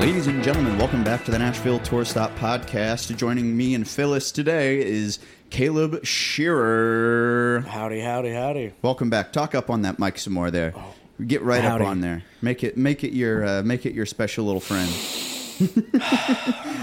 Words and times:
Ladies 0.00 0.26
and 0.26 0.42
gentlemen, 0.42 0.76
welcome 0.76 1.04
back 1.04 1.24
to 1.24 1.30
the 1.30 1.38
Nashville 1.38 1.78
Tour 1.78 2.04
Stop 2.04 2.32
Podcast. 2.36 3.16
Joining 3.16 3.56
me 3.56 3.74
and 3.76 3.86
Phyllis 3.86 4.32
today 4.32 4.84
is 4.84 5.20
Kaleb 5.50 6.04
Scherer. 6.04 7.60
Howdy, 7.68 8.00
howdy, 8.00 8.32
howdy. 8.32 8.72
Welcome 8.82 9.08
back. 9.08 9.32
Talk 9.32 9.54
up 9.54 9.70
on 9.70 9.82
that 9.82 10.00
mic 10.00 10.18
some 10.18 10.32
more 10.32 10.50
there. 10.50 10.74
Get 11.24 11.42
right 11.42 11.62
Howdy. 11.62 11.84
up 11.84 11.88
on 11.88 12.00
there. 12.00 12.24
Make 12.42 12.64
it 12.64 12.76
make 12.76 13.04
it 13.04 13.12
your 13.12 13.46
uh, 13.46 13.62
make 13.62 13.86
it 13.86 13.94
your 13.94 14.04
special 14.04 14.44
little 14.44 14.60
friend. 14.60 14.90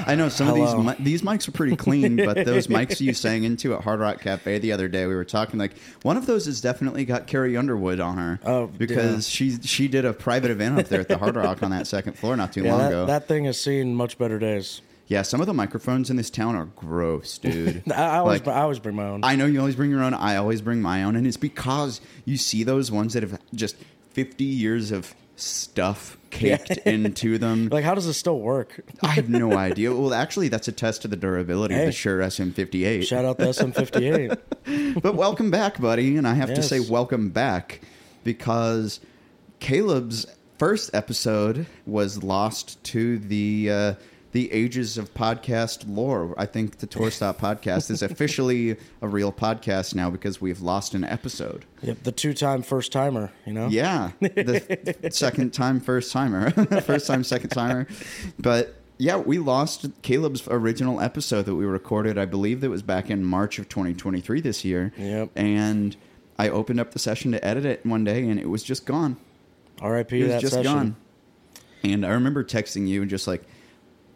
I 0.05 0.15
know 0.17 0.29
some 0.29 0.47
of 0.47 0.55
these 0.55 0.97
these 0.99 1.21
mics 1.21 1.47
are 1.47 1.51
pretty 1.51 1.75
clean, 1.75 2.15
but 2.17 2.35
those 2.45 2.67
mics 2.67 2.99
you 2.99 3.13
sang 3.13 3.43
into 3.43 3.73
at 3.73 3.81
Hard 3.83 3.99
Rock 3.99 4.21
Cafe 4.21 4.59
the 4.59 4.71
other 4.71 4.87
day, 4.87 5.05
we 5.07 5.15
were 5.15 5.25
talking 5.25 5.59
like 5.59 5.73
one 6.01 6.17
of 6.17 6.25
those 6.25 6.45
has 6.45 6.61
definitely 6.61 7.05
got 7.05 7.27
Carrie 7.27 7.55
Underwood 7.57 7.99
on 7.99 8.17
her. 8.17 8.39
Oh, 8.45 8.67
because 8.67 9.27
she 9.29 9.57
she 9.61 9.87
did 9.87 10.05
a 10.05 10.13
private 10.13 10.51
event 10.51 10.79
up 10.79 10.87
there 10.87 11.01
at 11.01 11.07
the 11.07 11.17
Hard 11.17 11.35
Rock 11.35 11.63
on 11.63 11.71
that 11.71 11.87
second 11.87 12.13
floor 12.13 12.35
not 12.35 12.53
too 12.53 12.63
Yeah, 12.63 12.71
long 12.71 12.79
that, 12.79 12.87
ago. 12.87 13.05
that 13.05 13.27
thing 13.27 13.45
has 13.45 13.59
seen 13.59 13.95
much 13.95 14.17
better 14.17 14.39
days. 14.39 14.81
Yeah, 15.07 15.21
some 15.21 15.41
of 15.41 15.47
the 15.47 15.53
microphones 15.53 16.09
in 16.09 16.15
this 16.15 16.29
town 16.29 16.55
are 16.55 16.65
gross, 16.65 17.37
dude. 17.37 17.83
I, 17.91 17.93
I 18.15 18.17
always, 18.19 18.39
Like, 18.45 18.55
I 18.55 18.61
always 18.61 18.79
bring 18.79 18.95
my 18.95 19.03
own. 19.03 19.19
I 19.23 19.35
know 19.35 19.45
you 19.45 19.59
always 19.59 19.75
bring 19.75 19.91
your 19.91 20.01
own. 20.01 20.13
I 20.13 20.37
always 20.37 20.61
bring 20.61 20.81
my 20.81 21.03
own, 21.03 21.15
and 21.17 21.27
it's 21.27 21.37
because 21.37 21.99
you 22.25 22.37
see 22.37 22.63
those 22.63 22.89
ones 22.89 23.13
that 23.13 23.21
have 23.23 23.39
just 23.53 23.75
fifty 24.11 24.45
years 24.45 24.91
of 24.91 25.13
stuff 25.35 26.17
caked 26.29 26.77
into 26.85 27.37
them. 27.37 27.67
like, 27.71 27.83
how 27.83 27.93
does 27.95 28.05
this 28.07 28.17
still 28.17 28.39
work? 28.39 28.81
I 29.01 29.07
have 29.09 29.29
no 29.29 29.53
idea. 29.57 29.93
Well, 29.93 30.13
actually, 30.13 30.47
that's 30.47 30.67
a 30.67 30.71
test 30.71 31.01
to 31.03 31.07
the 31.07 31.15
durability 31.15 31.73
of 31.75 31.79
Hey. 31.81 31.85
the 31.87 31.91
Shure 31.91 32.19
SM58. 32.19 33.03
Shout 33.03 33.25
out 33.25 33.37
the 33.37 33.45
SM58. 33.45 35.01
But 35.01 35.15
welcome 35.15 35.51
back, 35.51 35.79
buddy. 35.79 36.17
And 36.17 36.27
I 36.27 36.33
have 36.35 36.49
to 36.49 36.55
Yes. 36.61 36.69
say 36.69 36.79
welcome 36.79 37.29
back 37.29 37.81
because 38.23 38.99
Kaleb's 39.59 40.25
first 40.57 40.91
episode 40.93 41.65
was 41.85 42.23
lost 42.23 42.83
to 42.85 43.17
the 43.19 43.69
uh, 43.69 43.93
the 44.33 44.51
ages 44.51 44.97
of 44.97 45.13
podcast 45.13 45.85
lore. 45.87 46.33
I 46.37 46.45
think 46.47 46.79
the 46.79 46.87
Tour 46.87 47.11
Stop 47.11 47.39
podcast 47.39 47.89
is 47.89 48.01
officially 48.01 48.75
a 49.01 49.07
real 49.07 49.31
podcast 49.31 49.95
now 49.95 50.09
because 50.09 50.41
we've 50.41 50.59
lost 50.59 50.93
an 50.95 51.03
episode. 51.03 51.65
yep, 51.81 52.03
the 52.03 52.11
two-time 52.11 52.63
first 52.63 52.91
timer. 52.91 53.31
You 53.45 53.53
know. 53.53 53.67
Yeah, 53.67 54.11
the 54.19 55.07
second 55.11 55.53
time, 55.53 55.79
first 55.79 56.11
timer, 56.11 56.49
first 56.81 57.07
time, 57.07 57.23
second 57.23 57.51
timer. 57.51 57.87
But 58.39 58.75
yeah, 58.97 59.17
we 59.17 59.37
lost 59.37 60.01
Kaleb's 60.01 60.47
original 60.49 60.99
episode 60.99 61.43
that 61.45 61.55
we 61.55 61.65
recorded. 61.65 62.17
I 62.17 62.25
believe 62.25 62.61
that 62.61 62.69
was 62.69 62.81
back 62.81 63.09
in 63.11 63.23
March 63.23 63.59
of 63.59 63.69
2023 63.69 64.41
this 64.41 64.65
year. 64.65 64.93
Yep. 64.97 65.29
And 65.35 65.95
I 66.39 66.49
opened 66.49 66.79
up 66.79 66.91
the 66.91 66.99
session 66.99 67.31
to 67.33 67.45
edit 67.45 67.65
it 67.65 67.85
one 67.85 68.03
day, 68.03 68.27
and 68.27 68.39
it 68.39 68.49
was 68.49 68.63
just 68.63 68.87
gone. 68.87 69.17
R.I.P. 69.79 70.21
It 70.21 70.33
was 70.33 70.41
just 70.41 70.53
session. 70.55 70.73
gone. 70.73 70.95
And 71.83 72.03
I 72.05 72.09
remember 72.09 72.43
texting 72.43 72.87
you 72.87 73.01
and 73.01 73.09
just 73.11 73.27
like, 73.27 73.43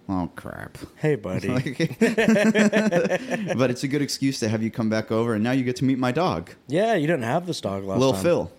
"Oh 0.09 0.29
crap." 0.35 0.77
Hey, 0.95 1.15
buddy. 1.15 1.47
Like- 1.49 1.97
but 1.99 3.69
it's 3.71 3.83
a 3.83 3.87
good 3.87 4.01
excuse 4.01 4.39
to 4.39 4.47
have 4.49 4.61
you 4.63 4.71
come 4.71 4.89
back 4.89 5.11
over, 5.11 5.33
and 5.33 5.43
now 5.43 5.51
you 5.51 5.63
get 5.63 5.75
to 5.77 5.85
meet 5.85 5.97
my 5.99 6.11
dog, 6.11 6.51
yeah, 6.67 6.93
you 6.95 7.07
didn't 7.07 7.23
have 7.23 7.45
this 7.45 7.61
dog 7.61 7.83
last 7.83 7.99
Lil 7.99 8.13
time. 8.13 8.23
Phil, 8.23 8.51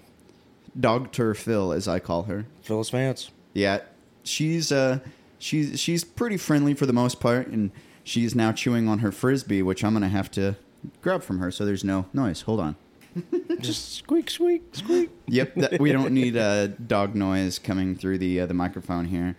Dog 0.79 1.13
Tur 1.13 1.35
Phil, 1.35 1.73
as 1.73 1.89
I 1.89 1.99
call 1.99 2.25
her. 2.25 2.47
Phyllis 2.63 2.91
Vance. 2.91 3.31
Yeah, 3.55 3.81
she's 4.23 4.71
uh 4.71 5.01
she's 5.39 5.81
she's 5.81 6.05
pretty 6.05 6.37
friendly 6.37 6.75
for 6.75 6.87
the 6.87 6.93
most 6.93 7.21
part, 7.21 7.49
and 7.49 7.71
she's 8.05 8.35
now 8.35 8.53
chewing 8.53 8.89
on 8.89 9.01
her 9.01 9.11
frisbee, 9.13 9.63
which 9.63 9.83
I'm 9.85 9.93
gonna 9.93 10.09
have 10.09 10.31
to 10.33 10.57
grab 11.03 11.23
from 11.23 11.39
her 11.39 11.51
so 11.51 11.65
there's 11.65 11.85
no 11.85 12.07
noise. 12.13 12.43
Hold 12.43 12.61
on. 12.61 12.77
Just 13.61 13.95
squeak, 13.97 14.31
squeak, 14.31 14.63
squeak. 14.73 15.11
Yep, 15.27 15.55
that, 15.57 15.81
we 15.81 15.91
don't 15.91 16.13
need 16.13 16.37
uh, 16.37 16.69
dog 16.69 17.15
noise 17.17 17.59
coming 17.59 17.97
through 17.97 18.19
the 18.19 18.41
uh, 18.41 18.47
the 18.47 18.55
microphone 18.55 19.07
here, 19.07 19.35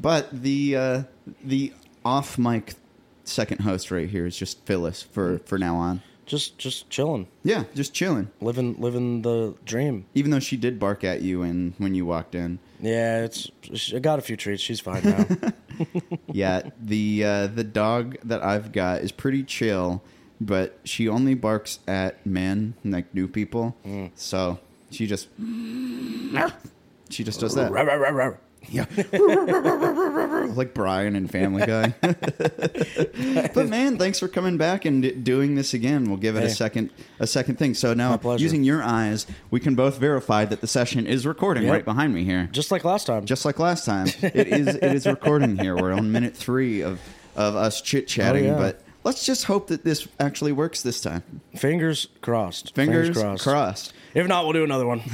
but 0.00 0.28
the 0.32 0.76
uh, 0.76 1.02
the 1.44 1.72
off 2.04 2.38
mic 2.38 2.74
second 3.24 3.60
host 3.60 3.90
right 3.90 4.08
here 4.08 4.26
is 4.26 4.36
just 4.36 4.64
Phyllis 4.66 5.02
for 5.02 5.38
for 5.40 5.58
now 5.58 5.76
on. 5.76 6.02
Just, 6.26 6.58
just 6.58 6.88
chilling, 6.88 7.26
Yeah, 7.42 7.64
just 7.74 7.92
chilling. 7.92 8.30
living, 8.40 8.76
living 8.80 9.22
the 9.22 9.56
dream. 9.64 10.06
Even 10.14 10.30
though 10.30 10.38
she 10.38 10.56
did 10.56 10.78
bark 10.78 11.02
at 11.02 11.22
you 11.22 11.42
and 11.42 11.74
when 11.78 11.96
you 11.96 12.06
walked 12.06 12.36
in. 12.36 12.60
Yeah, 12.78 13.24
it's. 13.24 13.50
I 13.92 13.98
got 13.98 14.20
a 14.20 14.22
few 14.22 14.36
treats. 14.36 14.62
She's 14.62 14.78
fine 14.80 15.02
now. 15.04 15.26
Yeah, 16.32 16.62
the 16.80 17.24
uh, 17.24 17.46
the 17.48 17.64
dog 17.64 18.16
that 18.22 18.44
I've 18.44 18.70
got 18.70 19.00
is 19.00 19.10
pretty 19.12 19.42
chill, 19.42 20.02
but 20.40 20.78
she 20.84 21.08
only 21.08 21.34
barks 21.34 21.80
at 21.88 22.24
men, 22.24 22.74
like 22.84 23.12
new 23.14 23.26
people. 23.26 23.74
So 24.14 24.60
she 24.92 25.06
just 25.08 25.28
she 27.08 27.24
just 27.24 27.40
does 27.40 27.54
that. 27.54 27.72
Rawr, 27.72 27.88
rawr, 27.88 27.98
rawr, 27.98 28.12
rawr. 28.12 28.36
Yeah, 28.70 28.84
like 30.54 30.74
Brian 30.74 31.16
and 31.16 31.30
Family 31.30 31.66
Guy. 31.66 31.94
but 33.54 33.68
man, 33.68 33.98
thanks 33.98 34.18
for 34.20 34.28
coming 34.28 34.56
back 34.56 34.84
and 34.84 35.24
doing 35.24 35.54
this 35.54 35.74
again. 35.74 36.04
We'll 36.04 36.18
give 36.18 36.36
it 36.36 36.44
a 36.44 36.50
second 36.50 36.90
a 37.18 37.26
second 37.26 37.56
thing. 37.56 37.74
So 37.74 37.94
now, 37.94 38.18
using 38.36 38.62
your 38.64 38.82
eyes, 38.82 39.26
we 39.50 39.60
can 39.60 39.74
both 39.74 39.98
verify 39.98 40.44
that 40.44 40.60
the 40.60 40.66
session 40.66 41.06
is 41.06 41.26
recording 41.26 41.64
Yep. 41.64 41.72
right 41.72 41.84
behind 41.84 42.14
me 42.14 42.24
here. 42.24 42.48
Just 42.52 42.70
like 42.70 42.84
last 42.84 43.06
time. 43.06 43.24
Just 43.24 43.44
like 43.44 43.58
last 43.58 43.84
time, 43.84 44.06
it 44.22 44.46
is 44.48 44.68
it 44.68 44.82
is 44.94 45.06
recording 45.06 45.56
here. 45.58 45.76
We're 45.76 45.92
on 45.92 46.12
minute 46.12 46.36
three 46.36 46.82
of 46.82 47.00
of 47.36 47.56
us 47.56 47.80
chit 47.80 48.06
chatting, 48.08 48.46
Oh, 48.46 48.52
yeah. 48.52 48.58
but 48.58 48.82
let's 49.04 49.24
just 49.24 49.44
hope 49.44 49.68
that 49.68 49.84
this 49.84 50.06
actually 50.18 50.52
works 50.52 50.82
this 50.82 51.00
time. 51.00 51.22
Fingers 51.56 52.08
crossed. 52.20 52.74
Fingers, 52.74 53.10
crossed. 53.42 53.92
If 54.14 54.26
not, 54.26 54.44
we'll 54.44 54.52
do 54.52 54.64
another 54.64 54.86
one. 54.86 55.00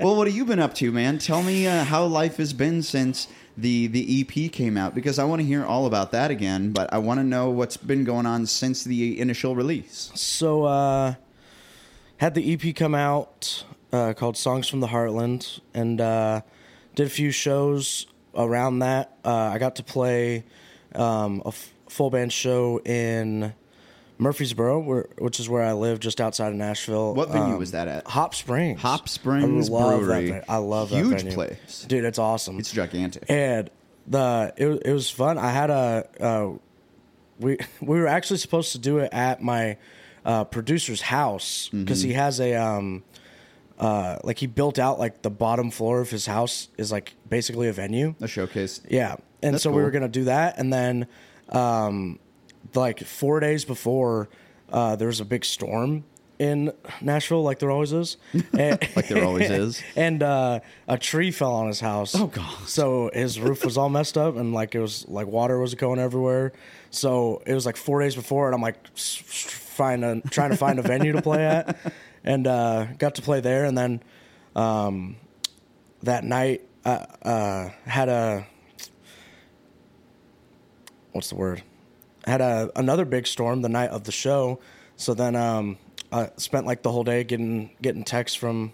Well, 0.00 0.16
what 0.16 0.26
have 0.26 0.34
you 0.36 0.44
been 0.46 0.58
up 0.60 0.74
to, 0.76 0.90
man? 0.92 1.18
Tell 1.18 1.42
me 1.42 1.66
uh, 1.66 1.84
how 1.84 2.06
life 2.06 2.36
has 2.38 2.52
been 2.52 2.82
since 2.82 3.28
the 3.56 3.86
the 3.88 4.20
EP 4.22 4.50
came 4.50 4.78
out 4.78 4.94
because 4.94 5.18
I 5.18 5.24
want 5.24 5.40
to 5.40 5.46
hear 5.46 5.64
all 5.64 5.84
about 5.86 6.12
that 6.12 6.30
again. 6.30 6.72
But 6.72 6.92
I 6.92 6.98
want 6.98 7.20
to 7.20 7.24
know 7.24 7.50
what's 7.50 7.76
been 7.76 8.04
going 8.04 8.24
on 8.26 8.46
since 8.46 8.82
the 8.84 9.20
initial 9.20 9.54
release. 9.54 10.10
So, 10.14 10.64
uh, 10.64 11.14
had 12.16 12.34
the 12.34 12.52
EP 12.54 12.74
come 12.74 12.94
out 12.94 13.64
uh, 13.92 14.14
called 14.14 14.36
Songs 14.38 14.68
from 14.68 14.80
the 14.80 14.86
Heartland 14.88 15.60
and 15.74 16.00
uh, 16.00 16.40
did 16.94 17.06
a 17.06 17.10
few 17.10 17.30
shows 17.30 18.06
around 18.34 18.78
that. 18.78 19.16
Uh, 19.24 19.34
I 19.34 19.58
got 19.58 19.76
to 19.76 19.82
play 19.82 20.44
um, 20.94 21.42
a 21.44 21.48
f- 21.48 21.72
full 21.90 22.10
band 22.10 22.32
show 22.32 22.80
in 22.84 23.52
Murfreesboro, 24.18 24.80
where, 24.80 25.06
which 25.18 25.40
is 25.40 25.48
where 25.48 25.62
I 25.62 25.72
live, 25.72 25.98
just 26.00 26.20
outside 26.20 26.48
of 26.48 26.54
Nashville. 26.54 27.14
What 27.14 27.30
venue 27.30 27.54
Um, 27.54 27.58
was 27.58 27.70
that 27.72 27.88
at? 27.88 28.06
Hop 28.06 28.34
Springs. 28.34 28.80
Hop 28.80 29.08
Springs 29.08 29.68
I 29.68 29.72
love 29.72 30.00
Brewery. 30.00 30.30
That. 30.32 30.44
I 30.48 30.56
love 30.58 30.90
that 30.90 30.96
Huge 31.04 31.22
venue. 31.22 31.32
place. 31.32 31.84
dude. 31.88 32.04
It's 32.04 32.18
awesome. 32.18 32.58
It's 32.58 32.72
gigantic. 32.72 33.24
And 33.28 33.70
the 34.06 34.52
it, 34.56 34.68
it 34.86 34.92
was 34.92 35.08
fun. 35.10 35.38
I 35.38 35.50
had 35.50 35.70
a 35.70 36.08
uh, 36.20 36.50
we 37.38 37.56
we 37.80 37.98
were 37.98 38.06
actually 38.08 38.38
supposed 38.38 38.72
to 38.72 38.78
do 38.78 38.98
it 38.98 39.08
at 39.12 39.42
my 39.42 39.78
uh, 40.24 40.44
producer's 40.44 41.00
house 41.00 41.68
because 41.72 42.00
Mm-hmm. 42.00 42.08
he 42.08 42.14
has 42.14 42.40
a 42.40 42.54
um 42.56 43.02
uh 43.78 44.18
like 44.24 44.38
he 44.38 44.46
built 44.46 44.78
out 44.78 44.98
like 44.98 45.22
the 45.22 45.30
bottom 45.30 45.70
floor 45.70 46.00
of 46.02 46.10
his 46.10 46.26
house 46.26 46.68
is 46.76 46.92
like 46.92 47.14
basically 47.28 47.68
a 47.68 47.72
venue. 47.72 48.14
A 48.20 48.28
showcase. 48.28 48.82
Yeah, 48.90 49.16
and 49.42 49.54
That's 49.54 49.62
so 49.62 49.70
we 49.72 49.80
were 49.80 49.90
gonna 49.90 50.08
do 50.08 50.24
that, 50.24 50.58
and 50.58 50.70
then 50.70 51.06
um 51.50 52.18
like 52.74 53.00
four 53.00 53.40
days 53.40 53.64
before 53.64 54.28
uh 54.72 54.96
there 54.96 55.08
was 55.08 55.20
a 55.20 55.24
big 55.24 55.44
storm 55.44 56.04
in 56.38 56.72
Nashville, 57.02 57.42
like 57.42 57.58
there 57.58 57.70
always 57.70 57.92
is. 57.92 58.16
And, 58.58 58.80
Like 58.96 59.08
there 59.08 59.22
always 59.24 59.50
is. 59.64 59.82
and 59.94 60.22
uh, 60.22 60.60
a 60.88 60.96
tree 60.96 61.30
fell 61.32 61.52
on 61.52 61.66
his 61.68 61.80
house. 61.80 62.14
Oh, 62.14 62.28
God. 62.28 62.66
So 62.66 63.10
his 63.12 63.38
roof 63.38 63.62
was 63.62 63.76
all 63.76 63.90
messed 63.90 64.16
up, 64.16 64.36
and 64.36 64.54
like 64.54 64.74
it 64.74 64.80
was 64.80 65.06
like 65.06 65.26
water 65.26 65.58
was 65.58 65.74
going 65.74 65.98
everywhere. 65.98 66.52
So 66.88 67.42
it 67.44 67.52
was 67.52 67.66
like 67.66 67.76
four 67.76 68.00
days 68.00 68.14
before, 68.14 68.46
and 68.46 68.54
I'm 68.54 68.62
like 68.62 68.78
find 68.96 70.02
a, 70.02 70.22
trying 70.30 70.48
to 70.48 70.56
find 70.56 70.78
a 70.78 70.82
venue 70.82 71.12
to 71.12 71.20
play 71.20 71.44
at, 71.44 71.76
and 72.24 72.46
uh, 72.46 72.86
got 72.96 73.16
to 73.16 73.22
play 73.22 73.40
there. 73.40 73.66
And 73.66 73.76
then 73.76 74.02
um, 74.56 75.16
that 76.04 76.24
night, 76.24 76.62
uh, 76.86 77.04
uh, 77.22 77.68
had 77.84 78.08
a 78.08 78.46
what's 81.12 81.28
the 81.28 81.36
word? 81.36 81.62
Had 82.26 82.40
a 82.40 82.70
another 82.76 83.04
big 83.04 83.26
storm 83.26 83.62
the 83.62 83.68
night 83.68 83.90
of 83.90 84.04
the 84.04 84.12
show. 84.12 84.60
So 84.96 85.14
then 85.14 85.34
um, 85.36 85.78
I 86.12 86.30
spent 86.36 86.66
like 86.66 86.82
the 86.82 86.92
whole 86.92 87.04
day 87.04 87.24
getting 87.24 87.70
getting 87.80 88.04
texts 88.04 88.36
from 88.36 88.72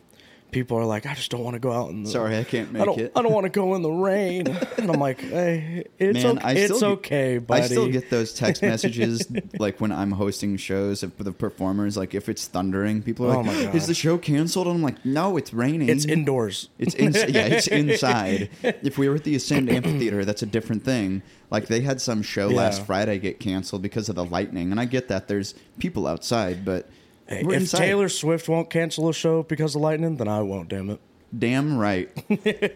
people 0.56 0.78
are 0.78 0.86
like, 0.86 1.04
I 1.04 1.12
just 1.12 1.30
don't 1.30 1.44
want 1.44 1.52
to 1.52 1.60
go 1.60 1.70
out 1.70 1.90
in 1.90 2.02
the. 2.04 2.08
Sorry, 2.08 2.38
I 2.38 2.44
can't 2.44 2.72
make 2.72 2.80
I 2.80 2.86
don't. 2.86 2.98
it. 2.98 3.12
I 3.14 3.20
don't 3.20 3.32
want 3.32 3.44
to 3.44 3.50
go 3.50 3.74
in 3.74 3.82
the 3.82 3.90
rain. 3.90 4.46
and 4.78 4.90
I'm 4.90 4.98
like, 4.98 5.20
hey, 5.20 5.84
it's 5.98 6.24
Man, 6.24 6.38
okay. 6.38 6.62
It's 6.62 6.76
still, 6.76 6.92
okay, 6.92 7.36
buddy. 7.36 7.62
I 7.62 7.66
still 7.66 7.88
get 7.90 8.08
those 8.08 8.32
text 8.32 8.62
messages 8.72 9.28
like 9.58 9.82
when 9.82 9.92
I'm 9.92 10.12
hosting 10.12 10.56
shows 10.56 11.02
of 11.02 11.14
the 11.18 11.30
performers. 11.32 11.94
Like 11.98 12.14
if 12.14 12.30
it's 12.30 12.46
thundering, 12.46 13.02
people 13.02 13.30
are 13.30 13.36
Oh 13.36 13.40
like, 13.42 13.74
"Is 13.74 13.86
the 13.86 13.92
show 13.92 14.16
canceled?" 14.16 14.66
And 14.66 14.76
I'm 14.76 14.82
like, 14.82 15.04
"No, 15.04 15.36
it's 15.36 15.52
raining. 15.52 15.90
It's 15.90 16.06
indoors. 16.06 16.70
It's 16.78 16.94
in, 16.94 17.12
yeah, 17.28 17.46
it's 17.48 17.66
inside. 17.66 18.48
If 18.62 18.96
we 18.96 19.10
were 19.10 19.16
at 19.16 19.24
the 19.24 19.36
Ascend 19.36 19.68
Amphitheater, 19.68 20.24
that's 20.24 20.42
a 20.42 20.46
different 20.46 20.84
thing. 20.84 21.20
Like 21.50 21.66
they 21.66 21.82
had 21.82 22.00
some 22.00 22.22
show 22.22 22.48
Yeah. 22.48 22.56
last 22.56 22.86
Friday 22.86 23.18
get 23.18 23.40
canceled 23.40 23.82
because 23.82 24.08
of 24.08 24.14
the 24.14 24.24
lightning, 24.24 24.70
and 24.70 24.80
I 24.80 24.86
get 24.86 25.08
that 25.08 25.28
there's 25.28 25.54
people 25.78 26.06
outside, 26.06 26.64
but 26.64 26.88
Hey, 27.28 27.42
we're 27.42 27.54
if 27.54 27.60
inside. 27.62 27.78
Taylor 27.78 28.08
Swift 28.08 28.48
won't 28.48 28.70
cancel 28.70 29.08
a 29.08 29.14
show 29.14 29.42
because 29.42 29.74
of 29.74 29.82
lightning, 29.82 30.16
then 30.16 30.28
I 30.28 30.42
won't. 30.42 30.68
Damn 30.68 30.90
it. 30.90 31.00
damn 31.36 31.76
right. 31.76 32.08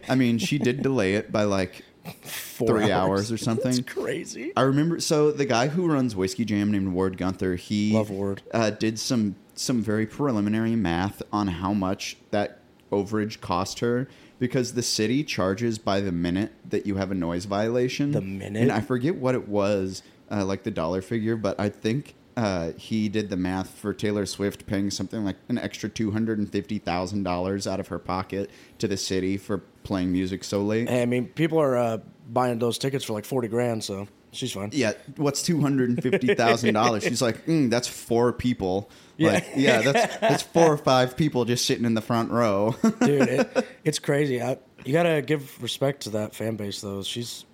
I 0.09 0.15
mean, 0.15 0.39
she 0.39 0.59
did 0.59 0.83
delay 0.83 1.15
it 1.15 1.31
by 1.31 1.45
like 1.45 1.85
Four 2.23 2.69
three 2.69 2.91
hours 2.91 3.31
or 3.31 3.37
something. 3.49 3.73
That's 3.73 3.93
crazy. 3.93 4.53
I 4.57 4.63
remember. 4.63 5.01
So 5.01 5.31
the 5.31 5.45
guy 5.45 5.69
who 5.69 5.87
runs 5.87 6.17
Whiskey 6.17 6.45
Jam, 6.45 6.73
named 6.73 6.93
Ward 6.93 7.17
Guenther, 7.19 7.57
he 7.59 7.93
Love 7.93 8.11
Ward. 8.11 8.43
Uh, 8.53 8.71
did 8.71 8.99
some 8.99 9.37
some 9.55 9.83
very 9.83 10.07
preliminary 10.07 10.75
math 10.75 11.23
on 11.33 11.47
how 11.49 11.75
much 11.75 12.17
that 12.31 12.61
overage 12.91 13.41
cost 13.41 13.81
her 13.81 14.09
because 14.39 14.73
the 14.73 14.83
city 14.83 15.23
charges 15.23 15.79
by 15.79 16.01
the 16.01 16.11
minute 16.11 16.51
that 16.69 16.87
you 16.87 16.97
have 16.97 17.11
a 17.11 17.15
noise 17.15 17.45
violation. 17.45 18.13
The 18.13 18.23
minute? 18.23 18.63
and 18.63 18.73
I 18.73 18.81
forget 18.81 19.15
what 19.15 19.35
it 19.35 19.47
was, 19.47 20.03
uh, 20.31 20.45
like 20.47 20.63
the 20.63 20.71
dollar 20.71 21.03
figure, 21.03 21.37
but 21.37 21.61
I 21.61 21.69
think. 21.69 22.15
Uh, 22.37 22.73
he 22.77 23.09
did 23.09 23.29
the 23.29 23.37
math 23.37 23.71
for 23.71 23.93
Taylor 23.93 24.25
Swift 24.25 24.67
paying 24.67 24.91
something 24.91 25.25
like 25.25 25.37
an 25.49 25.59
extra 25.59 25.89
two 25.89 26.11
hundred 26.11 26.39
and 26.39 26.51
fifty 26.51 26.79
thousand 26.79 27.23
dollars 27.25 27.67
out 27.67 27.81
of 27.81 27.89
her 27.89 27.99
pocket 27.99 28.51
to 28.79 28.89
the 28.89 28.97
city 28.97 29.37
for 29.37 29.59
playing 29.83 30.13
music 30.13 30.45
so 30.45 30.63
late. 30.63 30.89
Hey, 30.89 31.03
I 31.03 31.07
mean, 31.07 31.27
people 31.27 31.61
are 31.61 31.77
uh, 31.77 31.99
buying 32.29 32.59
those 32.59 32.79
tickets 32.79 33.05
for 33.05 33.13
like 33.13 33.25
forty 33.25 33.49
grand, 33.49 33.83
so 33.85 34.07
she's 34.33 34.53
fine. 34.53 34.71
yeah, 34.73 34.93
what's 35.17 35.43
two 35.43 35.61
hundred 35.61 35.91
and 35.91 36.03
fifty 36.03 36.35
thousand 36.35 36.75
dollars? 36.75 37.03
She's 37.11 37.23
like, 37.23 37.45
mm, 37.47 37.69
that's 37.71 37.89
four 37.89 38.33
people. 38.33 38.91
Yeah. 39.17 39.33
Like, 39.33 39.47
yeah, 39.57 39.83
that's 39.93 40.17
that's 40.19 40.43
four 40.43 40.73
or 40.73 40.79
five 40.79 41.17
people 41.17 41.45
just 41.45 41.67
sitting 41.67 41.85
in 41.85 41.95
the 41.95 42.01
front 42.01 42.31
row. 42.31 42.75
dude. 43.01 43.29
It, 43.29 43.67
it's 43.85 43.99
crazy. 43.99 44.41
I, 44.41 44.59
you 44.85 44.93
gotta 44.93 45.21
give 45.23 45.63
respect 45.63 46.03
to 46.03 46.11
that 46.11 46.35
fan 46.35 46.57
base, 46.57 46.81
though. 46.81 47.03
She's 47.03 47.45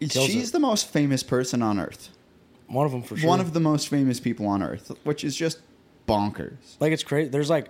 She's 0.00 0.50
it. 0.50 0.52
the 0.52 0.60
most 0.60 0.88
famous 0.92 1.22
person 1.22 1.62
on 1.62 1.80
earth. 1.80 2.10
One 2.68 2.86
of 2.86 2.92
them 2.92 3.02
for 3.02 3.16
sure. 3.16 3.28
One 3.28 3.40
of 3.40 3.52
the 3.52 3.60
most 3.60 3.88
famous 3.88 4.20
people 4.20 4.46
on 4.46 4.62
earth, 4.62 4.92
which 5.04 5.24
is 5.24 5.34
just 5.36 5.60
bonkers. 6.06 6.76
like 6.80 6.92
it's 6.92 7.02
crazy. 7.02 7.28
There's 7.30 7.50
like, 7.50 7.68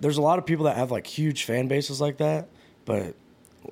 there's 0.00 0.16
a 0.16 0.22
lot 0.22 0.38
of 0.38 0.46
people 0.46 0.64
that 0.66 0.76
have 0.76 0.90
like 0.90 1.06
huge 1.06 1.44
fan 1.44 1.68
bases 1.68 2.00
like 2.00 2.16
that, 2.18 2.48
but 2.84 3.14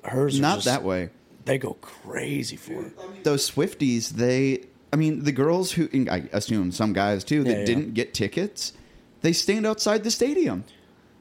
hers 0.03 0.39
Not 0.39 0.55
just- 0.55 0.65
that 0.65 0.83
way. 0.83 1.09
They 1.43 1.57
go 1.57 1.73
crazy 1.81 2.55
for 2.55 2.85
it. 2.85 3.23
Those 3.23 3.49
Swifties, 3.49 4.09
they, 4.09 4.65
I 4.93 4.95
mean, 4.95 5.23
the 5.23 5.31
girls 5.31 5.71
who, 5.71 5.89
I 6.09 6.29
assume 6.31 6.71
some 6.71 6.93
guys 6.93 7.23
too, 7.23 7.43
that 7.43 7.49
Yeah, 7.51 7.57
yeah. 7.59 7.65
didn't 7.65 7.93
get 7.95 8.13
tickets, 8.13 8.73
they 9.21 9.33
stand 9.33 9.65
outside 9.65 10.03
the 10.03 10.11
stadium. 10.11 10.63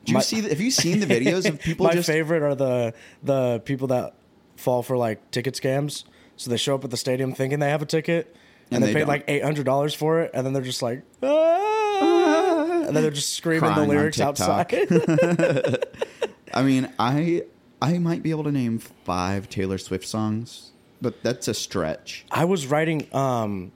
Do 0.05 0.13
you 0.13 0.15
My- 0.19 0.21
see? 0.21 0.43
The, 0.43 0.51
have 0.51 0.61
you 0.61 0.71
seen 0.71 1.01
the 1.01 1.07
videos 1.07 1.49
of 1.49 1.59
people 1.63 1.87
My 1.87 1.95
just? 1.95 2.07
favorite 2.07 2.43
are 2.43 2.55
the 2.55 2.93
the 3.23 3.61
people 3.65 3.87
that 3.89 4.15
fall 4.57 4.83
for 4.83 4.97
like 4.99 5.31
ticket 5.31 5.55
scams. 5.55 6.05
So 6.37 6.51
they 6.51 6.57
show 6.59 6.75
up 6.75 6.85
at 6.85 6.91
the 6.91 6.97
stadium 6.99 7.33
thinking 7.33 7.59
they 7.59 7.71
have 7.71 7.83
a 7.83 7.87
ticket, 7.87 8.35
and, 8.71 8.77
And 8.77 8.83
they, 8.85 8.89
they 8.89 8.93
paid 8.95 8.99
don't. 9.01 9.09
like 9.09 9.25
eight 9.29 9.43
hundred 9.43 9.65
dollars 9.67 9.95
for 9.95 10.21
it, 10.21 10.31
and 10.35 10.45
then 10.47 10.53
they're 10.53 10.63
just 10.63 10.83
like, 10.83 11.03
ah, 11.23 12.83
and 12.87 12.95
then 12.97 13.03
they're 13.03 13.11
just 13.11 13.35
screaming 13.35 13.61
Crying 13.61 13.77
the 13.77 13.83
on 13.83 13.89
lyrics 13.89 14.17
TikTok. 14.17 14.73
outside. 14.73 15.85
I 16.55 16.63
mean, 16.63 16.93
I 16.99 17.45
I 17.83 17.99
might 17.99 18.23
be 18.23 18.31
able 18.31 18.45
to 18.45 18.53
name 18.53 18.79
five 18.79 19.49
Taylor 19.49 19.79
Swift 19.79 20.07
songs, 20.07 20.71
but 21.01 21.23
that's 21.23 21.49
a 21.49 21.55
stretch. 21.55 22.25
I 22.31 22.45
was 22.45 22.67
writing 22.67 23.07
um, 23.15 23.73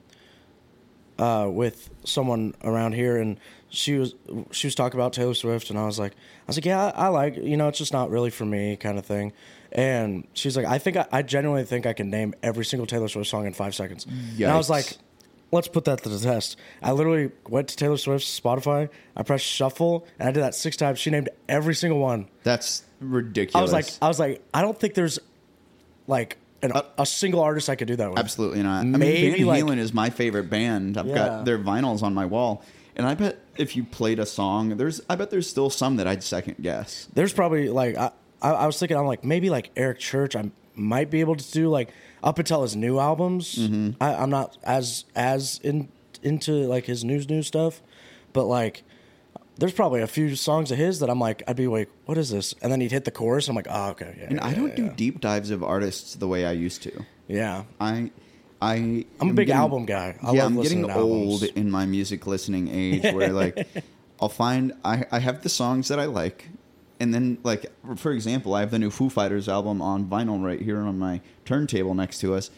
uh, 1.18 1.48
with 1.50 1.90
someone 2.04 2.54
around 2.64 2.92
here, 2.94 3.16
and 3.16 3.38
she 3.68 3.94
was 3.98 4.14
she 4.50 4.66
was 4.66 4.74
talking 4.74 4.98
about 4.98 5.12
Taylor 5.12 5.34
Swift, 5.34 5.70
and 5.70 5.78
I 5.78 5.86
was 5.86 5.98
like, 5.98 6.12
I 6.12 6.46
was 6.48 6.56
like, 6.56 6.64
yeah, 6.66 6.86
I, 6.94 7.06
I 7.06 7.08
like, 7.08 7.36
you 7.36 7.56
know, 7.56 7.68
it's 7.68 7.78
just 7.78 7.92
not 7.92 8.10
really 8.10 8.30
for 8.30 8.44
me, 8.44 8.76
kind 8.76 8.98
of 8.98 9.06
thing. 9.06 9.32
And 9.74 10.26
she's 10.34 10.56
like, 10.56 10.66
I 10.66 10.78
think 10.78 10.96
I, 10.96 11.06
I 11.10 11.22
genuinely 11.22 11.64
think 11.64 11.84
I 11.86 11.92
can 11.94 12.08
name 12.10 12.34
every 12.42 12.64
single 12.64 12.86
Taylor 12.86 13.08
Swift 13.08 13.28
song 13.28 13.46
in 13.46 13.52
five 13.52 13.74
seconds. 13.74 14.06
And 14.06 14.44
I 14.44 14.56
was 14.56 14.70
like, 14.70 14.96
let's 15.50 15.66
put 15.68 15.84
that 15.86 16.02
to 16.04 16.08
the 16.08 16.18
test. 16.20 16.56
I 16.82 16.92
literally 16.92 17.32
went 17.48 17.68
to 17.68 17.76
Taylor 17.76 17.96
Swift's 17.96 18.38
Spotify, 18.40 18.88
I 19.16 19.22
pressed 19.24 19.44
shuffle, 19.46 20.06
and 20.18 20.28
I 20.28 20.32
did 20.32 20.42
that 20.44 20.54
six 20.54 20.76
times. 20.76 21.00
She 21.00 21.10
named 21.10 21.28
every 21.48 21.74
single 21.74 21.98
one. 21.98 22.28
That's 22.44 22.84
ridiculous. 23.00 23.56
I 23.58 23.62
was 23.62 23.72
like, 23.72 23.86
I 24.00 24.08
was 24.08 24.18
like, 24.20 24.42
I 24.54 24.62
don't 24.62 24.78
think 24.78 24.94
there's 24.94 25.18
like 26.06 26.38
an, 26.62 26.70
Uh, 26.72 26.82
a 26.98 27.06
single 27.06 27.40
artist 27.40 27.68
I 27.68 27.74
could 27.74 27.88
do 27.88 27.96
that 27.96 28.10
with. 28.10 28.18
absolutely 28.18 28.62
not. 28.62 28.80
I 28.80 28.84
mean, 28.84 28.98
Maybe, 29.00 29.38
Van 29.38 29.46
like- 29.46 29.64
Halen 29.64 29.78
is 29.78 29.92
my 29.92 30.08
favorite 30.10 30.50
band. 30.50 30.96
I've 30.96 31.06
Yeah. 31.06 31.14
got 31.14 31.44
their 31.44 31.58
vinyls 31.58 32.02
on 32.02 32.14
my 32.14 32.26
wall, 32.26 32.62
and 32.94 33.06
I 33.06 33.14
bet 33.14 33.38
if 33.56 33.74
you 33.76 33.82
played 33.84 34.18
a 34.20 34.26
song, 34.26 34.76
there's 34.76 35.00
I 35.10 35.16
bet 35.16 35.30
there's 35.30 35.50
still 35.50 35.68
some 35.68 35.96
that 35.96 36.06
I'd 36.06 36.22
second 36.22 36.56
guess. 36.62 37.08
There's 37.12 37.32
probably 37.32 37.68
like 37.70 37.96
I, 37.96 38.12
I, 38.44 38.50
I 38.50 38.66
was 38.66 38.78
thinking 38.78 38.96
I'm 38.96 39.06
like 39.06 39.24
maybe 39.24 39.50
like 39.50 39.70
Eric 39.76 39.98
Church 39.98 40.36
I 40.36 40.50
might 40.76 41.10
be 41.10 41.20
able 41.20 41.36
to 41.36 41.52
do 41.52 41.68
like 41.70 41.88
up 42.22 42.38
until 42.38 42.62
his 42.62 42.76
new 42.76 42.98
albums. 42.98 43.56
Mm-hmm. 43.56 44.02
I, 44.02 44.14
I'm 44.14 44.30
not 44.30 44.58
as 44.62 45.04
as 45.16 45.60
in 45.64 45.88
into 46.22 46.52
like 46.66 46.84
his 46.84 47.04
news 47.04 47.28
new 47.28 47.42
stuff, 47.42 47.82
but 48.32 48.44
like 48.44 48.84
there's 49.56 49.72
probably 49.72 50.02
a 50.02 50.06
few 50.06 50.34
songs 50.36 50.70
of 50.72 50.78
his 50.78 51.00
that 51.00 51.08
I'm 51.08 51.20
like 51.20 51.42
I'd 51.48 51.56
be 51.56 51.66
like 51.66 51.88
what 52.04 52.18
is 52.18 52.30
this? 52.30 52.54
And 52.62 52.70
then 52.70 52.80
he'd 52.80 52.92
hit 52.92 53.04
the 53.04 53.10
chorus. 53.10 53.48
I'm 53.48 53.56
like 53.56 53.68
oh 53.70 53.90
okay 53.90 54.14
yeah. 54.18 54.26
And 54.28 54.40
I 54.40 54.52
don't 54.52 54.68
yeah, 54.70 54.76
do 54.76 54.84
yeah. 54.84 54.92
deep 54.96 55.20
dives 55.20 55.50
of 55.50 55.62
artists 55.64 56.14
the 56.14 56.28
way 56.28 56.44
I 56.44 56.52
used 56.52 56.82
to. 56.82 57.04
Yeah, 57.28 57.64
I 57.80 58.10
I 58.60 59.04
I'm 59.20 59.30
a 59.30 59.32
big 59.32 59.46
getting- 59.46 59.52
album 59.60 59.86
guy. 59.86 60.16
I 60.22 60.32
yeah, 60.32 60.44
love 60.44 60.52
I'm 60.56 60.62
getting 60.62 60.90
old 60.90 61.42
albums. 61.42 61.42
in 61.44 61.70
my 61.70 61.86
music 61.86 62.26
listening 62.26 62.68
age 62.68 63.14
where 63.14 63.32
like 63.32 63.66
I'll 64.20 64.28
find 64.28 64.72
I, 64.84 65.04
I 65.10 65.18
have 65.18 65.42
the 65.42 65.48
songs 65.48 65.88
that 65.88 65.98
I 65.98 66.06
like 66.06 66.48
and 67.04 67.14
then 67.14 67.38
like 67.44 67.66
for 67.96 68.10
example, 68.12 68.54
I 68.54 68.60
have 68.60 68.70
the 68.70 68.78
new 68.78 68.90
Foo 68.90 69.08
Fighters 69.08 69.48
album 69.48 69.80
on 69.80 70.06
vinyl 70.06 70.42
right 70.42 70.60
here 70.60 70.80
on 70.80 70.98
my 70.98 71.20
turntable 71.44 71.94
next 71.94 72.18
to 72.20 72.34
us 72.34 72.50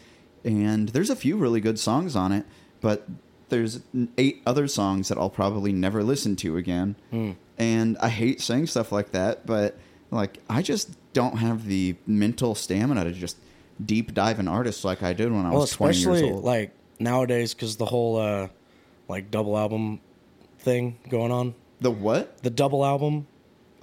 and 0.47 0.89
there's 0.89 1.09
a 1.09 1.15
few 1.15 1.37
really 1.37 1.59
good 1.59 1.77
songs 1.77 2.15
on 2.15 2.31
it, 2.31 2.45
but 2.81 3.07
there's 3.49 3.81
eight 4.17 4.41
other 4.45 4.67
songs 4.67 5.09
that 5.09 5.17
I'll 5.17 5.29
probably 5.29 5.73
never 5.73 6.03
listen 6.03 6.35
to 6.37 6.57
again. 6.57 6.95
Hmm. 7.11 7.31
And 7.57 7.97
I 7.99 8.09
hate 8.09 8.41
saying 8.41 8.67
stuff 8.67 8.91
like 8.91 9.11
that, 9.11 9.45
but 9.45 9.77
like 10.09 10.39
I 10.49 10.61
just 10.61 10.95
don't 11.13 11.37
have 11.37 11.65
the 11.65 11.95
mental 12.05 12.55
stamina 12.55 13.03
to 13.03 13.11
just 13.11 13.37
deep 13.83 14.13
dive 14.13 14.39
an 14.39 14.47
artist 14.47 14.85
like 14.85 15.03
I 15.03 15.13
did 15.13 15.31
when 15.31 15.45
I 15.45 15.49
well 15.51 15.61
was 15.61 15.71
20 15.71 15.97
years 15.97 16.21
old. 16.23 16.43
like 16.43 16.71
nowadays 16.99 17.53
because 17.53 17.77
the 17.77 17.85
whole 17.85 18.17
uh 18.17 18.47
like 19.07 19.29
double 19.29 19.57
album 19.57 19.99
thing 20.59 20.97
going 21.09 21.31
on. 21.31 21.55
the 21.81 21.91
what? 21.91 22.41
The 22.43 22.49
double 22.49 22.85
album 22.85 23.27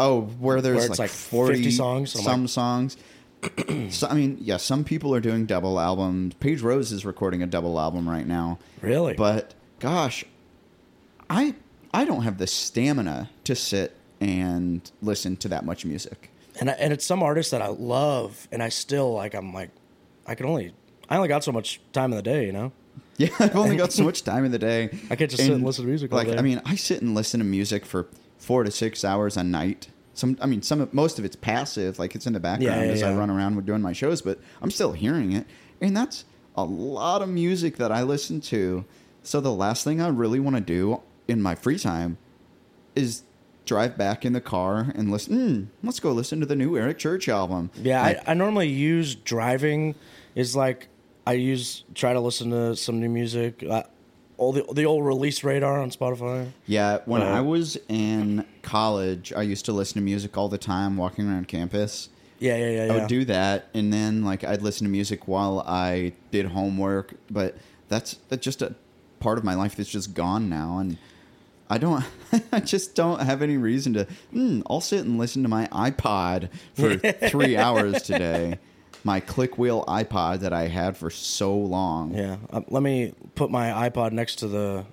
Oh, 0.00 0.22
where 0.22 0.60
there's 0.60 0.78
Where 0.78 0.88
like, 0.88 0.98
like 0.98 1.10
40 1.10 1.54
50 1.56 1.70
songs? 1.70 2.12
Some 2.12 2.42
like- 2.42 2.50
songs. 2.50 2.96
so, 3.90 4.06
I 4.08 4.14
mean, 4.14 4.38
yeah, 4.40 4.56
some 4.56 4.84
people 4.84 5.14
are 5.14 5.20
doing 5.20 5.44
double 5.44 5.78
albums. 5.78 6.34
Paige 6.40 6.62
Rose 6.62 6.92
is 6.92 7.04
recording 7.04 7.42
a 7.42 7.46
double 7.46 7.78
album 7.78 8.08
right 8.08 8.26
now. 8.26 8.58
Really? 8.80 9.12
But 9.14 9.54
gosh, 9.80 10.24
I 11.28 11.54
I 11.92 12.04
don't 12.04 12.22
have 12.22 12.38
the 12.38 12.46
stamina 12.46 13.30
to 13.44 13.54
sit 13.54 13.96
and 14.20 14.90
listen 15.02 15.36
to 15.38 15.48
that 15.48 15.64
much 15.64 15.84
music. 15.84 16.30
and 16.58 16.70
I, 16.70 16.72
and 16.74 16.92
it's 16.92 17.04
some 17.04 17.22
artists 17.22 17.50
that 17.50 17.60
I 17.60 17.68
love, 17.68 18.48
and 18.50 18.62
I 18.62 18.68
still 18.70 19.12
like. 19.12 19.34
I'm 19.34 19.52
like, 19.52 19.70
I 20.26 20.34
can 20.34 20.46
only, 20.46 20.72
I 21.10 21.16
only 21.16 21.28
got 21.28 21.44
so 21.44 21.52
much 21.52 21.80
time 21.92 22.12
in 22.12 22.16
the 22.16 22.22
day, 22.22 22.46
you 22.46 22.52
know. 22.52 22.72
Yeah, 23.16 23.28
I've 23.38 23.54
only 23.54 23.76
got 23.84 23.92
so 23.92 24.02
much 24.02 24.24
time 24.24 24.44
in 24.44 24.50
the 24.50 24.58
day. 24.58 24.90
I 25.08 25.14
can't 25.14 25.30
just 25.30 25.44
sit 25.44 25.52
and 25.52 25.64
listen 25.64 25.84
to 25.84 25.88
music 25.88 26.10
Like. 26.10 26.28
I 26.36 26.40
mean, 26.42 26.60
I 26.64 26.74
sit 26.74 27.00
and 27.00 27.14
listen 27.14 27.38
to 27.38 27.44
music 27.46 27.86
for 27.86 28.08
four 28.38 28.64
to 28.64 28.70
six 28.70 29.04
hours 29.04 29.36
a 29.36 29.44
night. 29.44 29.88
Some, 30.14 30.38
I 30.40 30.46
mean, 30.46 30.62
some, 30.62 30.80
of- 30.80 30.94
most 30.94 31.18
of 31.18 31.24
it's 31.24 31.36
passive, 31.36 31.98
like 31.98 32.14
it's 32.14 32.26
in 32.26 32.32
the 32.34 32.40
background 32.40 32.80
Yeah, 32.82 32.86
yeah, 32.86 32.92
as 32.92 33.02
I 33.02 33.14
run 33.14 33.30
around 33.30 33.56
with 33.56 33.66
doing 33.66 33.82
my 33.82 33.92
shows, 33.92 34.22
but 34.22 34.38
I'm 34.62 34.70
still 34.70 34.92
hearing 34.92 35.32
it, 35.32 35.46
and 35.80 35.96
that's 35.96 36.24
a 36.56 36.62
lot 36.64 37.20
of 37.22 37.28
music 37.28 37.76
that 37.78 37.90
I 37.90 38.02
listen 38.02 38.40
to. 38.42 38.84
So 39.24 39.40
the 39.40 39.52
last 39.52 39.82
thing 39.84 40.00
I 40.00 40.08
really 40.08 40.38
want 40.38 40.54
to 40.56 40.62
do 40.62 41.00
in 41.26 41.42
my 41.42 41.54
free 41.54 41.78
time 41.78 42.18
is 42.94 43.22
drive 43.64 43.96
back 43.96 44.24
in 44.24 44.34
the 44.34 44.40
car 44.40 44.92
and 44.94 45.10
listen. 45.10 45.36
Mm, 45.36 45.66
let's 45.82 45.98
go 45.98 46.12
listen 46.12 46.38
to 46.40 46.46
the 46.46 46.54
new 46.54 46.76
Eric 46.76 46.98
Church 46.98 47.28
album. 47.28 47.70
Yeah, 47.82 48.02
Like, 48.02 48.28
I, 48.28 48.32
I 48.32 48.34
normally 48.34 48.68
use 48.68 49.14
driving 49.14 49.94
is 50.34 50.54
like 50.54 50.88
I 51.26 51.32
use 51.32 51.82
try 51.94 52.12
to 52.12 52.20
listen 52.20 52.50
to 52.50 52.76
some 52.76 53.00
new 53.00 53.08
music. 53.08 53.64
Uh, 53.68 53.84
all 54.36 54.52
the 54.52 54.64
the 54.72 54.84
old 54.84 55.04
release 55.04 55.44
radar 55.44 55.80
on 55.80 55.90
Spotify. 55.90 56.50
Yeah, 56.66 56.98
when 57.04 57.22
Uh, 57.22 57.26
I 57.26 57.40
was 57.40 57.78
in 57.88 58.44
college, 58.62 59.32
I 59.32 59.42
used 59.42 59.64
to 59.66 59.72
listen 59.72 59.94
to 59.94 60.00
music 60.04 60.36
all 60.36 60.48
the 60.48 60.58
time 60.58 60.96
walking 60.96 61.28
around 61.28 61.48
campus. 61.48 62.08
Yeah, 62.38 62.56
yeah, 62.56 62.70
yeah. 62.70 62.82
I 62.82 62.86
yeah. 62.86 62.94
would 62.98 63.08
do 63.08 63.24
that, 63.26 63.68
and 63.74 63.92
then 63.92 64.24
like 64.24 64.44
I'd 64.44 64.62
listen 64.62 64.86
to 64.86 64.90
music 64.90 65.28
while 65.28 65.60
I 65.66 66.12
did 66.30 66.46
homework. 66.46 67.14
But 67.30 67.56
that's 67.88 68.18
that's 68.28 68.44
just 68.44 68.60
a 68.62 68.74
part 69.20 69.38
of 69.38 69.44
my 69.44 69.54
life 69.54 69.76
that's 69.76 69.88
just 69.90 70.14
gone 70.14 70.48
now. 70.48 70.78
And 70.78 70.98
I 71.70 71.78
don't. 71.78 72.04
I 72.52 72.60
just 72.60 72.94
don't 72.94 73.20
have 73.20 73.40
any 73.40 73.56
reason 73.56 73.94
to. 73.94 74.06
Mm, 74.34 74.62
I'll 74.68 74.80
sit 74.80 75.04
and 75.04 75.16
listen 75.18 75.42
to 75.44 75.48
my 75.48 75.68
iPod 75.68 76.50
for 76.74 76.96
three 77.28 77.56
hours 77.56 78.02
today. 78.02 78.58
My 79.04 79.20
click 79.20 79.58
wheel 79.58 79.84
iPod 79.86 80.40
that 80.40 80.52
I 80.52 80.68
had 80.68 80.96
for 80.96 81.10
so 81.10 81.54
long. 81.54 82.14
Yeah. 82.14 82.36
Um, 82.50 82.64
let 82.68 82.82
me 82.82 83.12
put 83.34 83.50
my 83.50 83.88
iPod 83.88 84.12
next 84.12 84.36
to 84.36 84.48
the 84.48 84.86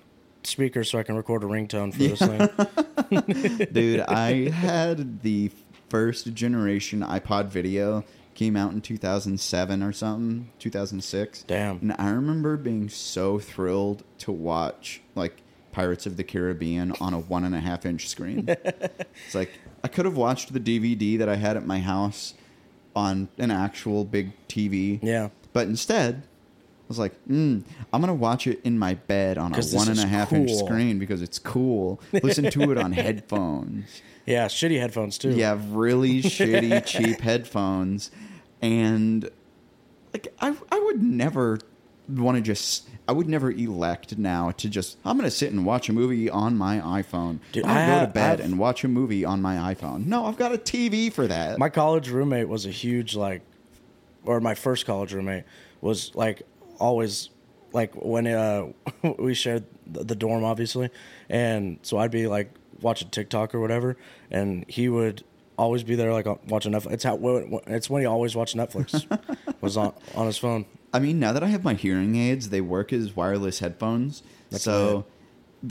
speaker 0.44 0.84
so 0.84 0.98
I 0.98 1.02
can 1.02 1.16
record 1.16 1.42
a 1.42 1.46
ringtone 1.46 1.92
for 1.92 1.98
this 1.98 2.18
thing. 2.20 3.66
Dude, 3.72 4.00
I 4.00 4.50
had 4.50 5.22
the 5.22 5.50
first 5.88 6.32
generation 6.34 7.00
iPod 7.00 7.46
video 7.46 8.04
came 8.34 8.56
out 8.56 8.72
in 8.72 8.80
2007 8.80 9.82
or 9.82 9.92
something, 9.92 10.50
2006. 10.58 11.44
Damn. 11.44 11.78
And 11.78 11.94
I 11.98 12.10
remember 12.10 12.56
being 12.56 12.88
so 12.88 13.38
thrilled 13.38 14.02
to 14.18 14.32
watch 14.32 15.02
like 15.14 15.42
Pirates 15.70 16.06
of 16.06 16.16
the 16.16 16.24
Caribbean 16.24 16.92
on 17.00 17.14
a 17.14 17.18
one 17.18 17.44
and 17.44 17.54
a 17.54 17.60
half 17.60 17.86
inch 17.86 18.08
screen. 18.08 18.44
it's 18.48 19.34
like 19.34 19.50
I 19.84 19.88
could 19.88 20.04
have 20.04 20.16
watched 20.16 20.52
the 20.52 20.60
DVD 20.60 21.18
that 21.18 21.28
I 21.28 21.36
had 21.36 21.56
at 21.56 21.66
my 21.66 21.80
house 21.80 22.34
on 22.94 23.28
an 23.38 23.50
actual 23.50 24.04
big 24.04 24.32
TV. 24.48 24.98
Yeah. 25.02 25.28
But 25.52 25.66
instead, 25.68 26.22
I 26.24 26.84
was 26.88 26.98
like, 26.98 27.12
mm, 27.26 27.62
I'm 27.92 28.00
gonna 28.00 28.14
watch 28.14 28.46
it 28.46 28.60
in 28.64 28.78
my 28.78 28.94
bed 28.94 29.38
on 29.38 29.52
a 29.52 29.54
'Cause 29.54 29.70
this 29.72 29.78
one 29.78 29.88
and 29.88 29.98
a 30.00 30.06
half 30.06 30.32
inch 30.32 30.50
cool. 30.50 30.66
screen 30.66 30.98
because 30.98 31.22
it's 31.22 31.38
cool. 31.38 32.00
Listen 32.12 32.50
to 32.50 32.70
it 32.72 32.78
on 32.78 32.92
headphones. 32.92 34.02
Yeah, 34.26 34.46
shitty 34.46 34.78
headphones 34.78 35.18
too. 35.18 35.30
You 35.30 35.44
have 35.44 35.72
really 35.72 36.22
shitty, 36.22 36.84
cheap 36.86 37.20
headphones, 37.20 38.10
and 38.60 39.28
like 40.12 40.32
I, 40.40 40.54
I 40.70 40.78
would 40.80 41.02
never 41.02 41.58
want 42.08 42.36
to 42.36 42.42
just. 42.42 42.88
I 43.12 43.14
would 43.14 43.28
never 43.28 43.50
elect 43.50 44.16
now 44.16 44.52
to 44.52 44.70
just. 44.70 44.96
I'm 45.04 45.18
going 45.18 45.28
to 45.28 45.36
sit 45.36 45.52
and 45.52 45.66
watch 45.66 45.90
a 45.90 45.92
movie 45.92 46.30
on 46.30 46.56
my 46.56 46.78
iPhone. 46.78 47.40
Dude, 47.52 47.64
gonna 47.64 48.00
go 48.00 48.06
to 48.06 48.10
bed 48.10 48.40
I've- 48.40 48.42
and 48.44 48.58
watch 48.58 48.84
a 48.84 48.88
movie 48.88 49.22
on 49.22 49.42
my 49.42 49.74
iPhone. 49.74 50.06
No, 50.06 50.24
I've 50.24 50.38
got 50.38 50.54
a 50.54 50.56
TV 50.56 51.12
for 51.12 51.26
that. 51.26 51.58
My 51.58 51.68
college 51.68 52.08
roommate 52.08 52.48
was 52.48 52.64
a 52.64 52.70
huge 52.70 53.14
like, 53.14 53.42
or 54.24 54.40
my 54.40 54.54
first 54.54 54.86
college 54.86 55.12
roommate 55.12 55.44
was 55.82 56.14
like 56.14 56.40
always 56.78 57.28
like 57.74 57.94
when 57.94 58.26
uh 58.26 58.68
we 59.18 59.34
shared 59.34 59.64
the 59.86 60.04
the 60.04 60.16
dorm 60.16 60.42
obviously, 60.42 60.88
and 61.28 61.80
so 61.82 61.98
I'd 61.98 62.10
be 62.10 62.26
like 62.28 62.50
watching 62.80 63.10
TikTok 63.10 63.54
or 63.54 63.60
whatever, 63.60 63.98
and 64.30 64.64
he 64.68 64.88
would 64.88 65.22
always 65.58 65.82
be 65.82 65.96
there 65.96 66.14
like 66.14 66.26
watching 66.48 66.72
Netflix. 66.72 66.92
It's 66.92 67.04
how 67.04 67.18
it's 67.66 67.90
when 67.90 68.00
he 68.00 68.06
always 68.06 68.34
watched 68.34 68.56
Netflix 68.56 69.06
was 69.60 69.76
on 69.76 69.92
on 70.14 70.24
his 70.24 70.38
phone. 70.38 70.64
I 70.92 70.98
mean, 70.98 71.18
now 71.18 71.32
that 71.32 71.42
I 71.42 71.46
have 71.48 71.64
my 71.64 71.74
hearing 71.74 72.16
aids, 72.16 72.50
they 72.50 72.60
work 72.60 72.92
as 72.92 73.16
wireless 73.16 73.60
headphones. 73.60 74.22
That's 74.50 74.64
so, 74.64 75.06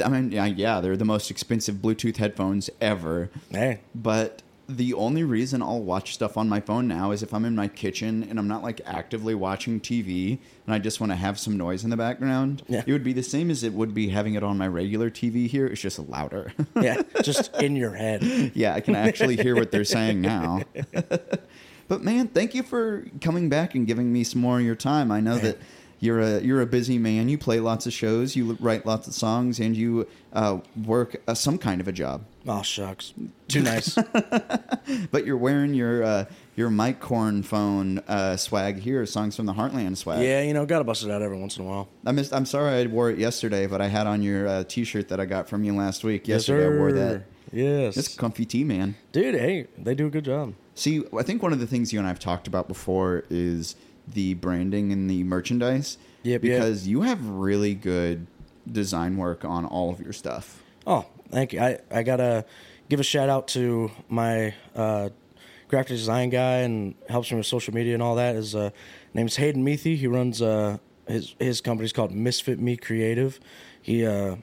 I 0.04 0.10
mean, 0.10 0.32
yeah, 0.32 0.46
yeah, 0.46 0.82
they're 0.82 0.98
the 0.98 1.06
most 1.06 1.30
expensive 1.30 1.76
Bluetooth 1.76 2.18
headphones 2.18 2.70
ever. 2.80 3.30
Hey, 3.52 3.82
But 3.94 4.42
the 4.68 4.94
only 4.94 5.24
reason 5.24 5.62
I'll 5.62 5.82
watch 5.82 6.14
stuff 6.14 6.38
on 6.38 6.48
my 6.48 6.62
phone 6.62 6.88
now 6.88 7.12
is 7.12 7.22
if 7.22 7.34
I'm 7.34 7.44
in 7.46 7.56
my 7.56 7.68
kitchen 7.68 8.26
and 8.30 8.40
I'm 8.40 8.48
not 8.48 8.64
like 8.64 8.80
actively 8.86 9.36
watching 9.36 9.80
TV 9.82 10.40
and 10.66 10.74
I 10.74 10.80
just 10.80 11.02
want 11.02 11.12
to 11.12 11.18
have 11.18 11.38
some 11.38 11.58
noise 11.58 11.84
in 11.84 11.90
the 11.90 11.98
background. 11.98 12.64
Yeah. 12.70 12.84
It 12.86 12.92
would 12.92 13.04
be 13.04 13.12
the 13.14 13.24
same 13.24 13.52
as 13.52 13.64
it 13.64 13.74
would 13.74 13.94
be 13.94 14.10
having 14.10 14.36
it 14.36 14.44
on 14.44 14.58
my 14.58 14.68
regular 14.68 15.10
TV 15.10 15.48
here. 15.48 15.68
It's 15.68 15.82
just 15.82 16.00
louder. 16.00 16.54
yeah, 16.80 17.02
just 17.22 17.54
in 17.58 17.76
your 17.76 17.94
head. 17.94 18.52
yeah, 18.56 18.74
I 18.74 18.80
can 18.80 18.96
actually 18.96 19.36
hear 19.36 19.56
what 19.56 19.72
they're 19.72 19.84
saying 19.84 20.22
now. 20.22 20.62
but 21.92 22.02
man, 22.02 22.30
thank 22.30 22.56
you 22.56 22.64
for 22.64 23.06
coming 23.20 23.50
back 23.50 23.76
and 23.76 23.86
giving 23.86 24.14
me 24.14 24.24
some 24.24 24.40
more 24.40 24.58
of 24.60 24.66
your 24.66 24.76
time. 24.76 25.12
I 25.12 25.20
know 25.20 25.38
that 25.40 25.58
you're 26.00 26.22
a 26.22 26.40
you're 26.40 26.62
a 26.62 26.66
busy 26.66 26.98
man. 26.98 27.28
You 27.28 27.38
play 27.38 27.60
lots 27.60 27.86
of 27.86 27.92
shows, 27.92 28.34
you 28.34 28.56
write 28.62 28.86
lots 28.86 29.10
of 29.10 29.14
songs, 29.14 29.60
and 29.60 29.76
you 29.76 30.08
uh, 30.32 30.60
work 30.86 31.22
uh, 31.28 31.34
some 31.34 31.58
kind 31.58 31.82
of 31.82 31.90
a 31.90 31.92
job. 31.92 32.24
Oh 32.48 32.62
shucks, 32.62 33.14
too 33.50 33.62
nice. 33.62 33.98
But 35.12 35.26
you're 35.26 35.38
wearing 35.38 35.74
your 35.74 36.02
uh, 36.02 36.26
your 36.56 36.70
Mike 36.70 37.02
Corn 37.02 37.44
phone 37.44 38.00
uh, 38.08 38.38
swag 38.38 38.80
here, 38.80 39.06
songs 39.06 39.36
from 39.36 39.46
the 39.46 39.54
Heartland 39.54 39.98
swag. 39.98 40.24
yeah, 40.24 40.42
you 40.44 40.54
know, 40.54 40.66
gotta 40.66 40.86
bust 40.86 41.04
it 41.04 41.12
out 41.12 41.22
every 41.22 41.38
once 41.38 41.58
in 41.58 41.66
a 41.66 41.68
while. 41.68 41.90
I 42.06 42.14
missed, 42.14 42.34
I'm 42.34 42.46
sorry 42.46 42.72
I 42.82 42.86
wore 42.88 43.10
it 43.10 43.20
yesterday, 43.20 43.68
but 43.68 43.82
I 43.82 43.88
had 43.88 44.08
on 44.08 44.22
your 44.22 44.48
uh, 44.48 44.64
T-shirt 44.64 45.10
that 45.10 45.20
I 45.20 45.26
got 45.26 45.50
from 45.50 45.66
you 45.66 45.76
last 45.76 46.06
week. 46.06 46.28
Yesterday 46.30 46.74
I 46.74 46.78
wore 46.78 46.94
that. 46.94 47.24
Yes, 47.52 47.98
It's 47.98 48.16
comfy 48.16 48.46
tee, 48.46 48.64
man. 48.64 48.96
dude. 49.12 49.36
Hey, 49.36 49.68
they 49.78 49.94
do 49.94 50.08
a 50.08 50.10
good 50.10 50.24
job. 50.24 50.54
See, 50.82 51.04
I 51.16 51.22
think 51.22 51.44
one 51.44 51.54
of 51.54 51.60
the 51.60 51.68
things 51.68 51.94
you 51.94 52.00
and 52.00 52.08
I've 52.08 52.18
talked 52.18 52.48
about 52.48 52.68
before 52.68 53.24
is 53.30 53.76
the 54.08 54.34
branding 54.34 54.92
and 54.92 55.08
the 55.08 55.24
merchandise. 55.24 56.00
Yep, 56.24 56.44
yep. 56.44 56.58
because 56.58 56.88
you 56.88 57.04
have 57.04 57.24
really 57.24 57.76
good 57.76 58.26
design 58.72 59.16
work 59.16 59.46
on 59.46 59.64
all 59.64 59.92
of 59.92 60.02
your 60.02 60.12
stuff. 60.12 60.64
Oh, 60.88 61.06
thank 61.30 61.54
you. 61.54 61.60
I, 61.60 61.78
I 61.92 62.02
gotta 62.02 62.46
give 62.90 63.00
a 63.00 63.04
shout 63.04 63.30
out 63.30 63.48
to 63.50 63.92
my 64.10 64.56
uh, 64.76 65.10
graphic 65.68 65.90
design 65.90 66.32
guy 66.32 66.62
and 66.62 66.96
helps 67.08 67.30
me 67.30 67.38
with 67.38 67.46
social 67.46 67.76
media 67.76 67.94
and 67.94 68.02
all 68.02 68.16
that. 68.16 68.34
His 68.34 68.56
uh, 68.56 68.72
is 69.14 69.36
Hayden 69.36 69.64
Meathy. 69.64 69.98
He 69.98 70.08
runs 70.08 70.42
uh, 70.42 70.80
his 71.08 71.36
his 71.38 71.62
company's 71.62 71.94
called 71.94 72.12
Misfit 72.12 72.60
Me 72.60 72.76
Creative. 72.76 73.40
He 73.80 74.04
uh, 74.04 74.38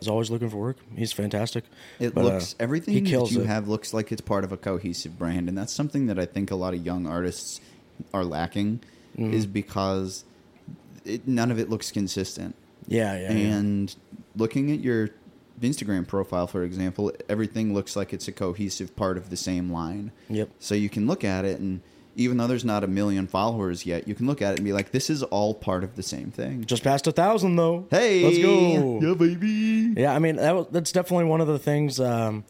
is 0.00 0.08
always 0.08 0.30
looking 0.30 0.48
for 0.50 0.56
work. 0.58 0.76
He's 0.96 1.12
fantastic. 1.12 1.64
It 1.98 2.14
But, 2.14 2.20
uh, 2.20 2.24
looks 2.24 2.54
everything 2.60 2.94
he 2.94 3.00
that 3.12 3.30
you 3.30 3.42
it. 3.42 3.46
have 3.46 3.68
looks 3.68 3.94
like 3.94 4.10
it's 4.12 4.20
part 4.20 4.44
of 4.44 4.52
a 4.52 4.56
cohesive 4.56 5.18
brand, 5.18 5.48
and 5.48 5.56
that's 5.56 5.72
something 5.72 6.06
that 6.06 6.18
I 6.18 6.26
think 6.26 6.50
a 6.50 6.56
lot 6.56 6.74
of 6.74 6.84
young 6.84 7.06
artists 7.06 7.60
are 8.12 8.24
lacking, 8.24 8.80
Mm-hmm. 9.16 9.32
is 9.32 9.46
because 9.46 10.24
it, 11.04 11.28
none 11.28 11.52
of 11.52 11.60
it 11.60 11.70
looks 11.70 11.92
consistent. 11.92 12.56
Yeah, 12.88 13.16
yeah, 13.16 13.32
yeah. 13.32 13.54
and 13.56 13.94
looking 14.36 14.72
at 14.72 14.80
your 14.80 15.10
Instagram 15.62 16.04
profile, 16.08 16.48
for 16.48 16.64
example, 16.64 17.12
everything 17.28 17.72
looks 17.72 17.94
like 17.94 18.12
it's 18.12 18.26
a 18.26 18.32
cohesive 18.32 18.96
part 18.96 19.16
of 19.16 19.30
the 19.30 19.36
same 19.36 19.70
line. 19.72 20.10
Yep. 20.28 20.48
So 20.58 20.74
you 20.74 20.88
can 20.88 21.06
look 21.06 21.22
at 21.22 21.44
it, 21.44 21.60
and 21.60 21.80
even 22.16 22.36
though 22.36 22.46
there's 22.46 22.64
not 22.64 22.84
a 22.84 22.86
million 22.86 23.26
followers 23.26 23.86
yet, 23.86 24.06
you 24.08 24.14
can 24.14 24.26
look 24.26 24.42
at 24.42 24.52
it 24.52 24.58
and 24.58 24.64
be 24.64 24.72
like, 24.72 24.90
"This 24.90 25.10
is 25.10 25.22
all 25.22 25.54
part 25.54 25.84
of 25.84 25.96
the 25.96 26.02
same 26.02 26.30
thing." 26.30 26.64
Just 26.64 26.82
passed 26.84 27.06
a 27.06 27.12
thousand 27.12 27.56
though. 27.56 27.86
Hey, 27.90 28.22
let's 28.24 28.38
go. 28.38 29.00
yeah, 29.00 29.14
baby. 29.14 29.94
Yeah, 30.00 30.14
I 30.14 30.18
mean 30.18 30.36
that 30.36 30.54
was, 30.54 30.66
that's 30.70 30.92
definitely 30.92 31.26
one 31.26 31.40
of 31.40 31.46
the 31.46 31.58
things 31.58 32.00
um, 32.00 32.44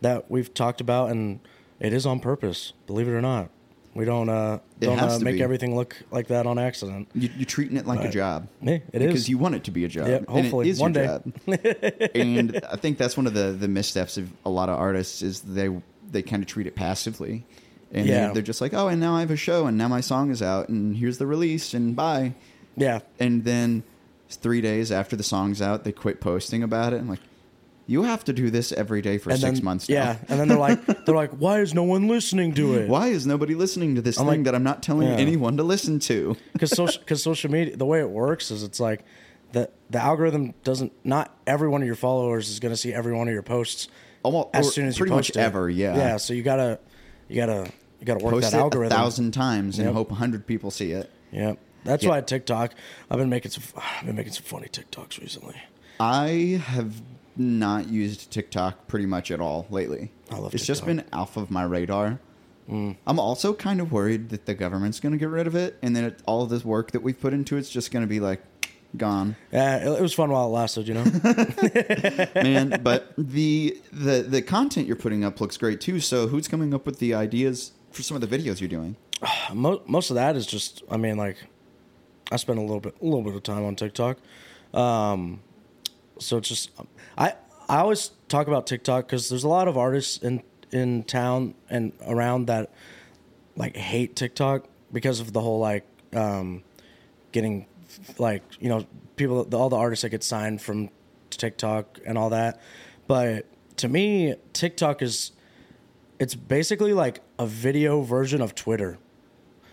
that 0.00 0.30
we've 0.30 0.52
talked 0.52 0.80
about, 0.80 1.10
and 1.10 1.40
it 1.78 1.92
is 1.92 2.06
on 2.06 2.20
purpose. 2.20 2.72
Believe 2.86 3.08
it 3.08 3.12
or 3.12 3.20
not, 3.20 3.50
we 3.94 4.04
don't 4.04 4.28
uh, 4.28 4.60
don't 4.78 4.98
uh, 4.98 5.18
make 5.20 5.36
be. 5.36 5.42
everything 5.42 5.74
look 5.74 5.96
like 6.10 6.28
that 6.28 6.46
on 6.46 6.58
accident. 6.58 7.08
You, 7.14 7.28
you're 7.36 7.46
treating 7.46 7.76
it 7.76 7.86
like 7.86 8.04
a 8.04 8.10
job. 8.10 8.48
Yeah, 8.62 8.74
it 8.74 8.92
because 8.92 9.22
is. 9.22 9.28
you 9.28 9.38
want 9.38 9.56
it 9.56 9.64
to 9.64 9.70
be 9.70 9.84
a 9.84 9.88
job. 9.88 10.06
Yeah, 10.06 10.16
and 10.16 10.28
hopefully, 10.28 10.68
it 10.68 10.72
is 10.72 10.80
one 10.80 10.94
your 10.94 11.18
day. 11.18 11.32
job. 11.46 12.10
and 12.14 12.60
I 12.70 12.76
think 12.76 12.98
that's 12.98 13.16
one 13.16 13.26
of 13.26 13.34
the 13.34 13.52
the 13.52 13.68
missteps 13.68 14.16
of 14.16 14.30
a 14.44 14.50
lot 14.50 14.68
of 14.68 14.78
artists 14.78 15.22
is 15.22 15.40
they 15.40 15.70
they 16.08 16.22
kind 16.22 16.42
of 16.42 16.48
treat 16.48 16.66
it 16.66 16.76
passively, 16.76 17.44
and 17.92 18.06
Yeah. 18.06 18.28
they, 18.28 18.34
they're 18.34 18.42
just 18.42 18.60
like, 18.60 18.74
oh, 18.74 18.88
and 18.88 19.00
now 19.00 19.14
I 19.14 19.20
have 19.20 19.30
a 19.30 19.36
show, 19.36 19.66
and 19.66 19.76
now 19.76 19.88
my 19.88 20.00
song 20.00 20.30
is 20.30 20.42
out, 20.42 20.68
and 20.68 20.96
here's 20.96 21.18
the 21.18 21.26
release, 21.26 21.74
and 21.74 21.94
bye. 21.96 22.34
Yeah, 22.76 23.00
And 23.18 23.44
then 23.44 23.82
three 24.30 24.60
days 24.60 24.90
after 24.92 25.16
the 25.16 25.22
song's 25.24 25.60
out, 25.60 25.84
they 25.84 25.92
quit 25.92 26.20
posting 26.20 26.62
about 26.62 26.92
it. 26.92 26.98
I'm 27.00 27.08
like, 27.08 27.20
you 27.86 28.04
have 28.04 28.22
to 28.24 28.32
do 28.32 28.48
this 28.50 28.70
every 28.70 29.02
day 29.02 29.18
for 29.18 29.30
and 29.30 29.40
six 29.40 29.58
then, 29.58 29.64
months. 29.64 29.88
Now. 29.88 29.94
Yeah, 29.96 30.16
and 30.28 30.38
then 30.38 30.46
they're 30.46 30.56
like, 30.56 30.86
they're 31.04 31.14
like, 31.16 31.32
why 31.32 31.60
is 31.60 31.74
no 31.74 31.82
one 31.82 32.06
listening 32.06 32.54
to 32.54 32.74
it? 32.74 32.88
Why 32.88 33.08
is 33.08 33.26
nobody 33.26 33.56
listening 33.56 33.96
to 33.96 34.00
this 34.02 34.18
I'm 34.18 34.26
thing 34.26 34.38
like, 34.38 34.44
that 34.44 34.54
I'm 34.54 34.62
not 34.62 34.82
telling 34.84 35.08
yeah. 35.08 35.16
anyone 35.16 35.56
to 35.56 35.64
listen 35.64 35.98
to? 36.00 36.36
Because 36.52 36.70
social, 36.70 37.02
cause 37.04 37.22
social 37.22 37.50
media, 37.50 37.76
the 37.76 37.86
way 37.86 37.98
it 38.00 38.08
works 38.08 38.52
is 38.52 38.62
it's 38.62 38.78
like 38.78 39.00
the 39.52 39.68
the 39.90 39.98
algorithm 39.98 40.54
doesn't. 40.62 40.92
Not 41.04 41.36
every 41.46 41.68
one 41.68 41.82
of 41.82 41.86
your 41.86 41.96
followers 41.96 42.48
is 42.48 42.60
going 42.60 42.72
to 42.72 42.76
see 42.76 42.94
every 42.94 43.12
one 43.12 43.26
of 43.26 43.34
your 43.34 43.42
posts 43.42 43.88
Almost 44.22 44.48
as 44.52 44.72
soon 44.72 44.86
as 44.86 44.96
pretty 44.96 45.10
you 45.10 45.16
much 45.16 45.28
post 45.28 45.36
it. 45.36 45.40
ever. 45.40 45.68
Yeah. 45.68 45.96
yeah. 45.96 46.16
So 46.18 46.32
you 46.34 46.44
gotta, 46.44 46.78
you 47.28 47.34
gotta, 47.36 47.72
you 48.00 48.06
gotta 48.06 48.24
work 48.24 48.34
Post 48.34 48.50
that 48.50 48.56
it 48.56 48.60
algorithm. 48.60 48.92
a 48.96 49.00
thousand 49.00 49.30
times 49.32 49.78
and 49.78 49.86
Yep. 49.86 49.94
hope 49.94 50.10
a 50.12 50.14
hundred 50.16 50.46
people 50.46 50.70
see 50.70 50.92
it. 50.92 51.10
Yeah, 51.30 51.54
that's 51.84 52.02
Yeah. 52.02 52.10
why 52.10 52.20
TikTok. 52.22 52.74
I've 53.10 53.18
been 53.18 53.28
making 53.30 53.50
some. 53.52 53.62
I've 54.00 54.06
been 54.06 54.16
making 54.16 54.32
some 54.32 54.44
funny 54.44 54.68
TikToks 54.68 55.20
recently. 55.20 55.56
I 56.00 56.60
have 56.66 57.02
not 57.36 57.88
used 57.88 58.30
TikTok 58.30 58.86
pretty 58.88 59.06
much 59.06 59.30
at 59.30 59.40
all 59.40 59.66
lately. 59.70 60.10
I 60.30 60.36
love 60.38 60.54
it's 60.54 60.66
just 60.66 60.84
been 60.86 61.04
off 61.12 61.36
of 61.36 61.50
my 61.50 61.62
radar. 61.62 62.18
Mm. 62.70 62.96
I'm 63.06 63.18
also 63.18 63.52
kind 63.52 63.80
of 63.80 63.90
worried 63.92 64.28
that 64.30 64.46
the 64.46 64.54
government's 64.54 65.00
going 65.00 65.12
to 65.12 65.18
get 65.18 65.28
rid 65.28 65.46
of 65.46 65.54
it, 65.56 65.76
and 65.82 65.94
then 65.96 66.04
it, 66.04 66.20
all 66.26 66.42
of 66.42 66.50
this 66.50 66.64
work 66.64 66.92
that 66.92 67.02
we've 67.02 67.18
put 67.20 67.34
into 67.34 67.56
it's 67.56 67.68
just 67.70 67.90
going 67.90 68.02
to 68.04 68.06
be 68.08 68.20
like 68.20 68.40
gone, 68.96 69.36
Yeah, 69.52 69.76
it, 69.76 69.98
it 69.98 70.02
was 70.02 70.12
fun 70.14 70.30
while 70.30 70.46
it 70.46 70.50
lasted. 70.50 70.86
You 70.88 70.94
know. 70.94 71.04
man. 72.34 72.80
but 72.82 73.12
the 73.18 73.76
the 73.92 74.22
the 74.22 74.42
content 74.42 74.86
you're 74.86 74.96
putting 74.96 75.24
up 75.24 75.40
looks 75.40 75.56
great 75.56 75.80
too. 75.80 76.00
So 76.00 76.26
who's 76.28 76.48
coming 76.48 76.72
up 76.74 76.86
with 76.86 76.98
the 76.98 77.14
ideas 77.14 77.72
for 77.92 78.02
some 78.02 78.16
of 78.16 78.28
the 78.28 78.38
videos 78.38 78.60
you're 78.60 78.68
doing? 78.68 78.96
most 79.54 80.10
of 80.10 80.14
that 80.16 80.36
is 80.36 80.46
just. 80.46 80.82
I 80.90 80.96
mean, 80.96 81.16
like, 81.16 81.36
I 82.30 82.36
spend 82.36 82.58
a 82.58 82.62
little 82.62 82.80
bit 82.80 82.94
a 83.00 83.04
little 83.04 83.22
bit 83.22 83.34
of 83.34 83.42
time 83.42 83.64
on 83.64 83.76
TikTok. 83.76 84.18
Um, 84.72 85.40
so 86.18 86.36
it's 86.36 86.48
just 86.48 86.70
I 87.18 87.34
I 87.68 87.78
always 87.78 88.10
talk 88.28 88.46
about 88.46 88.66
TikTok 88.66 89.06
because 89.06 89.28
there's 89.28 89.44
a 89.44 89.48
lot 89.48 89.68
of 89.68 89.76
artists 89.76 90.18
in 90.18 90.42
in 90.70 91.02
town 91.04 91.54
and 91.68 91.92
around 92.06 92.46
that 92.46 92.70
like 93.56 93.76
hate 93.76 94.14
TikTok 94.14 94.66
because 94.92 95.20
of 95.20 95.32
the 95.32 95.40
whole 95.40 95.58
like 95.58 95.84
um, 96.14 96.62
getting 97.32 97.66
like 98.18 98.42
you 98.60 98.68
know 98.68 98.86
people 99.16 99.48
all 99.54 99.68
the 99.68 99.76
artists 99.76 100.02
that 100.02 100.10
get 100.10 100.22
signed 100.22 100.62
from 100.62 100.90
TikTok 101.30 101.98
and 102.06 102.16
all 102.16 102.30
that. 102.30 102.60
But 103.06 103.46
to 103.78 103.88
me, 103.88 104.34
TikTok 104.52 105.02
is 105.02 105.32
it's 106.20 106.36
basically 106.36 106.92
like 106.92 107.20
a 107.38 107.46
video 107.46 108.02
version 108.02 108.40
of 108.40 108.54
Twitter, 108.54 108.98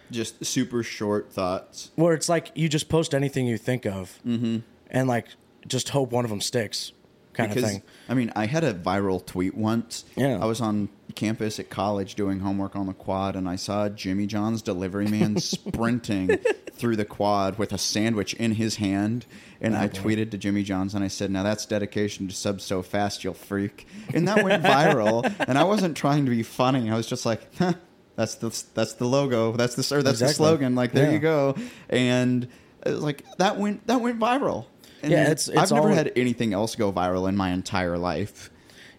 Just 0.10 0.44
super 0.46 0.82
short 0.82 1.32
thoughts. 1.32 1.92
where 1.96 2.14
it's 2.14 2.30
like 2.30 2.52
you 2.56 2.68
just 2.70 2.90
post 2.90 3.14
anything 3.14 3.46
you 3.46 3.58
think 3.58 3.86
of, 3.86 4.20
mm-hmm. 4.26 4.60
and 4.90 5.08
like 5.08 5.28
just 5.68 5.90
hope 5.90 6.12
one 6.12 6.24
of 6.24 6.32
them 6.32 6.42
sticks, 6.42 6.94
kind 7.38 7.50
because 7.50 7.64
of 7.64 7.70
thing. 7.70 7.84
I 8.10 8.14
mean, 8.14 8.32
I 8.36 8.46
had 8.48 8.64
a 8.64 8.74
viral 8.74 9.26
tweet 9.26 9.56
once. 9.56 10.04
Yeah. 10.16 10.40
I 10.42 10.46
was 10.46 10.60
on 10.62 10.90
campus 11.16 11.60
at 11.60 11.70
college 11.70 12.16
doing 12.16 12.40
homework 12.42 12.76
on 12.76 12.86
the 12.88 12.94
quad, 12.94 13.36
and 13.36 13.48
I 13.48 13.56
saw 13.56 13.90
Jimmy 13.90 14.28
John's 14.28 14.62
delivery 14.62 15.08
man 15.08 15.38
sprinting 15.40 16.38
through 16.74 16.96
the 16.96 17.06
quad 17.06 17.58
with 17.58 17.72
a 17.74 17.78
sandwich 17.78 18.34
in 18.36 18.54
his 18.54 18.76
hand. 18.76 19.26
And 19.62 19.76
oh, 19.76 19.80
I 19.80 19.88
tweeted 19.88 20.30
to 20.32 20.38
Jimmy 20.38 20.64
John's 20.64 20.94
and 20.94 21.04
I 21.04 21.08
said, 21.08 21.32
"Now 21.32 21.44
that's 21.44 21.66
dedication 21.66 22.28
to 22.28 22.36
sub 22.36 22.62
so 22.62 22.82
fast, 22.82 23.24
you'll 23.24 23.34
freak." 23.34 23.88
And 24.14 24.28
that 24.28 24.44
went 24.44 24.64
viral. 24.64 25.24
and 25.48 25.58
I 25.58 25.64
wasn't 25.64 25.98
trying 25.98 26.26
to 26.26 26.32
be 26.32 26.44
funny. 26.44 26.90
I 26.92 26.96
was 26.96 27.08
just 27.08 27.26
like, 27.26 27.42
huh, 27.58 27.74
"That's 28.16 28.36
the 28.36 28.50
that's 28.76 28.94
the 28.94 29.06
logo. 29.06 29.54
That's 29.54 29.76
the 29.76 29.96
or 29.96 30.04
that's 30.04 30.20
the 30.20 30.28
slogan. 30.30 30.76
Like 30.76 30.92
there 30.92 31.06
Yeah. 31.08 31.12
you 31.14 31.20
go." 31.20 31.56
And 31.90 32.48
it 32.86 32.92
was 32.92 33.02
like 33.02 33.24
that 33.38 33.58
went 33.58 33.88
that 33.88 34.02
went 34.02 34.20
viral. 34.20 34.66
And 35.04 35.12
Yeah, 35.12 35.22
it's- 35.24 35.48
it's 35.48 35.58
I've 35.58 35.72
never 35.72 35.90
all- 35.90 35.96
had 35.96 36.12
anything 36.16 36.54
else 36.54 36.76
go 36.76 36.92
viral 36.92 37.28
in 37.30 37.36
my 37.38 37.52
entire 37.52 37.98
life. 37.98 38.50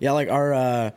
Yeah, 0.01 0.13
like 0.13 0.29
our 0.31 0.55
uh, 0.55 0.91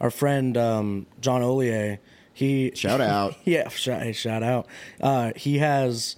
our 0.00 0.10
friend 0.10 0.56
um, 0.56 1.06
John 1.20 1.42
Olier, 1.42 1.98
he 2.32 2.72
Shout 2.74 3.00
out. 3.00 3.36
yeah, 3.44 3.68
shout, 3.68 4.14
shout 4.14 4.42
out. 4.42 4.66
Uh, 5.00 5.32
he 5.36 5.58
has 5.58 6.16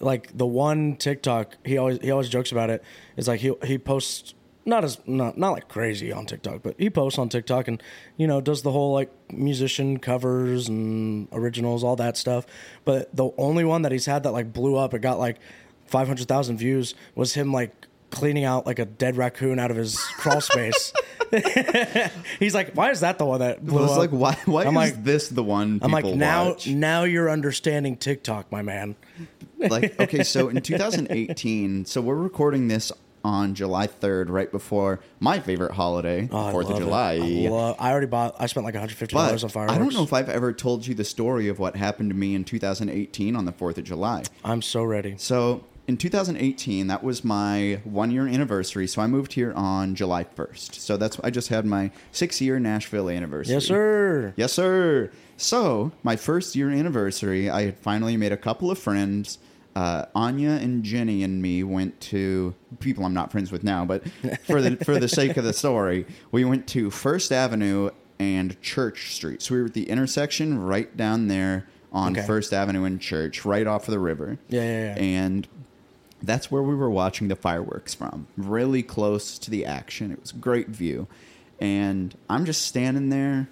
like 0.00 0.36
the 0.36 0.46
one 0.46 0.96
TikTok. 0.96 1.56
He 1.64 1.78
always 1.78 1.98
he 2.02 2.10
always 2.10 2.28
jokes 2.28 2.52
about 2.52 2.68
it. 2.70 2.82
It's 3.16 3.28
like 3.28 3.40
he 3.40 3.52
he 3.64 3.78
posts 3.78 4.34
not 4.66 4.84
as 4.84 4.98
not 5.06 5.38
not 5.38 5.52
like 5.52 5.68
crazy 5.68 6.12
on 6.12 6.26
TikTok, 6.26 6.62
but 6.62 6.74
he 6.78 6.90
posts 6.90 7.18
on 7.18 7.28
TikTok 7.30 7.68
and 7.68 7.82
you 8.18 8.26
know 8.26 8.40
does 8.42 8.60
the 8.62 8.72
whole 8.72 8.92
like 8.92 9.10
musician 9.32 9.98
covers 9.98 10.68
and 10.68 11.28
originals, 11.32 11.82
all 11.84 11.96
that 11.96 12.16
stuff. 12.18 12.44
But 12.84 13.14
the 13.16 13.30
only 13.38 13.64
one 13.64 13.82
that 13.82 13.92
he's 13.92 14.06
had 14.06 14.22
that 14.24 14.32
like 14.32 14.52
blew 14.52 14.76
up, 14.76 14.92
it 14.92 15.00
got 15.00 15.18
like 15.18 15.38
five 15.86 16.06
hundred 16.08 16.28
thousand 16.28 16.56
views, 16.58 16.94
was 17.14 17.34
him 17.34 17.52
like 17.52 17.72
cleaning 18.10 18.44
out 18.44 18.64
like 18.66 18.78
a 18.78 18.84
dead 18.84 19.16
raccoon 19.16 19.58
out 19.58 19.70
of 19.70 19.76
his 19.76 19.98
crawl 19.98 20.40
space. 20.40 20.92
He's 22.38 22.54
like, 22.54 22.74
why 22.74 22.90
is 22.90 23.00
that 23.00 23.18
the 23.18 23.24
one 23.24 23.40
that 23.40 23.56
I 23.58 23.60
blew 23.60 23.80
was 23.80 23.92
up? 23.92 23.98
like, 23.98 24.10
why? 24.10 24.38
Why 24.46 24.62
I'm 24.62 24.68
is 24.68 24.74
like- 24.92 25.04
this 25.04 25.28
the 25.28 25.42
one? 25.42 25.80
I'm 25.82 25.90
like, 25.90 26.04
now, 26.04 26.50
watch? 26.50 26.68
now 26.68 27.02
you're 27.04 27.28
understanding 27.30 27.96
TikTok, 27.96 28.50
my 28.52 28.62
man. 28.62 28.94
like 29.58 29.98
okay 30.00 30.24
so 30.24 30.48
in 30.48 30.60
2018 30.60 31.84
so 31.86 32.00
we're 32.00 32.14
recording 32.16 32.66
this 32.68 32.90
on 33.24 33.54
july 33.54 33.86
3rd 33.86 34.28
right 34.28 34.50
before 34.50 35.00
my 35.20 35.38
favorite 35.38 35.72
holiday 35.72 36.28
Oh, 36.30 36.50
fourth 36.50 36.68
of 36.68 36.76
july 36.78 37.12
I, 37.14 37.18
love- 37.48 37.76
I 37.78 37.90
already 37.92 38.08
bought. 38.08 38.34
I 38.38 38.46
spent 38.46 38.64
like 38.64 38.74
150 38.74 39.14
dollars 39.14 39.42
on 39.44 39.48
fireworks. 39.50 39.74
i 39.74 39.78
don't 39.78 39.94
know 39.94 40.02
if 40.02 40.12
i've 40.12 40.28
ever 40.28 40.52
told 40.52 40.86
you 40.86 40.94
the 40.94 41.04
story 41.04 41.48
of 41.48 41.58
what 41.60 41.76
happened 41.76 42.10
to 42.10 42.16
me 42.16 42.34
in 42.34 42.44
2018 42.44 43.36
on 43.36 43.44
the 43.46 43.52
4th 43.52 43.78
of 43.78 43.84
july 43.84 44.24
I'm 44.44 44.60
so 44.60 44.82
ready. 44.82 45.14
so 45.18 45.64
in 45.86 45.96
2018 45.96 46.86
that 46.86 47.02
was 47.04 47.22
my 47.24 47.80
one 47.84 48.10
year 48.10 48.26
anniversary 48.26 48.86
so 48.86 49.02
i 49.02 49.06
moved 49.06 49.34
here 49.34 49.52
on 49.54 49.94
july 49.94 50.24
1st 50.24 50.74
so 50.74 50.96
that's 50.96 51.18
i 51.22 51.28
just 51.30 51.48
had 51.48 51.66
my 51.66 51.90
six 52.10 52.40
year 52.40 52.58
nashville 52.58 53.10
anniversary 53.10 53.54
Yes, 53.54 53.66
sir. 53.66 54.32
Yes, 54.36 54.52
sir. 54.52 55.10
So, 55.36 55.90
my 56.04 56.14
first 56.16 56.54
year 56.54 56.70
anniversary, 56.70 57.50
I 57.50 57.62
had 57.64 57.76
finally 57.78 58.16
made 58.16 58.30
a 58.32 58.36
couple 58.36 58.70
of 58.70 58.78
friends. 58.78 59.38
Uh, 59.74 60.04
Anya 60.14 60.50
and 60.50 60.84
Jenny 60.84 61.24
and 61.24 61.42
me 61.42 61.64
went 61.64 62.00
to 62.02 62.54
people 62.78 63.04
I'm 63.04 63.12
not 63.14 63.32
friends 63.32 63.50
with 63.50 63.64
now, 63.64 63.84
but 63.84 64.08
for 64.46 64.62
the 64.62 64.76
for 64.84 65.00
the 65.00 65.08
sake 65.08 65.36
of 65.36 65.42
the 65.44 65.52
story, 65.52 66.06
we 66.30 66.44
went 66.44 66.68
to 66.68 66.88
First 66.90 67.32
Avenue 67.32 67.90
and 68.20 68.60
Church 68.62 69.12
Street. 69.12 69.42
So 69.42 69.54
we 69.54 69.60
were 69.60 69.66
at 69.66 69.74
the 69.74 69.90
intersection 69.90 70.62
right 70.62 70.96
down 70.96 71.26
there 71.26 71.66
on 71.92 72.16
Okay. 72.16 72.24
First 72.24 72.52
Avenue 72.52 72.84
and 72.84 73.00
Church, 73.00 73.44
right 73.44 73.66
off 73.66 73.88
of 73.88 73.92
the 73.92 73.98
river. 73.98 74.38
Yeah, 74.48 74.62
yeah, 74.62 74.94
yeah. 74.94 75.02
And 75.02 75.48
that's 76.26 76.50
where 76.50 76.62
we 76.62 76.74
were 76.74 76.90
watching 76.90 77.28
the 77.28 77.36
fireworks 77.36 77.94
from, 77.94 78.26
really 78.36 78.82
close 78.82 79.38
to 79.38 79.50
the 79.50 79.64
action. 79.64 80.10
It 80.12 80.20
was 80.20 80.32
a 80.32 80.36
great 80.36 80.68
view. 80.68 81.06
And 81.60 82.16
I'm 82.28 82.44
just 82.44 82.62
standing 82.62 83.10
there 83.10 83.48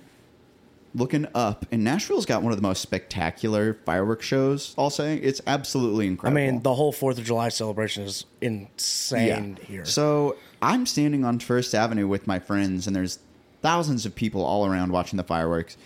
looking 0.94 1.26
up, 1.34 1.64
and 1.72 1.82
Nashville's 1.82 2.26
got 2.26 2.42
one 2.42 2.52
of 2.52 2.58
the 2.58 2.62
most 2.62 2.82
spectacular 2.82 3.78
fireworks 3.86 4.26
shows, 4.26 4.74
I'll 4.76 4.90
say. 4.90 5.16
It's 5.16 5.40
absolutely 5.46 6.06
incredible. 6.06 6.38
I 6.38 6.50
mean, 6.50 6.62
the 6.62 6.74
whole 6.74 6.92
Fourth 6.92 7.18
of 7.18 7.24
July 7.24 7.48
celebration 7.48 8.02
is 8.02 8.26
insane 8.40 9.58
here. 9.66 9.86
So 9.86 10.36
I'm 10.60 10.84
standing 10.84 11.24
on 11.24 11.38
First 11.38 11.74
Avenue 11.74 12.06
with 12.06 12.26
my 12.26 12.38
friends, 12.38 12.86
and 12.86 12.94
there's 12.94 13.20
thousands 13.62 14.04
of 14.04 14.14
people 14.14 14.44
all 14.44 14.66
around 14.66 14.92
watching 14.92 15.16
the 15.16 15.22
fireworks. 15.22 15.78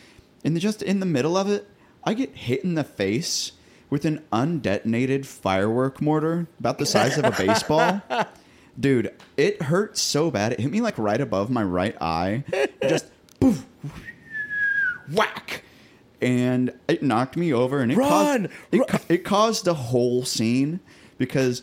And 0.44 0.58
just 0.58 0.82
in 0.82 0.98
the 0.98 1.06
middle 1.06 1.36
of 1.36 1.48
it, 1.48 1.68
I 2.02 2.14
get 2.14 2.34
hit 2.34 2.64
in 2.64 2.74
the 2.74 2.84
face 2.84 3.52
with 3.90 4.04
an 4.04 4.22
undetonated 4.32 5.24
firework 5.26 6.00
mortar 6.00 6.46
about 6.58 6.78
the 6.78 6.86
size 6.86 7.18
of 7.18 7.24
a 7.24 7.30
baseball. 7.30 8.02
Dude, 8.78 9.14
it 9.36 9.62
hurt 9.62 9.96
so 9.96 10.30
bad. 10.30 10.52
It 10.52 10.60
hit 10.60 10.70
me 10.70 10.80
like 10.80 10.98
right 10.98 11.20
above 11.20 11.50
my 11.50 11.62
right 11.62 11.96
eye. 12.00 12.44
Just 12.82 13.06
poof, 13.40 13.64
whack. 15.12 15.62
And 16.20 16.72
it 16.88 17.02
knocked 17.02 17.36
me 17.36 17.52
over 17.52 17.80
and 17.80 17.92
it 17.92 17.98
Run! 17.98 18.08
caused 18.08 18.44
it, 18.72 18.78
Run! 18.78 19.00
it 19.08 19.24
caused 19.24 19.68
a 19.68 19.74
whole 19.74 20.24
scene 20.24 20.80
because 21.18 21.62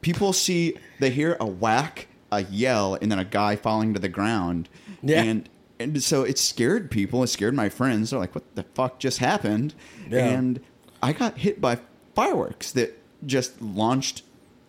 people 0.00 0.32
see 0.32 0.76
they 0.98 1.10
hear 1.10 1.36
a 1.40 1.46
whack, 1.46 2.08
a 2.32 2.42
yell, 2.42 2.96
and 3.00 3.10
then 3.10 3.18
a 3.18 3.24
guy 3.24 3.56
falling 3.56 3.94
to 3.94 4.00
the 4.00 4.08
ground. 4.08 4.68
Yeah. 5.02 5.22
And 5.22 5.48
and 5.78 6.02
so 6.02 6.22
it 6.22 6.38
scared 6.38 6.90
people. 6.90 7.22
It 7.22 7.28
scared 7.28 7.54
my 7.54 7.68
friends. 7.70 8.10
They're 8.10 8.20
like, 8.20 8.34
"What 8.34 8.54
the 8.54 8.64
fuck 8.74 8.98
just 8.98 9.18
happened?" 9.18 9.74
Yeah. 10.10 10.26
And 10.26 10.60
I 11.02 11.12
got 11.12 11.38
hit 11.38 11.60
by 11.60 11.78
fireworks 12.14 12.72
that 12.72 12.98
just 13.26 13.60
launched 13.62 14.22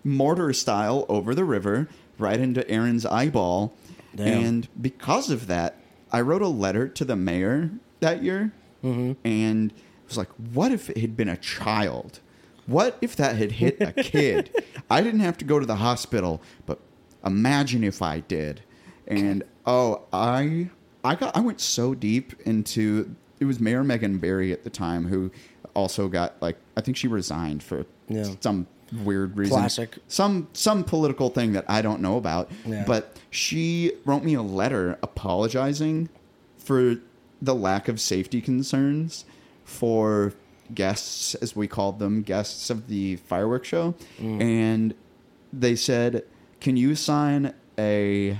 mortar 0.03 0.53
style 0.53 1.05
over 1.09 1.35
the 1.35 1.43
river 1.45 1.87
right 2.17 2.39
into 2.39 2.67
Aaron's 2.69 3.05
eyeball. 3.05 3.73
Damn. 4.15 4.43
And 4.45 4.67
because 4.79 5.29
of 5.29 5.47
that, 5.47 5.77
I 6.11 6.21
wrote 6.21 6.41
a 6.41 6.47
letter 6.47 6.87
to 6.87 7.05
the 7.05 7.15
mayor 7.15 7.71
that 7.99 8.23
year 8.23 8.51
Mm-hmm. 8.83 9.11
and 9.23 9.71
was 10.07 10.17
like, 10.17 10.29
what 10.53 10.71
if 10.71 10.89
it 10.89 10.97
had 10.97 11.15
been 11.15 11.29
a 11.29 11.37
child? 11.37 12.19
What 12.65 12.97
if 12.99 13.15
that 13.17 13.35
had 13.35 13.51
hit 13.53 13.77
a 13.79 13.91
kid? 13.93 14.49
I 14.89 15.01
didn't 15.01 15.19
have 15.19 15.37
to 15.37 15.45
go 15.45 15.59
to 15.59 15.67
the 15.67 15.75
hospital, 15.75 16.41
but 16.65 16.79
imagine 17.23 17.83
if 17.83 18.01
I 18.01 18.21
did. 18.21 18.61
And 19.07 19.43
oh, 19.67 20.01
I 20.11 20.69
I 21.03 21.13
got 21.13 21.37
I 21.37 21.41
went 21.41 21.61
so 21.61 21.93
deep 21.93 22.33
into 22.41 23.15
it 23.39 23.45
was 23.45 23.59
Mayor 23.59 23.83
Megan 23.83 24.17
Barry 24.17 24.51
at 24.51 24.63
the 24.63 24.69
time 24.71 25.05
who 25.05 25.29
also 25.73 26.07
got 26.07 26.35
like 26.41 26.57
I 26.77 26.81
think 26.81 26.97
she 26.97 27.07
resigned 27.07 27.63
for 27.63 27.85
Yeah. 28.07 28.25
some 28.39 28.67
weird 28.91 29.37
reason. 29.37 29.57
Classic. 29.57 29.97
Some 30.07 30.47
some 30.53 30.83
political 30.83 31.29
thing 31.29 31.53
that 31.53 31.65
I 31.67 31.81
don't 31.81 32.01
know 32.01 32.17
about. 32.17 32.51
Yeah. 32.65 32.83
But 32.85 33.17
she 33.29 33.93
wrote 34.05 34.23
me 34.23 34.33
a 34.33 34.41
letter 34.41 34.97
apologizing 35.01 36.09
for 36.57 36.95
the 37.41 37.55
lack 37.55 37.87
of 37.87 37.99
safety 37.99 38.41
concerns 38.41 39.25
for 39.63 40.33
guests, 40.75 41.35
as 41.35 41.55
we 41.55 41.67
called 41.67 41.99
them, 41.99 42.21
guests 42.21 42.69
of 42.69 42.87
the 42.87 43.15
fireworks 43.17 43.67
show. 43.67 43.95
Mm. 44.19 44.41
And 44.41 44.93
they 45.51 45.75
said, 45.75 46.23
Can 46.59 46.77
you 46.77 46.95
sign 46.95 47.53
a 47.79 48.37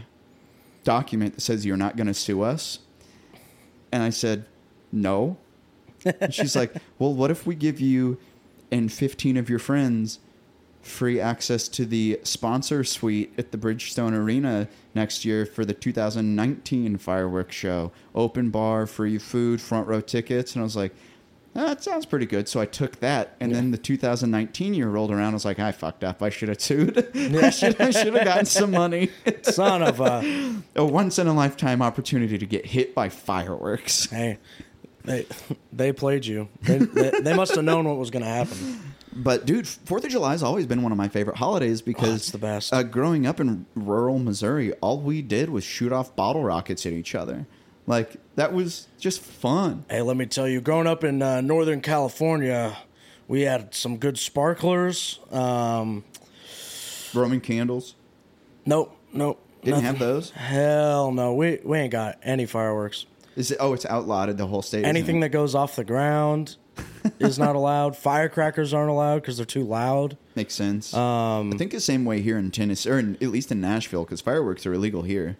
document 0.83 1.35
that 1.35 1.41
says 1.41 1.65
you're 1.65 1.77
not 1.77 1.95
going 1.95 2.07
to 2.07 2.13
sue 2.13 2.41
us? 2.41 2.79
And 3.91 4.03
I 4.03 4.09
said, 4.09 4.45
No. 4.91 5.37
And 6.05 6.33
she's 6.33 6.55
like, 6.55 6.73
Well, 6.99 7.13
what 7.13 7.31
if 7.31 7.45
we 7.45 7.55
give 7.55 7.79
you 7.79 8.17
and 8.71 8.91
15 8.91 9.37
of 9.37 9.49
your 9.49 9.59
friends 9.59 10.19
free 10.81 11.19
access 11.19 11.67
to 11.67 11.85
the 11.85 12.19
sponsor 12.23 12.83
suite 12.83 13.31
at 13.37 13.51
the 13.51 13.57
Bridgestone 13.57 14.13
Arena 14.13 14.67
next 14.95 15.23
year 15.23 15.45
for 15.45 15.63
the 15.63 15.73
2019 15.73 16.97
fireworks 16.97 17.55
show? 17.55 17.91
Open 18.15 18.49
bar, 18.49 18.85
free 18.87 19.17
food, 19.17 19.61
front 19.61 19.87
row 19.87 20.01
tickets. 20.01 20.55
And 20.55 20.61
I 20.61 20.63
was 20.63 20.75
like, 20.75 20.93
ah, 21.55 21.67
that 21.67 21.83
sounds 21.83 22.05
pretty 22.05 22.25
good. 22.25 22.47
So 22.47 22.59
I 22.59 22.65
took 22.65 22.99
that, 22.99 23.35
and 23.39 23.53
then 23.53 23.71
the 23.71 23.77
2019 23.77 24.73
year 24.73 24.89
rolled 24.89 25.11
around. 25.11 25.31
I 25.31 25.33
was 25.33 25.45
like, 25.45 25.59
I 25.59 25.71
fucked 25.71 26.03
up. 26.03 26.21
I 26.21 26.29
should 26.29 26.49
have 26.49 26.61
sued. 26.61 26.97
I 27.15 27.49
should 27.49 27.79
I 27.79 27.91
should 27.91 28.13
have 28.13 28.25
gotten 28.25 28.45
some 28.45 28.71
money. 28.71 29.09
Son 29.43 29.83
of 29.83 29.99
a 29.99 30.55
a 30.75 30.85
once 30.85 31.19
in 31.19 31.27
a 31.27 31.33
lifetime 31.33 31.81
opportunity 31.81 32.37
to 32.37 32.45
get 32.45 32.65
hit 32.65 32.95
by 32.95 33.09
fireworks. 33.09 34.05
hey, 34.05 34.37
they 35.03 35.25
they 35.73 35.91
played 35.91 36.25
you. 36.25 36.47
They, 36.63 36.77
they, 36.79 37.11
they 37.21 37.33
must 37.35 37.55
have 37.55 37.63
known 37.63 37.87
what 37.87 37.97
was 37.97 38.09
going 38.11 38.23
to 38.23 38.29
happen. 38.29 38.81
But 39.13 39.45
dude, 39.45 39.67
Fourth 39.67 40.05
of 40.05 40.09
July 40.11 40.31
has 40.31 40.41
always 40.43 40.65
been 40.65 40.83
one 40.83 40.91
of 40.93 40.97
my 40.97 41.09
favorite 41.09 41.35
holidays 41.37 41.81
because 41.81 42.09
Oh, 42.09 42.15
it's 42.15 42.31
the 42.31 42.37
best. 42.37 42.73
Uh, 42.73 42.81
growing 42.83 43.27
up 43.27 43.39
in 43.41 43.65
rural 43.75 44.19
Missouri, 44.19 44.71
all 44.75 44.99
we 45.01 45.21
did 45.21 45.49
was 45.49 45.63
shoot 45.65 45.91
off 45.91 46.15
bottle 46.15 46.43
rockets 46.43 46.85
at 46.85 46.93
each 46.93 47.13
other. 47.13 47.45
Like 47.87 48.15
that 48.35 48.53
was 48.53 48.87
just 48.99 49.21
fun. 49.21 49.83
Hey, 49.89 50.01
let 50.01 50.15
me 50.15 50.25
tell 50.27 50.47
you, 50.47 50.61
growing 50.61 50.87
up 50.87 51.03
in 51.03 51.21
uh, 51.21 51.41
Northern 51.41 51.81
California, 51.81 52.77
we 53.27 53.41
had 53.41 53.73
some 53.75 53.97
good 53.97 54.17
sparklers. 54.17 55.19
Um, 55.29 56.03
Roman 57.13 57.41
candles. 57.41 57.95
nope, 58.65 58.95
nope. 59.11 59.45
Didn't 59.63 59.81
have 59.83 59.99
those. 59.99 60.31
Hell 60.31 61.11
no, 61.11 61.33
we 61.35 61.59
we 61.63 61.77
ain't 61.79 61.91
got 61.91 62.17
any 62.23 62.45
fireworks. 62.45 63.05
Is 63.35 63.51
it? 63.51 63.57
Oh, 63.59 63.73
it's 63.73 63.85
outlawed 63.85 64.29
in 64.29 64.37
the 64.37 64.47
whole 64.47 64.61
state. 64.61 64.83
Anything 64.85 65.21
that 65.21 65.29
goes 65.29 65.55
off 65.55 65.75
the 65.75 65.83
ground 65.85 66.57
is 67.19 67.39
not 67.39 67.55
allowed. 67.55 67.95
Firecrackers 67.95 68.73
aren't 68.73 68.89
allowed 68.89 69.21
because 69.21 69.37
they're 69.37 69.45
too 69.45 69.63
loud. 69.63 70.17
makes 70.35 70.53
sense. 70.53 70.93
Um, 70.93 71.53
I 71.53 71.57
think 71.57 71.71
the 71.71 71.79
same 71.79 72.03
way 72.05 72.21
here 72.21 72.37
in 72.37 72.51
Tennessee, 72.51 72.89
or 72.89 72.99
in, 72.99 73.15
at 73.15 73.29
least 73.29 73.51
in 73.51 73.61
Nashville, 73.61 74.03
because 74.03 74.19
fireworks 74.21 74.65
are 74.65 74.73
illegal 74.73 75.03
here. 75.03 75.37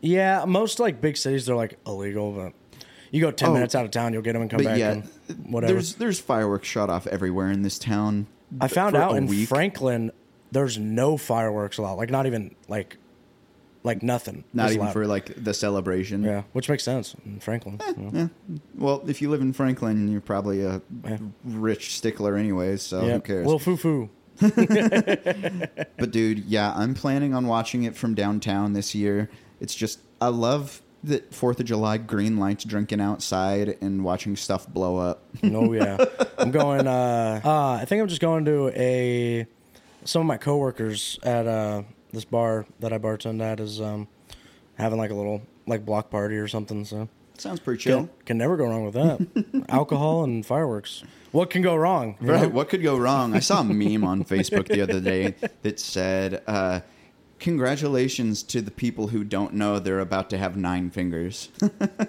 Yeah, 0.00 0.44
most 0.46 0.80
like 0.80 1.00
big 1.00 1.16
cities 1.16 1.46
they're 1.46 1.54
like 1.56 1.78
illegal, 1.86 2.32
but 2.32 2.52
you 3.10 3.20
go 3.20 3.30
ten 3.30 3.50
Oh. 3.50 3.54
minutes 3.54 3.74
out 3.74 3.84
of 3.84 3.90
town, 3.90 4.12
you'll 4.12 4.22
get 4.22 4.32
them 4.32 4.42
and 4.42 4.50
come 4.50 4.58
But 4.58 4.64
back 4.64 4.78
yeah, 4.78 4.90
and 4.92 5.08
whatever. 5.46 5.74
there's 5.74 5.94
there's 5.96 6.18
fireworks 6.20 6.66
shot 6.66 6.90
off 6.90 7.06
everywhere 7.06 7.50
in 7.50 7.62
this 7.62 7.78
town. 7.78 8.26
I 8.60 8.66
found 8.68 8.96
for 8.96 9.02
out 9.02 9.12
a 9.12 9.16
in 9.16 9.26
week. 9.26 9.48
Franklin, 9.48 10.10
there's 10.50 10.78
no 10.78 11.16
fireworks 11.16 11.78
allowed. 11.78 11.94
Like 11.96 12.10
not 12.10 12.26
even 12.26 12.56
like 12.66 12.96
like 13.82 14.02
nothing. 14.02 14.44
Not 14.52 14.70
even 14.70 14.82
allowed. 14.82 14.92
for 14.92 15.06
like 15.06 15.42
the 15.42 15.54
celebration. 15.54 16.22
yeah, 16.22 16.42
which 16.52 16.68
makes 16.68 16.82
sense 16.84 17.14
in 17.24 17.40
Franklin. 17.40 17.78
Eh, 17.80 17.92
you 17.96 18.10
know. 18.10 18.30
Well, 18.76 19.02
if 19.06 19.22
you 19.22 19.30
live 19.30 19.40
in 19.40 19.52
Franklin, 19.52 20.10
you're 20.10 20.20
probably 20.20 20.62
a 20.62 20.82
Yeah. 21.04 21.18
rich 21.44 21.96
stickler 21.96 22.36
anyways, 22.36 22.82
so 22.82 23.06
Yeah, 23.06 23.14
who 23.14 23.20
cares? 23.20 23.46
Well, 23.46 23.58
foo 23.58 23.76
foo. 23.76 24.10
But 24.40 26.10
dude, 26.12 26.40
yeah, 26.46 26.72
I'm 26.74 26.94
planning 26.94 27.34
on 27.34 27.46
watching 27.46 27.82
it 27.84 27.96
from 27.96 28.14
downtown 28.14 28.72
this 28.72 28.94
year. 28.94 29.28
It's 29.60 29.74
just 29.74 30.00
I 30.20 30.28
love 30.28 30.80
the 31.02 31.22
Fourth 31.30 31.60
of 31.60 31.66
July 31.66 31.98
green 31.98 32.38
lights, 32.38 32.64
drinking 32.64 33.00
outside, 33.00 33.76
and 33.80 34.04
watching 34.04 34.36
stuff 34.36 34.66
blow 34.68 34.96
up. 34.98 35.24
Oh 35.44 35.72
yeah, 35.72 35.98
I'm 36.38 36.50
going. 36.50 36.86
Uh, 36.86 37.40
uh, 37.44 37.72
I 37.80 37.84
think 37.84 38.02
I'm 38.02 38.08
just 38.08 38.20
going 38.20 38.44
to 38.46 38.68
a. 38.74 39.46
Some 40.04 40.20
of 40.22 40.26
my 40.26 40.38
coworkers 40.38 41.18
at 41.22 41.46
uh, 41.46 41.82
this 42.12 42.24
bar 42.24 42.66
that 42.80 42.92
I 42.92 42.98
bartend 42.98 43.40
at 43.42 43.60
is 43.60 43.80
um, 43.80 44.08
having 44.76 44.98
like 44.98 45.10
a 45.10 45.14
little 45.14 45.42
like 45.66 45.84
block 45.84 46.10
party 46.10 46.36
or 46.36 46.48
something. 46.48 46.84
So 46.84 47.08
Sounds 47.38 47.60
pretty 47.60 47.82
chill. 47.82 47.98
can, 47.98 48.10
can 48.26 48.38
never 48.38 48.56
go 48.56 48.64
wrong 48.66 48.84
with 48.84 48.94
that. 48.94 49.64
Alcohol 49.68 50.24
and 50.24 50.44
fireworks. 50.44 51.02
What 51.32 51.48
can 51.50 51.62
go 51.62 51.74
wrong? 51.76 52.16
you 52.20 52.26
know? 52.26 52.32
Right. 52.34 52.52
What 52.52 52.68
could 52.68 52.82
go 52.82 52.96
wrong? 52.98 53.34
I 53.34 53.38
saw 53.38 53.60
a 53.60 53.64
meme 53.64 54.04
on 54.04 54.24
Facebook 54.24 54.66
the 54.68 54.80
other 54.82 55.00
day 55.00 55.34
that 55.62 55.78
said, 55.80 56.42
uh, 56.46 56.80
"Congratulations 57.38 58.42
to 58.44 58.60
the 58.60 58.70
people 58.70 59.08
who 59.08 59.24
don't 59.24 59.54
know 59.54 59.78
they're 59.78 60.00
about 60.00 60.28
to 60.30 60.38
have 60.38 60.56
nine 60.56 60.90
fingers." 60.90 61.48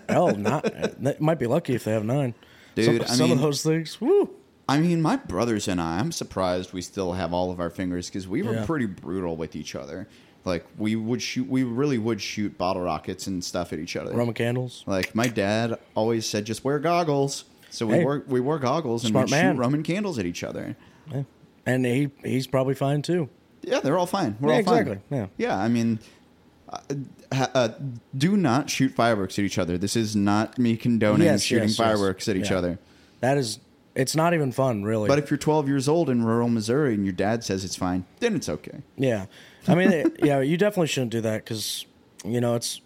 Hell, 0.10 0.36
not. 0.36 0.64
They 1.02 1.16
might 1.20 1.40
be 1.40 1.48
lucky 1.48 1.76
if 1.76 1.84
they 1.84 1.92
have 1.94 2.04
nine. 2.04 2.34
Dude, 2.76 2.86
some, 2.86 3.02
I 3.02 3.06
some 3.16 3.30
mean- 3.30 3.38
of 3.38 3.42
those 3.44 3.64
things. 3.64 4.00
Woo. 4.02 4.30
I 4.70 4.80
mean, 4.80 5.02
my 5.02 5.18
brothers 5.18 5.68
and 5.68 5.82
I, 5.82 6.00
I'm 6.00 6.12
surprised 6.12 6.72
we 6.74 6.82
still 6.82 7.14
have 7.14 7.34
all 7.34 7.52
of 7.52 7.60
our 7.60 7.70
fingers 7.70 8.08
because 8.08 8.28
we 8.28 8.42
were 8.42 8.54
Yeah. 8.54 8.66
pretty 8.66 8.86
brutal 8.86 9.36
with 9.36 9.56
each 9.56 9.76
other. 9.76 10.08
Like 10.46 10.66
we 10.78 10.96
would 10.96 11.22
shoot, 11.22 11.48
we 11.48 11.64
really 11.64 11.98
would 11.98 12.22
shoot 12.22 12.58
bottle 12.58 12.82
rockets 12.84 13.28
and 13.28 13.44
stuff 13.44 13.74
at 13.74 13.80
each 13.80 13.96
other. 13.96 14.14
Roman 14.14 14.34
candles. 14.34 14.84
Like 14.88 15.14
my 15.14 15.28
dad 15.28 15.78
always 15.94 16.26
said, 16.26 16.46
just 16.46 16.64
wear 16.64 16.80
goggles. 16.80 17.44
So 17.70 17.86
we 17.86 17.96
Hey. 17.96 18.04
wore 18.04 18.24
we 18.28 18.40
wore 18.40 18.60
goggles 18.60 19.06
and 19.06 19.14
we'd 19.14 19.30
shoot 19.30 19.54
Roman 19.56 19.84
candles 19.84 20.18
at 20.20 20.26
each 20.26 20.44
other. 20.44 20.76
Yeah. 21.14 21.24
And 21.66 21.86
he 21.86 22.10
he's 22.24 22.48
probably 22.48 22.74
fine 22.76 23.02
too. 23.02 23.30
Yeah, 23.62 23.80
they're 23.82 23.98
all 23.98 24.08
fine. 24.08 24.36
We're 24.40 24.52
Yeah, 24.54 24.58
all 24.58 24.64
fine. 24.64 24.82
exactly. 24.82 25.18
Yeah. 25.18 25.28
Yeah, 25.38 25.58
I 25.58 25.68
mean, 25.68 26.00
uh, 26.70 26.80
uh, 27.32 27.70
do 28.18 28.36
not 28.36 28.70
shoot 28.70 28.92
fireworks 28.94 29.38
at 29.38 29.46
each 29.46 29.58
other. 29.60 29.78
This 29.78 29.96
is 29.96 30.16
not 30.16 30.58
me 30.58 30.76
condoning 30.78 31.26
Yes, 31.28 31.44
shooting 31.44 31.68
yes, 31.70 31.78
yes. 31.78 31.88
fireworks 31.88 32.28
at 32.28 32.36
each 32.36 32.52
other. 32.52 32.80
That 33.20 33.38
is. 33.38 33.60
It's 33.96 34.16
not 34.16 34.34
even 34.34 34.52
fun, 34.52 34.84
really. 34.84 35.08
But 35.10 35.20
if 35.20 35.30
you're 35.30 35.38
12 35.38 35.68
years 35.68 35.88
old 35.90 36.10
in 36.10 36.24
rural 36.24 36.48
Missouri 36.48 36.94
and 36.94 37.04
your 37.06 37.14
dad 37.14 37.44
says 37.44 37.66
it's 37.66 37.76
fine, 37.76 38.06
then 38.20 38.36
it's 38.36 38.48
okay. 38.48 38.82
Yeah, 38.98 39.26
I 39.68 39.76
mean, 39.76 39.92
it- 39.92 40.18
yeah, 40.24 40.40
you 40.40 40.58
definitely 40.58 40.88
shouldn't 40.88 41.12
do 41.12 41.22
that 41.22 41.44
because 41.44 41.86
you 42.24 42.40
know 42.40 42.56
it's 42.56 42.80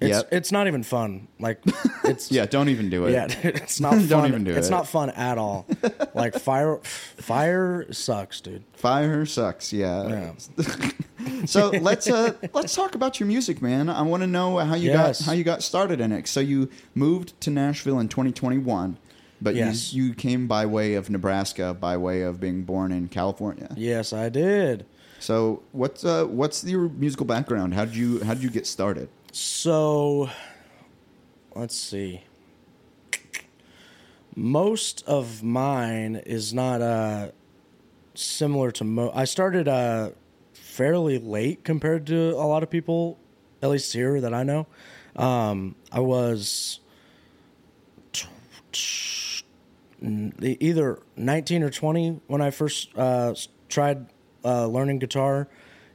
it's 0.00 0.16
Yep. 0.16 0.28
it's 0.32 0.50
not 0.52 0.66
even 0.66 0.82
fun. 0.82 1.28
Like 1.38 1.60
it's 2.04 2.32
Yeah, 2.32 2.46
don't 2.46 2.68
even 2.68 2.88
do 2.90 3.06
it. 3.06 3.12
yeah, 3.12 3.26
it's 3.42 3.80
not 3.80 3.90
fun. 3.94 4.06
Don't 4.08 4.26
even 4.26 4.44
do 4.44 4.50
it's 4.50 4.56
it. 4.56 4.60
It's 4.60 4.70
not 4.70 4.88
fun 4.88 5.10
at 5.10 5.36
all. 5.38 5.66
Like 6.14 6.34
fire, 6.38 6.78
fire 6.82 7.86
sucks, 7.92 8.40
dude. 8.40 8.64
Fire 8.72 9.24
sucks. 9.26 9.72
Yeah. 9.72 10.32
Yeah. 10.58 11.44
so 11.46 11.68
let's 11.70 12.08
uh 12.08 12.32
let's 12.52 12.74
talk 12.74 12.94
about 12.94 13.20
your 13.20 13.26
music, 13.26 13.62
man. 13.62 13.88
I 13.88 14.02
want 14.02 14.22
to 14.22 14.26
know 14.26 14.58
how 14.58 14.74
you 14.74 14.90
Yes. 14.90 15.20
got 15.20 15.26
how 15.26 15.32
you 15.32 15.44
got 15.44 15.62
started 15.62 16.00
in 16.00 16.12
it. 16.12 16.26
So 16.28 16.40
you 16.40 16.70
moved 16.94 17.40
to 17.42 17.50
Nashville 17.50 17.98
in 18.00 18.08
2021, 18.08 18.98
but 19.40 19.54
Yes. 19.54 19.92
you 19.92 20.04
you 20.04 20.14
came 20.14 20.46
by 20.46 20.66
way 20.66 20.94
of 20.94 21.10
Nebraska, 21.10 21.74
by 21.74 21.96
way 21.96 22.22
of 22.22 22.40
being 22.40 22.62
born 22.64 22.92
in 22.92 23.08
California. 23.08 23.74
Yes, 23.76 24.12
I 24.12 24.28
did. 24.28 24.86
So 25.20 25.62
what's 25.72 26.04
uh 26.04 26.24
what's 26.26 26.64
your 26.64 26.88
musical 26.88 27.26
background? 27.26 27.74
How 27.74 27.84
did 27.84 27.96
you 27.96 28.22
how 28.24 28.34
did 28.34 28.42
you 28.42 28.50
get 28.50 28.66
started? 28.66 29.08
So, 29.32 30.30
let's 31.54 31.76
see. 31.76 32.22
Most 34.36 35.04
of 35.06 35.42
mine 35.42 36.16
is 36.26 36.52
not 36.52 36.82
uh 36.82 37.28
similar 38.14 38.70
to 38.72 38.84
mo. 38.84 39.10
I 39.14 39.24
started 39.24 39.68
uh 39.68 40.10
fairly 40.52 41.18
late 41.18 41.62
compared 41.64 42.06
to 42.08 42.30
a 42.30 42.46
lot 42.46 42.62
of 42.62 42.70
people, 42.70 43.16
at 43.62 43.70
least 43.70 43.92
here 43.92 44.20
that 44.20 44.34
I 44.34 44.42
know. 44.42 44.66
Um, 45.14 45.76
I 45.92 46.00
was 46.00 46.80
t- 48.12 48.26
t- 48.72 48.78
either 50.42 51.00
19 51.16 51.62
or 51.62 51.70
20 51.70 52.20
when 52.26 52.40
I 52.40 52.50
first 52.50 52.96
uh, 52.96 53.34
tried 53.68 54.06
uh, 54.44 54.66
learning 54.66 54.98
guitar. 54.98 55.48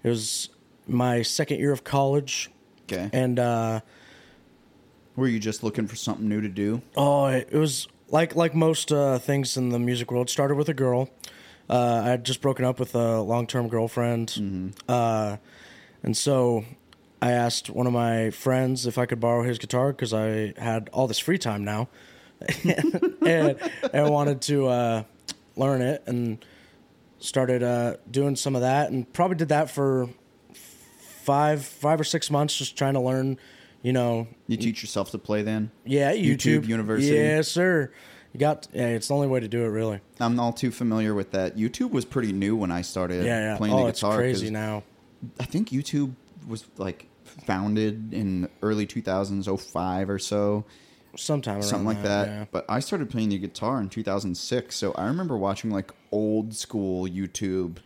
It 0.04 0.10
was 0.10 0.50
my 0.88 1.22
second 1.22 1.60
year 1.60 1.72
of 1.72 1.84
college, 1.84 2.50
Okay. 2.91 3.10
and 3.13 3.38
uh, 3.38 3.82
Were 5.15 5.28
you 5.28 5.39
just 5.39 5.63
looking 5.63 5.88
for 5.88 5.95
something 5.95 6.28
new 6.28 6.41
to 6.41 6.50
do? 6.50 6.82
Oh, 6.95 7.26
it 7.28 7.50
it 7.52 7.58
was 7.58 7.88
like 8.10 8.36
like 8.36 8.56
most 8.56 8.91
uh, 8.91 9.19
things 9.19 9.58
in 9.58 9.69
the 9.69 9.80
music 9.80 10.12
world. 10.12 10.30
Started 10.30 10.56
with 10.56 10.69
a 10.69 10.74
girl. 10.74 11.10
Uh, 11.69 12.02
I 12.04 12.10
had 12.10 12.24
just 12.24 12.41
broken 12.41 12.65
up 12.65 12.80
with 12.80 12.95
a 12.95 13.22
long 13.22 13.45
term 13.45 13.67
girlfriend, 13.67 14.74
uh, 14.88 15.38
and 16.02 16.17
so 16.17 16.65
I 17.22 17.32
asked 17.32 17.69
one 17.69 17.86
of 17.86 17.93
my 17.93 18.32
friends 18.32 18.88
if 18.88 18.98
I 18.98 19.06
could 19.06 19.19
borrow 19.19 19.43
his 19.43 19.60
guitar 19.60 19.91
because 19.91 20.12
I 20.13 20.54
had 20.58 20.89
all 20.93 21.06
this 21.08 21.19
free 21.19 21.38
time 21.38 21.63
now, 21.63 21.88
and, 23.25 23.60
and 23.93 24.10
wanted 24.10 24.41
to 24.43 24.67
uh, 24.67 25.04
learn 25.56 25.82
it 25.82 26.04
and 26.06 26.43
started 27.19 27.63
uh, 27.63 27.95
doing 28.10 28.36
some 28.36 28.56
of 28.56 28.62
that 28.62 28.91
and 28.91 29.12
probably 29.13 29.36
did 29.38 29.49
that 29.49 29.69
for 29.69 30.10
five 31.23 31.63
five 31.65 31.99
or 31.99 32.04
six 32.04 32.32
months 32.32 32.56
just 32.58 32.78
trying 32.78 32.93
to 32.93 32.99
learn 32.99 33.38
you 33.82 33.93
know 33.93 34.28
You 34.47 34.58
teach 34.58 34.82
yourself 34.82 35.12
to 35.12 35.17
play 35.17 35.41
then? 35.41 35.71
yeah, 35.86 36.13
YouTube 36.13 36.62
YouTube, 36.63 36.67
University? 36.67 37.15
Yes, 37.15 37.47
sir. 37.47 37.91
You 38.34 38.39
got. 38.39 38.67
Yeah, 38.73 38.89
it's 38.89 39.08
the 39.08 39.15
only 39.15 39.28
way 39.28 39.39
to 39.39 39.47
do 39.47 39.63
it, 39.63 39.69
really. 39.69 40.02
I'm 40.19 40.39
all 40.39 40.54
too 40.54 40.69
familiar 40.69 41.15
with 41.15 41.32
that. 41.32 41.58
YouTube 41.58 41.89
was 41.89 42.06
pretty 42.06 42.32
new 42.32 42.56
when 42.56 42.69
I 42.71 42.84
started 42.84 43.25
Yeah, 43.25 43.39
yeah. 43.54 43.58
playing 43.58 43.73
oh, 43.73 43.84
the 43.84 43.88
it's 43.88 44.02
guitar. 44.02 44.17
crazy 44.17 44.45
'cause 44.47 44.52
now. 44.52 44.84
I 45.39 45.45
think 45.45 45.69
YouTube 45.69 46.13
was 46.47 46.65
like 46.78 47.08
founded 47.45 48.13
in 48.13 48.47
early 48.62 48.86
2005 48.86 50.10
or 50.12 50.19
so, 50.19 50.63
Sometime 51.19 51.55
around 51.55 51.63
something 51.63 51.88
like 51.88 52.03
that. 52.03 52.27
yeah. 52.27 52.45
But 52.51 52.65
I 52.69 52.79
started 52.79 53.10
playing 53.10 53.29
the 53.29 53.38
guitar 53.38 53.79
in 53.82 53.89
2006, 53.89 54.75
so 54.75 54.93
I 54.93 55.05
remember 55.05 55.38
watching 55.38 55.69
like 55.71 55.91
old 56.12 56.55
school 56.55 57.08
YouTube 57.08 57.77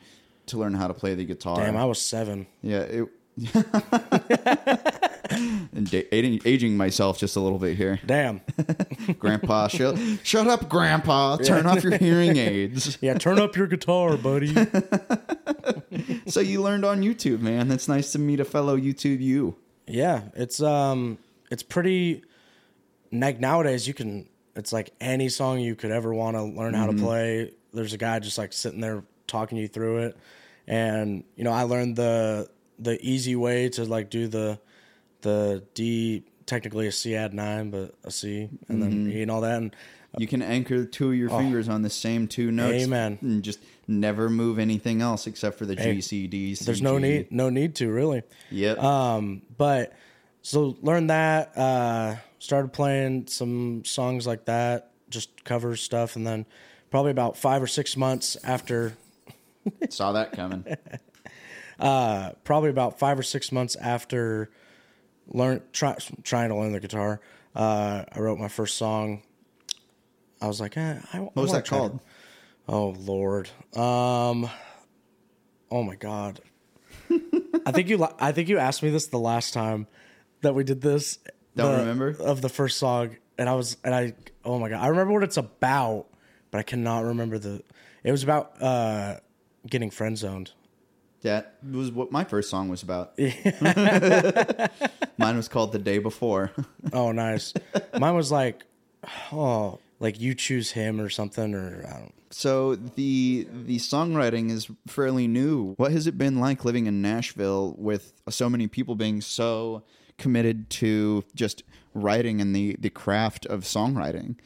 to 0.47 0.57
learn 0.57 0.73
how 0.73 0.87
to 0.87 0.93
play 0.93 1.15
the 1.15 1.25
guitar. 1.25 1.57
Damn, 1.57 1.77
I 1.77 1.85
was 1.85 1.99
seven. 1.99 2.47
Yeah, 2.61 2.81
it. 2.81 3.07
and 5.73 5.91
aging, 6.11 6.39
aging 6.45 6.77
myself 6.77 7.17
just 7.17 7.35
a 7.35 7.39
little 7.39 7.57
bit 7.57 7.75
here. 7.75 7.99
Damn. 8.05 8.41
Grandpa, 9.19 9.67
shut, 9.67 9.97
shut 10.23 10.47
up, 10.47 10.69
Grandpa. 10.69 11.37
Turn 11.37 11.65
off 11.65 11.83
your 11.83 11.97
hearing 11.97 12.37
aids. 12.37 12.97
Yeah, 13.01 13.17
turn 13.17 13.39
up 13.39 13.55
your 13.55 13.67
guitar, 13.67 14.17
buddy. 14.17 14.53
So 16.27 16.39
you 16.39 16.61
learned 16.61 16.85
on 16.85 17.01
YouTube, 17.01 17.41
man. 17.41 17.67
That's 17.67 17.87
nice 17.87 18.11
to 18.13 18.19
meet 18.19 18.39
a 18.39 18.45
fellow 18.45 18.77
YouTube 18.77 19.19
you. 19.19 19.55
yeah, 19.87 20.23
it's 20.35 20.61
um, 20.61 21.17
it's 21.51 21.63
pretty. 21.63 22.23
Like 23.13 23.39
nowadays, 23.39 23.87
you 23.87 23.93
can. 23.93 24.27
It's 24.55 24.73
like 24.73 24.91
any 24.99 25.29
song 25.29 25.59
you 25.59 25.75
could 25.75 25.91
ever 25.91 26.13
want 26.13 26.35
to 26.35 26.43
learn 26.43 26.73
how 26.73 26.87
to 26.87 26.93
Mm-hmm. 26.93 27.03
play. 27.05 27.51
There's 27.73 27.93
a 27.93 27.97
guy 27.97 28.19
just 28.19 28.37
like 28.37 28.53
sitting 28.53 28.81
there 28.81 29.03
talking 29.27 29.57
you 29.57 29.67
through 29.67 29.97
it, 29.99 30.17
and 30.67 31.23
you 31.35 31.43
know 31.43 31.51
I 31.51 31.63
learned 31.63 31.95
the 31.95 32.49
the 32.79 32.99
easy 33.05 33.35
way 33.35 33.69
to 33.69 33.85
like 33.85 34.09
do 34.09 34.27
the 34.27 34.59
the 35.21 35.63
D 35.73 36.23
technically 36.45 36.87
a 36.87 36.91
C 36.91 37.15
add 37.15 37.33
nine, 37.33 37.69
but 37.71 37.95
a 38.03 38.11
C, 38.11 38.49
and 38.67 38.81
then 38.81 38.91
Mm-hmm. 38.91 39.17
E 39.17 39.21
and 39.21 39.31
all 39.31 39.41
that. 39.41 39.57
And 39.57 39.75
You 40.19 40.27
can 40.27 40.41
anchor 40.41 40.85
two 40.85 41.09
of 41.09 41.15
your 41.15 41.29
fingers 41.29 41.69
on 41.69 41.81
the 41.81 41.89
same 41.89 42.27
two 42.27 42.51
notes. 42.51 42.81
Oh. 42.81 42.83
Amen. 42.83 43.17
And 43.21 43.41
just 43.43 43.59
never 43.87 44.29
move 44.29 44.59
anything 44.59 45.01
else 45.01 45.25
except 45.25 45.57
for 45.57 45.65
the 45.65 45.75
G, 45.75 46.01
C, 46.01 46.27
D, 46.27 46.53
C, 46.55 46.65
there's 46.65 46.81
no 46.81 46.99
G. 46.99 47.03
need 47.03 47.31
no 47.31 47.49
need 47.49 47.75
to 47.75 47.91
really. 47.91 48.21
Yep. 48.51 48.77
Um, 48.83 49.41
but 49.57 49.93
so 50.43 50.77
learned 50.81 51.09
that, 51.09 51.57
uh, 51.57 52.17
started 52.37 52.71
playing 52.73 53.27
some 53.27 53.83
songs 53.85 54.27
like 54.27 54.45
that, 54.45 54.91
just 55.09 55.43
cover 55.43 55.75
stuff, 55.75 56.15
and 56.15 56.27
then 56.27 56.45
probably 56.91 57.11
about 57.11 57.37
five 57.37 57.63
or 57.63 57.67
six 57.67 57.97
months 57.97 58.37
after, 58.43 58.93
Saw 59.89 60.11
that 60.11 60.33
coming. 60.33 60.65
uh, 61.79 62.31
probably 62.43 62.69
about 62.69 62.99
five 62.99 63.17
or 63.17 63.23
six 63.23 63.51
months 63.51 63.75
after 63.77 64.51
learn 65.27 65.61
try, 65.71 65.95
trying 66.23 66.49
to 66.49 66.55
learn 66.55 66.73
the 66.73 66.79
guitar, 66.79 67.21
uh, 67.55 68.03
I 68.11 68.19
wrote 68.19 68.39
my 68.39 68.47
first 68.49 68.77
song. 68.77 69.23
I 70.41 70.47
was 70.47 70.59
like, 70.59 70.75
eh, 70.75 70.99
I, 71.13 71.19
What 71.19 71.35
was 71.35 71.51
that 71.53 71.65
called? 71.65 71.99
Oh 72.67 72.89
Lord. 72.99 73.49
Um. 73.75 74.49
Oh 75.71 75.83
my 75.83 75.95
God. 75.95 76.41
I 77.65 77.71
think 77.71 77.89
you. 77.89 78.05
I 78.19 78.31
think 78.31 78.49
you 78.49 78.57
asked 78.57 78.83
me 78.83 78.89
this 78.89 79.07
the 79.07 79.19
last 79.19 79.53
time 79.53 79.87
that 80.43 80.53
we 80.53 80.63
did 80.63 80.81
this. 80.81 81.19
Don't 81.55 81.71
the- 81.73 81.79
remember? 81.79 82.15
of 82.19 82.41
the 82.41 82.49
first 82.49 82.77
song, 82.77 83.17
and 83.37 83.49
I 83.49 83.55
was 83.55 83.77
and 83.83 83.93
I. 83.93 84.13
Oh 84.45 84.59
my 84.59 84.69
God. 84.69 84.81
I 84.81 84.87
remember 84.87 85.13
what 85.13 85.23
it's 85.23 85.37
about, 85.37 86.07
but 86.51 86.59
I 86.59 86.63
cannot 86.63 87.05
remember 87.05 87.37
the. 87.39 87.63
It 88.03 88.11
was 88.11 88.23
about 88.23 88.61
uh 88.61 89.17
getting 89.67 89.89
friend 89.89 90.17
zoned. 90.17 90.51
That 91.21 91.55
was 91.69 91.89
what 91.91 92.11
my 92.11 92.25
first 92.25 92.49
song 92.49 92.67
was 92.67 92.83
about. 92.83 93.13
Mine 95.17 95.37
was 95.37 95.47
called 95.47 95.71
The 95.71 95.79
Day 95.79 95.99
Before. 95.99 96.51
Oh, 96.91 97.11
nice. 97.13 97.53
Mine 97.97 98.13
was 98.13 98.31
like, 98.31 98.65
oh, 99.31 99.79
like 99.99 100.19
you 100.19 100.35
choose 100.35 100.71
him 100.71 100.99
or 100.99 101.09
something, 101.09 101.55
or 101.55 101.85
I 101.87 101.99
don't. 101.99 102.13
So 102.29 102.75
the 102.75 103.47
the 103.65 103.77
songwriting 103.77 104.51
is 104.51 104.69
fairly 104.87 105.27
new. 105.27 105.73
What 105.77 105.91
has 105.91 106.07
it 106.07 106.17
been 106.17 106.39
like 106.39 106.65
living 106.65 106.87
in 106.87 107.01
Nashville 107.01 107.75
with 107.77 108.11
so 108.29 108.49
many 108.49 108.67
people 108.67 108.95
being 108.95 109.21
so 109.21 109.83
committed 110.23 110.69
to 110.69 111.25
just 111.35 111.63
writing 111.93 112.39
and 112.39 112.55
the 112.55 112.77
the 112.79 112.89
craft 112.89 113.45
of 113.45 113.63
songwriting? 113.63 114.37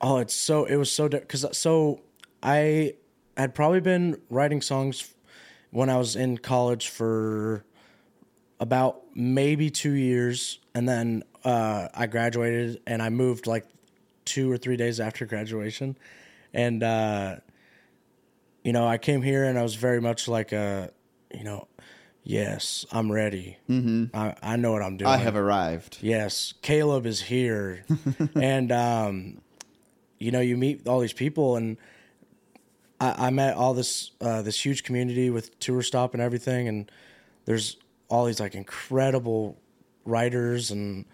Oh, 0.00 0.18
it's 0.18 0.34
so 0.34 0.64
it 0.64 0.76
was 0.76 0.90
so 0.90 1.08
because 1.08 1.44
so 1.58 2.00
I 2.42 2.94
had 3.36 3.54
probably 3.54 3.80
been 3.80 4.20
writing 4.30 4.62
songs 4.62 5.12
when 5.70 5.90
I 5.90 5.96
was 5.96 6.14
in 6.14 6.38
college 6.38 6.88
for 6.88 7.64
about 8.60 9.02
maybe 9.14 9.68
two 9.68 9.92
years, 9.92 10.60
and 10.74 10.88
then 10.88 11.24
uh, 11.44 11.88
I 11.92 12.06
graduated 12.06 12.80
and 12.86 13.02
I 13.02 13.10
moved 13.10 13.48
like 13.48 13.66
two 14.24 14.50
or 14.50 14.56
three 14.56 14.76
days 14.76 15.00
after 15.00 15.26
graduation, 15.26 15.98
and 16.54 16.84
uh, 16.84 17.36
you 18.62 18.72
know 18.72 18.86
I 18.86 18.98
came 18.98 19.22
here 19.22 19.44
and 19.44 19.58
I 19.58 19.62
was 19.62 19.74
very 19.74 20.00
much 20.00 20.28
like 20.28 20.52
a 20.52 20.92
you 21.34 21.42
know 21.42 21.66
yes 22.28 22.84
I'm 22.92 23.10
ready 23.10 23.56
mm-hmm. 23.68 24.14
I 24.14 24.34
I 24.42 24.56
know 24.56 24.72
what 24.72 24.82
I'm 24.82 24.96
doing 24.98 25.10
I 25.10 25.16
have 25.16 25.34
arrived. 25.36 25.98
yes, 26.02 26.52
Kaleb 26.62 27.06
is 27.06 27.22
here. 27.22 27.84
and, 28.34 28.70
um, 28.70 29.40
you 30.18 30.30
know, 30.30 30.40
you 30.40 30.56
meet 30.56 30.86
all 30.86 31.00
these 31.00 31.12
people 31.12 31.56
and 31.56 31.78
I, 33.00 33.28
I 33.28 33.30
met 33.30 33.54
all 33.54 33.72
this, 33.74 34.10
uh, 34.20 34.42
this 34.42 34.64
huge 34.64 34.82
community 34.82 35.30
with 35.30 35.58
tour 35.58 35.82
stop 35.82 36.12
and 36.12 36.22
everything. 36.22 36.68
And 36.68 36.90
there's 37.46 37.76
all 38.08 38.26
these 38.26 38.40
like 38.40 38.54
incredible 38.54 39.58
writers 40.04 40.70
and 40.70 41.04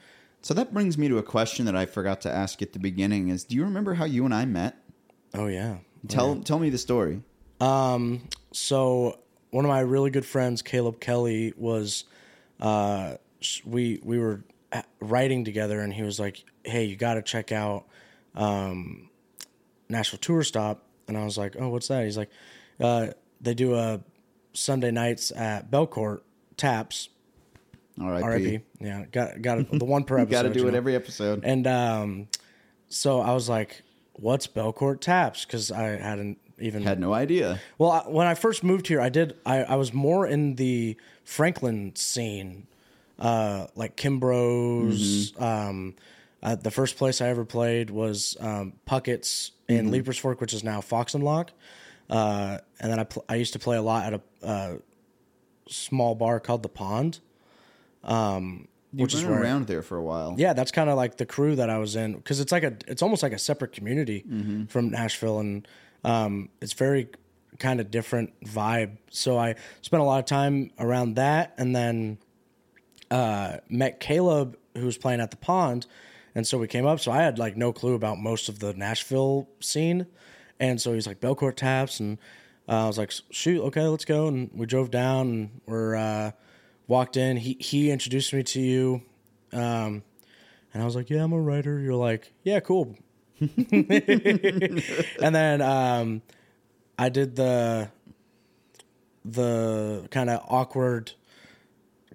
So 0.42 0.52
that 0.54 0.72
brings 0.74 0.98
me 0.98 1.08
to 1.08 1.18
a 1.18 1.22
question 1.22 1.66
that 1.66 1.76
I 1.76 1.86
forgot 1.86 2.20
to 2.22 2.32
ask 2.32 2.60
at 2.60 2.72
the 2.72 2.78
beginning 2.78 3.28
is 3.28 3.44
do 3.44 3.54
you 3.54 3.64
remember 3.64 3.94
how 3.94 4.04
you 4.04 4.24
and 4.24 4.34
I 4.34 4.44
met? 4.44 4.76
oh 5.34 5.46
yeah. 5.46 5.78
Tell 6.08 6.36
tell 6.36 6.58
me 6.58 6.68
the 6.70 6.78
story. 6.78 7.22
Um, 7.60 8.28
so 8.52 9.18
one 9.54 9.64
of 9.64 9.68
my 9.68 9.78
really 9.78 10.10
good 10.10 10.26
friends, 10.26 10.62
Caleb 10.62 10.98
Kelly, 10.98 11.54
was 11.56 12.06
uh, 12.58 13.14
we 13.64 14.00
we 14.02 14.18
were 14.18 14.42
writing 14.98 15.44
together, 15.44 15.78
and 15.78 15.94
he 15.94 16.02
was 16.02 16.18
like, 16.18 16.44
"Hey, 16.64 16.86
you 16.86 16.96
got 16.96 17.14
to 17.14 17.22
check 17.22 17.52
out 17.52 17.84
um, 18.34 19.10
Nashville 19.88 20.18
Tour 20.18 20.42
Stop." 20.42 20.82
And 21.06 21.16
I 21.16 21.24
was 21.24 21.38
like, 21.38 21.54
"Oh, 21.56 21.68
what's 21.68 21.86
that?" 21.86 22.04
He's 22.04 22.16
like, 22.16 22.30
uh, 22.80 23.08
"They 23.40 23.54
do 23.54 23.76
a 23.76 24.00
Sunday 24.54 24.90
nights 24.90 25.30
at 25.30 25.70
Belcourt 25.70 26.22
Taps." 26.56 27.10
All 28.00 28.10
right. 28.10 28.24
R.I.P. 28.24 28.58
Yeah, 28.80 29.04
got 29.12 29.40
got 29.40 29.70
the 29.70 29.84
one 29.84 30.02
per 30.02 30.18
episode. 30.18 30.32
Got 30.32 30.42
to 30.48 30.52
do 30.52 30.66
it 30.66 30.72
know? 30.72 30.76
every 30.78 30.96
episode. 30.96 31.44
And 31.44 31.64
um, 31.68 32.26
so 32.88 33.20
I 33.20 33.32
was 33.32 33.48
like, 33.48 33.84
"What's 34.14 34.48
Belcourt 34.48 35.00
Taps?" 35.00 35.44
Because 35.44 35.70
I 35.70 35.90
hadn't 35.90 36.38
even 36.58 36.82
Had 36.82 37.00
no 37.00 37.12
idea. 37.12 37.60
well, 37.78 37.90
I, 37.90 38.00
when 38.08 38.26
I 38.26 38.34
first 38.34 38.62
moved 38.64 38.86
here, 38.86 39.00
I 39.00 39.08
did. 39.08 39.36
I, 39.44 39.64
I 39.64 39.74
was 39.76 39.92
more 39.92 40.26
in 40.26 40.54
the 40.54 40.96
Franklin 41.24 41.94
scene, 41.96 42.66
uh, 43.18 43.66
like 43.74 43.96
Kimbro's. 43.96 45.32
Um, 45.38 45.94
uh, 46.42 46.54
the 46.56 46.70
first 46.70 46.96
place 46.96 47.20
I 47.20 47.28
ever 47.28 47.44
played 47.44 47.88
was 47.90 48.36
um, 48.40 48.74
Puckett's 48.84 49.52
in 49.66 49.90
Leiper's 49.90 50.18
Fork, 50.18 50.40
which 50.40 50.52
is 50.52 50.62
now 50.62 50.80
Fox 50.82 51.14
and 51.14 51.24
Locke. 51.24 51.52
Uh, 52.10 52.58
and 52.80 52.92
then 52.92 52.98
I 53.00 53.04
pl- 53.04 53.24
I 53.28 53.36
used 53.36 53.54
to 53.54 53.58
play 53.58 53.76
a 53.78 53.82
lot 53.82 54.12
at 54.12 54.20
a 54.42 54.46
uh, 54.46 54.74
small 55.68 56.14
bar 56.14 56.38
called 56.40 56.62
the 56.62 56.68
Pond. 56.68 57.20
Um, 58.02 58.68
You've 58.92 59.06
which 59.06 59.14
is 59.14 59.24
where 59.24 59.42
around 59.42 59.66
there 59.66 59.82
for 59.82 59.96
a 59.96 60.02
while. 60.02 60.34
yeah, 60.38 60.52
that's 60.52 60.70
kind 60.70 60.88
of 60.88 60.96
like 60.96 61.16
the 61.16 61.26
crew 61.26 61.56
that 61.56 61.68
I 61.68 61.78
was 61.78 61.96
in 61.96 62.12
because 62.12 62.38
it's 62.38 62.52
like 62.52 62.62
a 62.62 62.76
it's 62.86 63.02
almost 63.02 63.22
like 63.24 63.32
a 63.32 63.38
separate 63.38 63.72
community 63.72 64.24
from 64.68 64.90
Nashville 64.90 65.40
and 65.40 65.66
um, 66.04 66.50
it's 66.60 66.74
very 66.74 67.08
kind 67.58 67.80
of 67.80 67.90
different 67.90 68.32
vibe. 68.44 68.98
So 69.10 69.38
I 69.38 69.54
spent 69.80 70.00
a 70.02 70.04
lot 70.04 70.18
of 70.18 70.26
time 70.26 70.70
around 70.78 71.14
that 71.14 71.54
and 71.56 71.74
then 71.74 72.18
uh, 73.10 73.58
met 73.68 74.00
Caleb 74.00 74.58
who 74.76 74.84
was 74.84 74.98
playing 74.98 75.20
at 75.20 75.30
the 75.30 75.36
pond. 75.36 75.86
And 76.34 76.46
so 76.46 76.58
we 76.58 76.66
came 76.66 76.84
up. 76.84 77.00
So 77.00 77.12
I 77.12 77.22
had 77.22 77.38
like 77.38 77.56
no 77.56 77.72
clue 77.72 77.94
about 77.94 78.18
most 78.18 78.48
of 78.48 78.58
the 78.58 78.74
Nashville 78.74 79.48
scene. 79.60 80.06
And 80.58 80.80
so 80.80 80.92
he's 80.92 81.06
like 81.06 81.20
Belcourt 81.20 81.56
taps. 81.56 82.00
And 82.00 82.18
uh, 82.68 82.84
I 82.84 82.86
was 82.86 82.98
like 82.98 83.12
shoot 83.30 83.62
okay 83.62 83.82
let's 83.82 84.04
go. 84.04 84.28
And 84.28 84.50
we 84.52 84.66
drove 84.66 84.90
down 84.90 85.28
and 85.28 85.60
we're 85.66 85.94
uh, 85.94 86.32
walked 86.86 87.16
in. 87.16 87.36
He 87.36 87.56
he 87.60 87.90
introduced 87.90 88.32
me 88.32 88.42
to 88.42 88.60
you. 88.60 89.02
Um, 89.52 90.02
and 90.72 90.82
I 90.82 90.84
was 90.84 90.96
like, 90.96 91.08
"Yeah, 91.08 91.22
I'm 91.22 91.32
a 91.32 91.40
writer." 91.40 91.78
You're 91.78 91.94
like, 91.94 92.32
"Yeah, 92.42 92.58
cool." 92.58 92.96
and 95.22 95.34
then 95.34 95.60
um, 95.62 96.22
I 96.98 97.08
did 97.08 97.36
the 97.36 97.90
the 99.24 100.06
kind 100.10 100.28
of 100.30 100.42
awkward 100.48 101.12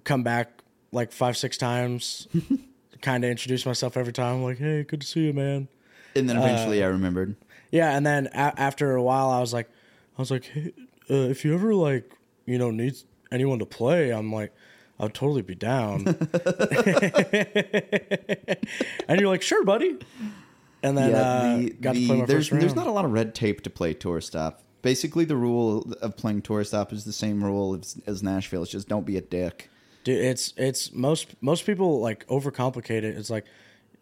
come 0.04 0.22
back 0.22 0.62
like 0.92 1.12
five 1.12 1.36
six 1.36 1.56
times. 1.56 2.28
kind 3.00 3.24
of 3.24 3.30
introduce 3.30 3.64
myself 3.64 3.96
every 3.96 4.12
time, 4.12 4.42
like, 4.42 4.58
"Hey, 4.58 4.82
good 4.84 5.00
to 5.00 5.06
see 5.06 5.20
you, 5.26 5.32
man." 5.32 5.68
And 6.14 6.28
then 6.28 6.36
Uh, 6.36 6.40
eventually 6.40 6.82
I 6.84 6.86
remembered. 6.88 7.34
Yeah, 7.70 7.96
and 7.96 8.04
then 8.04 8.26
a- 8.34 8.60
after 8.60 8.94
a 8.94 9.02
while, 9.02 9.30
I 9.30 9.40
was 9.40 9.52
like, 9.54 9.70
I 10.18 10.20
was 10.20 10.30
like, 10.30 10.44
hey, 10.44 10.72
uh, 11.08 11.14
if 11.30 11.44
you 11.44 11.54
ever 11.54 11.72
like, 11.74 12.12
you 12.44 12.58
know, 12.58 12.70
need 12.70 12.96
anyone 13.32 13.58
to 13.60 13.64
play, 13.66 14.10
I'm 14.10 14.32
like, 14.32 14.52
I'd 14.98 15.14
totally 15.14 15.42
be 15.42 15.54
down. 15.54 16.04
and 19.08 19.20
you're 19.20 19.28
like, 19.30 19.42
sure, 19.42 19.64
buddy. 19.64 19.96
And 20.82 20.96
then 20.96 21.14
uh, 21.14 21.68
got 21.80 21.94
to 21.94 22.06
play 22.06 22.16
my 22.20 22.24
there's 22.24 22.48
first 22.48 22.52
round. 22.52 22.62
there's 22.62 22.74
not 22.74 22.86
a 22.86 22.90
lot 22.92 23.04
of 23.04 23.12
red 23.12 23.34
tape 23.34 23.62
to 23.62 23.70
play 23.70 23.92
tour 23.92 24.20
stop. 24.20 24.62
Basically, 24.82 25.24
the 25.24 25.36
rule 25.36 25.92
of 26.00 26.16
playing 26.16 26.42
tour 26.42 26.64
stop 26.64 26.92
is 26.92 27.04
the 27.04 27.12
same 27.12 27.44
rule 27.44 27.74
as, 27.74 28.00
as 28.06 28.22
Nashville. 28.22 28.62
It's 28.62 28.70
just 28.70 28.88
don't 28.88 29.04
be 29.04 29.16
a 29.16 29.20
dick. 29.20 29.68
Dude, 30.04 30.24
it's 30.24 30.54
it's 30.56 30.92
most 30.92 31.34
most 31.42 31.66
people 31.66 32.00
like 32.00 32.26
overcomplicate 32.28 33.02
it. 33.02 33.16
It's 33.16 33.28
like 33.28 33.44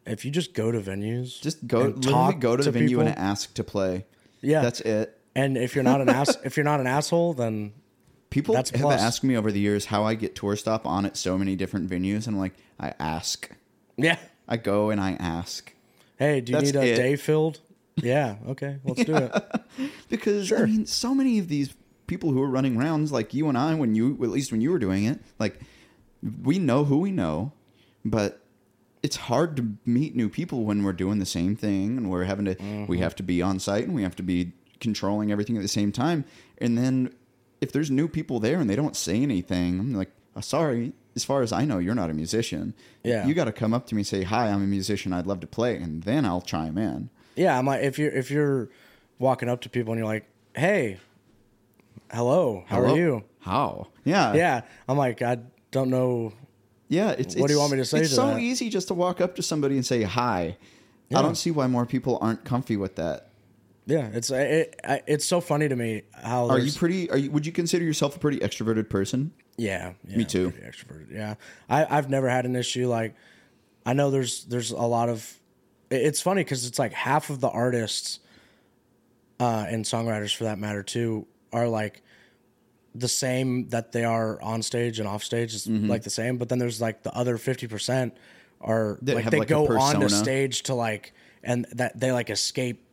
if 0.07 0.25
you 0.25 0.31
just 0.31 0.55
go 0.55 0.71
to 0.71 0.81
venues, 0.81 1.41
Just 1.41 1.67
go 1.67 1.81
literally 1.81 2.01
talk 2.01 2.39
go 2.39 2.57
to 2.57 2.63
the 2.63 2.71
venue 2.71 2.89
people, 2.89 3.07
and 3.07 3.19
ask 3.19 3.53
to 3.55 3.65
play. 3.65 4.07
Yeah. 4.41 4.63
that's 4.63 4.81
it. 4.81 5.21
and 5.35 5.59
if 5.59 5.75
you're 5.75 5.83
not 5.83 6.01
an 6.01 6.09
ass, 6.09 6.37
if 6.45 6.57
you're 6.57 6.65
not 6.65 6.79
an 6.81 6.87
asshole, 6.87 7.35
then 7.35 7.73
People 8.31 8.55
have 8.55 8.71
asked 8.75 9.25
me 9.25 9.37
over 9.37 9.51
the 9.51 9.59
years 9.59 9.87
how 9.87 10.05
I 10.05 10.15
get 10.15 10.35
tour 10.35 10.55
stop 10.55 10.87
on 10.87 11.07
at 11.07 11.17
so 11.17 11.39
many 11.39 11.57
different 11.57 11.89
venues, 11.89 12.27
and 12.27 12.37
I'm 12.37 12.39
like, 12.39 12.53
I 12.79 12.93
ask. 12.99 13.51
yeah. 13.97 14.19
I 14.47 14.57
go 14.57 14.91
and 14.91 15.01
I 15.01 15.13
ask 15.13 15.73
Hey, 16.19 16.41
do 16.41 16.53
you 16.53 16.59
That's 16.59 16.73
need 16.73 16.77
a 16.81 16.93
it. 16.93 16.97
day 16.97 17.17
filled? 17.17 17.61
Yeah. 17.97 18.37
Okay, 18.49 18.79
let's 18.85 19.05
do 19.05 19.17
it. 19.17 19.33
because 20.09 20.53
I 20.53 20.65
mean, 20.65 20.87
so 20.87 21.15
many 21.15 21.39
of 21.39 21.49
these 21.49 21.75
people 22.07 22.31
who 22.33 22.43
are 22.43 22.49
running 22.49 22.77
rounds, 22.77 23.13
like 23.13 23.35
you 23.35 23.49
and 23.49 23.57
I, 23.59 23.75
when 23.75 23.95
you 23.95 24.13
at 24.15 24.31
least 24.31 24.53
when 24.53 24.61
you 24.61 24.71
were 24.71 24.79
doing 24.79 25.05
it, 25.05 25.21
like 25.39 25.61
we 26.43 26.59
know 26.59 26.85
who 26.85 26.99
we 26.99 27.11
know, 27.13 27.53
but 28.05 28.41
it's 29.03 29.17
hard 29.17 29.57
to 29.57 29.75
meet 29.85 30.17
new 30.17 30.29
people 30.29 30.65
when 30.65 30.83
we're 30.83 30.93
doing 30.93 31.19
the 31.21 31.27
same 31.27 31.55
thing 31.55 31.97
and 31.97 32.11
we're 32.11 32.25
having 32.25 32.45
to 32.47 32.55
Mm-hmm. 32.57 32.87
we 32.87 32.99
have 32.99 33.15
to 33.17 33.23
be 33.23 33.41
on 33.43 33.59
site 33.61 33.85
and 33.85 33.95
we 33.95 34.03
have 34.03 34.17
to 34.17 34.23
be 34.25 34.53
controlling 34.81 35.31
everything 35.31 35.57
at 35.57 35.63
the 35.63 35.69
same 35.69 35.93
time. 35.93 36.25
And 36.59 36.77
then 36.77 37.15
if 37.61 37.71
there's 37.73 37.91
new 37.91 38.09
people 38.09 38.41
there 38.41 38.59
and 38.61 38.69
they 38.69 38.77
don't 38.77 38.97
say 38.97 39.23
anything, 39.23 39.79
I'm 39.81 39.95
like, 39.95 40.11
oh, 40.37 40.41
sorry. 40.41 40.93
As 41.19 41.25
far 41.25 41.43
as 41.43 41.51
I 41.53 41.65
know, 41.65 41.79
you're 41.79 41.97
not 41.97 42.11
a 42.11 42.15
musician. 42.15 42.75
Yeah. 43.03 43.27
you 43.27 43.35
got 43.35 43.47
to 43.47 43.53
come 43.53 43.75
up 43.75 43.87
to 43.89 43.97
me 43.97 44.03
and 44.03 44.07
say, 44.07 44.23
"Hi, 44.23 44.47
I'm 44.51 44.63
a 44.63 44.67
musician. 44.69 45.13
I'd 45.13 45.27
love 45.27 45.41
to 45.41 45.49
play," 45.49 45.77
and 45.77 46.05
then 46.05 46.25
I'll 46.25 46.41
chime 46.41 46.79
in. 46.79 47.11
Yeah, 47.35 47.59
I'm 47.59 47.67
like 47.67 47.83
if 47.83 47.99
you're 47.99 48.13
if 48.13 48.31
you're 48.31 48.69
walking 49.19 49.49
up 49.49 49.61
to 49.63 49.69
people 49.69 49.93
and 49.93 49.99
you're 49.99 50.07
like, 50.07 50.27
"Hey, 50.55 50.99
hello, 52.13 52.65
how 52.69 52.77
Hello? 52.83 52.95
are 52.95 52.97
you?" 52.97 53.25
How? 53.41 53.89
Yeah, 54.05 54.35
Yeah, 54.35 54.61
I'm 54.89 54.97
like 54.99 55.21
I 55.23 55.39
don't 55.71 55.91
know. 55.91 56.33
Yeah, 56.89 57.11
it's. 57.19 57.35
What 57.37 57.49
do 57.49 57.53
you 57.55 57.59
want 57.59 57.73
me 57.73 57.79
to 57.79 57.85
say 57.85 58.01
It's 58.01 58.11
to 58.11 58.15
so 58.15 58.27
that? 58.29 58.41
easy 58.41 58.71
just 58.71 58.89
to 58.89 58.95
walk 58.95 59.21
up 59.21 59.35
to 59.37 59.43
somebody 59.43 59.75
and 59.75 59.85
say 59.85 60.03
hi. 60.05 60.57
Yeah. 61.09 61.19
I 61.19 61.23
don't 61.23 61.35
see 61.37 61.51
why 61.51 61.67
more 61.67 61.85
people 61.87 62.19
aren't 62.21 62.45
comfy 62.45 62.77
with 62.77 62.95
that. 62.97 63.31
Yeah, 63.87 64.09
it's 64.13 64.31
it, 64.31 64.79
I- 64.85 65.03
it's 65.07 65.25
so 65.25 65.41
funny 65.41 65.69
to 65.69 65.75
me 65.77 66.03
how 66.13 66.49
Are 66.49 66.59
you 66.59 66.71
pretty? 66.73 67.11
Are 67.11 67.17
you? 67.19 67.31
Would 67.33 67.45
you 67.47 67.53
consider 67.53 67.85
yourself 67.85 68.15
a 68.15 68.19
pretty 68.19 68.39
extroverted 68.39 68.89
person? 68.89 69.33
Yeah, 69.59 69.93
yeah, 70.07 70.17
Me 70.17 70.25
too. 70.25 70.53
Extroverted. 70.65 71.13
Yeah, 71.13 71.35
I, 71.69 71.85
I've 71.99 72.09
never 72.09 72.29
had 72.29 72.47
an 72.47 72.57
issue. 72.57 72.89
Like, 72.89 73.15
I 73.85 73.93
know 73.93 74.11
there's 74.11 74.45
there's 74.45 74.71
a 74.71 74.77
lot 74.77 75.09
of. 75.11 75.39
It's 75.91 76.21
funny 76.23 76.43
because 76.45 76.65
it's 76.67 76.79
like 76.79 76.93
half 76.93 77.29
of 77.29 77.41
the 77.41 77.49
artists, 77.51 78.21
uh, 79.41 79.67
and 79.69 79.85
songwriters 79.85 80.35
for 80.35 80.45
that 80.45 80.59
matter 80.59 80.83
too, 80.83 81.27
are 81.53 81.69
like 81.69 82.03
the 82.95 83.09
same 83.09 83.69
that 83.69 83.93
they 83.93 84.05
are 84.05 84.41
on 84.43 84.63
stage 84.63 84.99
and 84.99 85.09
off 85.09 85.23
stage 85.25 85.55
is 85.55 85.67
Mm-hmm. 85.67 85.89
like 85.91 86.03
the 86.03 86.11
same. 86.11 86.37
But 86.39 86.49
then 86.49 86.59
there's 86.59 86.81
like 86.81 87.03
the 87.03 87.13
other 87.15 87.37
fifty 87.39 87.67
percent 87.67 88.17
are 88.61 88.99
That 89.03 89.15
like 89.17 89.31
they 89.31 89.39
like, 89.41 89.49
go 89.49 89.63
on 89.67 89.95
to 89.95 90.01
persona. 90.01 90.09
stage 90.11 90.63
to 90.65 90.75
like 90.75 91.13
and 91.43 91.67
that 91.73 91.99
they 91.99 92.13
like 92.13 92.31
escape 92.31 92.85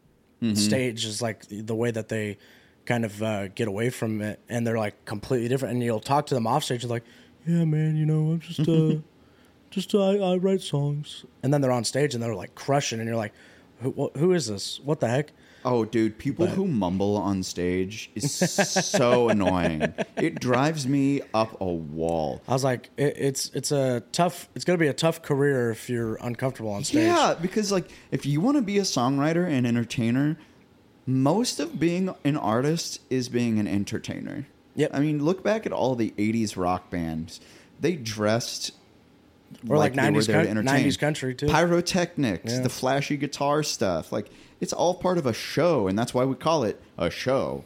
Mm-hmm. 0.42 0.56
stage 0.56 1.06
is 1.06 1.22
like 1.22 1.46
the 1.50 1.74
way 1.74 1.92
that 1.92 2.10
they 2.10 2.38
kind 2.86 3.06
of 3.06 3.22
uh, 3.22 3.48
get 3.50 3.68
away 3.68 3.90
from 3.90 4.22
it 4.22 4.40
and 4.50 4.66
they're 4.66 4.78
like 4.78 5.06
completely 5.06 5.48
different. 5.48 5.74
And 5.74 5.84
you'll 5.84 6.00
talk 6.00 6.28
to 6.28 6.36
them 6.36 6.48
off 6.48 6.64
stage 6.64 6.84
like 6.86 7.04
yeah 7.46 7.64
man 7.64 7.96
you 7.96 8.08
know 8.08 8.32
i'm 8.32 8.40
just 8.40 8.68
uh 8.68 8.96
just 9.70 9.94
uh, 9.94 10.10
I, 10.10 10.34
I 10.34 10.38
write 10.38 10.62
songs. 10.62 11.26
And 11.44 11.54
then 11.54 11.62
they're 11.62 11.72
on 11.72 11.84
stage 11.84 12.14
and 12.14 12.24
they're 12.24 12.36
like 12.36 12.56
crushing 12.56 13.00
and 13.00 13.08
you're 13.08 13.18
like 13.18 13.34
who, 13.82 14.12
who 14.16 14.34
is 14.34 14.48
this? 14.48 14.80
What 14.80 15.00
the 15.00 15.08
heck? 15.08 15.32
Oh, 15.64 15.84
dude, 15.84 16.20
people 16.20 16.46
who 16.46 16.68
mumble 16.68 17.18
on 17.18 17.42
stage 17.42 18.12
is 18.14 18.32
so 18.32 19.30
annoying. 19.30 19.94
It 20.16 20.40
drives 20.40 20.88
me 20.88 21.22
up 21.34 21.60
a 21.60 21.66
wall. 21.66 22.44
i 22.48 22.54
was 22.54 22.64
like 22.64 22.92
it, 22.98 23.16
it's 23.18 23.50
it's 23.56 23.72
a 23.72 24.02
tough 24.12 24.48
it's 24.54 24.64
gonna 24.64 24.78
be 24.78 24.88
a 24.88 24.94
tough 24.94 25.24
career 25.24 25.72
if 25.72 25.90
you're 25.90 26.16
uncomfortable 26.22 26.70
on 26.70 26.84
stage. 26.84 27.08
Yeah, 27.08 27.34
because 27.42 27.72
like 27.72 27.90
if 28.12 28.28
you 28.28 28.42
want 28.42 28.58
to 28.58 28.62
be 28.62 28.78
a 28.78 28.84
songwriter 28.84 29.48
and 29.50 29.66
entertainer, 29.66 30.38
most 31.06 31.60
of 31.60 31.80
being 31.80 32.14
an 32.24 32.38
artist 32.38 33.00
is 33.10 33.30
being 33.30 33.60
an 33.60 33.68
entertainer. 33.68 34.48
Yep. 34.76 34.92
I 34.94 35.00
mean, 35.00 35.24
look 35.24 35.44
back 35.44 35.66
at 35.66 35.72
all 35.72 35.96
the 35.96 36.14
'80s 36.18 36.58
rock 36.58 36.90
bands; 36.90 37.40
they 37.80 37.96
dressed 37.96 38.72
Or 39.70 39.78
like 39.78 39.94
they 39.94 40.02
were 40.12 40.20
90s 40.22 40.28
there 40.28 40.44
to 40.44 40.50
entertain. 40.50 40.86
90s 40.86 41.00
country, 41.00 41.36
too. 41.36 41.48
Pyrotechnics, 41.48 42.54
Yeah. 42.54 42.60
the 42.62 42.70
flashy 42.70 43.16
guitar 43.18 43.64
stuff, 43.64 44.12
like 44.12 44.30
it's 44.60 44.74
all 44.74 44.96
part 44.96 45.18
of 45.18 45.26
a 45.26 45.34
show, 45.34 45.88
and 45.88 45.98
that's 45.98 46.14
why 46.14 46.26
we 46.26 46.36
call 46.36 46.64
it 46.64 46.82
a 46.98 47.10
show. 47.10 47.64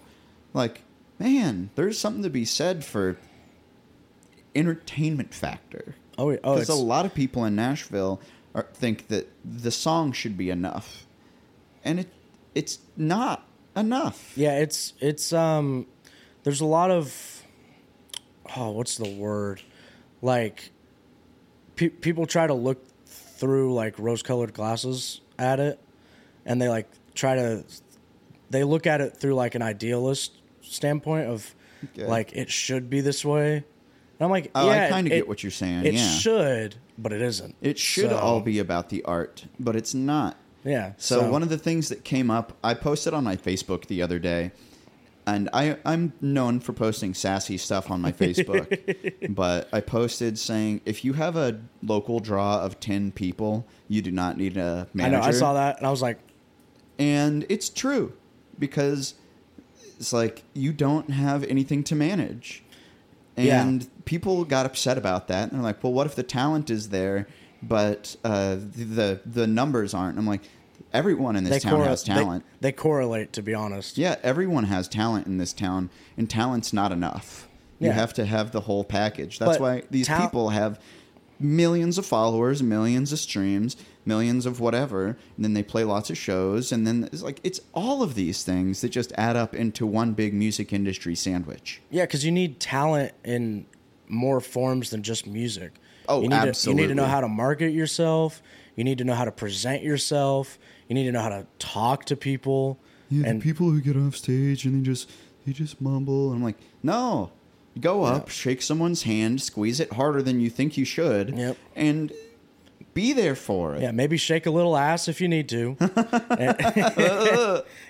Like, 0.54 0.82
man, 1.18 1.70
there's 1.76 1.98
something 1.98 2.24
to 2.24 2.30
be 2.30 2.46
said 2.46 2.84
for 2.84 3.18
entertainment 4.56 5.34
factor. 5.34 5.96
oh, 6.18 6.32
yeah, 6.32 6.38
oh 6.44 6.56
Because 6.56 6.70
it's, 6.70 6.78
a 6.78 6.82
lot 6.84 7.06
of 7.06 7.14
people 7.14 7.46
in 7.46 7.56
Nashville 7.56 8.20
are, 8.54 8.68
think 8.74 9.08
that 9.08 9.30
the 9.46 9.72
song 9.72 10.12
should 10.12 10.38
be 10.38 10.50
enough, 10.50 11.06
and 11.84 12.00
it 12.00 12.10
it's 12.60 12.80
not 12.98 13.48
enough. 13.76 14.34
Yeah, 14.36 14.60
it's 14.60 14.94
it's 15.00 15.32
um 15.34 15.86
there's 16.44 16.62
a 16.62 16.66
lot 16.66 16.92
of 16.92 17.44
oh, 18.58 18.72
what's 18.72 18.98
the 18.98 19.10
word? 19.10 19.62
Like 20.22 20.72
pe- 21.76 21.90
people 21.90 22.26
try 22.26 22.48
to 22.48 22.54
look 22.54 22.84
through 23.08 23.74
like 23.74 23.98
rose-colored 23.98 24.54
glasses 24.54 25.22
at 25.38 25.60
it 25.60 25.80
and 26.46 26.62
they 26.62 26.68
like 26.68 26.88
try 27.16 27.36
to 27.36 27.64
they 28.50 28.64
look 28.64 28.86
at 28.88 29.00
it 29.02 29.16
through 29.16 29.36
like 29.36 29.56
an 29.56 29.62
idealist 29.62 30.34
standpoint 30.62 31.28
of 31.30 31.56
Okay. 31.94 32.06
like 32.06 32.34
it 32.34 32.50
should 32.52 32.90
be 32.90 33.00
this 33.00 33.24
way. 33.24 33.54
And 33.56 34.26
I'm 34.26 34.30
like, 34.30 34.52
Oh, 34.54 34.68
I 34.68 34.90
kinda 34.90 35.10
get 35.12 35.30
what 35.30 35.42
you're 35.44 35.52
saying, 35.52 35.86
It 35.86 35.94
yeah. 35.94 36.10
should, 36.18 36.76
but 36.98 37.14
it 37.14 37.22
isn't. 37.22 37.56
It 37.62 37.80
should 37.80 38.10
So, 38.10 38.18
all 38.18 38.42
be 38.42 38.60
about 38.60 38.90
the 38.90 39.02
art, 39.06 39.46
but 39.58 39.78
it's 39.78 39.94
not. 39.94 40.36
Yeah. 40.64 40.94
So, 40.98 41.30
one 41.30 41.44
of 41.44 41.50
the 41.50 41.58
things 41.58 41.90
that 41.90 42.04
came 42.04 42.30
up, 42.30 42.58
I 42.64 42.74
posted 42.74 43.14
on 43.14 43.24
my 43.24 43.36
Facebook 43.36 43.88
the 43.88 44.02
other 44.02 44.20
day, 44.20 44.52
and 45.36 45.50
I, 45.54 45.78
I'm 45.86 46.14
known 46.22 46.60
for 46.60 46.74
posting 46.74 47.14
sassy 47.14 47.58
stuff 47.58 47.92
on 47.92 48.02
my 48.02 48.12
Facebook. 48.12 49.30
but 49.36 49.70
I 49.72 49.80
posted 49.82 50.40
saying, 50.40 50.82
if 50.86 51.06
you 51.06 51.14
have 51.14 51.36
a 51.36 51.60
local 51.84 52.20
draw 52.20 52.62
of 52.62 52.80
10 52.80 53.12
people, 53.12 53.66
you 53.88 54.02
do 54.02 54.12
not 54.12 54.38
need 54.38 54.58
a 54.58 54.88
manager. 54.94 55.22
know, 55.22 55.28
I 55.28 55.32
saw 55.32 55.54
that 55.54 55.78
and 55.78 55.88
I 55.88 55.92
was 55.92 56.02
like, 56.02 56.20
And 56.98 57.46
it's 57.50 57.70
true 57.70 58.14
because 58.58 59.16
it's 60.00 60.14
like 60.14 60.44
you 60.54 60.74
don't 60.74 61.12
have 61.12 61.44
anything 61.44 61.84
to 61.86 61.96
manage. 61.96 62.64
Yeah. 63.38 63.62
And 63.62 63.88
people 64.06 64.44
got 64.46 64.66
upset 64.66 64.98
about 64.98 65.28
that. 65.28 65.50
And 65.50 65.60
they're 65.60 65.64
like, 65.64 65.84
well, 65.84 65.94
what 65.94 66.08
if 66.08 66.16
the 66.16 66.24
talent 66.24 66.70
is 66.70 66.90
there, 66.90 67.28
but 67.62 68.16
uh, 68.24 68.56
the 68.56 69.20
the 69.26 69.48
numbers 69.48 69.94
aren't? 69.94 70.18
I'm 70.18 70.28
like, 70.28 70.42
everyone 70.94 71.36
in 71.36 71.44
this 71.44 71.54
they, 71.64 71.70
town 71.70 71.80
correl- 71.80 71.86
has 71.88 72.04
they- 72.04 72.14
talent. 72.14 72.46
they 72.62 72.72
correlate 72.72 73.34
to 73.34 73.42
be 73.42 73.54
honest. 73.54 73.98
yeah, 73.98 74.16
everyone 74.24 74.66
has 74.66 74.88
talent 74.88 75.28
in 75.28 75.38
this 75.38 75.54
town, 75.54 75.90
and 76.18 76.30
talent's 76.30 76.74
not 76.74 76.92
enough. 76.92 77.48
You 77.82 77.92
have 77.92 78.14
to 78.16 78.26
have 78.26 78.52
the 78.52 78.60
whole 78.62 78.84
package. 78.84 79.40
That's 79.40 79.54
But 79.58 79.62
why 79.62 79.84
these 79.90 80.06
tal- 80.08 80.20
people 80.22 80.50
have 80.50 80.82
millions 81.40 81.98
of 81.98 82.06
followers, 82.06 82.62
millions 82.62 83.14
of 83.14 83.20
streams, 83.20 83.78
millions 84.04 84.46
of 84.46 84.60
whatever, 84.60 85.16
and 85.38 85.46
then 85.46 85.54
they 85.54 85.64
play 85.64 85.86
lots 85.86 86.10
of 86.10 86.18
shows, 86.18 86.74
and 86.74 86.86
then 86.86 87.08
it's 87.14 87.22
like 87.22 87.40
it's 87.42 87.62
all 87.74 88.04
of 88.04 88.16
these 88.16 88.44
things 88.44 88.82
that 88.82 88.90
just 88.90 89.14
add 89.18 89.38
up 89.38 89.56
into 89.56 89.86
one 89.86 90.12
big 90.12 90.34
music 90.34 90.74
industry 90.74 91.16
sandwich. 91.16 91.82
Yeah, 91.90 92.04
because 92.04 92.26
you 92.26 92.32
need 92.34 92.60
talent 92.60 93.14
in 93.24 93.66
more 94.10 94.42
forms 94.42 94.90
than 94.90 95.02
just 95.02 95.26
music. 95.26 95.72
Oh, 96.10 96.22
you 96.22 96.28
need 96.30 96.54
To, 96.54 96.70
you 96.70 96.76
need 96.76 96.88
to 96.88 96.96
know 96.96 97.06
how 97.06 97.22
to 97.22 97.28
market 97.30 97.72
yourself. 97.72 98.42
You 98.76 98.84
need 98.84 98.98
to 98.98 99.04
know 99.06 99.14
how 99.14 99.26
to 99.26 99.32
present 99.32 99.84
yourself. 99.84 100.58
You 100.88 100.96
need 100.96 101.06
to 101.06 101.12
know 101.12 101.22
how 101.22 101.30
to 101.30 101.46
talk 101.60 102.06
to 102.06 102.16
people. 102.18 102.80
and 103.12 103.42
people 103.42 103.70
who 103.72 103.80
get 103.82 103.96
off 103.96 104.16
stage 104.16 104.66
and 104.66 104.76
they 104.80 104.86
just 104.86 105.10
they 105.46 105.54
just 105.54 105.80
mumble, 105.82 106.28
and 106.32 106.38
I'm 106.38 106.44
like, 106.44 106.58
no, 106.84 107.32
go 107.80 108.04
up, 108.04 108.30
shake 108.30 108.62
someone's 108.62 109.04
hand, 109.04 109.42
squeeze 109.42 109.80
it 109.80 109.94
harder 109.94 110.22
than 110.22 110.40
you 110.40 110.50
think 110.50 110.78
you 110.78 110.84
should, 110.86 111.36
Yep. 111.38 111.58
and 111.76 112.12
be 112.94 113.14
there 113.14 113.36
for 113.36 113.76
it. 113.76 113.82
yeah, 113.82 113.92
maybe 113.92 114.18
shake 114.18 114.46
a 114.46 114.52
little 114.52 114.76
ass 114.76 115.08
if 115.08 115.22
you 115.22 115.28
need 115.28 115.48
to. 115.50 115.76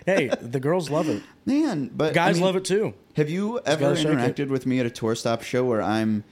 hey, 0.05 0.29
the 0.41 0.59
girls 0.61 0.89
love 0.89 1.09
it. 1.09 1.21
Man, 1.45 1.89
but 1.93 2.11
I 2.11 2.13
Guys 2.13 2.35
mean, 2.35 2.45
love 2.45 2.55
it 2.55 2.65
too. 2.65 2.93
Have 3.15 3.29
you 3.29 3.59
ever 3.65 3.93
interacted 3.95 4.49
with 4.49 4.65
me 4.65 4.79
at 4.79 4.85
a 4.85 4.89
tour 4.89 5.15
stop 5.15 5.41
show 5.41 5.63
where 5.65 5.81
I'm 5.81 6.23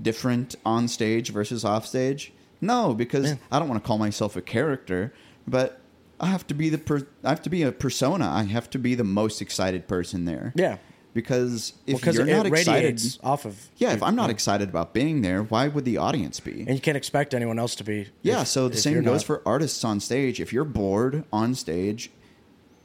different 0.00 0.54
on 0.64 0.88
stage 0.88 1.30
versus 1.30 1.64
off 1.64 1.86
stage? 1.86 2.32
No, 2.60 2.94
because 2.94 3.26
Yeah. 3.30 3.36
I 3.52 3.58
don't 3.58 3.68
want 3.68 3.82
to 3.82 3.86
call 3.86 3.98
myself 3.98 4.36
a 4.36 4.42
character, 4.42 5.12
but 5.46 5.80
I 6.20 6.26
have 6.28 6.46
to 6.46 6.54
be 6.54 6.68
the 6.70 6.78
per- 6.78 7.06
I 7.22 7.28
have 7.30 7.42
to 7.42 7.50
be 7.50 7.62
a 7.62 7.72
persona. 7.72 8.28
I 8.28 8.44
have 8.44 8.70
to 8.70 8.78
be 8.78 8.94
the 8.94 9.04
most 9.04 9.42
excited 9.42 9.86
person 9.88 10.24
there. 10.24 10.52
Yeah. 10.56 10.78
Because 11.12 11.74
if 11.86 11.98
Because 12.00 12.16
you're 12.16 12.26
not 12.26 12.46
excited, 12.46 13.00
off 13.22 13.44
of. 13.44 13.68
yeah, 13.76 13.92
if 13.92 14.02
I'm 14.02 14.16
not 14.16 14.30
excited 14.30 14.68
about 14.68 14.92
being 14.92 15.20
there, 15.22 15.44
why 15.44 15.68
would 15.68 15.84
the 15.84 15.96
audience 15.96 16.40
be? 16.40 16.60
And 16.66 16.70
you 16.74 16.80
can't 16.80 16.96
expect 16.96 17.34
anyone 17.34 17.58
else 17.58 17.76
to 17.76 17.84
be. 17.84 18.08
Yeah, 18.22 18.42
if- 18.42 18.48
so 18.48 18.68
the 18.68 18.76
same 18.76 19.02
goes 19.04 19.20
not. 19.20 19.24
for 19.24 19.42
artists 19.46 19.84
on 19.84 20.00
stage. 20.00 20.40
If 20.40 20.52
you're 20.52 20.64
bored 20.64 21.22
on 21.32 21.54
stage 21.54 22.10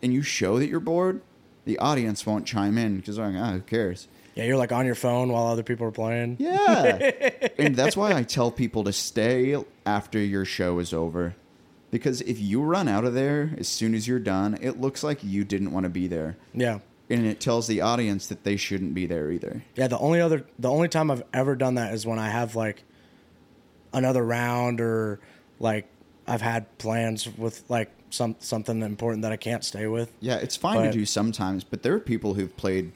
and 0.04 0.14
you 0.14 0.22
show 0.22 0.60
that 0.60 0.68
you're 0.68 0.80
bored, 0.80 1.22
the 1.66 1.78
audience 1.80 2.26
won't 2.26 2.46
chime 2.46 2.78
in 2.78 2.98
because 2.98 3.16
they're 3.16 3.30
like, 3.32 3.42
oh, 3.42 3.54
who 3.54 3.62
cares? 3.62 4.08
Yeah, 4.40 4.46
you're 4.46 4.58
like 4.58 4.72
on 4.72 4.86
your 4.86 4.96
phone 4.96 5.32
while 5.32 5.48
other 5.48 5.64
people 5.64 5.86
are 5.88 5.92
playing. 5.92 6.38
Yeah. 6.40 7.12
and 7.58 7.76
that's 7.76 7.96
why 7.98 8.14
I 8.14 8.24
tell 8.24 8.52
people 8.52 8.84
to 8.86 8.94
stay 8.94 9.56
after 9.86 10.20
your 10.20 10.46
show 10.46 10.80
is 10.80 10.94
over. 10.94 11.36
Because 11.92 12.22
if 12.22 12.40
you 12.40 12.62
run 12.62 12.88
out 12.88 13.04
of 13.06 13.14
there 13.14 13.52
as 13.58 13.68
soon 13.68 13.96
as 13.96 14.08
you're 14.08 14.20
done, 14.20 14.58
it 14.62 14.80
looks 14.80 15.04
like 15.04 15.24
you 15.24 15.44
didn't 15.44 15.72
want 15.72 15.86
to 15.86 15.90
be 15.90 16.08
there. 16.08 16.38
Yeah. 16.54 16.80
And 17.10 17.26
it 17.26 17.40
tells 17.40 17.66
the 17.68 17.82
audience 17.82 18.28
that 18.28 18.44
they 18.44 18.56
shouldn't 18.56 18.94
be 18.94 19.08
there 19.08 19.32
either. 19.32 19.64
Yeah, 19.76 19.88
the 19.88 19.98
only 19.98 20.22
other 20.22 20.46
the 20.60 20.70
only 20.70 20.88
time 20.88 21.10
I've 21.10 21.24
ever 21.34 21.56
done 21.56 21.76
that 21.76 21.94
is 21.94 22.06
when 22.06 22.20
I 22.20 22.30
have 22.30 22.56
like 22.56 22.84
another 23.94 24.24
round 24.24 24.80
or 24.80 25.20
like 25.60 25.88
I've 26.28 26.42
had 26.44 26.78
plans 26.78 27.28
with 27.36 27.64
like 27.68 27.90
some 28.12 28.36
something 28.38 28.84
important 28.84 29.24
that 29.24 29.32
I 29.32 29.38
can't 29.38 29.64
stay 29.64 29.88
with. 29.88 30.12
Yeah, 30.20 30.36
it's 30.36 30.56
fine 30.56 30.78
But- 30.78 30.86
to 30.86 30.92
do 30.92 31.06
sometimes, 31.06 31.64
but 31.64 31.82
there 31.82 31.94
are 31.96 32.00
people 32.00 32.36
who've 32.36 32.56
played 32.56 32.92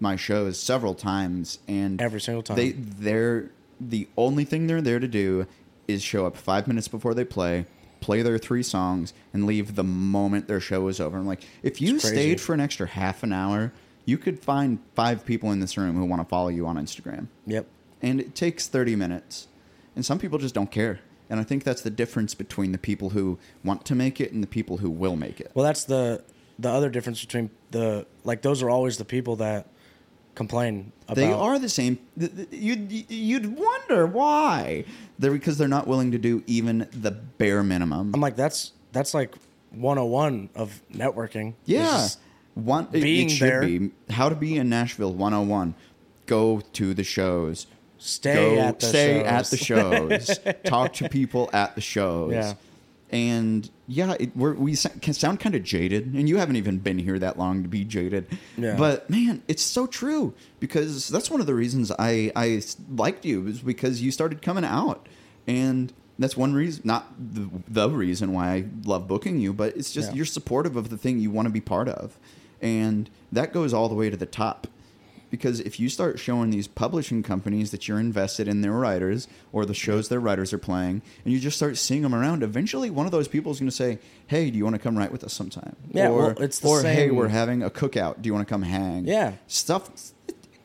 my 0.00 0.16
shows 0.16 0.58
several 0.58 0.94
times 0.94 1.58
and 1.68 2.00
Every 2.00 2.20
single 2.20 2.42
time. 2.42 2.56
They 2.56 2.72
they're 2.72 3.50
the 3.80 4.08
only 4.16 4.44
thing 4.44 4.66
they're 4.66 4.82
there 4.82 5.00
to 5.00 5.08
do 5.08 5.46
is 5.88 6.02
show 6.02 6.26
up 6.26 6.36
five 6.36 6.66
minutes 6.66 6.88
before 6.88 7.14
they 7.14 7.24
play, 7.24 7.66
play 8.00 8.22
their 8.22 8.38
three 8.38 8.62
songs, 8.62 9.12
and 9.32 9.46
leave 9.46 9.74
the 9.74 9.84
moment 9.84 10.48
their 10.48 10.60
show 10.60 10.88
is 10.88 11.00
over. 11.00 11.18
I'm 11.18 11.26
like, 11.26 11.44
if 11.62 11.80
you 11.80 11.98
stayed 11.98 12.40
for 12.40 12.54
an 12.54 12.60
extra 12.60 12.86
half 12.86 13.22
an 13.22 13.32
hour, 13.32 13.72
you 14.04 14.18
could 14.18 14.38
find 14.40 14.78
five 14.94 15.24
people 15.24 15.50
in 15.52 15.60
this 15.60 15.76
room 15.76 15.96
who 15.96 16.04
want 16.04 16.22
to 16.22 16.28
follow 16.28 16.48
you 16.48 16.66
on 16.66 16.76
Instagram. 16.76 17.28
Yep. 17.46 17.66
And 18.02 18.20
it 18.20 18.34
takes 18.34 18.68
30 18.68 18.96
minutes. 18.96 19.48
And 19.96 20.04
some 20.04 20.18
people 20.18 20.38
just 20.38 20.54
don't 20.54 20.70
care. 20.70 21.00
And 21.30 21.40
I 21.40 21.42
think 21.42 21.64
that's 21.64 21.82
the 21.82 21.90
difference 21.90 22.34
between 22.34 22.72
the 22.72 22.78
people 22.78 23.10
who 23.10 23.38
want 23.62 23.84
to 23.86 23.94
make 23.94 24.20
it 24.20 24.32
and 24.32 24.42
the 24.42 24.46
people 24.46 24.78
who 24.78 24.90
will 24.90 25.16
make 25.16 25.40
it. 25.40 25.50
Well, 25.54 25.64
that's 25.64 25.84
the 25.84 26.22
the 26.58 26.70
other 26.70 26.88
difference 26.88 27.20
between 27.20 27.50
the 27.70 28.06
like 28.22 28.42
those 28.42 28.62
are 28.62 28.70
always 28.70 28.98
the 28.98 29.04
people 29.04 29.36
that 29.36 29.66
complain 30.34 30.92
about 31.04 31.16
They 31.16 31.32
are 31.32 31.58
the 31.58 31.68
same. 31.68 31.98
You'd 32.50 33.10
you'd 33.10 33.56
wonder 33.56 34.06
why. 34.06 34.84
They're 35.18 35.30
because 35.32 35.58
they're 35.58 35.68
not 35.68 35.86
willing 35.86 36.10
to 36.12 36.18
do 36.18 36.42
even 36.46 36.88
the 36.92 37.10
bare 37.12 37.62
minimum. 37.62 38.12
I'm 38.14 38.20
like 38.20 38.36
that's 38.36 38.72
that's 38.92 39.14
like 39.14 39.34
101 39.72 40.50
of 40.54 40.80
networking. 40.92 41.54
Yeah. 41.64 42.08
One, 42.54 42.88
it- 42.92 43.02
being 43.02 43.26
it 43.26 43.32
should 43.32 43.48
there. 43.48 43.60
be. 43.62 43.90
How 44.10 44.28
to 44.28 44.34
be 44.34 44.56
in 44.56 44.68
Nashville 44.68 45.12
101. 45.12 45.74
Go 46.26 46.60
to 46.74 46.94
the 46.94 47.04
shows. 47.04 47.66
Stay 47.98 48.34
Go, 48.56 48.60
at 48.60 48.80
the 48.80 48.86
stay 48.86 49.18
shows. 49.22 49.26
at 49.26 49.46
the 49.46 49.56
shows. 49.56 50.40
Talk 50.64 50.92
to 50.94 51.08
people 51.08 51.48
at 51.52 51.74
the 51.74 51.80
shows. 51.80 52.32
Yeah. 52.32 52.54
And 53.14 53.70
yeah, 53.86 54.16
it, 54.18 54.36
we're, 54.36 54.54
we 54.54 54.74
can 55.00 55.14
sound 55.14 55.38
kind 55.38 55.54
of 55.54 55.62
jaded, 55.62 56.14
and 56.14 56.28
you 56.28 56.38
haven't 56.38 56.56
even 56.56 56.78
been 56.78 56.98
here 56.98 57.16
that 57.20 57.38
long 57.38 57.62
to 57.62 57.68
be 57.68 57.84
jaded. 57.84 58.26
Yeah. 58.58 58.74
But 58.76 59.08
man, 59.08 59.40
it's 59.46 59.62
so 59.62 59.86
true 59.86 60.34
because 60.58 61.06
that's 61.06 61.30
one 61.30 61.40
of 61.40 61.46
the 61.46 61.54
reasons 61.54 61.92
I 61.96 62.32
I 62.34 62.60
liked 62.90 63.24
you 63.24 63.46
is 63.46 63.60
because 63.60 64.02
you 64.02 64.10
started 64.10 64.42
coming 64.42 64.64
out, 64.64 65.08
and 65.46 65.92
that's 66.18 66.36
one 66.36 66.54
reason, 66.54 66.82
not 66.84 67.12
the, 67.16 67.48
the 67.68 67.88
reason 67.88 68.32
why 68.32 68.52
I 68.52 68.64
love 68.84 69.06
booking 69.06 69.38
you, 69.38 69.52
but 69.52 69.76
it's 69.76 69.92
just 69.92 70.10
Yeah. 70.10 70.16
you're 70.16 70.24
supportive 70.26 70.74
of 70.74 70.88
the 70.90 70.96
thing 70.96 71.20
you 71.20 71.30
want 71.30 71.46
to 71.46 71.52
be 71.52 71.60
part 71.60 71.88
of, 71.88 72.18
and 72.60 73.08
that 73.30 73.52
goes 73.52 73.72
all 73.72 73.88
the 73.88 73.94
way 73.94 74.10
to 74.10 74.16
the 74.16 74.26
top 74.26 74.66
because 75.34 75.58
if 75.58 75.80
you 75.80 75.88
start 75.88 76.20
showing 76.20 76.50
these 76.50 76.68
publishing 76.68 77.20
companies 77.20 77.72
that 77.72 77.88
you're 77.88 77.98
invested 77.98 78.46
in 78.46 78.60
their 78.60 78.70
writers 78.70 79.26
or 79.50 79.66
the 79.66 79.74
shows 79.74 80.08
their 80.08 80.20
writers 80.20 80.52
are 80.52 80.58
playing 80.58 81.02
and 81.24 81.34
you 81.34 81.40
just 81.40 81.56
start 81.56 81.76
seeing 81.76 82.02
them 82.02 82.14
around 82.14 82.44
eventually 82.44 82.88
one 82.88 83.04
of 83.04 83.10
those 83.10 83.26
people 83.26 83.50
is 83.50 83.58
going 83.58 83.68
to 83.68 83.74
say 83.74 83.98
hey 84.28 84.48
do 84.48 84.56
you 84.56 84.62
want 84.62 84.74
to 84.74 84.78
come 84.78 84.96
write 84.96 85.10
with 85.10 85.24
us 85.24 85.32
sometime? 85.32 85.74
Yeah, 85.90 86.10
or, 86.10 86.18
well, 86.18 86.42
it's 86.42 86.60
the 86.60 86.68
or 86.68 86.82
hey 86.82 87.10
we're 87.10 87.26
having 87.26 87.64
a 87.64 87.70
cookout. 87.70 88.22
Do 88.22 88.28
you 88.28 88.32
want 88.32 88.46
to 88.46 88.52
come 88.52 88.62
hang? 88.62 89.06
Yeah. 89.06 89.32
stuff 89.48 89.90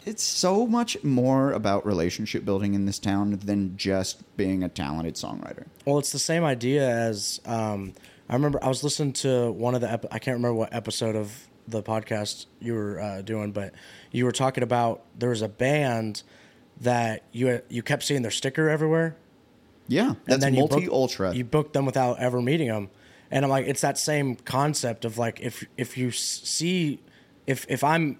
it's 0.05 0.23
so 0.23 0.67
much 0.67 1.03
more 1.03 1.51
about 1.51 1.85
relationship 1.85 2.45
building 2.45 2.73
in 2.75 2.85
this 2.85 2.99
town 2.99 3.37
than 3.43 3.75
just 3.75 4.23
being 4.37 4.63
a 4.63 4.69
talented 4.69 5.15
songwriter. 5.15 5.65
Well, 5.85 5.97
it's 5.97 6.11
the 6.11 6.19
same 6.19 6.43
idea 6.43 6.87
as 6.87 7.41
um, 7.45 7.93
I 8.29 8.33
remember 8.33 8.63
I 8.63 8.67
was 8.67 8.83
listening 8.83 9.13
to 9.13 9.51
one 9.51 9.75
of 9.75 9.81
the 9.81 9.91
ep- 9.91 10.05
I 10.11 10.19
can't 10.19 10.35
remember 10.35 10.53
what 10.53 10.73
episode 10.73 11.15
of 11.15 11.47
the 11.67 11.83
podcast 11.83 12.45
you 12.59 12.73
were 12.73 12.99
uh, 12.99 13.21
doing, 13.21 13.51
but 13.51 13.73
you 14.11 14.25
were 14.25 14.31
talking 14.31 14.63
about 14.63 15.01
there 15.17 15.29
was 15.29 15.41
a 15.41 15.49
band 15.49 16.23
that 16.81 17.23
you 17.31 17.61
you 17.69 17.83
kept 17.83 18.03
seeing 18.03 18.21
their 18.21 18.31
sticker 18.31 18.69
everywhere, 18.69 19.15
yeah 19.87 20.15
that's 20.25 20.45
multi 20.51 20.85
book- 20.85 20.93
ultra 20.93 21.33
You 21.33 21.43
booked 21.43 21.73
them 21.73 21.85
without 21.85 22.19
ever 22.19 22.41
meeting 22.41 22.67
them, 22.69 22.89
and 23.31 23.43
I'm 23.45 23.51
like, 23.51 23.67
it's 23.67 23.81
that 23.81 23.97
same 23.97 24.35
concept 24.35 25.05
of 25.05 25.17
like 25.17 25.39
if 25.41 25.65
if 25.77 25.97
you 25.97 26.11
see 26.11 26.99
if 27.47 27.65
if 27.69 27.83
I'm 27.83 28.19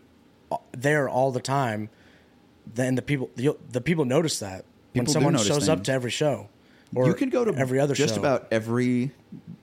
uh, 0.51 0.57
there 0.71 1.07
all 1.07 1.31
the 1.31 1.41
time, 1.41 1.89
then 2.73 2.95
the 2.95 3.01
people 3.01 3.29
the, 3.35 3.55
the 3.71 3.81
people 3.81 4.05
notice 4.05 4.39
that 4.39 4.65
when 4.93 5.05
People 5.05 5.05
do 5.05 5.11
someone 5.13 5.37
shows 5.37 5.69
up 5.69 5.83
to 5.85 5.91
every 5.91 6.11
show. 6.11 6.49
Or 6.95 7.05
you 7.05 7.13
could 7.13 7.29
go 7.29 7.45
to 7.45 7.53
every 7.53 7.79
other 7.79 7.93
just 7.93 8.15
show. 8.15 8.19
about 8.19 8.47
every 8.49 9.11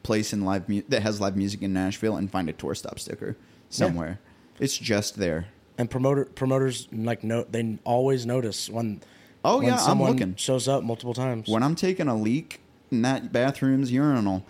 place 0.05 0.33
in 0.33 0.45
live 0.45 0.69
mu- 0.69 0.83
that 0.89 1.03
has 1.03 1.21
live 1.21 1.37
music 1.37 1.61
in 1.63 1.73
Nashville 1.73 2.17
and 2.17 2.31
find 2.31 2.49
a 2.49 2.53
tour 2.53 2.73
stop 2.77 3.01
sticker 3.01 3.37
somewhere. 3.69 4.21
It's 4.61 4.79
just 4.79 5.17
there. 5.17 5.49
And 5.79 5.91
promoter 5.91 6.25
promoters 6.27 6.89
like 6.93 7.23
no 7.25 7.45
they 7.45 7.79
always 7.85 8.27
notice 8.27 8.69
when 8.69 9.01
Oh, 9.45 9.59
when 9.59 9.69
yeah, 9.69 9.79
I'm 9.85 10.03
looking. 10.03 10.35
shows 10.35 10.67
up 10.67 10.83
multiple 10.83 11.15
times 11.15 11.49
When 11.49 11.63
I'm 11.63 11.77
taking 11.77 12.09
a 12.09 12.17
leak 12.17 12.61
in 12.91 13.03
that 13.03 13.33
bathroom's 13.33 13.93
urinal, 13.93 14.45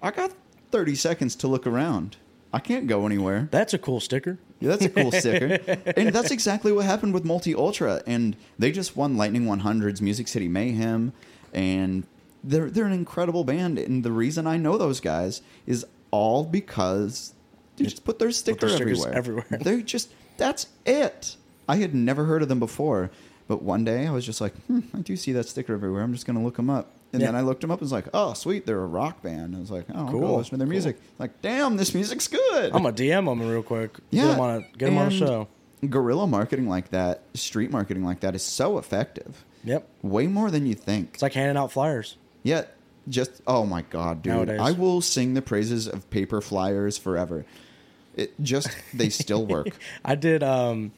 I 0.00 0.12
got 0.12 0.32
30 0.70 0.94
seconds 0.94 1.34
to 1.36 1.48
look 1.48 1.66
around. 1.66 2.16
I 2.52 2.60
can't 2.60 2.86
go 2.86 3.06
anywhere. 3.06 3.48
that's 3.50 3.74
a 3.74 3.78
cool 3.78 3.98
sticker 3.98 4.38
Yeah, 4.60 4.68
that's 4.70 4.84
a 4.84 4.88
cool 4.88 5.10
sticker. 5.12 5.58
And 5.96 6.10
that's 6.14 6.30
exactly 6.30 6.70
what 6.70 6.84
happened 6.84 7.12
with 7.12 7.24
Multi 7.24 7.54
Ultra. 7.56 8.02
And 8.06 8.36
they 8.58 8.70
just 8.70 8.96
won 8.96 9.16
Lightning 9.16 9.46
100's 9.46 10.00
Music 10.00 10.28
City 10.28 10.46
Mayhem. 10.48 11.12
And 11.52 12.04
they're, 12.44 12.70
they're 12.70 12.86
an 12.86 12.92
incredible 12.92 13.42
band. 13.42 13.78
And 13.80 14.04
the 14.04 14.12
reason 14.12 14.46
I 14.46 14.56
know 14.58 14.78
those 14.78 15.00
guys 15.00 15.42
is 15.66 15.84
all 16.12 16.44
because 16.44 17.34
they 17.76 17.84
just 17.84 18.04
put 18.04 18.18
their 18.20 18.30
sticker 18.30 18.68
their 18.68 18.76
stickers 18.76 19.04
everywhere. 19.04 19.42
everywhere. 19.48 19.60
They 19.62 19.82
just, 19.82 20.12
that's 20.36 20.66
it. 20.84 21.36
I 21.68 21.76
had 21.76 21.94
never 21.94 22.24
heard 22.24 22.42
of 22.42 22.48
them 22.48 22.58
before. 22.60 23.10
But 23.48 23.62
one 23.62 23.84
day 23.84 24.06
I 24.06 24.10
was 24.10 24.26
just 24.26 24.40
like, 24.40 24.54
hmm, 24.66 24.80
I 24.94 24.98
do 25.00 25.16
see 25.16 25.32
that 25.32 25.46
sticker 25.48 25.72
everywhere. 25.74 26.02
I'm 26.02 26.12
just 26.12 26.26
going 26.26 26.36
to 26.36 26.44
look 26.44 26.56
them 26.56 26.68
up. 26.68 26.90
And 27.12 27.22
Yeah. 27.22 27.28
then 27.28 27.36
I 27.36 27.42
looked 27.42 27.60
them 27.60 27.70
up 27.70 27.78
and 27.78 27.84
was 27.84 27.92
like, 27.92 28.08
oh, 28.12 28.32
sweet, 28.34 28.66
they're 28.66 28.80
a 28.80 28.86
rock 28.86 29.22
band. 29.22 29.54
I 29.54 29.60
was 29.60 29.70
like, 29.70 29.86
oh, 29.94 30.08
cool. 30.10 30.36
Listen 30.38 30.50
to 30.52 30.56
their 30.56 30.66
cool. 30.66 30.70
music. 30.70 30.98
Like, 31.20 31.40
damn, 31.42 31.76
this 31.76 31.94
music's 31.94 32.26
good. 32.26 32.72
i'm 32.72 32.82
gonna 32.82 32.92
dm 32.92 33.24
them 33.26 33.40
real 33.48 33.62
quick 33.62 33.98
Yeah, 34.10 34.22
get 34.22 34.30
them 34.32 34.40
on 34.40 34.50
a, 34.56 34.76
get 34.76 34.88
'em 34.90 34.98
on 34.98 35.06
a 35.06 35.10
show 35.10 35.48
Guerrilla 35.88 36.26
marketing 36.26 36.68
like 36.68 36.90
that, 36.90 37.22
street 37.34 37.70
marketing 37.70 38.02
like 38.02 38.20
that, 38.20 38.34
is 38.34 38.42
so 38.42 38.78
effective. 38.78 39.44
yep 39.62 39.86
Way 40.02 40.26
more 40.26 40.50
than 40.50 40.66
you 40.66 40.74
think. 40.74 41.10
it's 41.14 41.22
like 41.22 41.34
handing 41.34 41.56
out 41.56 41.70
flyers 41.70 42.16
Yet, 42.42 42.74
just 43.08 43.40
oh 43.46 43.64
my 43.66 43.82
god, 43.82 44.22
dude! 44.22 44.32
Nowadays. 44.32 44.60
I 44.60 44.72
will 44.72 45.00
sing 45.00 45.34
the 45.34 45.42
praises 45.42 45.86
of 45.86 46.08
paper 46.10 46.40
flyers 46.40 46.96
forever. 46.98 47.44
It 48.16 48.32
just 48.42 48.68
they 48.94 49.10
still 49.10 49.44
work. 49.54 49.68
i 50.04 50.14
did 50.14 50.42
um 50.42 50.92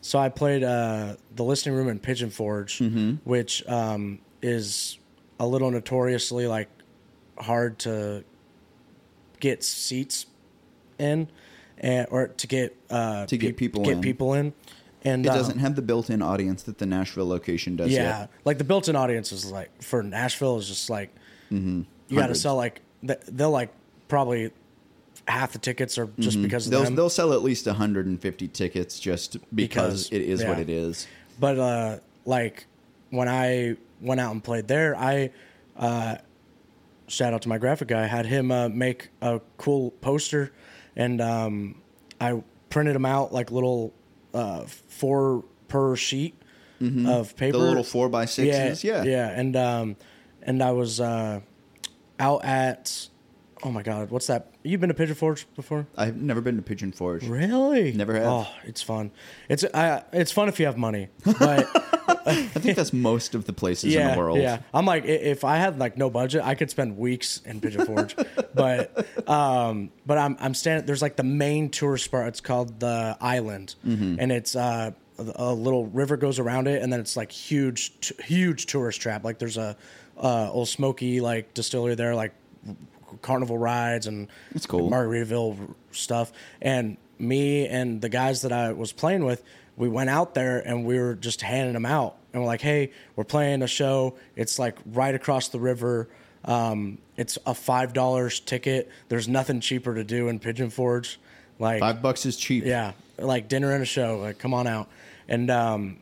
so 0.00 0.18
i 0.18 0.28
played 0.28 0.64
uh 0.64 1.16
the 1.36 1.44
listening 1.44 1.74
room 1.76 1.88
in 1.88 1.98
pigeon 1.98 2.30
forge 2.30 2.78
Mm-hmm. 2.78 3.16
which 3.24 3.66
um 3.68 4.18
is 4.42 4.98
a 5.38 5.46
little 5.46 5.70
notoriously 5.70 6.46
like 6.46 6.68
hard 7.38 7.78
to 7.80 8.24
get 9.40 9.62
seats 9.64 10.26
in 10.98 11.28
and 11.78 12.06
or 12.10 12.28
to 12.28 12.46
get 12.46 12.76
uh 12.90 13.26
To 13.26 13.36
get 13.36 13.48
peop- 13.48 13.56
people 13.58 13.84
get 13.84 13.94
in. 13.94 14.00
people 14.00 14.34
in 14.34 14.52
and 15.04 15.26
It 15.26 15.30
um, 15.30 15.34
doesn't 15.36 15.58
have 15.58 15.74
the 15.74 15.82
built-in 15.82 16.22
audience 16.22 16.62
that 16.62 16.78
the 16.78 16.86
Nashville 16.86 17.26
location 17.26 17.74
does. 17.74 17.90
Yeah, 17.90 18.20
yet. 18.20 18.30
like 18.44 18.58
the 18.58 18.64
built-in 18.64 18.94
audience 18.94 19.32
is 19.32 19.50
like 19.50 19.82
for 19.82 20.00
Nashville 20.02 20.58
is 20.58 20.68
just 20.68 20.88
like 20.88 21.12
you 21.50 21.84
got 22.14 22.28
to 22.28 22.34
sell 22.36 22.54
like 22.56 22.80
they'll 23.02 23.50
like 23.50 23.70
probably 24.08 24.52
half 25.28 25.52
the 25.52 25.58
tickets 25.58 25.98
are 25.98 26.08
just 26.18 26.40
because 26.42 26.66
of 26.66 26.72
they'll 26.72 26.84
them. 26.84 26.96
they'll 26.96 27.10
sell 27.10 27.32
at 27.32 27.42
least 27.42 27.66
150 27.66 28.48
tickets 28.48 28.98
just 28.98 29.32
because, 29.54 30.08
Because, 30.08 30.12
it 30.12 30.22
is 30.22 30.44
what 30.44 30.58
it 30.58 30.68
is. 30.68 31.06
But 31.38 31.58
uh, 31.58 31.98
like 32.24 32.66
when 33.10 33.28
I 33.28 33.76
went 34.00 34.20
out 34.20 34.32
and 34.32 34.42
played 34.42 34.68
there, 34.68 34.96
I 34.96 35.30
uh, 35.76 36.16
shout 37.06 37.34
out 37.34 37.42
to 37.42 37.48
my 37.48 37.58
graphic 37.58 37.88
guy. 37.88 38.06
Had 38.06 38.26
him 38.26 38.50
uh, 38.50 38.68
make 38.68 39.10
a 39.20 39.40
cool 39.58 39.92
poster, 40.00 40.52
and 40.96 41.20
um, 41.20 41.80
I 42.20 42.42
printed 42.70 42.94
them 42.94 43.06
out 43.06 43.32
like 43.32 43.50
little 43.50 43.92
uh, 44.34 44.64
four 44.64 45.44
per 45.68 45.96
sheet 45.96 46.34
of 46.80 47.36
paper. 47.36 47.56
Mm-hmm. 47.56 47.62
The 47.62 47.68
little 47.68 47.84
four 47.84 48.08
by 48.08 48.24
sixes, 48.24 48.82
yeah. 48.82 49.04
yeah, 49.04 49.28
and 49.28 49.54
um, 49.56 49.96
and 50.42 50.62
I 50.62 50.72
was 50.72 51.00
uh, 51.00 51.40
out 52.18 52.44
at 52.44 53.08
oh 53.64 53.70
my 53.70 53.82
god, 53.82 54.10
what's 54.10 54.26
that? 54.26 54.52
You've 54.62 54.80
been 54.80 54.88
to 54.88 54.94
Pigeon 54.94 55.14
Forge 55.14 55.46
before? 55.54 55.86
I've 55.96 56.16
never 56.16 56.40
been 56.40 56.56
to 56.56 56.62
Pigeon 56.62 56.92
Forge. 56.92 57.26
Really? 57.26 57.92
Never 57.92 58.14
have. 58.14 58.26
Oh, 58.26 58.48
it's 58.64 58.82
fun. 58.82 59.10
It's 59.48 59.64
uh, 59.64 60.02
it's 60.12 60.32
fun 60.32 60.48
if 60.48 60.58
you 60.60 60.66
have 60.66 60.76
money, 60.76 61.08
but 61.38 61.68
I 62.26 62.34
think 62.46 62.76
that's 62.76 62.92
most 62.92 63.34
of 63.34 63.44
the 63.46 63.52
places 63.52 63.94
yeah, 63.94 64.08
in 64.08 64.12
the 64.12 64.18
world. 64.18 64.38
yeah. 64.38 64.60
I'm 64.74 64.86
like, 64.86 65.04
if 65.04 65.44
I 65.44 65.56
had 65.56 65.78
like 65.78 65.96
no 65.96 66.10
budget, 66.10 66.42
I 66.44 66.54
could 66.54 66.70
spend 66.70 66.96
weeks 66.96 67.40
in 67.44 67.60
Pigeon 67.60 67.86
Forge. 67.86 68.16
but 68.54 69.28
um, 69.28 69.90
but 70.06 70.18
I'm 70.18 70.36
I'm 70.40 70.54
standing. 70.54 70.86
There's 70.86 71.02
like 71.02 71.16
the 71.16 71.22
main 71.24 71.70
tourist 71.70 72.04
spot. 72.06 72.26
It's 72.28 72.40
called 72.40 72.80
the 72.80 73.16
Island, 73.20 73.74
Mm-hmm. 73.86 74.16
and 74.18 74.32
it's 74.32 74.56
uh 74.56 74.92
a 75.18 75.52
little 75.52 75.86
river 75.86 76.16
goes 76.16 76.38
around 76.38 76.66
it, 76.66 76.82
and 76.82 76.92
then 76.92 76.98
it's 76.98 77.16
like 77.16 77.30
huge, 77.30 77.92
t- 78.00 78.14
huge 78.24 78.66
tourist 78.66 79.00
trap. 79.00 79.22
Like 79.24 79.38
there's 79.38 79.56
a 79.58 79.76
uh, 80.16 80.50
old 80.50 80.68
Smoky 80.68 81.20
like 81.20 81.54
distillery 81.54 81.94
there, 81.94 82.14
like 82.14 82.32
carnival 83.20 83.58
rides 83.58 84.06
and 84.06 84.28
That's 84.52 84.66
cool. 84.66 84.90
Margaritaville 84.90 85.74
stuff. 85.90 86.32
And 86.60 86.96
me 87.18 87.66
and 87.66 88.00
the 88.00 88.08
guys 88.08 88.42
that 88.42 88.52
I 88.52 88.72
was 88.72 88.92
playing 88.92 89.24
with, 89.24 89.42
we 89.76 89.88
went 89.88 90.10
out 90.10 90.34
there 90.34 90.58
and 90.60 90.84
we 90.84 90.98
were 90.98 91.14
just 91.14 91.42
handing 91.42 91.74
them 91.74 91.86
out. 91.86 92.16
And 92.32 92.42
we're 92.42 92.46
like, 92.46 92.60
hey, 92.62 92.92
we're 93.16 93.24
playing 93.24 93.62
a 93.62 93.66
show. 93.66 94.16
It's 94.36 94.58
like 94.58 94.78
right 94.92 95.14
across 95.14 95.48
the 95.48 95.60
river. 95.60 96.08
Um, 96.44 96.98
it's 97.16 97.38
a 97.46 97.54
five 97.54 97.92
dollars 97.92 98.40
ticket. 98.40 98.90
There's 99.08 99.28
nothing 99.28 99.60
cheaper 99.60 99.94
to 99.94 100.02
do 100.04 100.28
in 100.28 100.38
Pigeon 100.40 100.70
Forge. 100.70 101.20
Like 101.58 101.80
Five 101.80 102.02
bucks 102.02 102.26
is 102.26 102.36
cheap. 102.36 102.64
yeah, 102.64 102.92
like 103.18 103.48
dinner 103.48 103.72
and 103.72 103.82
a 103.82 103.86
show. 103.86 104.18
Like, 104.18 104.38
come 104.38 104.52
on 104.54 104.66
out. 104.66 104.88
And 105.28 105.50
um, 105.50 105.98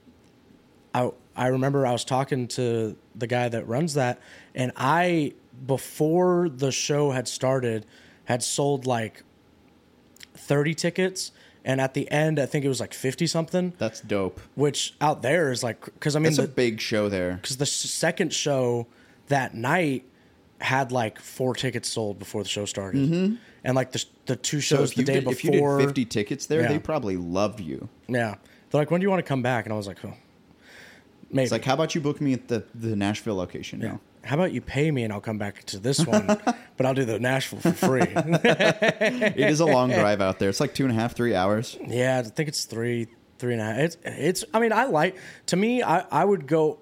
I 0.94 1.10
I 1.36 1.46
remember 1.48 1.86
I 1.86 1.92
was 1.92 2.04
talking 2.04 2.48
to 2.48 2.96
the 3.14 3.26
guy 3.26 3.48
that 3.48 3.66
runs 3.68 3.94
that, 3.94 4.20
and 4.54 4.72
I 4.76 5.34
before 5.66 6.48
the 6.48 6.72
show 6.72 7.10
had 7.12 7.28
started 7.28 7.86
had 8.24 8.42
sold 8.42 8.86
like 8.86 9.22
thirty 10.34 10.74
tickets, 10.74 11.32
and 11.64 11.80
at 11.80 11.94
the 11.94 12.10
end 12.10 12.38
I 12.38 12.46
think 12.46 12.64
it 12.64 12.68
was 12.68 12.80
like 12.80 12.92
fifty 12.94 13.26
something. 13.26 13.72
That's 13.78 14.00
dope. 14.00 14.40
Which 14.54 14.94
out 15.00 15.22
there 15.22 15.50
is 15.52 15.62
like 15.62 15.84
because 15.84 16.16
I 16.16 16.18
mean 16.18 16.24
That's 16.32 16.38
a 16.38 16.42
the, 16.42 16.48
big 16.48 16.80
show 16.80 17.08
there. 17.08 17.34
because 17.34 17.56
the 17.56 17.66
second 17.66 18.32
show 18.32 18.86
that 19.28 19.54
night 19.54 20.04
had 20.60 20.92
like 20.92 21.18
four 21.18 21.54
tickets 21.54 21.88
sold 21.88 22.18
before 22.18 22.42
the 22.42 22.48
show 22.48 22.64
started, 22.66 23.38
and 23.64 23.74
like 23.74 23.92
the 23.92 24.04
the 24.26 24.36
two 24.36 24.58
Mm-hmm. 24.58 24.62
So 24.62 24.76
shows 24.76 24.94
the 24.94 25.04
day 25.04 25.20
did, 25.20 25.28
if 25.28 25.44
you 25.44 25.52
did 25.52 25.84
50 25.86 26.04
tickets 26.06 26.46
there, 26.46 26.62
Yeah. 26.62 26.68
they 26.68 26.78
probably 26.78 27.16
loved 27.16 27.60
you. 27.60 27.88
Yeah. 28.08 28.34
They're 28.70 28.80
like, 28.80 28.90
when 28.90 29.00
do 29.00 29.04
you 29.04 29.10
want 29.10 29.24
to 29.24 29.28
come 29.28 29.42
back? 29.42 29.66
And 29.66 29.72
I 29.72 29.76
was 29.76 29.86
like, 29.88 30.04
oh. 30.04 30.14
Maybe. 31.32 31.44
It's 31.44 31.52
like, 31.52 31.64
how 31.64 31.74
about 31.74 31.94
you 31.94 32.00
book 32.00 32.20
me 32.20 32.32
at 32.32 32.48
the 32.48 32.64
the 32.74 32.96
Nashville 32.96 33.36
location? 33.36 33.80
Yeah. 33.80 33.88
now? 33.88 34.00
How 34.22 34.36
about 34.36 34.52
you 34.52 34.60
pay 34.60 34.90
me 34.90 35.04
and 35.04 35.12
I'll 35.12 35.20
come 35.20 35.38
back 35.38 35.64
to 35.64 35.78
this 35.78 36.04
one, 36.04 36.26
but 36.76 36.84
I'll 36.86 36.94
do 36.94 37.06
the 37.06 37.18
Nashville 37.18 37.60
for 37.60 37.72
free. 37.72 38.02
It 38.14 39.38
is 39.38 39.60
a 39.60 39.64
long 39.64 39.90
drive 39.90 40.20
out 40.20 40.38
there. 40.38 40.50
It's 40.50 40.60
like 40.60 40.74
two 40.74 40.84
and 40.84 40.92
a 40.92 40.94
half, 40.94 41.14
three 41.14 41.34
hours. 41.34 41.78
yeah, 41.86 42.18
I 42.18 42.22
think 42.28 42.48
it's 42.48 42.64
three, 42.64 43.06
three 43.38 43.54
and 43.54 43.62
a 43.62 43.64
half. 43.64 43.76
It's, 43.78 43.96
it's. 44.04 44.44
I 44.52 44.60
mean, 44.60 44.72
I 44.72 44.84
like. 44.84 45.16
To 45.46 45.56
me, 45.56 45.82
I, 45.82 46.00
I 46.10 46.24
would 46.24 46.46
go. 46.46 46.80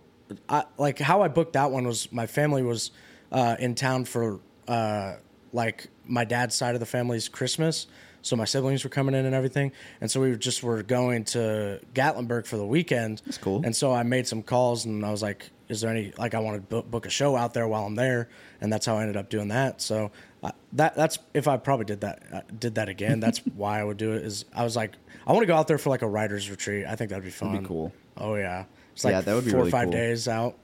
I, 0.48 0.64
like 0.78 0.98
how 0.98 1.22
I 1.22 1.28
booked 1.28 1.52
that 1.54 1.70
one 1.70 1.86
was 1.86 2.10
my 2.12 2.26
family 2.26 2.62
was 2.62 2.90
uh, 3.30 3.56
in 3.58 3.74
town 3.74 4.04
for 4.04 4.40
uh, 4.66 5.14
like 5.52 5.88
my 6.06 6.24
dad's 6.24 6.54
side 6.54 6.74
of 6.74 6.80
the 6.80 6.86
family's 6.86 7.28
Christmas. 7.28 7.86
So 8.22 8.36
my 8.36 8.44
siblings 8.44 8.82
were 8.84 8.90
coming 8.90 9.14
in 9.14 9.24
and 9.26 9.34
everything, 9.34 9.72
and 10.00 10.10
so 10.10 10.20
we 10.20 10.30
were 10.30 10.36
just 10.36 10.62
were 10.62 10.82
going 10.82 11.24
to 11.26 11.80
Gatlinburg 11.94 12.46
for 12.46 12.56
the 12.56 12.66
weekend. 12.66 13.22
That's 13.24 13.38
cool. 13.38 13.62
And 13.64 13.74
so 13.74 13.92
I 13.92 14.02
made 14.02 14.26
some 14.26 14.42
calls, 14.42 14.84
and 14.84 15.04
I 15.04 15.10
was 15.10 15.22
like, 15.22 15.50
"Is 15.68 15.80
there 15.80 15.90
any 15.90 16.12
like 16.18 16.34
I 16.34 16.40
want 16.40 16.68
to 16.70 16.82
book, 16.82 17.06
a 17.06 17.10
show 17.10 17.36
out 17.36 17.54
there 17.54 17.68
while 17.68 17.84
I'm 17.86 17.94
there?" 17.94 18.28
And 18.60 18.72
that's 18.72 18.84
how 18.86 18.96
I 18.96 19.02
ended 19.02 19.16
up 19.16 19.30
doing 19.30 19.48
that. 19.48 19.80
So 19.80 20.10
uh, 20.42 20.50
that 20.74 20.94
that's 20.96 21.18
if 21.32 21.46
I 21.48 21.56
probably 21.58 21.84
did 21.86 22.00
that 22.00 22.22
uh, 22.32 22.40
did 22.58 22.74
that 22.74 22.88
again. 22.88 23.20
That's 23.28 23.38
why 23.38 23.80
I 23.80 23.84
would 23.84 23.96
do 23.96 24.12
it. 24.12 24.24
Is 24.24 24.44
I 24.54 24.64
was 24.64 24.74
like, 24.76 24.92
I 25.26 25.32
want 25.32 25.42
to 25.42 25.46
go 25.46 25.56
out 25.56 25.68
there 25.68 25.78
for 25.78 25.90
like 25.90 26.02
a 26.02 26.08
writers 26.08 26.50
retreat. 26.50 26.86
I 26.86 26.96
think 26.96 27.10
that'd 27.10 27.24
be 27.24 27.30
fun. 27.30 27.60
be 27.60 27.66
cool. 27.66 27.92
Oh 28.16 28.34
yeah, 28.34 28.64
it's 28.92 29.04
like 29.04 29.12
Yeah, 29.12 29.20
that 29.20 29.34
would 29.34 29.44
be 29.44 29.50
four 29.52 29.60
really 29.60 29.68
or 29.68 29.72
five 29.72 29.84
cool. 29.84 29.92
days 29.92 30.26
out. 30.28 30.56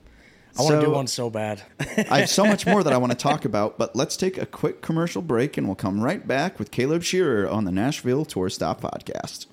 I 0.59 0.63
want 0.63 0.75
to 0.75 0.81
So- 0.81 0.85
do 0.87 0.91
one 0.93 1.07
so 1.07 1.31
bad. 1.31 1.63
I 2.11 2.21
have 2.21 2.29
so 2.31 2.45
much 2.45 2.67
more 2.67 2.83
that 2.83 2.93
I 2.93 2.97
want 2.97 3.13
to 3.13 3.19
talk 3.19 3.45
about, 3.51 3.79
but 3.79 3.95
let's 3.97 4.17
take 4.17 4.39
a 4.39 4.47
quick 4.47 4.83
commercial 4.83 5.21
break 5.23 5.57
and 5.57 5.67
we'll 5.67 5.75
come 5.77 6.01
right 6.01 6.27
back 6.27 6.59
with 6.59 6.71
Kaleb 6.71 7.03
Scherer 7.03 7.49
on 7.49 7.65
the 7.65 7.73
Nashville 7.73 8.25
Tour 8.25 8.49
Stop 8.49 8.81
Podcast. 8.81 9.47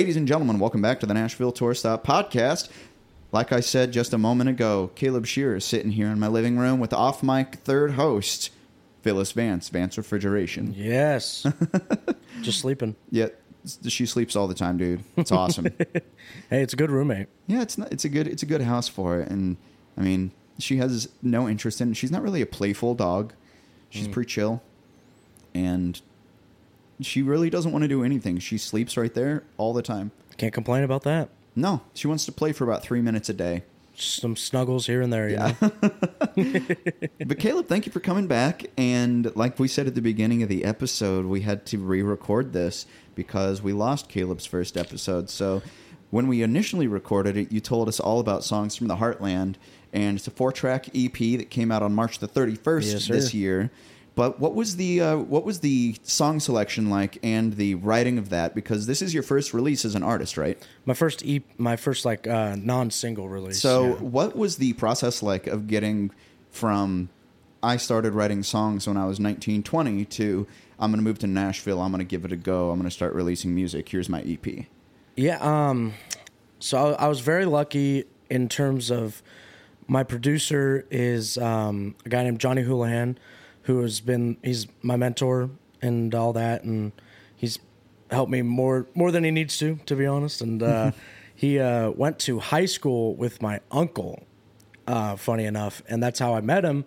Ladies 0.00 0.16
and 0.16 0.26
gentlemen, 0.26 0.58
welcome 0.58 0.80
back 0.80 0.98
to 1.00 1.06
the 1.06 1.12
Nashville 1.12 1.52
Tour 1.52 1.74
Stop 1.74 2.06
Podcast. 2.06 2.70
Like 3.32 3.52
I 3.52 3.60
said 3.60 3.92
just 3.92 4.14
a 4.14 4.18
moment 4.18 4.48
ago, 4.48 4.90
Kaleb 4.96 5.26
Scherer 5.26 5.56
is 5.56 5.64
sitting 5.66 5.90
here 5.90 6.06
in 6.06 6.18
my 6.18 6.26
living 6.26 6.56
room 6.56 6.80
with 6.80 6.94
off 6.94 7.22
mic 7.22 7.56
third 7.56 7.90
host, 7.92 8.48
Phyllis 9.02 9.32
Vance, 9.32 9.68
Vance 9.68 9.98
Refrigeration. 9.98 10.72
yes, 10.74 11.46
just 12.40 12.60
sleeping. 12.60 12.96
Yet 13.10 13.38
she 13.88 14.06
sleeps 14.06 14.36
all 14.36 14.48
the 14.48 14.54
time, 14.54 14.78
dude. 14.78 15.04
It's 15.18 15.32
awesome. 15.32 15.66
Hey, 16.48 16.62
it's 16.62 16.72
a 16.72 16.76
good 16.76 16.90
roommate. 16.90 17.26
yeah, 17.46 17.60
it's 17.60 17.76
not, 17.76 17.92
it's 17.92 18.06
a 18.06 18.08
good 18.08 18.26
it's 18.26 18.42
a 18.42 18.46
good 18.46 18.62
house 18.62 18.88
for 18.88 19.20
it, 19.20 19.28
and 19.28 19.58
I 19.98 20.00
mean 20.00 20.30
she 20.58 20.78
has 20.78 21.10
no 21.20 21.46
interest 21.46 21.78
in. 21.82 21.92
She's 21.92 22.10
not 22.10 22.22
really 22.22 22.40
a 22.40 22.46
playful 22.46 22.94
dog. 22.94 23.34
She's 23.90 24.08
Mm. 24.08 24.12
pretty 24.12 24.30
chill, 24.30 24.62
and 25.54 26.00
she 27.02 27.22
really 27.22 27.50
doesn't 27.50 27.72
want 27.72 27.82
to 27.82 27.88
do 27.88 28.02
anything. 28.04 28.38
She 28.38 28.58
sleeps 28.58 28.96
right 28.96 29.12
there 29.12 29.44
all 29.56 29.72
the 29.72 29.82
time. 29.82 30.10
Can't 30.36 30.52
complain 30.54 30.84
about 30.84 31.02
that. 31.04 31.28
No, 31.56 31.82
she 31.94 32.06
wants 32.06 32.24
to 32.26 32.32
play 32.32 32.52
for 32.52 32.64
about 32.64 32.82
three 32.82 33.00
minutes 33.00 33.28
a 33.28 33.34
day. 33.34 33.64
Some 33.94 34.34
snuggles 34.36 34.86
here 34.86 35.02
and 35.02 35.12
there. 35.12 35.28
You 35.28 35.34
Yeah. 35.36 35.54
know? 35.60 35.70
But 36.36 37.38
Kaleb, 37.38 37.66
thank 37.66 37.86
you 37.86 37.92
for 37.92 38.00
coming 38.00 38.26
back. 38.26 38.66
And 38.78 39.34
like 39.36 39.58
we 39.58 39.68
said 39.68 39.86
at 39.86 39.94
the 39.94 40.00
beginning 40.00 40.42
of 40.42 40.48
the 40.48 40.64
episode, 40.64 41.26
we 41.26 41.42
had 41.42 41.66
to 41.66 41.78
re-record 41.78 42.52
this 42.52 42.86
because 43.14 43.60
we 43.62 43.72
lost 43.72 44.08
Kaleb's 44.08 44.46
first 44.46 44.76
episode. 44.76 45.28
So 45.28 45.62
when 46.10 46.28
we 46.28 46.42
initially 46.42 46.86
recorded 46.86 47.36
it, 47.36 47.52
you 47.52 47.60
told 47.60 47.88
us 47.88 48.00
all 48.00 48.20
about 48.20 48.42
songs 48.44 48.74
from 48.76 48.86
the 48.88 48.96
Heartland, 48.96 49.56
and 49.92 50.16
it's 50.16 50.26
a 50.26 50.30
four-track 50.30 50.88
EP 50.94 51.12
that 51.38 51.50
came 51.50 51.70
out 51.70 51.82
on 51.82 51.94
March 51.94 52.18
the 52.20 52.28
31st 52.28 52.92
Yes, 52.92 53.08
this 53.08 53.34
year. 53.34 53.70
But 54.20 54.38
what 54.38 54.54
was 54.54 54.76
the 54.76 55.00
uh, 55.00 55.16
what 55.16 55.46
was 55.46 55.60
the 55.60 55.96
song 56.02 56.40
selection 56.40 56.90
like 56.90 57.16
and 57.22 57.54
the 57.54 57.76
writing 57.76 58.18
of 58.18 58.28
that? 58.28 58.54
Because 58.54 58.86
this 58.86 59.00
is 59.00 59.14
your 59.14 59.22
first 59.22 59.54
release 59.54 59.86
as 59.86 59.94
an 59.94 60.02
artist, 60.02 60.36
right? 60.36 60.62
my 60.84 60.92
first 60.92 61.24
e, 61.24 61.42
my 61.56 61.76
first 61.76 62.04
like 62.04 62.26
uh, 62.26 62.54
non-single 62.54 63.30
release. 63.30 63.62
So, 63.62 63.86
yeah. 63.86 63.92
what 63.94 64.36
was 64.36 64.58
the 64.58 64.74
process 64.74 65.22
like 65.22 65.46
of 65.46 65.68
getting 65.68 66.10
from 66.50 67.08
I 67.62 67.78
started 67.78 68.12
writing 68.12 68.42
songs 68.42 68.86
when 68.86 68.98
I 68.98 69.06
was 69.06 69.18
19, 69.18 69.62
20 69.62 70.04
to 70.04 70.46
I'm 70.78 70.90
going 70.90 70.98
to 70.98 71.02
move 71.02 71.18
to 71.20 71.26
Nashville, 71.26 71.80
I'm 71.80 71.90
going 71.90 72.00
to 72.00 72.04
give 72.04 72.26
it 72.26 72.32
a 72.32 72.36
go, 72.36 72.72
I'm 72.72 72.78
going 72.78 72.90
to 72.90 72.94
start 72.94 73.14
releasing 73.14 73.54
music, 73.54 73.88
here's 73.88 74.10
my 74.10 74.20
EP? 74.20 74.66
Yeah. 75.16 75.38
Um. 75.40 75.94
So 76.58 76.92
I, 76.92 77.04
I 77.04 77.08
was 77.08 77.20
very 77.20 77.46
lucky 77.46 78.04
in 78.28 78.50
terms 78.50 78.90
of 78.90 79.22
my 79.88 80.02
producer 80.02 80.84
is 80.90 81.38
um, 81.38 81.94
a 82.04 82.10
guy 82.10 82.22
named 82.22 82.38
Johnny 82.38 82.64
Houlihan, 82.64 83.18
who 83.70 83.82
has 83.82 84.00
been 84.00 84.36
he's 84.42 84.66
my 84.82 84.96
mentor 84.96 85.48
and 85.80 86.12
all 86.14 86.32
that, 86.32 86.64
and 86.64 86.92
he's 87.36 87.58
helped 88.10 88.32
me 88.32 88.42
more 88.42 88.86
more 88.94 89.12
than 89.12 89.22
he 89.22 89.30
needs 89.30 89.56
to, 89.58 89.76
to 89.86 89.94
be 89.94 90.06
honest. 90.06 90.40
And 90.40 90.62
uh, 90.62 90.90
he 91.34 91.58
uh, 91.60 91.90
went 91.90 92.18
to 92.20 92.40
high 92.40 92.66
school 92.66 93.14
with 93.14 93.40
my 93.40 93.60
uncle. 93.70 94.24
Uh, 94.86 95.14
funny 95.14 95.44
enough, 95.44 95.84
and 95.88 96.02
that's 96.02 96.18
how 96.18 96.34
I 96.34 96.40
met 96.40 96.64
him. 96.64 96.84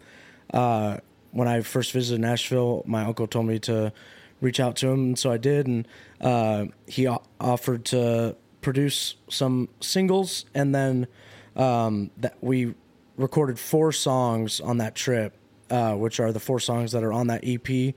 Uh, 0.54 0.98
when 1.32 1.48
I 1.48 1.62
first 1.62 1.94
visited 1.94 2.20
Nashville, 2.20 2.84
my 2.86 3.06
uncle 3.06 3.28
told 3.28 3.46
me 3.46 3.60
to 3.60 3.94
reach 4.42 4.60
out 4.60 4.76
to 4.78 4.90
him, 4.90 5.00
and 5.00 5.20
so 5.20 5.32
I 5.32 5.38
did. 5.38 5.68
And 5.68 5.88
uh, 6.20 6.66
he 6.86 7.08
o- 7.08 7.24
offered 7.40 7.86
to 7.86 8.36
produce 8.60 9.16
some 9.30 9.70
singles, 9.80 10.46
and 10.54 10.76
then 10.76 11.08
um, 11.56 12.12
that 12.18 12.36
we 12.42 12.74
recorded 13.16 13.58
four 13.58 13.94
songs 13.94 14.60
on 14.60 14.80
that 14.80 14.96
trip, 14.96 15.38
uh, 15.74 15.96
which 15.96 16.20
are 16.20 16.32
the 16.32 16.40
four 16.40 16.60
songs 16.60 16.92
that 16.92 17.04
are 17.04 17.12
on 17.12 17.28
that 17.28 17.42
EP, 17.44 17.96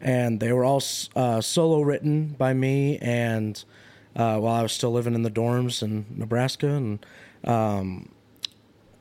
and 0.00 0.40
they 0.40 0.50
were 0.50 0.64
all 0.64 0.82
uh, 1.14 1.42
solo 1.42 1.82
written 1.82 2.28
by 2.28 2.54
me, 2.54 2.96
and 2.98 3.62
uh, 4.16 4.38
while 4.38 4.54
I 4.54 4.62
was 4.62 4.72
still 4.72 4.92
living 4.92 5.14
in 5.14 5.24
the 5.24 5.30
dorms 5.30 5.82
in 5.82 6.06
Nebraska, 6.08 6.68
and 6.68 7.04
um, 7.44 8.08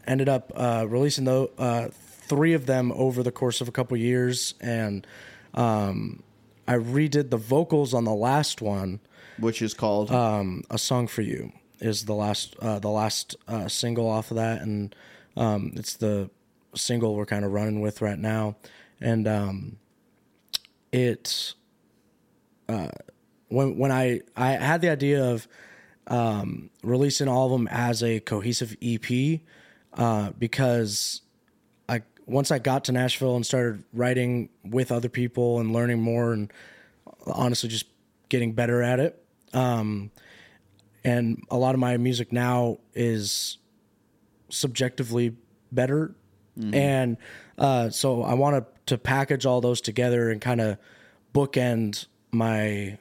ended 0.05 0.27
up 0.27 0.51
uh, 0.55 0.85
releasing 0.89 1.23
the 1.23 1.49
uh, 1.57 1.87
three 1.91 2.51
of 2.51 2.65
them 2.65 2.91
over 2.91 3.23
the 3.23 3.31
course 3.31 3.61
of 3.61 3.69
a 3.69 3.71
couple 3.71 3.95
years, 3.95 4.55
and 4.59 5.07
um, 5.53 6.21
I 6.67 6.73
redid 6.73 7.29
the 7.29 7.37
vocals 7.37 7.93
on 7.93 8.03
the 8.03 8.13
last 8.13 8.61
one. 8.61 8.99
Which 9.39 9.61
is 9.61 9.73
called? 9.73 10.11
Um, 10.11 10.63
a 10.69 10.77
song 10.77 11.07
for 11.07 11.21
you 11.21 11.53
is 11.79 12.03
the 12.03 12.13
last 12.13 12.57
uh, 12.61 12.79
the 12.79 12.89
last 12.89 13.37
uh, 13.47 13.69
single 13.69 14.09
off 14.09 14.31
of 14.31 14.35
that, 14.35 14.61
and 14.63 14.93
um, 15.37 15.71
it's 15.77 15.95
the 15.95 16.29
single 16.77 17.15
we're 17.15 17.25
kind 17.25 17.45
of 17.45 17.51
running 17.51 17.81
with 17.81 18.01
right 18.01 18.19
now, 18.19 18.55
and 18.99 19.27
um, 19.27 19.77
it 20.91 21.53
uh, 22.69 22.89
when 23.49 23.77
when 23.77 23.91
I 23.91 24.21
I 24.35 24.51
had 24.51 24.81
the 24.81 24.89
idea 24.89 25.23
of 25.23 25.47
um, 26.07 26.69
releasing 26.83 27.27
all 27.27 27.45
of 27.45 27.51
them 27.51 27.67
as 27.69 28.01
a 28.03 28.19
cohesive 28.19 28.75
EP 28.81 29.41
uh, 29.93 30.31
because 30.37 31.21
I 31.89 32.01
once 32.25 32.51
I 32.51 32.59
got 32.59 32.85
to 32.85 32.91
Nashville 32.91 33.35
and 33.35 33.45
started 33.45 33.83
writing 33.93 34.49
with 34.63 34.91
other 34.91 35.09
people 35.09 35.59
and 35.59 35.73
learning 35.73 36.01
more 36.01 36.33
and 36.33 36.51
honestly 37.25 37.69
just 37.69 37.85
getting 38.29 38.53
better 38.53 38.81
at 38.81 38.99
it. 38.99 39.23
Um, 39.53 40.11
and 41.03 41.43
a 41.49 41.57
lot 41.57 41.73
of 41.73 41.79
my 41.79 41.95
music 41.97 42.31
now 42.31 42.79
is 42.93 43.57
subjectively 44.49 45.35
better. 45.71 46.15
And 46.73 47.17
uh, 47.57 47.89
so 47.89 48.23
I 48.23 48.33
want 48.33 48.65
to 48.87 48.97
package 48.97 49.45
all 49.45 49.61
those 49.61 49.79
together 49.81 50.29
and 50.29 50.41
kind 50.41 50.59
of 50.61 50.77
bookend 51.33 52.07
my 52.31 52.97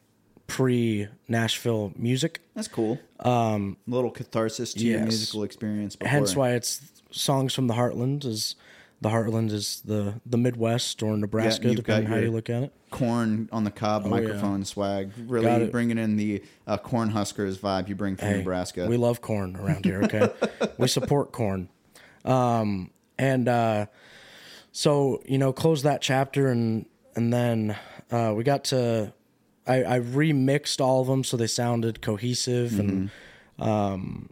pre 0.47 1.09
Nashville 1.29 1.93
music. 1.97 2.41
that's 2.55 2.69
cool. 2.69 2.99
Um, 3.21 3.77
a 3.87 3.91
little 3.91 4.11
catharsis 4.11 4.75
to 4.75 4.85
your 4.85 5.01
musical 5.01 5.43
experience. 5.43 5.97
Before. 5.97 6.11
Hence 6.11 6.37
why 6.37 6.51
it's 6.53 6.81
songs 7.11 7.55
from 7.55 7.67
the 7.67 7.75
Heartland 7.75 8.25
is 8.25 8.57
the 9.01 9.09
Heartland 9.11 9.53
is 9.53 9.83
the 9.85 10.21
the 10.25 10.37
Midwest 10.39 11.03
or 11.03 11.17
Nebraska, 11.17 11.69
you've 11.69 11.77
depending 11.77 12.09
how 12.11 12.17
Oh, 12.17 12.21
you 12.21 12.31
look 12.31 12.49
at 12.51 12.63
it. 12.65 12.73
corn 12.91 13.49
on 13.53 13.65
the 13.65 13.71
cob 13.71 14.07
microphone 14.07 14.65
swag, 14.65 15.13
really 15.27 15.67
bringing 15.67 15.99
in 15.99 16.17
the 16.17 16.43
uh, 16.67 16.77
corn 16.79 17.11
huskers 17.11 17.59
vibe 17.59 17.89
you 17.89 17.95
bring 17.95 18.17
from 18.17 18.29
Hey, 18.29 18.37
Nebraska. 18.39 18.87
We 18.87 18.97
love 18.97 19.21
corn 19.21 19.57
around 19.57 19.85
here. 19.85 20.03
Okay, 20.05 20.31
we 20.79 20.89
support 20.89 21.33
corn. 21.33 21.69
Um, 22.25 22.91
and 23.19 23.49
uh, 23.49 23.87
so 24.73 25.23
you 25.27 25.39
know, 25.39 25.53
close 25.53 25.83
that 25.83 26.01
chapter, 26.03 26.49
and 26.49 26.87
and 27.15 27.33
then 27.33 27.77
uh, 28.11 28.33
we 28.37 28.45
got 28.45 28.65
to. 28.65 29.13
I, 29.69 29.97
I 29.97 30.01
remixed 30.01 30.81
all 30.81 31.01
of 31.01 31.09
them 31.09 31.25
so 31.25 31.37
they 31.37 31.49
sounded 31.49 32.01
cohesive, 32.01 32.79
and 32.79 33.11
um, 33.59 34.31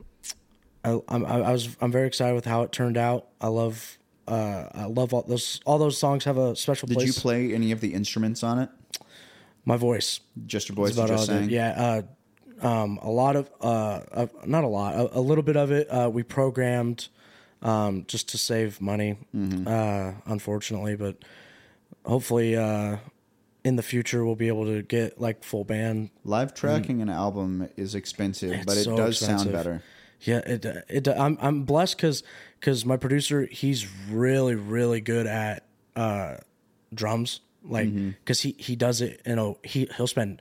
I, 0.85 0.91
I'm- 1.09 1.25
I, 1.27 1.41
I 1.41 1.53
was 1.53 1.77
I'm 1.81 1.91
very 1.91 2.07
excited 2.07 2.35
with 2.35 2.45
how 2.45 2.63
it 2.63 2.73
turned 2.73 2.97
out. 2.97 3.29
I 3.41 3.49
love. 3.49 3.99
Uh, 4.27 4.69
I 4.73 4.85
love 4.87 5.13
all 5.13 5.23
those. 5.23 5.61
All 5.67 5.79
those 5.79 5.99
songs 5.99 6.25
have 6.25 6.39
a 6.39 6.55
special 6.57 6.87
Did 6.89 6.95
place. 6.99 7.07
you 7.17 7.21
play 7.21 7.53
any 7.53 7.73
of 7.73 7.81
the 7.81 7.93
instruments 7.95 8.43
on 8.43 8.59
it? 8.59 8.71
My 9.67 9.77
voice. 9.77 10.21
Just 10.47 10.69
your 10.69 10.77
voice. 10.77 10.95
About 10.95 11.09
just 11.09 11.29
all 11.29 11.37
I 11.37 11.39
do. 11.41 11.47
saying. 11.49 11.51
Yeah, 11.51 12.03
uh, 12.63 12.67
um, 12.67 12.99
a 13.03 13.11
lot 13.11 13.37
of, 13.37 13.51
uh, 13.61 14.01
uh, 14.13 14.27
not 14.47 14.65
a 14.65 14.67
lot, 14.69 14.95
a, 14.95 15.19
a 15.19 15.21
little 15.21 15.43
bit 15.43 15.57
of 15.57 15.71
it. 15.73 15.89
Uh, 15.89 16.09
we 16.13 16.23
programmed 16.23 17.09
um, 17.65 18.05
just 18.07 18.29
to 18.31 18.39
save 18.39 18.81
money, 18.81 19.17
Mm-hmm. 19.35 19.67
uh, 19.67 20.13
unfortunately, 20.33 20.95
but 20.97 21.17
hopefully 22.05 22.57
uh, 22.57 22.99
in 23.65 23.77
the 23.77 23.83
future 23.83 24.25
we'll 24.25 24.35
be 24.37 24.49
able 24.49 24.67
to 24.67 24.83
get 24.83 25.21
like 25.21 25.43
full 25.43 25.65
band. 25.65 26.11
Live 26.25 26.55
tracking 26.55 27.01
an 27.03 27.09
album 27.09 27.69
is 27.77 27.95
expensive, 27.95 28.51
Mm. 28.51 28.57
It's 28.57 28.67
but 28.67 28.77
it 28.77 28.85
so 28.85 28.97
does 28.97 29.19
sound 29.19 29.51
better. 29.53 29.83
Yeah, 30.21 30.39
it 30.39 30.65
it 30.89 31.09
I'm 31.09 31.37
I'm 31.41 31.65
blessed 31.65 31.97
because 31.97 32.23
because 32.61 32.85
my 32.87 32.97
producer 32.97 33.47
he's 33.51 33.87
really 34.11 34.55
really 34.55 35.01
good 35.01 35.27
at 35.27 35.65
uh, 35.97 36.37
drums 36.95 37.41
like 37.63 37.89
Mm-hmm. 37.89 38.11
because 38.23 38.41
he 38.41 38.55
he 38.59 38.77
does 38.77 39.01
it 39.01 39.21
you 39.27 39.37
know 39.37 39.59
he 39.65 39.89
he'll 39.97 40.07
spend 40.07 40.41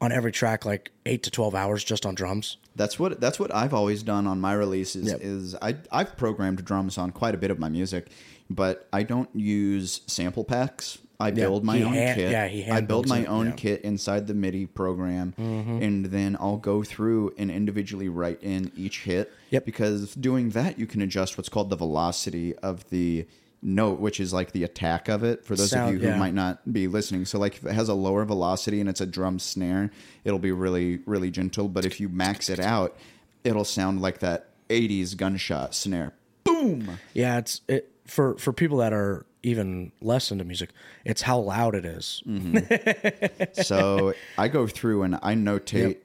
on 0.00 0.12
every 0.12 0.32
track 0.32 0.64
like 0.64 0.90
eight 1.06 1.22
to 1.24 1.30
twelve 1.30 1.54
hours 1.54 1.82
just 1.84 2.04
on 2.06 2.14
drums. 2.14 2.56
That's 2.74 2.98
what 2.98 3.20
that's 3.20 3.38
what 3.40 3.54
I've 3.54 3.72
always 3.74 4.02
done 4.02 4.26
on 4.26 4.40
my 4.40 4.52
releases. 4.52 5.08
Yep. 5.10 5.20
Is 5.22 5.54
I 5.62 5.76
I've 5.90 6.16
programmed 6.16 6.64
drums 6.64 6.98
on 6.98 7.10
quite 7.10 7.34
a 7.34 7.38
bit 7.38 7.50
of 7.50 7.58
my 7.58 7.68
music, 7.68 8.08
but 8.50 8.88
I 8.92 9.02
don't 9.02 9.30
use 9.34 10.02
sample 10.06 10.44
packs. 10.44 10.98
I 11.18 11.30
build 11.30 11.64
my 11.64 11.80
own 11.80 11.94
hand- 11.94 12.16
kit. 12.20 12.30
yeah, 12.30 12.46
he 12.46 12.70
I 12.70 12.82
build 12.82 13.08
my 13.08 13.20
it, 13.20 13.26
own 13.26 13.46
yeah. 13.46 13.52
Mm-hmm. 13.52 13.56
kit 13.56 13.80
inside 13.82 14.26
the 14.26 14.34
MIDI 14.34 14.66
program, 14.66 15.32
and 15.38 16.04
then 16.04 16.36
I'll 16.38 16.58
go 16.58 16.82
through 16.82 17.34
and 17.38 17.50
individually 17.50 18.10
write 18.10 18.42
in 18.42 18.70
each 18.76 19.04
hit. 19.04 19.32
Yep. 19.48 19.64
Because 19.64 20.14
doing 20.14 20.50
that, 20.50 20.78
you 20.78 20.86
can 20.86 21.00
adjust 21.00 21.38
what's 21.38 21.48
called 21.48 21.70
the 21.70 21.76
velocity 21.76 22.54
of 22.58 22.86
the 22.90 23.26
note, 23.62 23.98
which 24.00 24.20
is 24.20 24.32
like 24.32 24.52
the 24.52 24.64
attack 24.64 25.08
of 25.08 25.24
it. 25.24 25.44
For 25.44 25.56
those 25.56 25.70
Sound- 25.70 25.88
of 25.88 25.94
you 25.94 26.00
who 26.08 26.12
yeah. 26.14 26.18
might 26.18 26.34
not 26.34 26.72
be 26.72 26.86
listening, 26.86 27.24
so 27.24 27.38
like 27.38 27.56
if 27.56 27.64
it 27.66 27.72
has 27.72 27.88
a 27.88 27.94
lower 27.94 28.24
velocity 28.24 28.80
and 28.80 28.88
it's 28.88 29.00
a 29.00 29.06
drum 29.06 29.38
snare, 29.38 29.90
it'll 30.24 30.38
be 30.38 30.52
really 30.52 31.00
really 31.06 31.30
gentle. 31.30 31.68
But 31.68 31.84
if 31.84 32.00
you 32.00 32.08
max 32.08 32.48
it 32.48 32.60
out, 32.60 32.96
it'll 33.44 33.64
sound 33.64 34.00
like 34.00 34.18
that 34.20 34.50
'80s 34.68 35.16
gunshot 35.16 35.74
snare. 35.74 36.12
Boom. 36.44 36.98
Yeah, 37.14 37.38
it's 37.38 37.60
it 37.68 37.92
for 38.06 38.36
for 38.38 38.52
people 38.52 38.78
that 38.78 38.92
are 38.92 39.26
even 39.42 39.92
less 40.00 40.30
into 40.32 40.44
music. 40.44 40.70
It's 41.04 41.22
how 41.22 41.38
loud 41.38 41.74
it 41.74 41.84
is. 41.84 42.22
Mm-hmm. 42.26 43.62
so 43.62 44.14
I 44.36 44.48
go 44.48 44.66
through 44.66 45.02
and 45.04 45.16
I 45.22 45.34
notate 45.34 45.98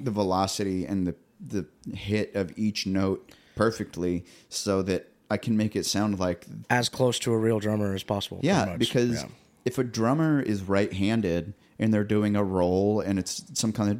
the 0.00 0.10
velocity 0.10 0.84
and 0.86 1.06
the 1.06 1.14
the 1.40 1.66
hit 1.94 2.34
of 2.34 2.52
each 2.56 2.86
note 2.86 3.30
perfectly 3.56 4.24
so 4.48 4.82
that 4.82 5.10
I 5.34 5.38
can 5.44 5.54
make 5.56 5.74
it 5.80 5.84
sound 5.86 6.18
like 6.26 6.40
as 6.70 6.88
close 6.88 7.18
to 7.24 7.32
a 7.32 7.38
real 7.46 7.58
drummer 7.66 7.94
as 7.94 8.02
possible. 8.14 8.38
yeah 8.42 8.76
because 8.84 9.14
Yeah. 9.22 9.28
if 9.70 9.74
a 9.78 9.84
drummer 9.98 10.32
is 10.52 10.58
right-handed 10.62 11.44
and 11.80 11.92
they're 11.92 12.10
doing 12.16 12.36
a 12.36 12.44
roll 12.58 13.00
and 13.06 13.18
it's 13.18 13.34
some 13.54 13.72
kind 13.72 13.88
of 13.90 13.96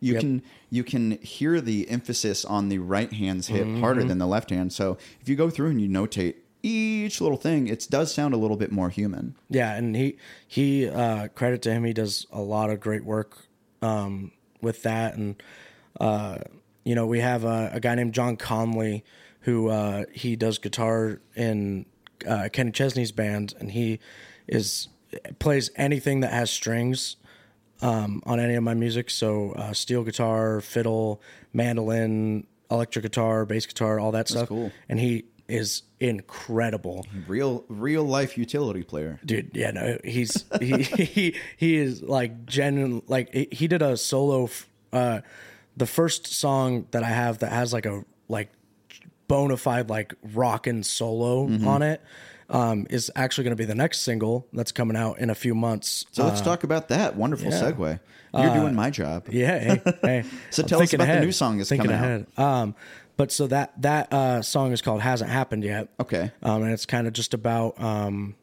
you 0.00 0.12
Yep. 0.14 0.20
can 0.20 0.42
you 0.70 0.84
can 0.84 1.04
hear 1.22 1.60
the 1.60 1.88
emphasis 1.96 2.44
on 2.44 2.68
the 2.68 2.78
right 2.78 3.12
hand's 3.12 3.46
hit 3.48 3.66
harder 3.78 4.00
Mm-hmm. 4.00 4.08
than 4.10 4.18
the 4.18 4.26
left 4.36 4.50
hand 4.50 4.72
so 4.72 4.96
if 5.20 5.28
you 5.28 5.36
go 5.36 5.50
through 5.50 5.70
and 5.70 5.80
you 5.80 5.88
notate 5.88 6.34
each 6.62 7.20
little 7.20 7.36
thing 7.36 7.66
it 7.66 7.86
does 7.90 8.12
sound 8.14 8.34
a 8.34 8.36
little 8.36 8.56
bit 8.56 8.70
more 8.72 8.88
human 8.90 9.34
Yeah, 9.50 9.74
and 9.78 9.94
he 9.96 10.16
he 10.56 10.88
uh, 10.88 11.28
credit 11.28 11.60
to 11.62 11.70
him. 11.74 11.84
He 11.84 11.92
does 11.92 12.26
a 12.32 12.40
lot 12.40 12.70
of 12.70 12.80
great 12.80 13.04
work 13.04 13.30
um, 13.82 14.32
with 14.62 14.82
that, 14.84 15.14
and 15.16 15.42
uh, 16.00 16.38
you 16.84 16.94
know 16.94 17.06
we 17.06 17.20
have 17.20 17.44
a, 17.44 17.70
a 17.74 17.80
guy 17.80 17.94
named 17.94 18.14
John 18.14 18.36
Conley 18.36 19.04
who 19.44 19.68
uh, 19.70 20.04
he 20.12 20.36
does 20.36 20.58
guitar 20.58 21.20
in 21.36 21.86
uh, 22.28 22.48
Kenny 22.52 22.70
Chesney's 22.72 23.12
band, 23.12 23.54
and 23.58 23.70
he 23.70 24.00
is 24.46 24.88
plays 25.38 25.70
anything 25.76 26.20
that 26.20 26.32
has 26.32 26.50
strings 26.50 27.16
um, 27.80 28.22
on 28.26 28.40
any 28.40 28.54
of 28.54 28.62
my 28.62 28.74
music. 28.74 29.08
So 29.10 29.52
uh, 29.52 29.72
steel 29.72 30.02
guitar, 30.04 30.60
fiddle, 30.60 31.22
mandolin, 31.52 32.46
electric 32.70 33.02
guitar, 33.04 33.44
bass 33.44 33.66
guitar, 33.66 34.00
all 34.00 34.12
that 34.12 34.28
stuff. 34.28 34.48
cool. 34.48 34.72
And 34.88 34.98
he 34.98 35.24
is 35.46 35.82
incredible 36.00 37.04
real 37.28 37.64
real 37.68 38.02
life 38.02 38.38
utility 38.38 38.82
player 38.82 39.20
dude 39.26 39.50
yeah 39.52 39.70
no 39.70 39.98
he's 40.02 40.44
he 40.60 40.82
he, 40.82 41.36
he 41.58 41.76
is 41.76 42.02
like 42.02 42.46
genuine 42.46 43.02
like 43.08 43.30
he- 43.32 43.48
he 43.52 43.68
did 43.68 43.82
a 43.82 43.94
solo 43.96 44.48
uh 44.94 45.20
the 45.76 45.84
first 45.86 46.26
song 46.26 46.86
that 46.92 47.02
i 47.02 47.08
have 47.08 47.38
that 47.40 47.52
has 47.52 47.74
like 47.74 47.84
a 47.84 48.02
like 48.28 48.50
bona 49.28 49.56
fide 49.56 49.88
like 49.90 50.14
rockin' 50.34 50.82
solo 50.82 51.46
Mm-hmm. 51.48 51.66
on 51.68 51.82
it 51.82 52.00
um 52.50 52.86
is 52.90 53.10
actually 53.16 53.44
going 53.44 53.56
to 53.56 53.60
be 53.60 53.64
the 53.64 53.74
next 53.74 54.00
single 54.02 54.46
that's 54.52 54.70
coming 54.72 54.96
out 54.96 55.18
in 55.18 55.30
a 55.30 55.34
few 55.34 55.54
months 55.54 56.04
so 56.12 56.24
let's 56.24 56.40
talk 56.42 56.62
about 56.62 56.88
that 56.88 57.16
wonderful 57.16 57.48
Uh, 57.48 57.56
yeah. 57.56 57.70
segue 57.72 58.00
you're 58.34 58.54
doing 58.54 58.74
my 58.74 58.90
job 58.90 59.24
yeah 59.30 59.58
hey, 59.58 59.82
hey. 60.02 60.24
So 60.50 60.62
I'm 60.62 60.68
tell 60.68 60.82
us 60.82 60.92
about 60.92 61.06
the 61.06 61.20
new 61.20 61.32
song 61.32 61.56
that's 61.56 61.70
thinking 61.70 61.90
coming 61.90 62.00
out. 62.04 62.04
ahead. 62.04 62.26
um 62.38 62.74
but 63.16 63.32
so 63.32 63.46
that 63.46 63.72
that 63.80 64.12
uh 64.12 64.42
song 64.42 64.72
is 64.72 64.82
called 64.82 65.00
hasn't 65.00 65.30
happened 65.30 65.64
yet 65.64 65.88
Okay. 65.98 66.32
um 66.42 66.62
and 66.64 66.72
it's 66.72 66.84
kind 66.84 67.06
of 67.06 67.12
just 67.14 67.32
about 67.32 67.80
um 67.80 68.34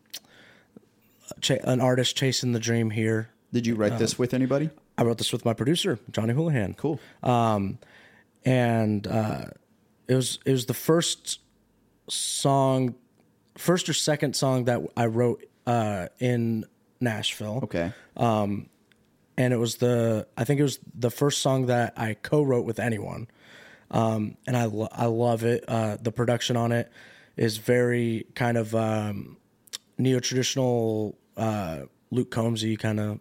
ch- 1.41 1.51
an 1.63 1.79
artist 1.79 2.15
chasing 2.15 2.53
the 2.53 2.59
dream 2.59 2.89
here 2.89 3.29
did 3.53 3.67
you 3.67 3.75
uh, 3.75 3.77
write 3.77 3.99
this 3.99 4.17
with 4.17 4.34
anybody 4.34 4.69
I 4.97 5.03
wrote 5.03 5.17
this 5.17 5.32
with 5.34 5.45
my 5.45 5.53
producer, 5.53 5.97
Johnny 6.11 6.34
Houlihan. 6.34 6.73
cool 6.75 6.99
And 8.43 9.07
uh, 9.07 9.45
it 10.12 10.16
was 10.16 10.39
it 10.45 10.51
was 10.51 10.66
the 10.66 10.74
first 10.74 11.39
song, 12.09 12.95
first 13.57 13.88
or 13.89 13.93
second 13.93 14.36
song 14.36 14.66
that 14.66 14.82
I 14.97 15.05
wrote 15.05 15.45
uh, 15.66 16.07
in 16.20 16.66
Nashville. 16.99 17.59
okay 17.64 17.91
Um, 18.18 18.68
And 19.38 19.53
it 19.53 19.57
was 19.57 19.76
the 19.78 20.28
I 20.38 20.43
think 20.45 20.59
it 20.59 20.64
was 20.64 20.80
the 20.99 21.09
first 21.12 21.41
song 21.41 21.68
that 21.68 21.93
I 21.97 22.16
co-wrote 22.30 22.66
with 22.66 22.80
anyone. 22.80 23.28
Um, 23.89 24.38
and 24.47 24.55
I 24.55 24.66
lo- 24.66 24.89
I 24.91 25.05
love 25.07 25.43
it. 25.43 25.64
Uh, 25.68 25.97
the 26.01 26.12
production 26.12 26.55
on 26.57 26.72
it 26.72 26.91
is 27.38 27.57
very 27.57 28.26
kind 28.36 28.57
of 28.57 28.74
um, 28.76 29.38
neo 29.97 30.20
traditional 30.20 31.18
uh, 31.38 31.78
Luke 32.12 32.32
Combsy 32.32 32.78
kind 32.78 32.99
of 32.99 33.20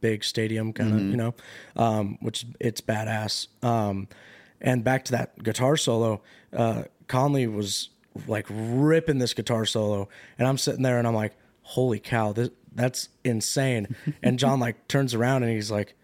big 0.00 0.22
stadium 0.24 0.72
kind 0.72 0.92
of 0.94 1.00
you 1.00 1.16
know, 1.16 1.34
um, 1.76 2.18
which 2.20 2.46
it's 2.60 2.80
badass. 2.80 3.48
And 4.60 4.84
back 4.84 5.04
to 5.06 5.12
that 5.12 5.42
guitar 5.42 5.76
solo, 5.76 6.20
uh, 6.54 6.84
Conley 7.08 7.46
was 7.46 7.90
like 8.26 8.46
ripping 8.50 9.18
this 9.18 9.34
guitar 9.34 9.64
solo, 9.64 10.08
and 10.38 10.46
I'm 10.46 10.58
sitting 10.58 10.82
there 10.82 10.98
and 10.98 11.06
I'm 11.06 11.14
like, 11.14 11.34
holy 11.62 11.98
cow, 11.98 12.32
this 12.32 12.50
that's 12.72 13.08
insane. 13.24 13.96
and 14.22 14.38
John 14.38 14.60
like 14.60 14.86
turns 14.88 15.14
around 15.14 15.42
and 15.42 15.52
he's 15.52 15.70
like. 15.70 15.94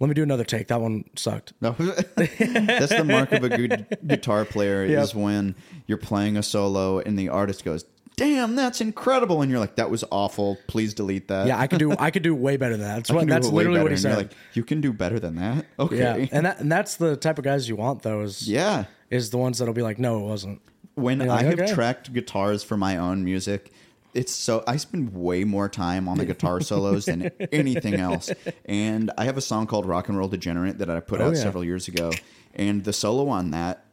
Let 0.00 0.06
me 0.06 0.14
do 0.14 0.22
another 0.22 0.44
take. 0.44 0.68
That 0.68 0.80
one 0.80 1.06
sucked. 1.16 1.54
No, 1.60 1.72
that's 2.14 2.94
the 2.94 3.04
mark 3.04 3.32
of 3.32 3.42
a 3.42 3.48
good 3.48 3.98
guitar 4.06 4.44
player 4.44 4.84
is 4.84 5.12
when 5.12 5.56
you're 5.88 5.98
playing 5.98 6.36
a 6.36 6.42
solo 6.44 7.00
and 7.00 7.18
the 7.18 7.30
artist 7.30 7.64
goes, 7.64 7.84
"Damn, 8.18 8.54
that's 8.54 8.80
incredible," 8.80 9.42
and 9.42 9.50
you're 9.50 9.60
like, 9.60 9.76
"That 9.76 9.90
was 9.90 10.04
awful. 10.10 10.58
Please 10.66 10.94
delete 10.94 11.28
that." 11.28 11.46
Yeah, 11.46 11.58
I 11.58 11.66
could 11.66 11.78
do. 11.78 11.92
I 11.98 12.10
could 12.10 12.22
do 12.22 12.34
way 12.34 12.56
better 12.56 12.76
than 12.76 12.86
that. 12.86 12.96
That's 12.96 13.10
what. 13.10 13.26
That's 13.26 13.48
literally 13.48 13.78
what 13.80 13.90
better." 13.90 13.96
he 13.96 14.02
you're 14.02 14.12
said. 14.12 14.16
Like, 14.16 14.32
you 14.54 14.64
can 14.64 14.80
do 14.80 14.92
better 14.92 15.18
than 15.18 15.36
that. 15.36 15.66
Okay. 15.78 15.98
yeah, 15.98 16.26
and 16.32 16.44
that 16.44 16.60
and 16.60 16.70
that's 16.70 16.96
the 16.96 17.16
type 17.16 17.38
of 17.38 17.44
guys 17.44 17.68
you 17.68 17.76
want. 17.76 18.02
Though 18.02 18.22
is 18.22 18.48
yeah. 18.48 18.86
is 19.10 19.30
the 19.30 19.38
ones 19.38 19.58
that'll 19.58 19.74
be 19.74 19.82
like, 19.82 19.98
no, 19.98 20.18
it 20.18 20.28
wasn't. 20.28 20.60
When 20.94 21.20
You're 21.20 21.30
I 21.30 21.42
have 21.44 21.58
okay. 21.58 21.72
tracked 21.72 22.12
guitars 22.12 22.64
for 22.64 22.76
my 22.76 22.96
own 22.96 23.24
music, 23.24 23.70
it's 24.14 24.34
so 24.34 24.64
I 24.66 24.76
spend 24.76 25.14
way 25.14 25.44
more 25.44 25.68
time 25.68 26.08
on 26.08 26.18
the 26.18 26.26
guitar 26.26 26.60
solos 26.62 27.04
than 27.04 27.30
anything 27.52 27.94
else. 27.94 28.30
And 28.64 29.10
I 29.16 29.24
have 29.24 29.36
a 29.36 29.40
song 29.40 29.66
called 29.66 29.86
Rock 29.86 30.08
and 30.08 30.18
Roll 30.18 30.28
Degenerate 30.28 30.78
that 30.78 30.90
I 30.90 31.00
put 31.00 31.20
oh, 31.20 31.26
out 31.26 31.28
Oh, 31.28 31.36
yeah. 31.36 31.42
several 31.42 31.64
years 31.64 31.86
ago. 31.88 32.10
And 32.54 32.82
the 32.84 32.92
solo 32.92 33.28
on 33.28 33.52
that, 33.52 33.84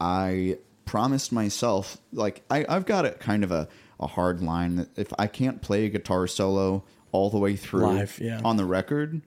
I 0.00 0.58
promised 0.92 1.32
myself, 1.32 1.96
like 2.12 2.42
I, 2.50 2.66
I've 2.68 2.84
got 2.84 3.06
a 3.06 3.12
kind 3.12 3.44
of 3.44 3.50
a, 3.50 3.66
a 3.98 4.06
hard 4.06 4.42
line 4.42 4.76
that 4.76 4.88
if 4.98 5.10
I 5.18 5.26
can't 5.26 5.62
play 5.62 5.86
a 5.86 5.88
guitar 5.88 6.26
solo 6.26 6.84
all 7.12 7.30
the 7.30 7.38
way 7.38 7.56
through 7.56 7.86
Live, 7.86 8.18
yeah. 8.20 8.42
on 8.44 8.58
the 8.58 8.66
record, 8.66 9.22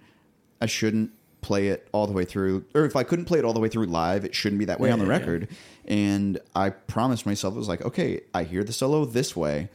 I 0.61 0.67
shouldn't 0.67 1.09
play 1.41 1.69
it 1.69 1.87
all 1.91 2.05
the 2.05 2.13
way 2.13 2.23
through. 2.23 2.65
Or 2.75 2.85
if 2.85 2.95
I 2.95 3.01
couldn't 3.01 3.25
play 3.25 3.39
it 3.39 3.45
all 3.45 3.53
the 3.53 3.59
way 3.59 3.67
through 3.69 3.87
live, 3.87 4.25
it 4.25 4.35
shouldn't 4.35 4.59
be 4.59 4.65
that 4.65 4.79
way 4.79 4.89
Yeah, 4.89 4.93
on 4.93 4.99
the 4.99 5.05
yeah, 5.05 5.11
yeah. 5.13 5.17
record. 5.17 5.47
And 5.85 6.39
I 6.55 6.69
promised 6.69 7.25
myself, 7.25 7.55
it 7.55 7.57
was 7.57 7.67
like, 7.67 7.81
okay, 7.83 8.21
I 8.31 8.43
hear 8.43 8.63
the 8.63 8.71
solo 8.73 9.03
this 9.05 9.35
way. 9.35 9.69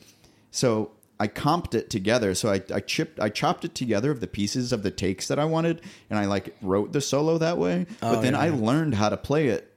So 0.52 0.92
I 1.18 1.26
comped 1.26 1.74
it 1.74 1.90
together. 1.90 2.36
So 2.36 2.52
I, 2.52 2.62
I 2.72 2.78
chipped, 2.78 3.18
I 3.18 3.30
chopped 3.30 3.64
it 3.64 3.74
together 3.74 4.12
of 4.12 4.20
the 4.20 4.28
pieces 4.28 4.72
of 4.72 4.84
the 4.84 4.92
takes 4.92 5.26
that 5.26 5.40
I 5.40 5.44
wanted, 5.44 5.80
and 6.08 6.20
I 6.20 6.26
like 6.26 6.54
wrote 6.62 6.92
the 6.92 7.00
solo 7.00 7.36
that 7.38 7.58
way. 7.58 7.86
but 8.00 8.20
then 8.22 8.36
Oh, 8.36 8.40
yeah, 8.42 8.46
Mm-hmm. 8.50 8.64
I 8.64 8.66
learned 8.66 8.94
how 8.94 9.08
to 9.08 9.16
play 9.16 9.48
it 9.48 9.69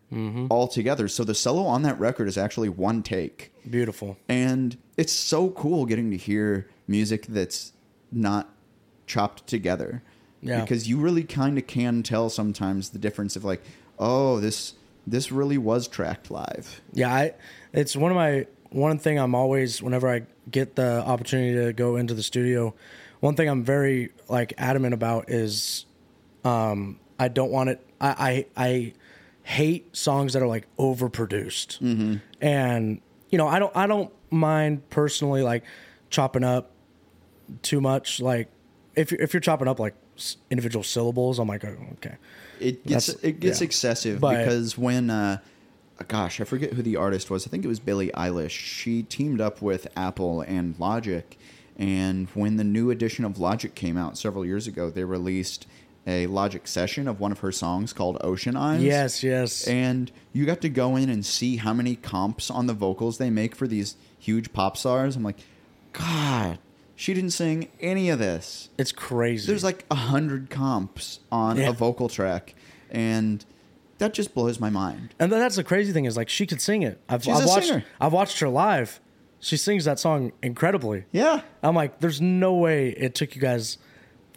all 0.49 0.67
together. 0.67 1.07
So 1.07 1.23
the 1.23 1.35
solo 1.35 1.63
on 1.63 1.81
that 1.83 1.99
record 1.99 2.27
is 2.27 2.37
actually 2.37 2.69
one 2.69 3.03
take. 3.03 3.51
Beautiful. 3.69 4.17
And 4.27 4.77
it's 4.97 5.13
so 5.13 5.49
cool 5.49 5.85
getting 5.85 6.11
to 6.11 6.17
hear 6.17 6.67
music 6.87 7.25
that's 7.27 7.73
not 8.11 8.49
chopped 9.07 9.47
together. 9.47 10.03
Yeah. 10.41 10.61
Because 10.61 10.87
you 10.87 10.97
really 10.97 11.23
kind 11.23 11.57
of 11.57 11.67
can 11.67 12.03
tell 12.03 12.29
sometimes 12.29 12.89
the 12.89 12.99
difference 12.99 13.35
of 13.35 13.43
like, 13.43 13.61
oh, 13.97 14.39
this 14.39 14.73
this 15.05 15.31
really 15.31 15.57
was 15.57 15.87
tracked 15.87 16.31
live. 16.31 16.81
Yeah, 16.93 17.13
I. 17.13 17.33
It's 17.73 17.95
one 17.95 18.11
of 18.11 18.15
my 18.15 18.45
one 18.69 18.99
thing 18.99 19.17
I'm 19.17 19.35
always 19.35 19.81
whenever 19.81 20.09
I 20.09 20.23
get 20.49 20.75
the 20.75 21.03
opportunity 21.05 21.65
to 21.65 21.73
go 21.73 21.95
into 21.95 22.13
the 22.13 22.23
studio 22.23 22.73
one 23.23 23.35
thing 23.35 23.47
I'm 23.47 23.63
very 23.63 24.09
like 24.27 24.53
adamant 24.57 24.93
about 24.93 25.29
is 25.29 25.85
um, 26.43 26.99
I 27.17 27.29
don't 27.29 27.51
want 27.51 27.69
it. 27.69 27.79
I 28.01 28.45
I, 28.57 28.63
I 28.65 28.93
hate 29.43 29.95
songs 29.95 30.33
that 30.33 30.41
are 30.41 30.47
like 30.47 30.67
overproduced, 30.77 31.79
mm-hmm. 31.79 32.15
and 32.41 33.01
you 33.29 33.37
know 33.37 33.47
I 33.47 33.59
don't 33.59 33.75
I 33.75 33.87
don't 33.87 34.11
mind 34.31 34.89
personally 34.89 35.43
like 35.43 35.63
chopping 36.09 36.43
up 36.43 36.71
too 37.61 37.81
much. 37.81 38.19
Like 38.19 38.49
if 38.95 39.11
you're, 39.11 39.21
if 39.21 39.33
you're 39.33 39.41
chopping 39.41 39.67
up 39.67 39.79
like 39.79 39.95
individual 40.49 40.83
syllables, 40.83 41.39
I'm 41.39 41.47
like 41.47 41.63
oh, 41.65 41.77
okay. 41.93 42.17
It 42.59 42.85
gets 42.85 43.07
That's- 43.07 43.23
it 43.23 43.39
gets 43.39 43.61
yeah. 43.61 43.65
excessive 43.65 44.19
But- 44.19 44.39
because 44.39 44.77
when 44.77 45.09
uh 45.09 45.37
gosh, 46.07 46.41
I 46.41 46.43
forget 46.43 46.73
who 46.73 46.81
the 46.81 46.97
artist 46.97 47.29
was. 47.29 47.47
I 47.47 47.49
think 47.49 47.63
it 47.63 47.69
was 47.69 47.79
Billie 47.79 48.09
Eilish. 48.09 48.49
She 48.49 49.03
teamed 49.03 49.39
up 49.39 49.61
with 49.61 49.87
Apple 49.95 50.41
and 50.41 50.77
Logic 50.77 51.37
and 51.77 52.27
when 52.33 52.57
the 52.57 52.63
new 52.63 52.91
edition 52.91 53.25
of 53.25 53.39
Logic 53.39 53.73
came 53.73 53.97
out 53.97 54.17
several 54.17 54.45
years 54.45 54.67
ago, 54.67 54.89
they 54.89 55.03
released 55.03 55.65
a 56.05 56.27
Logic 56.27 56.67
session 56.67 57.07
of 57.07 57.19
one 57.19 57.31
of 57.31 57.39
her 57.39 57.51
songs 57.51 57.93
called 57.93 58.17
Ocean 58.21 58.55
Eyes. 58.57 58.83
Yes, 58.83 59.23
yes. 59.23 59.67
And 59.67 60.11
you 60.33 60.45
got 60.45 60.61
to 60.61 60.69
go 60.69 60.95
in 60.95 61.09
and 61.09 61.25
see 61.25 61.57
how 61.57 61.73
many 61.73 61.95
comps 61.95 62.49
on 62.51 62.67
the 62.67 62.73
vocals 62.73 63.17
they 63.17 63.29
make 63.29 63.55
for 63.55 63.67
these 63.67 63.95
huge 64.19 64.51
pop 64.53 64.75
stars. 64.77 65.15
I'm 65.15 65.23
like, 65.23 65.39
God, 65.93 66.59
she 66.95 67.13
didn't 67.13 67.31
sing 67.31 67.69
any 67.79 68.09
of 68.09 68.19
this. 68.19 68.69
it's 68.77 68.91
crazy. 68.91 69.47
There's 69.47 69.63
like 69.63 69.85
a 69.91 69.95
hundred 69.95 70.49
comps 70.49 71.19
on 71.31 71.57
Yeah. 71.57 71.69
a 71.69 71.73
vocal 71.73 72.09
track, 72.09 72.53
and 72.91 73.45
that 73.99 74.13
just 74.13 74.33
blows 74.33 74.59
my 74.59 74.69
mind. 74.69 75.13
And 75.19 75.31
that's 75.31 75.55
the 75.55 75.63
crazy 75.63 75.93
thing 75.93 76.05
is 76.05 76.17
like 76.17 76.29
she 76.29 76.45
could 76.45 76.61
sing 76.61 76.81
it. 76.81 76.99
I've, 77.07 77.23
She's 77.23 77.35
I've 77.37 77.45
a 77.45 77.47
watched 77.47 77.67
singer. 77.67 77.85
I've 78.01 78.13
watched 78.13 78.39
her 78.39 78.49
live. 78.49 78.99
She 79.39 79.57
sings 79.57 79.85
that 79.85 79.99
song 79.99 80.31
incredibly. 80.41 81.03
Yeah, 81.11 81.41
I'm 81.61 81.75
like, 81.75 81.99
there's 81.99 82.21
no 82.21 82.53
way 82.55 82.89
it 82.89 83.13
took 83.13 83.35
you 83.35 83.41
guys 83.41 83.77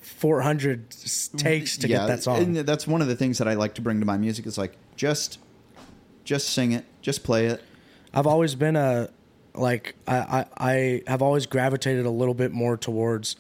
400 0.07 0.93
s- 0.93 1.29
takes 1.37 1.77
to 1.79 1.89
yeah, 1.89 1.99
get 1.99 2.07
that 2.07 2.23
song. 2.23 2.39
And 2.39 2.57
that's 2.57 2.87
one 2.87 3.03
of 3.03 3.09
the 3.09 3.17
things 3.17 3.39
that 3.39 3.49
I 3.49 3.55
like 3.55 3.75
to 3.75 3.83
bring 3.83 4.01
to 4.01 4.07
my 4.07 4.17
music. 4.17 4.47
Is 4.47 4.57
like 4.57 4.77
just, 4.97 5.39
just 6.25 6.49
sing 6.51 6.73
it, 6.73 6.85
just 7.03 7.25
play 7.25 7.47
it. 7.47 7.63
I've 8.15 8.27
always 8.27 8.55
been 8.55 8.77
a 8.77 9.11
like 9.55 9.95
I, 10.07 10.17
I 10.17 10.47
I 10.57 11.03
have 11.07 11.23
always 11.23 11.47
gravitated 11.47 12.07
a 12.07 12.11
little 12.11 12.35
bit 12.35 12.53
more 12.53 12.77
towards 12.77 13.37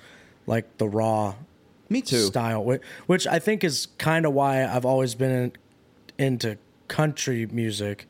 like 0.46 0.78
the 0.78 0.88
raw 0.88 1.34
Me 1.88 2.02
too. 2.02 2.18
style, 2.18 2.64
which, 2.64 2.82
which 3.06 3.26
I 3.26 3.38
think 3.38 3.64
is 3.64 3.86
kind 3.98 4.26
of 4.26 4.32
why 4.34 4.64
I've 4.66 4.84
always 4.84 5.14
been 5.14 5.30
in, 5.30 5.52
into 6.18 6.58
country 6.88 7.46
music. 7.46 8.06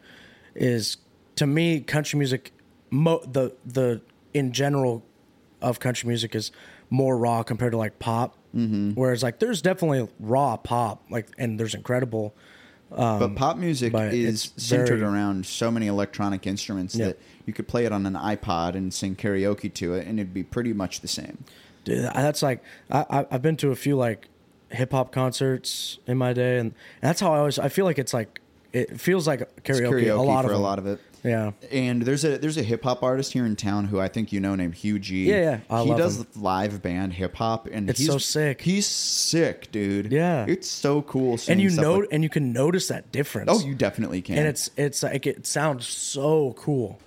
Is 0.54 0.96
to 1.36 1.46
me, 1.46 1.80
country 1.80 2.18
music, 2.18 2.52
mo- 2.90 3.22
the 3.30 3.54
the 3.64 4.00
in 4.34 4.52
general 4.52 5.04
of 5.60 5.78
country 5.78 6.08
music 6.08 6.34
is 6.34 6.50
more 6.90 7.16
raw 7.18 7.42
compared 7.42 7.72
to 7.72 7.78
like 7.78 7.98
pop. 7.98 8.36
Mm-hmm. 8.56 8.92
Whereas 8.92 9.22
like 9.22 9.38
there's 9.38 9.60
definitely 9.60 10.08
raw 10.18 10.56
pop, 10.56 11.02
like 11.10 11.28
and 11.38 11.60
there's 11.60 11.74
incredible. 11.74 12.34
but 12.90 13.34
pop 13.34 13.56
music 13.58 13.92
um, 13.92 14.00
but 14.00 14.14
is 14.14 14.52
centered 14.56 15.00
very- 15.00 15.02
around 15.12 15.44
so 15.44 15.70
many 15.70 15.86
electronic 15.88 16.46
instruments 16.46 16.94
Yeah. 16.94 17.06
that 17.08 17.18
you 17.44 17.52
could 17.52 17.68
play 17.68 17.84
it 17.84 17.92
on 17.92 18.06
an 18.06 18.14
iPod 18.14 18.74
and 18.74 18.94
sing 18.94 19.14
karaoke 19.16 19.72
to 19.74 19.94
it, 19.94 20.06
and 20.06 20.18
it'd 20.18 20.32
be 20.34 20.42
pretty 20.42 20.72
much 20.72 21.00
the 21.00 21.08
same. 21.08 21.44
Dude, 21.84 22.04
that's 22.04 22.42
like 22.42 22.62
I, 22.90 23.26
I've 23.30 23.42
been 23.42 23.56
to 23.58 23.70
a 23.70 23.76
few 23.76 23.96
like 23.96 24.28
hip 24.70 24.92
hop 24.92 25.12
concerts 25.12 25.98
in 26.06 26.16
my 26.18 26.32
day, 26.32 26.58
and, 26.58 26.74
that's 27.00 27.20
how 27.20 27.32
I 27.34 27.38
always 27.38 27.58
I 27.58 27.68
feel 27.68 27.84
like 27.84 27.98
it's 27.98 28.14
like 28.14 28.40
it 28.72 29.00
feels 29.00 29.26
like 29.26 29.40
karaoke, 29.62 29.90
karaoke 30.04 30.18
a 30.18 30.22
lot 30.22 30.44
for 30.44 30.50
of 30.52 30.58
a 30.58 30.62
lot 30.62 30.78
of 30.78 30.86
it. 30.86 31.00
Yeah, 31.26 31.52
And 31.72 32.02
there's 32.02 32.24
a 32.24 32.38
there's 32.38 32.56
a 32.56 32.62
hip 32.62 32.84
hop 32.84 33.02
artist 33.02 33.32
here 33.32 33.44
in 33.44 33.56
town 33.56 33.84
who 33.86 33.98
I 34.00 34.08
think 34.08 34.32
you 34.32 34.40
know 34.40 34.54
named 34.54 34.74
Hugh 34.74 34.98
G. 34.98 35.24
Yeah, 35.28 35.36
yeah. 35.36 35.60
I 35.68 35.82
he 35.82 35.88
love 35.90 35.98
does 35.98 36.20
him. 36.20 36.26
live 36.36 36.80
band 36.82 37.12
hip 37.14 37.34
hop, 37.36 37.66
and 37.66 37.90
It's 37.90 37.98
he's 37.98 38.08
so 38.08 38.18
sick. 38.18 38.62
He's 38.62 38.86
sick, 38.86 39.70
dude. 39.72 40.12
Yeah. 40.12 40.46
it's 40.48 40.68
so 40.68 41.02
cool. 41.02 41.38
and 41.48 41.60
you 41.60 41.70
know 41.70 41.96
like- 41.98 42.08
and 42.12 42.22
you 42.22 42.28
can 42.30 42.52
notice 42.52 42.88
that 42.88 43.10
difference. 43.12 43.50
oh, 43.52 43.60
you 43.66 43.74
definitely 43.74 44.22
can. 44.22 44.38
and 44.38 44.46
it's 44.46 44.70
it's 44.76 45.02
like 45.02 45.26
it 45.26 45.46
sounds 45.46 45.86
so 45.86 46.54
cool. 46.56 46.98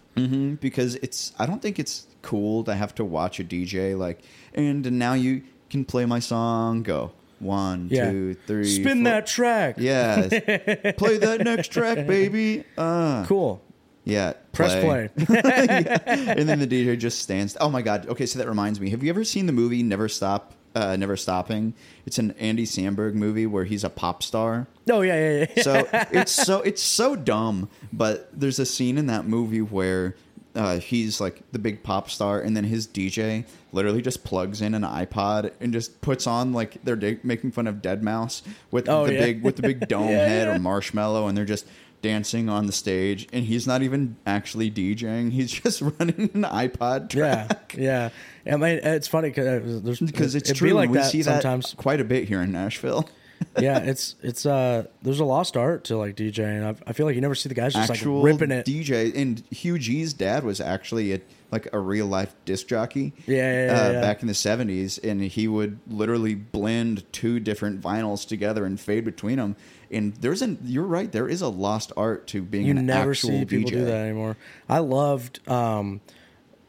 because 0.59 0.95
it's 0.95 1.31
I 1.39 1.45
don't 1.45 1.61
think 1.61 1.79
it's 1.79 2.05
cool 2.21 2.63
to 2.65 2.75
have 2.75 2.93
to 2.95 3.05
watch 3.05 3.39
a 3.39 3.43
DJ 3.43 3.97
like 3.97 4.19
and 4.53 4.91
now 4.99 5.13
you 5.13 5.43
can 5.69 5.85
play 5.85 6.05
my 6.05 6.19
song. 6.19 6.83
Go 6.83 7.11
one, 7.39 7.87
Yeah, 7.89 8.11
two, 8.11 8.33
three, 8.47 8.65
spin 8.65 8.97
four. 8.97 9.03
that 9.11 9.25
track. 9.27 9.75
Yeah, 9.77 10.27
play 10.97 11.17
that 11.19 11.41
next 11.45 11.71
track, 11.71 12.05
baby. 12.05 12.65
Uh, 12.77 13.25
cool. 13.27 13.61
Yeah, 14.09 14.33
Press 14.51 14.73
play. 14.83 15.09
and 15.17 16.47
then 16.49 16.59
the 16.59 16.67
DJ 16.67 16.97
just 16.97 17.19
stands. 17.19 17.55
Oh 17.59 17.69
my 17.69 17.81
god. 17.81 18.07
Okay, 18.07 18.25
so 18.25 18.39
that 18.39 18.47
reminds 18.47 18.79
me. 18.79 18.89
Have 18.89 19.03
you 19.03 19.09
ever 19.09 19.23
seen 19.23 19.45
the 19.45 19.53
movie 19.53 19.83
Never 19.83 20.09
Stop? 20.09 20.53
Uh, 20.75 20.95
Never 20.95 21.17
Stopping. 21.17 21.73
It's 22.05 22.19
an 22.19 22.31
Andy 22.39 22.65
Samberg 22.65 23.13
movie 23.15 23.45
where 23.47 23.63
he's 23.63 23.83
a 23.83 23.89
pop 23.89 24.21
star. 24.21 24.67
oh 24.89 25.01
yeah, 25.01 25.15
yeah, 25.39 25.45
yeah. 25.55 25.63
So 25.63 25.87
it's 26.11 26.31
so 26.31 26.61
it's 26.61 26.81
so 26.83 27.15
dumb. 27.15 27.69
But 27.91 28.29
there's 28.39 28.59
a 28.59 28.65
scene 28.65 28.97
in 28.97 29.07
that 29.07 29.25
movie 29.25 29.61
where 29.63 30.15
uh, 30.55 30.79
he's 30.79 31.19
like 31.19 31.41
the 31.51 31.59
big 31.59 31.81
pop 31.83 32.09
star, 32.09 32.39
and 32.39 32.55
then 32.55 32.65
his 32.65 32.87
DJ 32.87 33.45
literally 33.71 34.01
just 34.01 34.23
plugs 34.23 34.61
in 34.61 34.73
an 34.75 34.81
iPod 34.83 35.51
and 35.59 35.73
just 35.73 36.01
puts 36.01 36.27
on 36.27 36.53
like 36.53 36.83
they're 36.83 36.95
da- 36.95 37.19
making 37.23 37.51
fun 37.51 37.65
of 37.67 37.75
Deadmau5 37.77 38.41
with 38.71 38.89
Oh, 38.89 39.05
the 39.07 39.13
yeah. 39.13 39.19
big 39.25 39.43
with 39.43 39.55
the 39.55 39.61
big 39.63 39.87
dome 39.87 40.09
Yeah, 40.09 40.27
head 40.27 40.47
yeah. 40.47 40.55
or 40.55 40.59
Marshmello, 40.59 41.27
and 41.29 41.37
they're 41.37 41.45
just 41.45 41.65
dancing 42.01 42.49
on 42.49 42.65
the 42.65 42.71
stage, 42.71 43.27
and 43.33 43.45
he's 43.45 43.67
not 43.67 43.81
even 43.81 44.15
actually 44.25 44.71
DJing. 44.71 45.31
He's 45.31 45.51
just 45.51 45.81
running 45.99 46.29
an 46.33 46.43
iPod 46.43 47.13
yeah, 47.13 47.45
track. 47.47 47.75
yeah. 47.77 48.09
I 48.45 48.55
mean, 48.55 48.79
it's 48.83 49.07
funny 49.07 49.29
because 49.29 49.99
Because 49.99 50.35
it's 50.35 50.51
true. 50.53 50.69
Be 50.69 50.73
like 50.73 50.89
we 50.89 50.97
that 50.97 51.11
see 51.11 51.23
sometimes. 51.23 51.71
that 51.71 51.77
quite 51.77 51.99
a 52.01 52.05
bit 52.05 52.27
here 52.27 52.41
in 52.41 52.51
Nashville. 52.51 53.07
yeah, 53.59 53.79
it's 53.83 54.15
it's 54.21 54.45
uh, 54.45 54.85
there's 55.01 55.19
a 55.19 55.25
lost 55.25 55.57
art 55.57 55.85
to 55.85 55.97
like 55.97 56.15
DJing. 56.15 56.63
I, 56.63 56.75
I 56.87 56.93
feel 56.93 57.05
like 57.05 57.15
you 57.15 57.21
never 57.21 57.35
see 57.35 57.49
the 57.49 57.55
guys 57.55 57.73
just 57.73 57.89
actual 57.89 58.21
like 58.21 58.33
ripping 58.33 58.51
it. 58.51 58.65
DJ. 58.65 59.15
And 59.15 59.43
Hugh 59.51 59.79
G's 59.79 60.13
dad 60.13 60.43
was 60.43 60.59
actually 60.59 61.13
a, 61.13 61.21
like 61.51 61.67
a 61.73 61.79
real 61.79 62.07
life 62.07 62.33
disc 62.45 62.67
jockey. 62.67 63.13
Yeah, 63.27 63.35
yeah, 63.37 63.65
yeah, 63.65 63.71
uh, 63.71 63.91
yeah. 63.91 64.01
Back 64.01 64.21
in 64.21 64.27
the 64.27 64.33
seventies, 64.33 64.97
and 64.97 65.21
he 65.21 65.47
would 65.47 65.79
literally 65.87 66.35
blend 66.35 67.11
two 67.11 67.39
different 67.39 67.81
vinyls 67.81 68.27
together 68.27 68.65
and 68.65 68.79
fade 68.79 69.05
between 69.05 69.37
them. 69.37 69.55
And 69.91 70.15
there's 70.17 70.41
an 70.41 70.59
you're 70.63 70.83
right. 70.85 71.11
There 71.11 71.27
is 71.27 71.41
a 71.41 71.47
lost 71.47 71.91
art 71.97 72.27
to 72.27 72.41
being 72.41 72.65
you 72.65 72.75
an 72.75 72.85
never 72.85 73.11
actual 73.11 73.29
see 73.29 73.45
people 73.45 73.71
DJ. 73.71 73.73
do 73.73 73.85
that 73.85 74.05
anymore. 74.05 74.37
I 74.67 74.79
loved 74.79 75.47
um, 75.49 76.01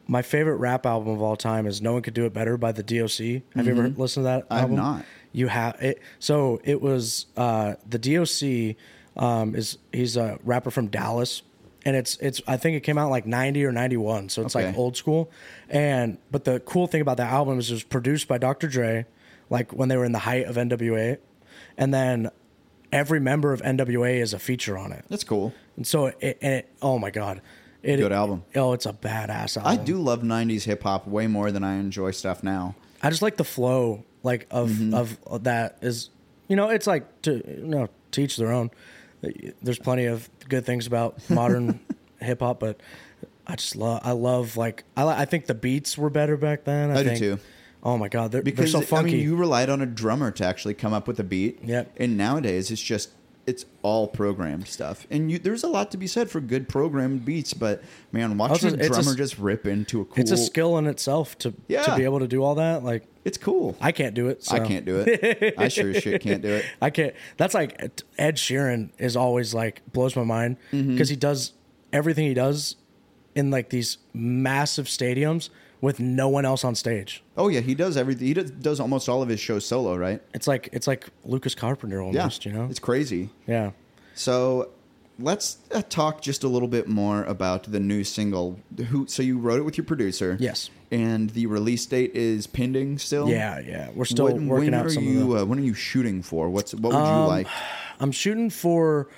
my 0.06 0.22
favorite 0.22 0.56
rap 0.56 0.86
album 0.86 1.12
of 1.12 1.22
all 1.22 1.36
time 1.36 1.66
is 1.66 1.82
"No 1.82 1.92
One 1.94 2.02
Could 2.02 2.14
Do 2.14 2.24
It 2.24 2.32
Better" 2.32 2.56
by 2.56 2.72
the 2.72 2.82
DOC. 2.82 3.42
Have 3.54 3.66
you 3.66 3.72
ever 3.72 3.88
listened 3.88 4.24
to 4.24 4.28
that? 4.28 4.46
I 4.50 4.60
have 4.60 4.70
not. 4.70 5.04
You 5.32 5.48
have 5.48 5.80
it. 5.82 6.00
So 6.18 6.60
it 6.64 6.80
was 6.80 7.26
uh, 7.36 7.74
the 7.88 7.98
DOC 7.98 8.76
um, 9.16 9.54
is 9.54 9.78
he's 9.92 10.16
a 10.16 10.38
rapper 10.42 10.70
from 10.70 10.88
Dallas, 10.88 11.42
and 11.84 11.94
it's 11.96 12.16
it's 12.16 12.40
I 12.48 12.56
think 12.56 12.76
it 12.76 12.80
came 12.80 12.98
out 12.98 13.10
like 13.10 13.26
ninety 13.26 13.64
or 13.64 13.72
ninety 13.72 13.96
one, 13.96 14.28
so 14.28 14.42
it's 14.42 14.54
like 14.54 14.76
old 14.76 14.96
school. 14.96 15.30
And 15.68 16.18
but 16.30 16.44
the 16.44 16.60
cool 16.60 16.86
thing 16.86 17.00
about 17.02 17.18
that 17.18 17.30
album 17.30 17.58
is 17.58 17.70
it 17.70 17.74
was 17.74 17.84
produced 17.84 18.28
by 18.28 18.38
Dr. 18.38 18.66
Dre, 18.66 19.06
like 19.48 19.72
when 19.72 19.88
they 19.88 19.96
were 19.96 20.04
in 20.04 20.12
the 20.12 20.20
height 20.20 20.46
of 20.46 20.56
NWA, 20.56 21.18
and 21.76 21.94
then 21.94 22.30
every 22.92 23.20
member 23.20 23.52
of 23.52 23.62
NWA 23.62 24.20
is 24.20 24.32
a 24.34 24.38
feature 24.38 24.76
on 24.78 24.92
it. 24.92 25.04
That's 25.08 25.24
cool. 25.24 25.52
And 25.76 25.86
so 25.86 26.06
it, 26.06 26.38
and 26.42 26.54
it 26.54 26.68
oh 26.82 26.98
my 26.98 27.10
god, 27.10 27.40
it, 27.82 27.96
Good 27.96 28.12
album. 28.12 28.44
Oh, 28.54 28.72
it's 28.72 28.86
a 28.86 28.92
badass 28.92 29.56
album. 29.56 29.72
I 29.72 29.76
do 29.82 29.96
love 29.96 30.22
'90s 30.22 30.64
hip 30.64 30.82
hop 30.82 31.06
way 31.06 31.26
more 31.26 31.50
than 31.50 31.64
I 31.64 31.74
enjoy 31.76 32.10
stuff 32.10 32.42
now. 32.42 32.74
I 33.02 33.10
just 33.10 33.22
like 33.22 33.36
the 33.36 33.44
flow, 33.44 34.04
like 34.22 34.46
of 34.50 34.70
Mm-hmm. 34.70 34.94
of 34.94 35.44
that 35.44 35.78
is, 35.80 36.10
you 36.48 36.56
know, 36.56 36.68
it's 36.68 36.86
like 36.86 37.22
to 37.22 37.42
you 37.46 37.66
know 37.66 37.88
teach 38.10 38.36
their 38.36 38.52
own. 38.52 38.70
There's 39.62 39.78
plenty 39.78 40.06
of 40.06 40.28
good 40.48 40.64
things 40.66 40.86
about 40.86 41.18
modern 41.30 41.80
hip 42.20 42.40
hop, 42.40 42.60
but 42.60 42.80
I 43.46 43.56
just 43.56 43.76
love 43.76 44.00
I 44.04 44.12
love 44.12 44.56
like 44.56 44.84
I 44.96 45.06
I 45.06 45.24
think 45.24 45.46
the 45.46 45.54
beats 45.54 45.96
were 45.96 46.10
better 46.10 46.36
back 46.36 46.64
then. 46.64 46.90
I, 46.90 47.00
I 47.00 47.02
do 47.02 47.16
too. 47.16 47.38
Oh 47.82 47.96
my 47.96 48.08
god, 48.08 48.32
they're, 48.32 48.42
because 48.42 48.72
they're 48.72 48.82
so 48.82 48.86
funky. 48.86 49.10
I 49.12 49.14
mean, 49.14 49.22
you 49.24 49.36
relied 49.36 49.70
on 49.70 49.80
a 49.80 49.86
drummer 49.86 50.30
to 50.32 50.44
actually 50.44 50.74
come 50.74 50.92
up 50.92 51.08
with 51.08 51.18
a 51.20 51.24
beat. 51.24 51.60
Yep. 51.64 51.94
And 51.98 52.16
nowadays, 52.16 52.70
it's 52.70 52.82
just 52.82 53.10
it's 53.46 53.64
all 53.82 54.06
programmed 54.06 54.68
stuff, 54.68 55.06
and 55.10 55.30
you, 55.32 55.38
there's 55.38 55.64
a 55.64 55.68
lot 55.68 55.90
to 55.92 55.96
be 55.96 56.06
said 56.06 56.30
for 56.30 56.40
good 56.40 56.68
programmed 56.68 57.24
beats. 57.24 57.54
But 57.54 57.82
man, 58.12 58.36
watching 58.36 58.52
Also, 58.52 58.68
a 58.68 58.78
it's 58.78 58.86
a- 58.86 58.90
drummer 59.02 59.14
just 59.16 59.38
rip 59.38 59.66
into 59.66 60.02
a 60.02 60.04
cool, 60.04 60.14
it's 60.20 60.30
a 60.30 60.36
skill 60.36 60.76
in 60.76 60.86
itself 60.86 61.38
to 61.38 61.54
Yeah. 61.68 61.82
to 61.84 61.96
be 61.96 62.04
able 62.04 62.18
to 62.20 62.28
do 62.28 62.42
all 62.44 62.54
that. 62.56 62.84
Like 62.84 63.06
It's 63.24 63.38
cool. 63.38 63.76
I 63.80 63.92
can't 63.92 64.14
do 64.14 64.28
it. 64.28 64.44
So. 64.44 64.56
I 64.56 64.60
can't 64.60 64.84
do 64.84 65.00
it. 65.06 65.54
I 65.58 65.68
sure 65.68 65.90
as 65.90 66.02
shit 66.02 66.20
can't 66.20 66.42
do 66.42 66.48
it. 66.50 66.66
I 66.82 66.90
can't. 66.90 67.14
That's 67.38 67.54
like 67.54 67.80
Ed 68.18 68.36
Sheeran 68.36 68.90
is 68.98 69.16
always 69.16 69.54
like 69.54 69.80
blows 69.90 70.14
my 70.16 70.24
mind 70.24 70.56
because 70.70 70.84
Mm-hmm. 70.86 71.04
he 71.04 71.16
does 71.16 71.54
everything 71.94 72.26
he 72.26 72.34
does 72.34 72.76
in 73.34 73.50
like 73.50 73.70
these 73.70 73.96
massive 74.12 74.86
stadiums 74.86 75.48
with 75.80 75.98
no 76.00 76.28
one 76.28 76.44
else 76.44 76.64
on 76.64 76.74
stage. 76.74 77.22
Oh 77.36 77.48
yeah, 77.48 77.60
he 77.60 77.74
does 77.74 77.96
everything. 77.96 78.26
He 78.26 78.34
does, 78.34 78.50
does 78.50 78.80
almost 78.80 79.08
all 79.08 79.22
of 79.22 79.28
his 79.28 79.40
shows 79.40 79.64
solo, 79.64 79.96
right? 79.96 80.22
It's 80.34 80.46
like 80.46 80.68
it's 80.72 80.86
like 80.86 81.08
Lucas 81.24 81.54
Carpenter 81.54 82.00
almost. 82.02 82.44
Yeah, 82.46 82.52
you 82.52 82.58
know? 82.58 82.64
it's 82.70 82.78
crazy. 82.80 83.30
yeah. 83.46 83.70
So 84.14 84.70
let's 85.18 85.58
uh, 85.72 85.82
talk 85.88 86.20
just 86.22 86.44
a 86.44 86.48
little 86.48 86.68
bit 86.68 86.88
more 86.88 87.24
about 87.24 87.64
the 87.64 87.80
new 87.80 88.04
single. 88.04 88.58
Who? 88.88 89.06
So 89.06 89.22
you 89.22 89.38
wrote 89.38 89.58
it 89.58 89.62
with 89.62 89.78
your 89.78 89.84
producer. 89.86 90.36
Yes. 90.40 90.70
And 90.90 91.30
the 91.30 91.46
release 91.46 91.86
date 91.86 92.12
is 92.14 92.46
pending 92.48 92.98
still. 92.98 93.28
Yeah, 93.28 93.60
yeah. 93.60 93.90
We're 93.94 94.04
still 94.06 94.24
When, 94.24 94.48
working 94.48 94.72
when 94.72 94.74
out 94.74 94.86
are 94.86 94.90
some 94.90 95.04
you? 95.04 95.22
of 95.22 95.28
the. 95.28 95.36
Uh, 95.36 95.44
when 95.44 95.58
are 95.60 95.62
you 95.62 95.74
shooting 95.74 96.20
for? 96.22 96.50
What's 96.50 96.74
what 96.74 96.92
would 96.92 96.98
you 96.98 97.04
Um, 97.04 97.28
like? 97.28 97.46
I'm 98.00 98.10
shooting 98.12 98.50
for 98.50 99.08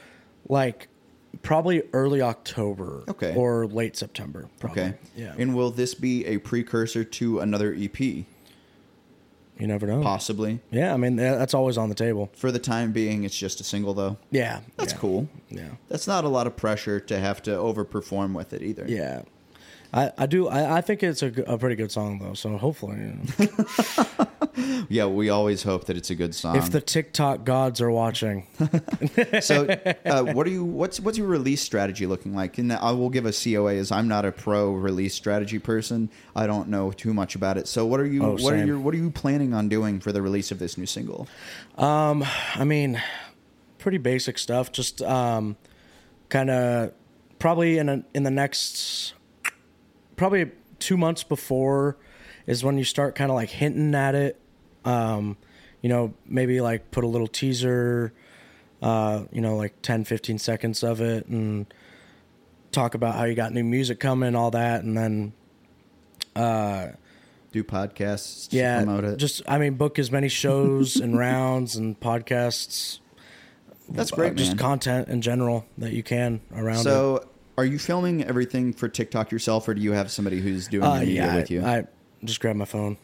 like 0.49 0.89
probably 1.41 1.83
early 1.93 2.21
October. 2.21 3.05
Okay. 3.09 3.35
Or 3.35 3.67
late 3.67 3.97
September. 3.97 4.49
Probably. 4.61 4.83
Okay. 4.83 4.95
Yeah. 5.17 5.35
And 5.39 5.55
will 5.55 5.71
this 5.71 5.95
be 5.95 6.27
a 6.27 6.39
precursor 6.39 7.05
to 7.05 7.41
another 7.41 7.75
EP? 7.79 8.27
you 9.63 9.69
never 9.69 9.87
know. 9.87 10.03
Possibly. 10.03 10.61
Yeah, 10.73 10.93
I 10.93 10.97
mean 10.97 11.17
that's 11.17 11.55
always 11.55 11.79
on 11.79 11.89
the 11.89 11.95
table. 11.95 12.31
For 12.35 12.51
the 12.51 12.59
time 12.59 12.91
being, 12.91 13.23
it's 13.23 13.37
just 13.37 13.61
a 13.61 13.65
single 13.65 13.95
though. 13.95 14.17
Yeah. 14.31 14.61
That's 14.77 14.93
yeah. 14.93 14.99
cool. 14.99 15.29
Yeah. 15.51 15.69
That's 15.89 16.09
not 16.09 16.25
a 16.25 16.29
lot 16.29 16.47
of 16.49 16.57
pressure 16.57 16.99
to 16.99 17.19
have 17.19 17.43
to 17.43 17.53
overperform 17.53 18.35
with 18.35 18.53
it 18.53 18.63
either. 18.63 18.85
Yeah. 18.89 19.23
I, 19.93 20.13
I 20.17 20.27
do 20.27 20.49
I, 20.49 20.79
I 20.79 20.81
think 20.81 21.03
it's 21.03 21.23
a, 21.23 21.31
g- 21.31 21.45
a 21.47 21.59
pretty 21.59 21.77
good 21.77 21.93
song 21.93 22.19
though 22.19 22.35
so 22.35 22.57
hopefully 22.57 22.99
you 22.99 23.19
know. 23.49 24.27
Yeah, 24.89 25.07
we 25.07 25.31
always 25.31 25.63
hope 25.63 25.87
that 25.87 25.97
it's 25.97 26.11
a 26.11 26.15
good 26.15 26.35
song. 26.35 26.57
if 26.57 26.71
the 26.71 26.81
TikTok 26.81 27.45
gods 27.45 27.81
are 27.81 27.91
watching 27.91 28.47
so, 29.41 29.67
uh, 30.05 30.23
what 30.25 30.47
are 30.47 30.51
you? 30.51 30.65
What's 30.65 31.01
what's 31.01 31.17
your 31.17 31.27
release 31.27 31.63
strategy 31.63 32.07
looking 32.07 32.35
like? 32.35 32.59
And 32.59 32.73
I 32.73 32.93
will 32.93 33.09
give 33.09 33.25
a 33.25 33.33
COA 33.33 33.77
as 33.77 33.91
I'm 33.91 34.09
not 34.09 34.25
a 34.25 34.33
pro 34.33 34.73
release 34.73 35.15
strategy 35.15 35.59
person. 35.59 36.11
I 36.37 36.47
don't 36.47 36.69
know 36.69 36.93
too 36.93 37.15
much 37.15 37.35
about 37.35 37.57
it. 37.57 37.67
So, 37.67 37.87
what 37.87 38.01
are 38.01 38.07
you? 38.07 38.23
Oh, 38.23 38.33
what 38.33 38.53
are 38.55 38.59
same. 38.59 38.67
you? 38.67 38.81
What 38.81 38.95
are 38.95 38.99
you 38.99 39.11
planning 39.11 39.55
on 39.55 39.69
doing 39.69 40.01
for 40.01 40.13
the 40.13 40.21
release 40.23 40.51
of 40.51 40.59
this 40.59 40.77
new 40.77 40.87
single? 40.87 41.29
Um, 41.77 42.25
I 42.55 42.65
mean, 42.65 43.03
pretty 43.79 43.99
basic 43.99 44.39
stuff. 44.39 44.71
Just 44.73 45.01
um, 45.03 45.57
kind 46.29 46.51
of 46.51 46.93
probably 47.39 47.79
in 47.79 47.89
a, 47.89 48.05
in 48.15 48.23
the 48.23 48.31
next 48.31 49.15
probably 50.23 50.53
two 50.79 50.97
months 50.97 51.25
before 51.25 51.97
is 52.47 52.63
when 52.63 52.79
you 52.79 52.85
start 52.85 53.17
kind 53.17 53.29
of 53.29 53.35
like 53.35 53.49
hinting 53.49 53.93
at 53.93 54.15
it. 54.15 54.41
Um, 54.85 55.37
you 55.81 55.89
know, 55.89 56.15
maybe 56.25 56.61
like 56.61 56.93
put 56.93 57.03
a 57.03 57.09
little 57.09 57.27
teaser, 57.27 58.13
uh, 58.81 59.25
you 59.33 59.41
know, 59.41 59.57
like 59.57 59.83
10, 59.83 60.05
15 60.05 60.39
seconds 60.39 60.85
of 60.85 61.01
it 61.01 61.27
and 61.27 61.75
talk 62.71 62.95
about 62.95 63.17
how 63.17 63.25
you 63.25 63.35
got 63.35 63.53
new 63.53 63.65
music 63.65 63.99
coming, 63.99 64.37
all 64.37 64.53
that. 64.53 64.85
And 64.85 64.97
then, 64.97 65.33
Do 67.51 67.65
podcasts? 67.65 68.49
to 68.51 68.57
yeah, 68.57 68.85
promote 68.85 69.03
it. 69.03 69.17
just, 69.17 69.43
I 69.49 69.59
mean, 69.59 69.75
book 69.75 69.99
as 69.99 70.13
many 70.13 70.29
shows 70.29 70.95
and 70.95 71.19
rounds 71.27 71.75
and 71.75 71.99
podcasts 71.99 73.01
that's 73.89 74.13
uh, 74.13 74.17
great, 74.17 74.37
just 74.37 74.53
man. 74.53 74.59
content 74.59 75.09
in 75.09 75.21
general 75.21 75.67
that 75.79 75.93
you 75.93 76.05
can 76.05 76.43
around 76.55 76.85
it. 77.23 77.29
Are 77.59 77.65
you 77.65 77.79
filming 77.79 78.25
everything 78.25 78.73
for 78.73 78.89
TikTok 78.89 79.31
yourself, 79.31 79.69
or 79.69 79.75
do 79.75 79.81
you 79.81 79.93
have 79.93 80.11
somebody 80.11 80.41
who's 80.41 80.69
doing 80.69 80.85
Uh, 80.85 80.95
the 80.95 81.01
media 81.01 81.27
yeah, 81.27 81.37
with 81.37 81.51
you? 81.51 81.63
I, 81.65 81.79
I 81.79 81.85
just 82.25 82.41
grab 82.41 82.57
my 82.57 82.65
phone, 82.65 82.97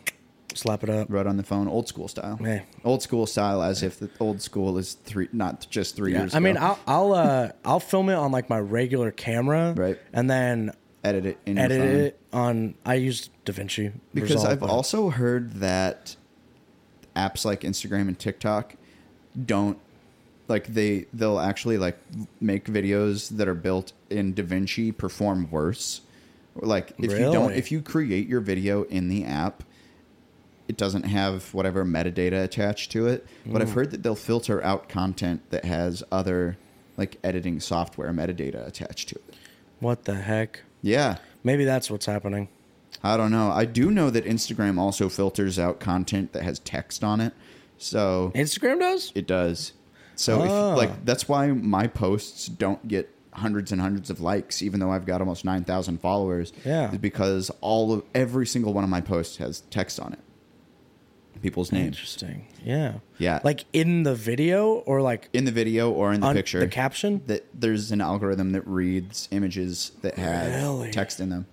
slap 0.55 0.83
it 0.83 0.91
up. 0.91 1.09
right 1.11 1.27
on 1.27 1.37
the 1.37 1.43
phone, 1.43 1.69
old 1.69 1.89
school 1.89 2.09
style. 2.09 2.39
Yeah. 2.43 2.63
Old 2.85 3.03
school 3.03 3.27
style, 3.27 3.63
as 3.63 3.83
if 3.83 3.99
the 3.99 4.09
old 4.21 4.41
school 4.41 4.79
is 4.79 4.95
three, 4.95 5.29
not 5.33 5.67
just 5.71 5.97
three 5.97 6.13
Yeah, 6.13 6.21
years. 6.21 6.35
I 6.35 6.39
mean. 6.39 6.57
I'll 6.57 6.79
I'll 6.87 7.13
uh, 7.13 7.51
I'll 7.65 7.81
film 7.81 8.09
it 8.09 8.15
on 8.15 8.33
like 8.33 8.49
my 8.49 8.59
regular 8.59 9.11
camera, 9.11 9.75
Right. 9.77 9.99
and 10.13 10.31
then 10.31 10.73
edit 11.05 11.27
it 11.27 11.39
in 11.47 11.59
edit 11.59 11.81
it 11.83 12.21
on. 12.33 12.75
I 12.87 12.95
use 12.95 13.29
DaVinci 13.45 13.93
because 14.15 14.31
Resolve, 14.31 14.51
I've 14.53 14.61
but- 14.61 14.71
also 14.71 15.11
heard 15.11 15.55
that 15.55 16.17
apps 17.15 17.45
like 17.45 17.61
Instagram 17.63 18.09
and 18.09 18.19
TikTok 18.19 18.77
don't 19.45 19.79
like 20.49 20.67
they 20.67 21.07
they'll 21.13 21.39
actually 21.39 21.79
like 21.79 21.99
make 22.41 22.65
videos 22.67 23.29
that 23.37 23.47
are 23.49 23.55
built 23.55 23.93
in 24.11 24.35
DaVinci 24.35 24.97
perform 24.97 25.51
worse. 25.51 26.01
Like 26.57 26.93
if 26.99 27.13
you 27.13 27.31
don't 27.33 27.53
if 27.53 27.71
you 27.71 27.81
create 27.83 28.27
your 28.27 28.41
video 28.41 28.83
in 28.85 29.09
the 29.09 29.25
app, 29.25 29.63
it 30.67 30.77
doesn't 30.77 31.05
have 31.05 31.53
whatever 31.55 31.85
metadata 31.85 32.43
attached 32.45 32.91
to 32.93 33.07
it. 33.07 33.27
But 33.47 33.61
Mm. 33.61 33.63
I've 33.63 33.73
heard 33.73 33.91
that 33.93 34.03
they'll 34.03 34.15
filter 34.15 34.63
out 34.65 34.89
content 34.89 35.43
that 35.51 35.65
has 35.65 36.03
other 36.11 36.57
like 36.97 37.19
editing 37.23 37.61
software 37.61 38.13
metadata 38.13 38.67
attached 38.67 39.09
to 39.11 39.15
it. 39.17 39.35
what 39.81 40.05
the 40.05 40.17
heck? 40.17 40.63
Yeah. 40.83 41.19
Maybe 41.45 41.65
that's 41.65 41.89
what's 41.91 42.07
happening. 42.07 42.49
I 43.05 43.17
don't 43.17 43.31
know. 43.31 43.51
I 43.53 43.65
do 43.65 43.91
know 43.93 44.11
that 44.11 44.25
Instagram 44.25 44.79
also 44.79 45.09
filters 45.09 45.57
out 45.59 45.79
content 45.79 46.33
that 46.33 46.43
has 46.43 46.59
text 46.59 47.05
on 47.05 47.21
it. 47.21 47.33
So 47.77 48.33
Instagram 48.35 48.81
does. 48.81 49.13
it 49.15 49.29
does. 49.29 49.73
So 50.19 50.41
Ah. 50.43 50.73
if 50.73 50.79
like 50.79 51.05
that's 51.05 51.29
why 51.29 51.47
my 51.53 51.87
posts 51.87 52.47
don't 52.47 52.87
get 52.89 53.09
hundreds 53.33 53.71
and 53.71 53.81
hundreds 53.81 54.11
of 54.11 54.21
likes 54.21 54.62
even 54.62 54.81
though 54.81 54.91
I've 54.91 55.07
got 55.07 55.21
almost 55.21 55.45
9,000 55.45 56.01
followers. 56.01 56.53
Yeah. 56.64 56.91
is 56.93 56.99
because 56.99 57.51
all 57.61 57.93
of 57.93 58.03
every 58.14 58.47
single 58.47 58.73
one 58.75 58.83
of 58.85 58.91
my 58.91 59.01
posts 59.01 59.37
has 59.37 59.61
text 59.71 60.01
on 60.01 60.12
it. 60.12 60.19
People's 61.41 61.71
names 61.71 61.87
Interesting. 61.97 62.49
Yeah. 62.64 62.95
Yeah. 63.19 63.39
Like 63.45 63.64
in 63.73 64.03
the 64.03 64.14
video 64.16 64.75
or 64.87 65.01
like 65.03 65.29
in 65.33 65.45
the 65.45 65.53
video 65.53 65.89
or 65.89 66.12
in 66.12 66.21
the 66.21 66.33
picture. 66.33 66.59
the 66.59 66.66
caption. 66.66 67.23
that 67.29 67.47
there's 67.55 67.93
an 67.93 68.01
algorithm 68.01 68.51
that 68.53 68.66
reads 68.66 69.29
images 69.31 69.93
that 70.03 70.16
have 70.16 70.53
Really? 70.53 70.91
text 70.91 71.21
in 71.21 71.29
them. 71.29 71.47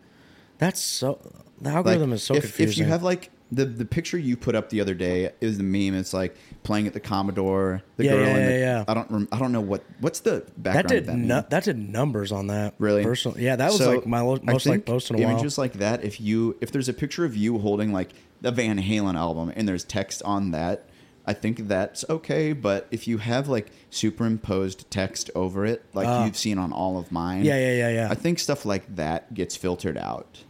That's 0.58 0.80
so. 0.82 1.20
The 1.62 1.70
Like, 1.70 1.76
algorithm 1.76 2.14
is 2.14 2.24
so 2.24 2.34
if, 2.34 2.42
confusing. 2.44 2.72
If 2.72 2.78
you 2.80 2.86
have 2.92 3.04
like 3.04 3.30
the 3.52 3.66
the 3.66 3.86
picture 3.86 4.18
you 4.18 4.36
put 4.36 4.56
up 4.56 4.70
the 4.70 4.82
other 4.82 4.94
day 4.96 5.32
is 5.40 5.58
the 5.58 5.64
meme. 5.64 5.94
It's 5.98 6.14
like 6.14 6.36
playing 6.64 6.88
at 6.88 6.94
the 6.94 7.00
Commodore. 7.00 7.84
The 7.98 8.06
Yeah, 8.06 8.12
girl 8.12 8.22
yeah, 8.26 8.38
in 8.38 8.46
the, 8.46 8.52
yeah, 8.54 8.58
yeah. 8.60 8.86
I 8.88 8.94
don't. 8.96 9.12
Rem, 9.12 9.28
I 9.32 9.38
don't 9.40 9.52
know 9.52 9.62
what 9.62 9.84
what's 10.00 10.20
the 10.22 10.32
that 10.32 10.64
background 10.64 10.88
did 10.90 10.98
of 11.00 11.06
that. 11.08 11.16
nu- 11.18 11.28
meme? 11.28 11.46
that 11.50 11.64
did 11.64 11.78
numbers 11.78 12.32
on 12.32 12.48
that. 12.48 12.74
Really? 12.80 13.04
Personally, 13.04 13.44
yeah, 13.44 13.56
that 13.56 13.68
was 13.68 13.78
So, 13.78 13.92
like 13.92 14.08
my 14.08 14.22
lo- 14.22 14.40
most 14.44 14.66
like 14.66 14.86
post 14.86 15.10
in 15.12 15.18
a 15.18 15.20
while. 15.22 15.32
Images 15.34 15.58
like 15.58 15.74
that. 15.74 16.04
If 16.04 16.20
you 16.20 16.58
if 16.62 16.72
there's 16.72 16.90
a 16.90 16.94
picture 16.94 17.24
of 17.26 17.36
you 17.38 17.60
holding 17.60 17.94
like 17.94 18.12
the 18.42 18.52
Van 18.52 18.80
Halen 18.82 19.16
album 19.16 19.52
and 19.56 19.68
there's 19.68 19.84
text 19.84 20.22
on 20.24 20.50
that, 20.52 20.90
I 21.28 21.34
think 21.34 21.68
that's 21.68 22.04
okay. 22.10 22.52
But 22.54 22.88
if 22.92 23.08
you 23.08 23.20
have 23.20 23.48
like 23.48 23.68
superimposed 23.92 24.90
text 24.90 25.30
over 25.36 25.66
it, 25.66 25.84
like 25.94 26.08
Ah. 26.08 26.26
you've 26.26 26.38
seen 26.38 26.58
on 26.58 26.72
all 26.74 26.98
of 26.98 27.12
mine, 27.12 27.44
Yeah, 27.46 27.58
yeah, 27.58 27.74
yeah, 27.74 27.90
yeah. 27.90 28.08
I 28.10 28.16
think 28.16 28.40
stuff 28.40 28.66
like 28.66 28.96
that 28.96 29.34
gets 29.34 29.56
filtered 29.56 29.98
out. 29.98 30.44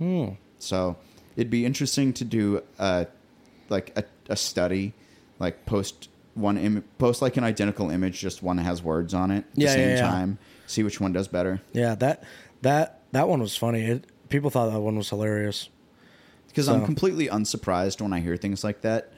So 0.59 0.95
it'd 1.35 1.49
be 1.51 1.65
interesting 1.65 2.13
to 2.13 2.23
do 2.25 2.61
uh, 2.79 3.05
like 3.69 3.97
a, 3.97 4.03
a 4.29 4.35
study, 4.35 4.93
like 5.39 5.65
post 5.65 6.09
one 6.33 6.57
Im- 6.57 6.83
post 6.97 7.21
like 7.21 7.37
an 7.37 7.43
identical 7.43 7.89
image, 7.89 8.19
just 8.19 8.43
one 8.43 8.57
has 8.57 8.83
words 8.83 9.13
on 9.13 9.31
it 9.31 9.37
at 9.39 9.45
Yeah, 9.55 9.67
the 9.67 9.73
same 9.73 9.89
yeah, 9.91 9.95
yeah. 9.95 10.01
time. 10.01 10.37
See 10.67 10.83
which 10.83 10.99
one 10.99 11.13
does 11.13 11.27
better. 11.27 11.61
Yeah, 11.73 11.95
that 11.95 12.23
that 12.61 13.01
that 13.11 13.27
one 13.27 13.39
was 13.39 13.55
funny. 13.55 13.83
It, 13.85 14.05
people 14.29 14.49
thought 14.49 14.71
that 14.71 14.79
one 14.79 14.97
was 14.97 15.09
hilarious. 15.09 15.69
Because 16.47 16.69
I'm 16.69 16.85
completely 16.85 17.27
unsurprised 17.27 17.99
when 17.99 18.13
I 18.13 18.21
hear 18.21 18.37
things 18.37 18.63
like 18.63 18.79
that. 18.81 19.11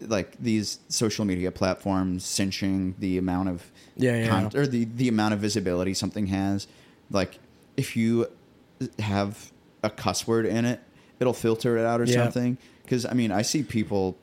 Like 0.00 0.34
these 0.38 0.78
social 0.88 1.26
media 1.26 1.50
platforms 1.52 2.24
cinching 2.24 2.94
the 2.98 3.18
amount 3.18 3.50
of 3.50 3.70
Yeah, 3.96 4.16
yeah. 4.16 4.48
or 4.58 4.66
the 4.66 4.84
the 4.86 5.08
amount 5.08 5.34
of 5.34 5.40
visibility 5.40 5.92
something 5.92 6.26
has. 6.28 6.66
Like 7.10 7.38
if 7.76 7.96
you 7.96 8.28
have 8.98 9.52
a 9.82 9.90
cuss 9.90 10.26
word 10.26 10.46
in 10.46 10.64
it, 10.64 10.80
it'll 11.20 11.32
filter 11.32 11.76
it 11.76 11.84
out 11.84 12.00
or 12.00 12.04
Yeah. 12.04 12.24
something. 12.24 12.58
Because 12.82 13.06
I 13.06 13.12
mean, 13.12 13.30
I 13.30 13.42
see 13.42 13.62
people 13.62 14.16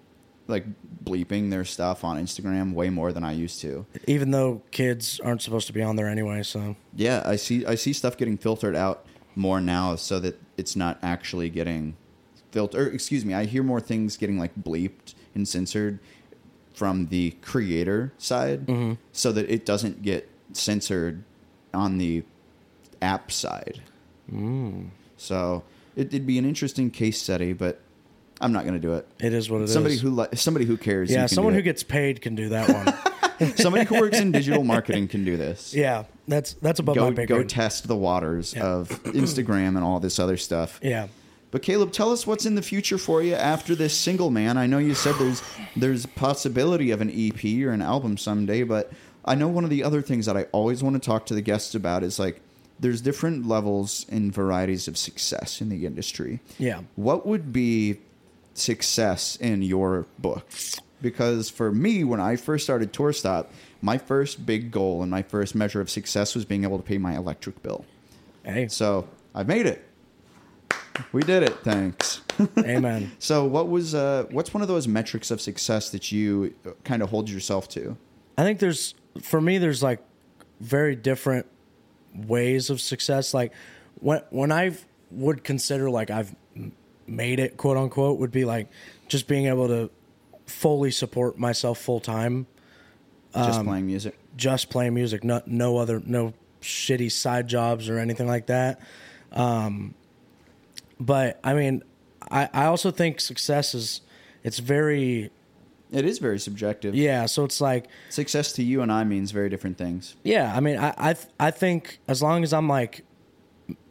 like 0.47 0.65
bleeping 1.03 1.49
their 1.49 1.65
stuff 1.65 2.03
on 2.03 2.17
Instagram 2.17 2.73
way 2.73 2.89
more 2.89 3.11
than 3.13 3.23
I 3.23 3.33
used 3.33 3.61
to. 3.61 3.85
Even 4.07 4.31
though 4.31 4.61
kids 4.71 5.19
aren't 5.21 5.41
supposed 5.41 5.67
to 5.67 5.73
be 5.73 5.81
on 5.81 5.95
there 5.95 6.07
anyway, 6.07 6.43
so 6.43 6.75
Yeah, 6.95 7.21
I 7.25 7.35
see. 7.35 7.65
I 7.65 7.75
see 7.75 7.93
stuff 7.93 8.17
getting 8.17 8.37
filtered 8.37 8.75
out 8.75 9.05
more 9.35 9.61
now, 9.61 9.95
so 9.95 10.19
that 10.19 10.41
it's 10.57 10.75
not 10.75 10.97
actually 11.03 11.49
getting 11.49 11.95
filtered. 12.51 12.93
Excuse 12.93 13.23
me, 13.23 13.33
I 13.33 13.45
hear 13.45 13.61
more 13.63 13.79
things 13.79 14.17
getting 14.17 14.39
like 14.39 14.55
bleeped 14.55 15.13
and 15.35 15.47
censored 15.47 15.99
from 16.73 17.07
the 17.07 17.31
creator 17.41 18.13
side, 18.17 18.67
mm-hmm. 18.67 18.93
so 19.11 19.31
that 19.31 19.49
it 19.49 19.65
doesn't 19.65 20.01
get 20.01 20.29
censored 20.53 21.23
on 21.73 21.97
the 21.97 22.23
app 23.01 23.31
side. 23.31 23.81
Mm. 24.31 24.89
So 25.17 25.63
it, 25.97 26.07
it'd 26.07 26.25
be 26.27 26.37
an 26.37 26.45
interesting 26.45 26.89
case 26.91 27.21
study, 27.21 27.51
but 27.53 27.81
I'm 28.39 28.53
not 28.53 28.63
going 28.63 28.75
to 28.75 28.79
do 28.79 28.93
it. 28.93 29.07
it 29.19 29.33
is 29.33 29.49
what 29.49 29.61
it 29.61 29.65
is. 29.65 29.73
somebody 29.73 29.97
who 29.97 30.11
li- 30.11 30.27
somebody 30.35 30.65
who 30.65 30.77
cares. 30.77 31.11
yeah, 31.11 31.25
someone 31.25 31.53
who 31.53 31.61
gets 31.61 31.83
paid 31.83 32.21
can 32.21 32.35
do 32.35 32.49
that 32.49 32.69
one. 33.39 33.55
somebody 33.57 33.85
who 33.85 33.99
works 33.99 34.19
in 34.19 34.31
digital 34.31 34.63
marketing 34.63 35.07
can 35.07 35.25
do 35.25 35.35
this. 35.37 35.73
yeah, 35.75 36.03
that's 36.27 36.53
that's 36.53 36.79
above 36.79 36.95
go 36.95 37.09
my 37.09 37.15
pay 37.15 37.25
go 37.25 37.35
grade. 37.37 37.49
test 37.49 37.87
the 37.87 37.95
waters 37.95 38.53
Yeah. 38.55 38.65
of 38.65 38.89
Instagram 39.03 39.69
and 39.69 39.79
all 39.83 39.99
this 39.99 40.19
other 40.19 40.37
stuff. 40.37 40.79
yeah, 40.83 41.07
But 41.51 41.61
Kaleb, 41.63 41.91
tell 41.91 42.11
us 42.11 42.25
what's 42.27 42.45
in 42.45 42.55
the 42.55 42.61
future 42.61 42.97
for 42.97 43.21
you 43.23 43.33
after 43.35 43.73
this 43.75 43.95
single, 43.97 44.29
man. 44.31 44.57
I 44.57 44.67
know 44.67 44.77
you 44.77 44.93
said 44.93 45.15
there's 45.19 45.41
there's 45.75 46.05
possibility 46.05 46.91
of 46.91 47.01
an 47.01 47.09
EP 47.11 47.43
or 47.65 47.71
an 47.71 47.81
album 47.81 48.17
someday, 48.17 48.63
but 48.63 48.91
I 49.25 49.35
know 49.35 49.47
one 49.47 49.63
of 49.63 49.69
the 49.69 49.83
other 49.83 50.01
things 50.01 50.25
that 50.27 50.37
I 50.37 50.43
always 50.51 50.83
want 50.83 51.01
to 51.01 51.05
talk 51.05 51.25
to 51.27 51.33
the 51.33 51.41
guests 51.41 51.73
about 51.75 52.03
is 52.03 52.17
like 52.19 52.39
there's 52.79 53.01
different 53.01 53.47
levels 53.47 54.05
and 54.09 54.33
varieties 54.33 54.87
of 54.87 54.97
success 54.97 55.61
in 55.61 55.69
the 55.69 55.85
industry. 55.85 56.39
yeah. 56.59 56.81
What 56.95 57.25
would 57.25 57.51
be 57.51 57.99
success 58.53 59.35
in 59.35 59.61
your 59.61 60.05
book? 60.19 60.47
because 61.01 61.49
for 61.49 61.71
me, 61.71 62.03
when 62.03 62.19
I 62.19 62.35
first 62.35 62.63
started 62.63 62.91
Tour 62.93 63.13
Stop, 63.13 63.51
my 63.81 63.97
first 63.97 64.45
big 64.45 64.71
goal 64.71 65.01
and 65.01 65.11
my 65.11 65.21
first 65.21 65.55
measure 65.55 65.81
of 65.81 65.89
success 65.89 66.33
was 66.35 66.45
being 66.45 66.63
able 66.63 66.77
to 66.77 66.83
pay 66.83 66.97
my 66.97 67.15
electric 67.15 67.61
bill. 67.61 67.85
Hey, 68.43 68.67
So 68.67 69.07
I 69.35 69.43
made 69.43 69.65
it. 69.65 69.83
We 71.11 71.21
did 71.21 71.43
it. 71.43 71.55
Thanks. 71.63 72.21
amen. 72.57 73.11
so 73.19 73.45
what 73.45 73.69
was 73.69 73.93
uh, 73.93 74.25
what's 74.31 74.53
one 74.53 74.61
of 74.61 74.67
those 74.67 74.87
metrics 74.87 75.31
of 75.31 75.41
success 75.41 75.89
that 75.91 76.11
you 76.11 76.53
kind 76.83 77.01
of 77.03 77.09
hold 77.09 77.29
yourself 77.29 77.67
to? 77.69 77.97
I 78.37 78.43
think 78.43 78.59
there's 78.59 78.95
for 79.21 79.39
me 79.41 79.57
there's 79.57 79.83
like 79.83 79.99
very 80.59 80.95
different 80.95 81.45
ways 82.15 82.69
of 82.69 82.81
success. 82.81 83.33
Like 83.33 83.53
when 83.99 84.21
when 84.29 84.51
I 84.51 84.75
would 85.11 85.43
consider 85.43 85.89
like 85.89 86.09
I've 86.09 86.35
made 87.07 87.39
it 87.39 87.57
quote 87.57 87.77
unquote 87.77 88.19
would 88.19 88.31
be 88.31 88.45
like 88.45 88.67
just 89.07 89.27
being 89.27 89.45
able 89.47 89.67
to 89.67 89.89
fully 90.45 90.91
support 90.91 91.37
myself 91.37 91.77
full 91.79 91.99
time, 91.99 92.45
Just 93.33 93.59
Um, 93.59 93.65
playing 93.65 93.85
music. 93.87 94.17
just 94.35 94.69
playing 94.69 94.93
music, 94.93 95.23
no 95.23 95.41
no 95.45 95.77
other 95.77 96.01
no 96.05 96.33
shitty 96.61 97.11
side 97.11 97.47
jobs 97.47 97.87
or 97.89 97.99
anything 97.99 98.27
like 98.27 98.47
that. 98.47 98.79
Um, 99.31 99.93
but 100.99 101.39
I 101.43 101.53
mean, 101.53 101.83
I 102.29 102.49
I 102.53 102.65
also 102.65 102.91
think 102.91 103.19
success 103.21 103.73
is 103.75 104.01
it's 104.43 104.59
very 104.59 105.31
It 105.91 106.05
is 106.05 106.19
very 106.19 106.39
subjective. 106.39 106.95
yeah. 106.95 107.25
So 107.25 107.45
it's 107.45 107.61
like 107.61 107.87
Success 108.09 108.51
to 108.53 108.63
you 108.63 108.81
and 108.81 108.91
I 108.91 109.03
means 109.03 109.31
very 109.31 109.49
different 109.49 109.77
things. 109.77 110.15
Yeah, 110.23 110.53
I 110.55 110.59
mean, 110.59 110.77
I 110.77 110.93
I, 110.97 111.15
I 111.39 111.51
think 111.51 111.99
as 112.07 112.21
long 112.21 112.43
as 112.43 112.53
I'm 112.53 112.67
like, 112.67 113.03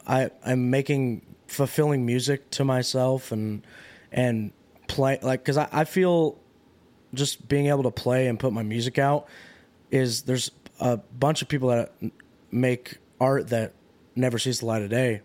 I 0.06 0.30
I'm 0.44 0.70
making 0.70 1.22
fulfilling 1.46 2.04
music 2.04 2.50
to 2.50 2.64
myself 2.64 3.32
and 3.32 3.66
and 4.12 4.52
play 4.88 5.18
like 5.22 5.40
because 5.40 5.56
I, 5.56 5.68
I 5.72 5.84
feel 5.84 6.38
just 7.14 7.48
being 7.48 7.66
able 7.66 7.84
to 7.84 7.90
play 7.90 8.26
and 8.26 8.38
put 8.38 8.52
my 8.52 8.62
music 8.62 8.98
out 8.98 9.26
is 9.90 10.22
there's 10.22 10.50
a 10.80 10.96
bunch 10.96 11.40
of 11.40 11.48
people 11.48 11.68
that 11.68 11.92
make 12.50 12.98
art 13.20 13.48
that 13.48 13.72
never 14.14 14.38
sees 14.38 14.60
the 14.60 14.66
light 14.66 14.82
of 14.82 14.90
day, 14.90 15.22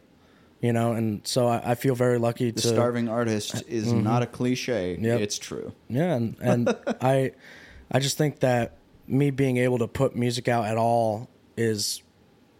you 0.61 0.71
know, 0.73 0.93
and 0.93 1.25
so 1.27 1.47
I, 1.47 1.71
I 1.71 1.75
feel 1.75 1.95
very 1.95 2.17
lucky 2.19 2.51
to 2.51 2.55
The 2.55 2.61
to 2.61 2.67
starving 2.67 3.09
artist 3.09 3.63
is 3.67 3.91
not 3.91 4.21
a 4.21 4.27
cliche. 4.27 4.95
Mm-hmm. 4.95 5.05
Yep. 5.05 5.19
It's 5.21 5.37
true. 5.39 5.73
Yeah, 5.89 6.15
and, 6.15 6.35
and 6.39 6.69
I 7.01 7.31
I 7.91 7.99
just 7.99 8.17
think 8.17 8.39
that 8.39 8.77
me 9.07 9.31
being 9.31 9.57
able 9.57 9.79
to 9.79 9.87
put 9.87 10.15
music 10.15 10.47
out 10.47 10.65
at 10.65 10.77
all 10.77 11.29
is 11.57 12.01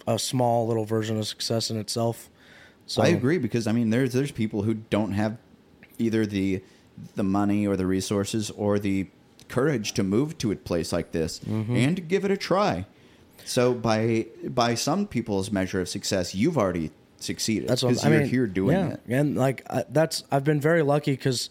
a 0.08 0.18
small 0.20 0.68
little 0.68 0.84
version 0.86 1.18
of 1.18 1.28
success 1.28 1.70
in 1.70 1.78
itself. 1.78 2.30
So 2.88 3.02
I 3.02 3.08
agree 3.08 3.38
because 3.38 3.68
I 3.68 3.72
mean 3.72 3.91
there's 3.91 4.14
there's 4.14 4.32
people 4.32 4.64
who 4.64 4.74
don't 4.74 5.14
have 5.14 5.38
either 5.99 6.26
the 6.26 6.62
the 7.16 7.24
money 7.24 7.66
or 7.68 7.78
the 7.78 7.86
resources 7.86 8.49
or 8.52 8.80
the 8.80 9.08
courage 9.47 9.93
to 9.93 10.04
move 10.04 10.38
to 10.39 10.52
a 10.52 10.56
place 10.56 10.91
like 10.91 11.12
this 11.12 11.39
Mm-hmm. 11.39 11.76
and 11.76 12.08
give 12.08 12.26
it 12.26 12.32
a 12.32 12.38
try. 12.38 12.86
So 13.45 13.74
by 13.74 14.26
by 14.47 14.76
some 14.76 15.08
people's 15.08 15.52
measure 15.52 15.80
of 15.82 15.88
success, 15.88 16.34
you've 16.36 16.58
already 16.58 16.91
succeeded 17.24 17.68
That's 17.70 17.84
what 17.84 18.04
I 18.04 18.10
you're 18.10 18.20
mean. 18.20 18.30
here 18.30 18.48
doing 18.48 18.78
yeah. 18.78 18.94
it. 18.94 19.02
and 19.08 19.36
like 19.38 19.64
I, 19.70 19.84
that's 19.90 20.24
I've 20.32 20.44
been 20.44 20.62
very 20.62 20.82
lucky 20.82 21.12
because, 21.12 21.50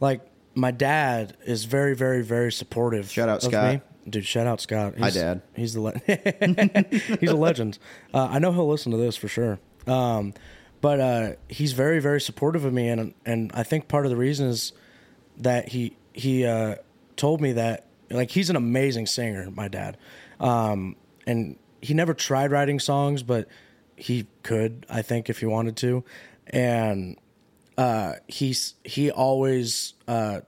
like, 0.00 0.20
my 0.54 0.70
dad 0.70 1.36
is 1.44 1.64
very, 1.64 1.94
very, 1.94 2.22
very 2.22 2.52
supportive. 2.52 3.10
Shout 3.10 3.28
out 3.28 3.42
Scott. 3.42 3.74
me. 3.74 3.80
dude. 4.08 4.24
Shout 4.24 4.46
out 4.46 4.60
Scott. 4.60 4.94
Hi, 4.98 5.10
Dad. 5.10 5.42
He's 5.54 5.74
the 5.74 5.80
le- 5.80 6.00
he's 7.20 7.30
a 7.30 7.36
legend. 7.36 7.78
Uh, 8.12 8.28
I 8.30 8.38
know 8.38 8.52
he'll 8.52 8.68
listen 8.68 8.92
to 8.92 8.98
this 8.98 9.16
for 9.16 9.28
sure. 9.28 9.58
Um, 9.86 10.34
but 10.80 11.00
uh, 11.00 11.32
he's 11.48 11.72
very, 11.72 12.00
very 12.00 12.20
supportive 12.20 12.64
of 12.64 12.72
me, 12.72 12.88
and 12.88 13.14
and 13.26 13.50
I 13.54 13.62
think 13.62 13.88
part 13.88 14.04
of 14.06 14.10
the 14.10 14.16
reason 14.16 14.46
is 14.48 14.72
that 15.38 15.68
he 15.68 15.96
he 16.12 16.44
uh, 16.44 16.76
told 17.16 17.40
me 17.40 17.52
that 17.52 17.86
like 18.10 18.30
he's 18.30 18.50
an 18.50 18.56
amazing 18.56 19.06
singer, 19.06 19.50
my 19.50 19.68
dad, 19.68 19.96
um, 20.40 20.96
and 21.26 21.56
he 21.80 21.94
never 21.94 22.14
tried 22.14 22.50
writing 22.50 22.80
songs, 22.80 23.22
but 23.22 23.48
he 23.98 24.26
could, 24.42 24.86
I 24.88 25.02
think, 25.02 25.28
if 25.28 25.40
he 25.40 25.46
wanted 25.46 25.76
to, 25.78 26.04
and 26.46 27.18
uh, 27.76 28.14
he's 28.26 28.74
he 28.84 29.10
always 29.10 29.94
uh, 30.06 30.40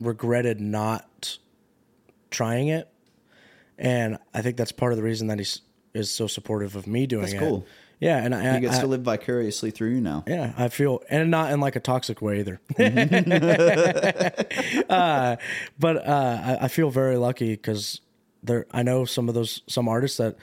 regretted 0.00 0.60
not 0.60 1.38
trying 2.30 2.68
it, 2.68 2.88
and 3.78 4.18
I 4.34 4.42
think 4.42 4.56
that's 4.56 4.72
part 4.72 4.92
of 4.92 4.96
the 4.96 5.04
reason 5.04 5.28
that 5.28 5.38
he's 5.38 5.60
is 5.92 6.10
so 6.10 6.26
supportive 6.26 6.76
of 6.76 6.86
me 6.86 7.06
doing 7.06 7.22
That's 7.22 7.34
it. 7.34 7.38
cool. 7.38 7.66
Yeah, 7.98 8.24
and 8.24 8.34
I, 8.34 8.54
He 8.54 8.60
gets 8.60 8.78
I, 8.78 8.82
to 8.82 8.86
live 8.86 9.02
vicariously 9.02 9.70
through 9.70 9.90
you 9.90 10.00
now. 10.00 10.24
yeah, 10.26 10.54
I 10.56 10.68
feel, 10.68 11.02
and 11.10 11.30
not 11.30 11.52
in 11.52 11.60
like 11.60 11.76
a 11.76 11.80
toxic 11.80 12.22
way 12.22 12.40
either. 12.40 12.60
uh, 14.88 15.36
but 15.78 16.08
uh, 16.08 16.40
I, 16.44 16.64
I 16.64 16.68
feel 16.68 16.90
very 16.90 17.16
lucky 17.16 17.50
because 17.50 18.00
there. 18.42 18.66
I 18.70 18.82
know 18.82 19.04
some 19.04 19.28
of 19.28 19.34
those 19.34 19.62
some 19.66 19.88
artists 19.88 20.16
that 20.16 20.36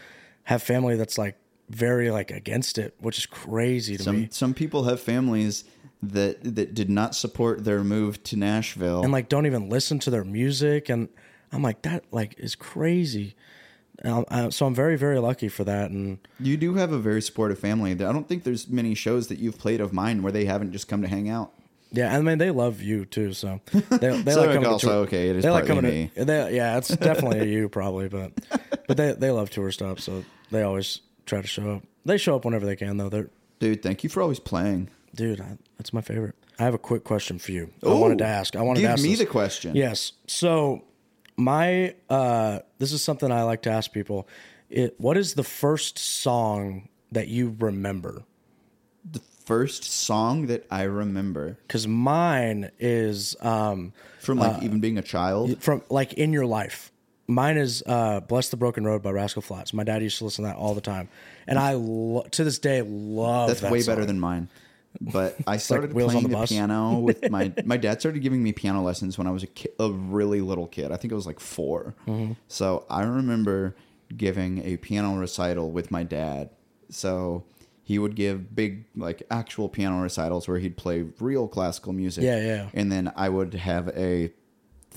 have 0.43 0.61
family 0.61 0.95
that's 0.95 1.17
like 1.17 1.35
very 1.70 2.11
like 2.11 2.32
against 2.32 2.78
it, 2.78 2.95
which 2.99 3.18
is 3.18 3.26
crazy 3.26 3.97
to 3.97 4.03
Some 4.03 4.22
me. 4.22 4.28
some 4.32 4.53
people 4.53 4.84
have 4.84 4.99
families 5.01 5.63
that 6.01 6.41
that 6.55 6.74
did 6.74 6.89
not 6.89 7.15
support 7.15 7.63
their 7.65 7.84
move 7.84 8.24
to 8.24 8.36
Nashville. 8.38 9.01
And 9.03 9.11
like 9.11 9.30
don't 9.30 9.45
even 9.45 9.70
listen 9.70 9.99
to 9.99 10.09
their 10.09 10.24
music, 10.24 10.89
and 10.89 11.09
I'm 11.51 11.61
like 11.63 11.82
that 11.84 12.05
like 12.11 12.36
is 12.39 12.55
crazy. 12.55 13.36
I, 14.05 14.49
so 14.49 14.68
I'm 14.68 14.76
very 14.76 14.95
very 14.95 15.18
lucky 15.20 15.49
for 15.49 15.63
that, 15.63 15.89
and 15.89 16.20
you 16.39 16.55
do 16.55 16.76
have 16.76 16.91
a 16.91 16.99
very 16.99 17.22
supportive 17.22 17.57
family. 17.57 17.91
I 17.93 17.95
don't 17.95 18.28
think 18.28 18.43
there's 18.43 18.68
many 18.70 18.93
shows 18.93 19.28
that 19.28 19.39
you've 19.39 19.57
played 19.57 19.82
of 19.82 19.91
mine 19.91 20.22
where 20.22 20.32
they 20.32 20.45
haven't 20.45 20.72
just 20.72 20.88
come 20.88 21.01
to 21.01 21.07
hang 21.07 21.30
out. 21.30 21.51
Yeah, 21.91 22.15
I 22.15 22.22
mean 22.22 22.38
they 22.38 22.51
love 22.51 22.80
you 22.82 23.05
too, 23.05 23.34
so 23.34 23.59
they, 23.74 24.22
they 24.22 24.32
So, 24.34 24.41
like 24.41 24.53
coming 24.53 24.65
also, 24.65 24.88
to 24.88 24.93
tour. 24.93 24.93
okay, 25.07 25.30
it 25.30 25.38
is 25.38 25.43
they 25.43 25.49
like 25.49 25.65
coming 25.65 26.09
to. 26.13 26.26
They, 26.26 26.55
yeah, 26.55 26.78
it's 26.78 26.89
definitely 26.89 27.39
a 27.39 27.45
you 27.45 27.70
probably, 27.70 28.07
but 28.07 28.34
but 28.88 28.97
they 28.97 29.13
they 29.13 29.32
love 29.32 29.49
tour 29.49 29.72
stop, 29.72 29.99
so 29.99 30.24
they 30.51 30.61
always 30.61 30.99
try 31.28 31.41
to 31.41 31.47
show 31.47 31.71
up. 31.75 31.84
They 32.05 32.17
show 32.17 32.36
up 32.36 32.45
whenever 32.45 32.65
they 32.65 32.75
can, 32.75 32.97
though. 32.97 33.09
They're 33.09 33.30
Dude, 33.59 33.82
thank 33.84 34.03
you 34.03 34.09
for 34.09 34.21
always 34.21 34.39
playing. 34.39 34.89
dude, 35.15 35.41
I, 35.41 35.57
that's 35.78 35.91
my 35.93 36.01
favorite. 36.01 36.36
I 36.59 36.63
have 36.63 36.73
a 36.73 36.80
quick 36.80 37.03
question 37.03 37.38
for 37.39 37.51
you. 37.51 37.71
I 37.86 37.89
wanted 37.93 38.19
to 38.19 38.25
ask. 38.25 38.55
I 38.55 38.61
wanted 38.61 38.82
give 38.82 38.89
to 38.89 38.93
ask 38.93 39.03
me 39.03 39.09
this. 39.09 39.19
the 39.19 39.25
question. 39.28 39.75
Yes. 39.75 40.13
So 40.28 40.84
my 41.38 41.93
uh 42.09 42.59
this 42.80 42.91
is 42.91 43.03
something 43.03 43.32
I 43.32 43.43
like 43.43 43.61
to 43.63 43.69
ask 43.71 43.91
people. 43.91 44.28
It 44.69 44.95
what 44.99 45.17
is 45.17 45.36
the 45.36 45.43
first 45.43 45.99
song 45.99 46.89
that 47.11 47.28
you 47.28 47.55
remember? 47.59 48.23
The 49.09 49.21
First 49.45 49.86
song 49.86 50.47
that 50.47 50.65
I 50.69 50.84
remember 50.84 51.57
Cuz 51.69 51.88
mine 51.88 52.69
is 52.80 53.36
um 53.41 53.93
from 54.19 54.39
like 54.39 54.61
even 54.63 54.80
being 54.82 54.97
a 54.97 55.01
child. 55.03 55.61
from 55.63 55.84
like 55.89 56.13
in 56.13 56.34
your 56.34 56.45
life. 56.45 56.91
Mine 57.28 57.57
is 57.57 57.84
uh 57.86 58.21
Bless 58.21 58.49
the 58.49 58.57
Broken 58.57 58.86
Road 58.86 59.01
by 59.03 59.11
Rascal 59.11 59.41
Flatts. 59.41 59.73
My 59.73 59.84
dad 59.84 60.01
used 60.01 60.17
to 60.19 60.25
listen 60.25 60.45
to 60.45 60.49
that 60.51 60.57
all 60.57 60.73
the 60.73 60.82
time. 60.82 61.09
And 61.45 61.59
I 61.59 61.73
lo- 61.73 62.25
to 62.32 62.43
this 62.43 62.57
day 62.59 62.82
love 62.82 63.49
That's 63.49 63.61
that 63.61 63.71
way 63.71 63.82
song. 63.82 63.95
better 63.95 64.05
than 64.05 64.19
mine. 64.19 64.49
But 64.99 65.36
I 65.45 65.57
started 65.57 65.91
on 65.91 66.09
playing 66.09 66.30
the 66.30 66.38
the, 66.38 66.45
piano 66.47 66.99
with 66.99 67.30
my 67.30 67.51
my 67.65 67.78
dad 67.78 67.99
started 67.99 68.19
giving 68.21 68.41
me 68.41 68.53
piano 68.53 68.82
lessons 68.82 69.17
when 69.17 69.28
I 69.28 69.32
was 69.32 69.43
a 69.43 69.47
ki- 69.47 69.69
a 69.80 69.91
really 69.91 70.41
little 70.41 70.67
kid. 70.67 70.91
I 70.91 70.95
think 70.95 71.11
it 71.11 71.15
was 71.15 71.28
like 71.28 71.39
4 71.39 71.93
Mm-hmm. 72.07 72.34
So 72.47 72.86
I 72.89 73.03
remember 73.03 73.75
giving 74.15 74.63
a 74.65 74.78
piano 74.78 75.17
recital 75.17 75.69
with 75.71 75.91
my 75.91 76.03
dad. 76.03 76.49
So 76.89 77.43
he 77.84 77.99
would 77.99 78.15
give 78.15 78.55
big 78.55 78.86
like 78.95 79.23
actual 79.30 79.67
piano 79.67 80.01
recitals 80.01 80.47
where 80.47 80.59
he'd 80.59 80.78
play 80.78 81.05
real 81.19 81.47
classical 81.49 81.91
music. 81.91 82.23
Yeah, 82.23 82.39
yeah. 82.41 82.69
And 82.73 82.89
then 82.89 83.11
I 83.17 83.28
would 83.28 83.53
have 83.53 83.89
a 83.89 84.32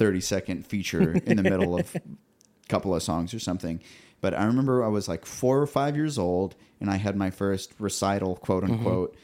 30 0.00 0.20
second 0.22 0.66
feature 0.66 1.12
in 1.12 1.36
the 1.36 1.42
middle 1.42 1.78
of 1.78 1.94
a 1.94 2.00
couple 2.70 2.94
of 2.94 3.02
songs 3.02 3.34
or 3.34 3.38
something. 3.38 3.82
But 4.22 4.32
I 4.34 4.44
remember 4.44 4.82
I 4.82 4.88
was 4.88 5.08
like 5.08 5.26
four 5.26 5.60
or 5.60 5.66
five 5.66 5.94
years 5.94 6.18
old 6.18 6.54
and 6.80 6.88
I 6.90 6.96
had 6.96 7.16
my 7.16 7.28
first 7.30 7.74
recital, 7.78 8.36
quote 8.36 8.64
Mm-hmm. 8.64 8.72
unquote. 8.74 9.16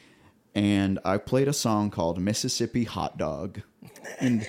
And 0.53 0.99
I 1.03 1.17
played 1.17 1.47
a 1.47 1.53
song 1.53 1.89
called 1.89 2.19
Mississippi 2.19 2.83
Hot 2.83 3.17
Dog. 3.17 3.61
And 4.19 4.47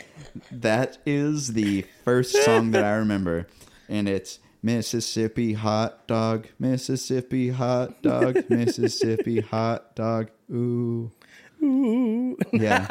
that 0.51 0.99
is 1.07 1.55
the 1.55 1.87
first 2.05 2.33
song 2.45 2.71
that 2.73 2.85
I 2.85 2.93
remember. 2.97 3.47
And 3.89 4.07
it's 4.09 4.39
Mississippi 4.63 5.55
Hot 5.55 6.07
Dog, 6.07 6.47
Mississippi 6.59 7.51
Hot 7.51 8.03
Dog, 8.03 8.45
Mississippi 8.51 9.41
Hot 9.41 9.95
Dog. 9.97 10.31
Ooh. 10.51 11.11
Ooh. 11.63 12.37
Yeah. 12.53 12.87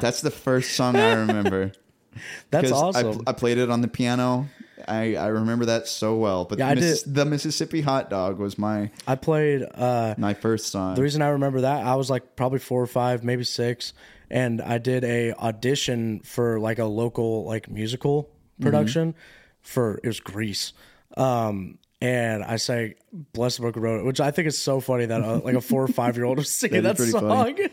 That's 0.00 0.20
the 0.22 0.30
first 0.30 0.72
song 0.76 0.96
I 0.96 1.14
remember. 1.14 1.72
That's 2.50 2.70
'Cause 2.70 2.96
I, 2.96 3.02
awesome. 3.02 3.22
I 3.26 3.32
played 3.32 3.58
it 3.58 3.70
on 3.70 3.80
the 3.80 3.88
piano. 3.88 4.48
I, 4.88 5.16
I 5.16 5.28
remember 5.28 5.64
that 5.66 5.88
so 5.88 6.16
well. 6.16 6.44
But 6.44 6.58
Yeah, 6.58 6.68
I 6.68 6.74
Miss- 6.74 7.02
did- 7.02 7.14
the 7.14 7.24
Mississippi 7.24 7.80
Hot 7.80 8.10
Dog 8.10 8.38
was 8.38 8.58
my 8.58 8.90
I 9.06 9.14
played 9.16 9.64
uh 9.74 10.14
my 10.18 10.34
first 10.34 10.68
song. 10.68 10.94
The 10.94 11.02
reason 11.02 11.22
I 11.22 11.28
remember 11.28 11.62
that, 11.62 11.84
I 11.86 11.94
was 11.96 12.10
like 12.10 12.36
probably 12.36 12.58
four 12.58 12.82
or 12.82 12.86
five, 12.86 13.24
maybe 13.24 13.42
six, 13.44 13.94
and 14.30 14.60
I 14.60 14.78
did 14.78 15.02
a 15.04 15.32
audition 15.32 16.20
for 16.20 16.60
like 16.60 16.78
a 16.78 16.84
local 16.84 17.44
like 17.44 17.70
musical 17.70 18.30
production 18.60 19.14
for 19.62 19.98
it 20.04 20.06
was 20.06 20.20
Grease. 20.20 20.72
Um 21.16 21.78
and 22.00 22.44
I 22.44 22.56
sang 22.56 22.94
Bless 23.32 23.56
the 23.56 23.62
Broken 23.62 23.82
Road, 23.82 24.04
which 24.04 24.20
I 24.20 24.30
think 24.30 24.48
is 24.48 24.58
so 24.58 24.80
funny 24.80 25.06
that 25.06 25.22
uh, 25.22 25.40
like 25.40 25.54
a 25.54 25.60
four 25.60 25.82
or 25.82 25.88
five 25.88 26.16
year 26.16 26.24
old 26.26 26.38
was 26.38 26.50
singing 26.52 26.82
That 26.82 26.98
song. 26.98 27.56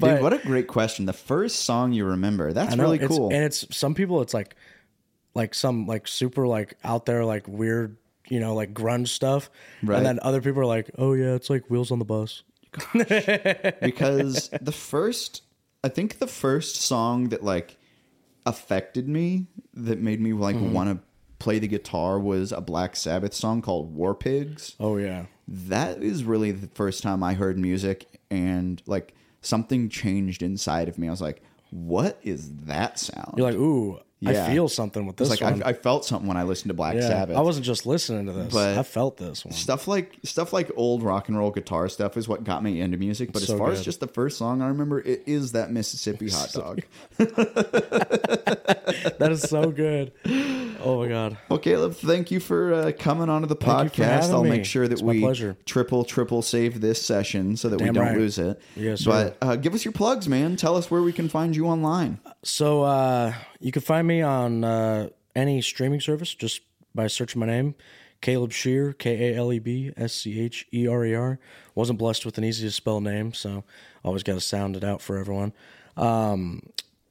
But 0.00 0.14
Dude, 0.14 0.22
what 0.22 0.32
a 0.32 0.38
great 0.38 0.66
question. 0.66 1.06
The 1.06 1.12
first 1.12 1.64
song 1.64 1.92
you 1.92 2.04
remember. 2.04 2.52
That's 2.52 2.74
know, 2.74 2.82
really 2.82 2.98
cool. 2.98 3.28
And 3.32 3.44
it's 3.44 3.64
some 3.74 3.94
people. 3.94 4.22
It's 4.22 4.34
like, 4.34 4.56
like 5.34 5.54
some 5.54 5.86
like 5.86 6.08
super 6.08 6.48
like 6.48 6.76
out 6.82 7.06
there 7.06 7.24
like 7.24 7.46
weird, 7.46 7.96
you 8.28 8.40
know, 8.40 8.54
like 8.54 8.74
grunge 8.74 9.08
stuff. 9.08 9.50
Right. 9.84 9.98
And 9.98 10.04
then 10.04 10.18
other 10.20 10.40
people 10.40 10.60
are 10.62 10.66
like, 10.66 10.90
oh 10.98 11.12
yeah, 11.12 11.34
it's 11.34 11.48
like 11.48 11.70
Wheels 11.70 11.92
on 11.92 12.00
the 12.00 12.04
Bus. 12.04 12.42
because 13.80 14.50
the 14.60 14.72
first 14.72 15.42
I 15.84 15.88
think 15.88 16.18
the 16.18 16.26
first 16.26 16.76
song 16.76 17.28
that 17.28 17.44
like 17.44 17.76
affected 18.46 19.08
me 19.08 19.46
that 19.74 20.00
made 20.00 20.20
me 20.20 20.32
like 20.32 20.56
Mm-hmm. 20.56 20.72
want 20.72 20.90
to 20.90 21.04
play 21.44 21.58
the 21.58 21.68
guitar 21.68 22.18
was 22.18 22.52
a 22.52 22.60
Black 22.62 22.96
Sabbath 22.96 23.34
song 23.34 23.60
called 23.60 23.94
War 23.94 24.14
Pigs. 24.14 24.74
Oh 24.80 24.96
yeah. 24.96 25.26
That 25.46 26.02
is 26.02 26.24
really 26.24 26.52
the 26.52 26.68
first 26.68 27.02
time 27.02 27.22
I 27.22 27.34
heard 27.34 27.58
music 27.58 28.06
and 28.30 28.82
like 28.86 29.14
something 29.42 29.90
changed 29.90 30.42
inside 30.42 30.88
of 30.88 30.96
me. 30.98 31.06
I 31.06 31.10
was 31.10 31.20
like, 31.20 31.42
what 31.70 32.18
is 32.22 32.50
that 32.64 32.98
sound? 32.98 33.34
You're 33.36 33.46
like, 33.50 33.58
ooh, 33.60 34.00
Yeah. 34.20 34.46
I 34.46 34.52
feel 34.54 34.70
something 34.70 35.04
with 35.04 35.20
it's 35.20 35.28
this 35.28 35.40
like 35.42 35.50
one. 35.52 35.62
I, 35.62 35.68
I 35.68 35.72
felt 35.74 36.06
something 36.06 36.26
when 36.26 36.38
I 36.38 36.44
listened 36.44 36.70
to 36.70 36.74
Black 36.74 36.94
yeah, 36.94 37.08
Sabbath. 37.08 37.36
I 37.36 37.42
wasn't 37.42 37.66
just 37.66 37.84
listening 37.84 38.24
to 38.24 38.32
this. 38.32 38.50
But- 38.54 38.78
I 38.78 38.82
felt 38.82 39.18
this 39.18 39.44
one. 39.44 39.52
stuff 39.52 39.86
like 39.86 40.16
stuff 40.24 40.54
like 40.54 40.70
old 40.76 41.02
rock 41.02 41.28
and 41.28 41.36
roll 41.36 41.50
guitar 41.50 41.90
stuff 41.90 42.16
is 42.16 42.26
what 42.26 42.42
got 42.42 42.62
me 42.62 42.80
into 42.80 42.96
music. 42.96 43.32
But 43.34 43.42
as 43.42 43.48
So 43.48 43.58
far 43.58 43.70
as 43.70 43.84
just 43.84 44.00
the 44.00 44.08
first 44.08 44.38
song 44.38 44.62
I 44.62 44.68
remember, 44.68 44.98
it 44.98 45.24
is 45.26 45.52
that 45.52 45.70
Mississippi 45.70 46.30
hot 46.30 46.52
dog. 46.54 46.80
That 49.18 49.28
is 49.30 49.42
so 49.42 49.70
good. 49.70 50.12
Oh 50.84 50.98
my 51.00 51.08
god. 51.08 51.38
Well, 51.48 51.58
Kaleb, 51.58 51.96
thank 51.96 52.30
you 52.30 52.40
for 52.40 52.74
uh, 52.74 52.92
coming 52.98 53.30
onto 53.30 53.46
the 53.46 53.56
Thank 53.56 53.94
podcast. 53.94 54.30
I'll 54.30 54.44
me. 54.44 54.50
make 54.50 54.64
sure 54.64 54.86
that 54.86 55.00
we 55.00 55.20
pleasure. 55.20 55.56
triple, 55.64 56.04
triple 56.04 56.42
save 56.42 56.80
this 56.80 57.00
session 57.00 57.56
so 57.56 57.70
that 57.70 57.80
we 57.80 57.86
don't 57.86 57.96
right. 57.96 58.16
lose 58.16 58.38
it. 58.38 58.60
Yes, 58.76 59.04
but 59.04 59.38
uh, 59.40 59.56
give 59.56 59.74
us 59.74 59.84
your 59.84 59.92
plugs, 59.92 60.28
man. 60.28 60.56
Tell 60.56 60.76
us 60.76 60.90
where 60.90 61.02
we 61.02 61.12
can 61.12 61.28
find 61.28 61.56
you 61.56 61.66
online. 61.66 62.20
So 62.42 62.82
uh, 62.82 63.32
you 63.60 63.72
can 63.72 63.82
find 63.82 64.06
me 64.06 64.20
on 64.20 64.62
uh, 64.62 65.08
any 65.34 65.62
streaming 65.62 66.00
service 66.00 66.34
just 66.34 66.60
by 66.94 67.06
searching 67.06 67.40
my 67.40 67.46
name, 67.46 67.74
Kaleb 68.20 68.52
Scherer, 68.52 68.92
K 68.92 69.32
A 69.32 69.36
L 69.38 69.52
E 69.52 69.58
B 69.58 69.90
S 69.96 70.12
C 70.12 70.38
H 70.38 70.66
E 70.72 70.86
R 70.86 71.04
E 71.04 71.14
R. 71.14 71.38
Wasn't 71.74 71.98
blessed 71.98 72.26
with 72.26 72.36
an 72.36 72.44
easy 72.44 72.66
to 72.66 72.70
spell 72.70 73.00
name, 73.00 73.32
so 73.32 73.64
always 74.04 74.22
got 74.22 74.34
to 74.34 74.40
sound 74.40 74.76
it 74.76 74.84
out 74.84 75.00
for 75.00 75.16
everyone. 75.16 75.54
Um, 75.96 76.62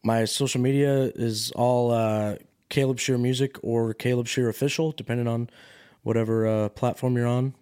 my 0.04 0.26
social 0.26 0.62
media 0.62 1.12
is 1.16 1.52
all 1.52 1.92
uh, 1.92 2.36
Kaleb 2.74 3.00
Scherer 3.00 3.20
Music 3.20 3.58
or 3.62 3.94
Kaleb 3.94 4.28
Scherer 4.28 4.50
Official, 4.50 4.92
depending 4.92 5.28
on 5.28 5.50
whatever 6.02 6.48
uh, 6.48 6.70
platform 6.70 7.16
you're 7.16 7.28
on. 7.28 7.54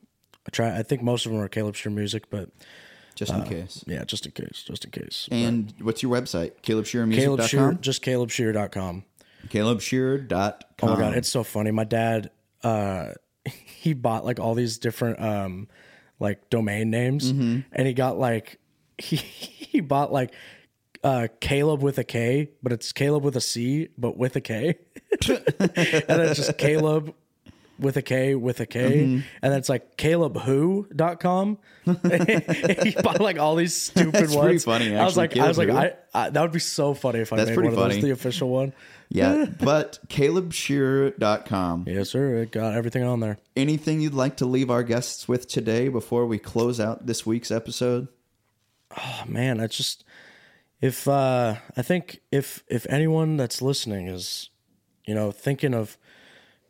I 0.48 0.50
try. 0.52 0.78
I 0.78 0.84
think 0.84 1.02
most 1.04 1.26
of 1.26 1.32
them 1.32 1.42
are 1.42 1.50
Kaleb 1.50 1.76
Scherer 1.76 1.94
Music, 1.94 2.30
but 2.30 2.50
Just 3.16 3.32
Uh, 3.34 3.40
in 3.40 3.44
case. 3.44 3.84
yeah, 3.88 4.04
just 4.06 4.26
in 4.26 4.32
case, 4.32 4.64
just 4.66 4.86
in 4.86 4.92
case. 4.92 5.28
And 5.32 5.74
what's 5.82 6.02
your 6.02 6.12
website? 6.12 6.54
Kaleb 6.64 6.86
Scherer, 6.86 7.06
KalebSchererMusic.com? 7.08 7.80
just 7.82 8.02
KalebScherer.com. 8.04 9.04
KalebScherer.com. 9.50 10.90
Oh 10.90 10.94
my 10.94 11.00
god, 11.00 11.16
it's 11.18 11.30
so 11.30 11.44
funny. 11.44 11.72
My 11.72 11.84
dad, 11.84 12.32
uh, 12.64 13.10
he 13.46 13.94
bought 13.94 14.26
like 14.26 14.40
all 14.40 14.56
these 14.56 14.78
different 14.78 15.20
um, 15.22 15.68
like 16.20 16.50
domain 16.50 16.90
names, 16.90 17.32
Mm-hmm. 17.32 17.60
and 17.74 17.88
he 17.88 17.94
got 17.94 18.18
like 18.18 18.60
he 18.98 19.16
he 19.18 19.80
bought 19.82 20.12
like 20.12 20.34
uh, 21.04 21.28
Caleb 21.40 21.82
with 21.82 21.98
a 21.98 22.04
K, 22.04 22.50
but 22.62 22.72
it's 22.72 22.92
Caleb 22.92 23.24
with 23.24 23.36
a 23.36 23.42
C, 23.42 23.90
but 23.98 24.18
with 24.18 24.36
a 24.36 24.42
K, 24.42 24.78
and 25.28 25.42
then 25.76 26.20
it's 26.22 26.36
just 26.38 26.58
Caleb 26.58 27.14
with 27.80 27.98
a 27.98 28.02
K 28.04 28.36
with 28.36 28.60
a 28.60 28.66
K, 28.68 28.80
Mm-hmm. 28.82 29.20
and 29.42 29.52
then 29.52 29.58
it's 29.60 29.70
like 29.70 29.98
CalebWho.com. 29.98 31.58
he 32.84 32.92
bought 33.02 33.20
like 33.20 33.40
all 33.40 33.56
these 33.56 33.74
stupid 33.76 34.14
That's 34.14 34.36
pretty 34.36 34.38
ones. 34.50 34.64
funny, 34.66 34.96
I 34.96 35.04
was 35.04 35.18
actually, 35.18 35.40
like, 35.40 35.46
I 35.46 35.48
was 35.48 35.58
like, 35.58 35.70
I, 35.70 35.94
I 36.14 36.30
that 36.30 36.42
would 36.42 36.52
be 36.52 36.60
so 36.60 36.94
funny 36.94 37.20
if 37.20 37.34
I 37.34 37.38
That's 37.38 37.50
made 37.50 37.56
pretty 37.56 37.70
one 37.70 37.78
of 37.78 37.84
funny. 37.84 37.96
those 37.96 38.04
the 38.04 38.12
official 38.12 38.50
one. 38.50 38.74
Yeah, 39.10 39.46
but 39.60 39.98
KalebScherer.com. 40.10 41.86
Yes, 41.88 42.10
sir. 42.12 42.36
It 42.38 42.52
got 42.52 42.74
everything 42.76 43.04
on 43.04 43.20
there. 43.20 43.38
Anything 43.56 44.00
you'd 44.02 44.14
like 44.14 44.38
to 44.38 44.46
leave 44.46 44.70
our 44.70 44.84
guests 44.84 45.28
with 45.28 45.48
today 45.48 45.88
before 45.90 46.26
we 46.26 46.38
close 46.38 46.80
out 46.80 47.08
this 47.08 47.26
week's 47.26 47.52
episode? 47.52 48.08
Oh, 48.98 49.24
man, 49.28 49.60
I 49.60 49.68
just 49.68 50.04
if 50.82 51.08
uh 51.08 51.56
I 51.78 51.82
think 51.82 52.20
if 52.32 52.64
if 52.68 52.86
anyone 52.90 53.38
that's 53.38 53.62
listening 53.62 54.08
is 54.08 54.50
you 55.06 55.14
know 55.16 55.32
thinking 55.32 55.74
of 55.74 55.98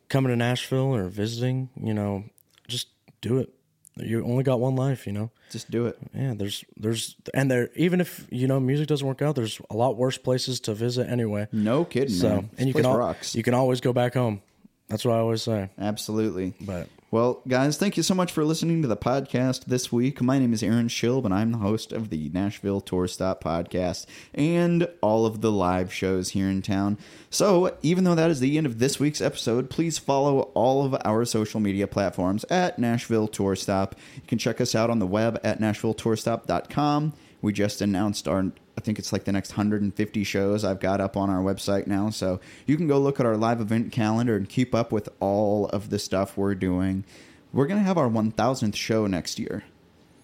coming 0.08 0.30
to 0.30 0.36
Nashville 0.36 0.94
or 0.94 1.08
visiting, 1.08 1.70
you 1.82 1.94
know, 1.94 2.24
just 2.68 2.88
do 3.22 3.38
it. 3.38 3.48
You 3.96 4.24
only 4.24 4.42
got 4.42 4.58
one 4.60 4.74
life, 4.76 5.06
you 5.06 5.12
know. 5.12 5.30
Just 5.50 5.70
do 5.70 5.86
it. 5.86 5.98
Yeah, 6.14 6.32
there's 6.34 6.64
there's 6.76 7.14
and 7.34 7.50
there 7.50 7.68
even 7.76 8.00
if 8.00 8.26
you 8.30 8.46
know 8.46 8.58
music 8.60 8.86
doesn't 8.88 9.06
work 9.06 9.20
out, 9.22 9.34
there's 9.36 9.60
a 9.70 9.76
lot 9.76 9.96
worse 9.96 10.16
places 10.18 10.60
to 10.60 10.74
visit 10.74 11.08
anyway. 11.10 11.46
No 11.52 11.84
kidding, 11.84 12.08
So 12.14 12.28
man. 12.28 12.48
This 12.52 12.58
and 12.60 12.68
you 12.68 12.72
place 12.74 12.84
can 12.84 12.92
al- 12.92 12.98
rocks. 12.98 13.34
you 13.34 13.42
can 13.42 13.54
always 13.54 13.80
go 13.80 13.92
back 13.92 14.14
home. 14.14 14.40
That's 14.88 15.04
what 15.04 15.14
I 15.14 15.18
always 15.20 15.42
say. 15.42 15.68
Absolutely. 15.78 16.54
But 16.60 16.88
Well, 17.12 17.42
guys, 17.46 17.76
thank 17.76 17.98
you 17.98 18.02
so 18.02 18.14
much 18.14 18.32
for 18.32 18.42
listening 18.42 18.80
to 18.80 18.88
the 18.88 18.96
podcast 18.96 19.66
this 19.66 19.92
week. 19.92 20.22
My 20.22 20.38
name 20.38 20.54
is 20.54 20.62
Aaron 20.62 20.88
Schilb, 20.88 21.26
and 21.26 21.34
I'm 21.34 21.52
the 21.52 21.58
host 21.58 21.92
of 21.92 22.08
the 22.08 22.30
Nashville 22.30 22.80
Tour 22.80 23.06
Stop 23.06 23.44
podcast 23.44 24.06
and 24.32 24.88
all 25.02 25.26
of 25.26 25.42
the 25.42 25.52
live 25.52 25.92
shows 25.92 26.30
here 26.30 26.48
in 26.48 26.62
town. 26.62 26.96
So, 27.28 27.76
even 27.82 28.04
though 28.04 28.14
that 28.14 28.30
is 28.30 28.40
the 28.40 28.56
end 28.56 28.64
of 28.64 28.78
this 28.78 28.98
week's 28.98 29.20
episode, 29.20 29.68
please 29.68 29.98
follow 29.98 30.40
all 30.54 30.86
of 30.86 30.96
our 31.04 31.26
social 31.26 31.60
media 31.60 31.86
platforms 31.86 32.46
at 32.48 32.78
Nashville 32.78 33.28
Tour 33.28 33.56
Stop. 33.56 33.94
You 34.14 34.22
can 34.26 34.38
check 34.38 34.58
us 34.58 34.74
out 34.74 34.88
on 34.88 34.98
the 34.98 35.06
web 35.06 35.38
at 35.44 35.60
NashvilleTourStop.com. 35.60 37.12
We 37.42 37.52
just 37.52 37.82
announced 37.82 38.26
our 38.26 38.52
I 38.76 38.80
think 38.80 38.98
it's 38.98 39.12
like 39.12 39.24
the 39.24 39.32
next 39.32 39.50
150 39.50 40.24
shows 40.24 40.64
I've 40.64 40.80
got 40.80 41.00
up 41.00 41.16
on 41.16 41.28
our 41.30 41.42
website 41.42 41.86
now. 41.86 42.10
So 42.10 42.40
you 42.66 42.76
can 42.76 42.86
go 42.86 42.98
look 42.98 43.20
at 43.20 43.26
our 43.26 43.36
live 43.36 43.60
event 43.60 43.92
calendar 43.92 44.36
and 44.36 44.48
keep 44.48 44.74
up 44.74 44.92
with 44.92 45.08
all 45.20 45.66
of 45.66 45.90
the 45.90 45.98
stuff 45.98 46.36
we're 46.36 46.54
doing. 46.54 47.04
We're 47.52 47.66
going 47.66 47.80
to 47.80 47.84
have 47.84 47.98
our 47.98 48.08
1000th 48.08 48.74
show 48.74 49.06
next 49.06 49.38
year. 49.38 49.64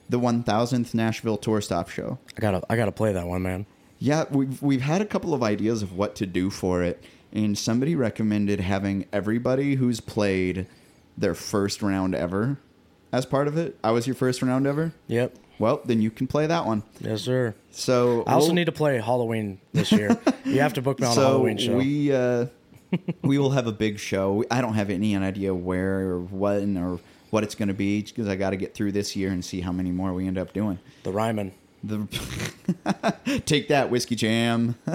The 0.09 0.19
1000th 0.19 0.95
Nashville 0.95 1.37
Tour 1.37 1.61
Stop 1.61 1.91
show. 1.91 2.19
I 2.37 2.41
gotta 2.41 2.63
I 2.71 2.77
gotta 2.77 2.93
play 2.93 3.13
that 3.13 3.27
one, 3.27 3.43
man. 3.43 3.67
Yeah, 3.99 4.25
we've 4.31 4.63
we've 4.63 4.81
had 4.81 5.03
a 5.03 5.05
couple 5.05 5.35
of 5.35 5.43
ideas 5.43 5.83
of 5.83 5.93
what 5.93 6.15
to 6.17 6.27
do 6.27 6.49
for 6.49 6.83
it, 6.83 7.05
and 7.31 7.59
somebody 7.59 7.95
recommended 7.95 8.61
having 8.61 9.05
everybody 9.13 9.75
who's 9.75 10.01
played 10.01 10.67
their 11.19 11.35
first 11.35 11.83
round 11.83 12.15
ever 12.15 12.59
as 13.13 13.27
part 13.27 13.49
of 13.49 13.59
it. 13.59 13.79
I 13.83 13.91
was 13.91 14.07
your 14.07 14.17
first 14.17 14.41
round 14.41 14.67
ever. 14.67 14.93
Yep. 15.09 15.37
Well, 15.59 15.81
then 15.85 16.01
you 16.01 16.11
can 16.11 16.27
play 16.27 16.47
that 16.47 16.67
one. 16.67 16.83
Yes, 17.01 17.23
sir. 17.23 17.55
So 17.71 18.23
I 18.27 18.35
also 18.35 18.49
we'll- 18.49 18.55
need 18.55 18.67
to 18.67 18.73
play 18.73 19.01
Halloween 19.01 19.61
this 19.73 19.91
year. 19.93 20.19
you 20.45 20.61
have 20.61 20.75
to 20.75 20.83
book 20.83 21.01
me 21.01 21.07
on 21.07 21.17
a 21.17 21.21
Halloween 21.21 21.59
show. 21.59 21.77
we 21.77 22.13
uh, 22.13 22.47
we 23.23 23.39
will 23.39 23.51
have 23.51 23.67
a 23.67 23.73
big 23.73 23.99
show. 23.99 24.45
I 24.51 24.61
don't 24.61 24.75
have 24.75 24.91
any 24.91 25.17
idea 25.17 25.55
where 25.55 26.11
or 26.13 26.21
when 26.21 26.77
or 26.77 27.01
what 27.31 27.45
it's 27.45 27.55
going 27.55 27.69
to 27.69 27.75
be 27.75 28.01
because 28.03 28.27
I 28.29 28.37
got 28.37 28.51
to 28.51 28.57
get 28.57 28.75
through 28.75 28.93
this 28.93 29.15
year 29.15 29.31
and 29.31 29.45
see 29.45 29.61
how 29.61 29.73
many 29.73 29.91
more 29.91 30.13
we 30.15 30.27
end 30.27 30.39
up 30.39 30.53
doing. 30.53 30.79
the 31.03 31.13
Ryman. 31.13 31.53
The 31.85 32.09
take 33.47 33.69
that 33.69 33.89
whiskey 33.91 34.17
jam. 34.17 34.75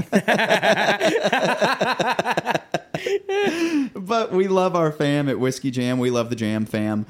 but 3.95 4.31
we 4.31 4.47
love 4.47 4.75
our 4.75 4.91
fam 4.91 5.29
at 5.29 5.39
Whiskey 5.39 5.71
Jam. 5.71 5.97
We 5.99 6.09
love 6.09 6.29
the 6.29 6.35
Jam 6.35 6.65
fam. 6.65 7.05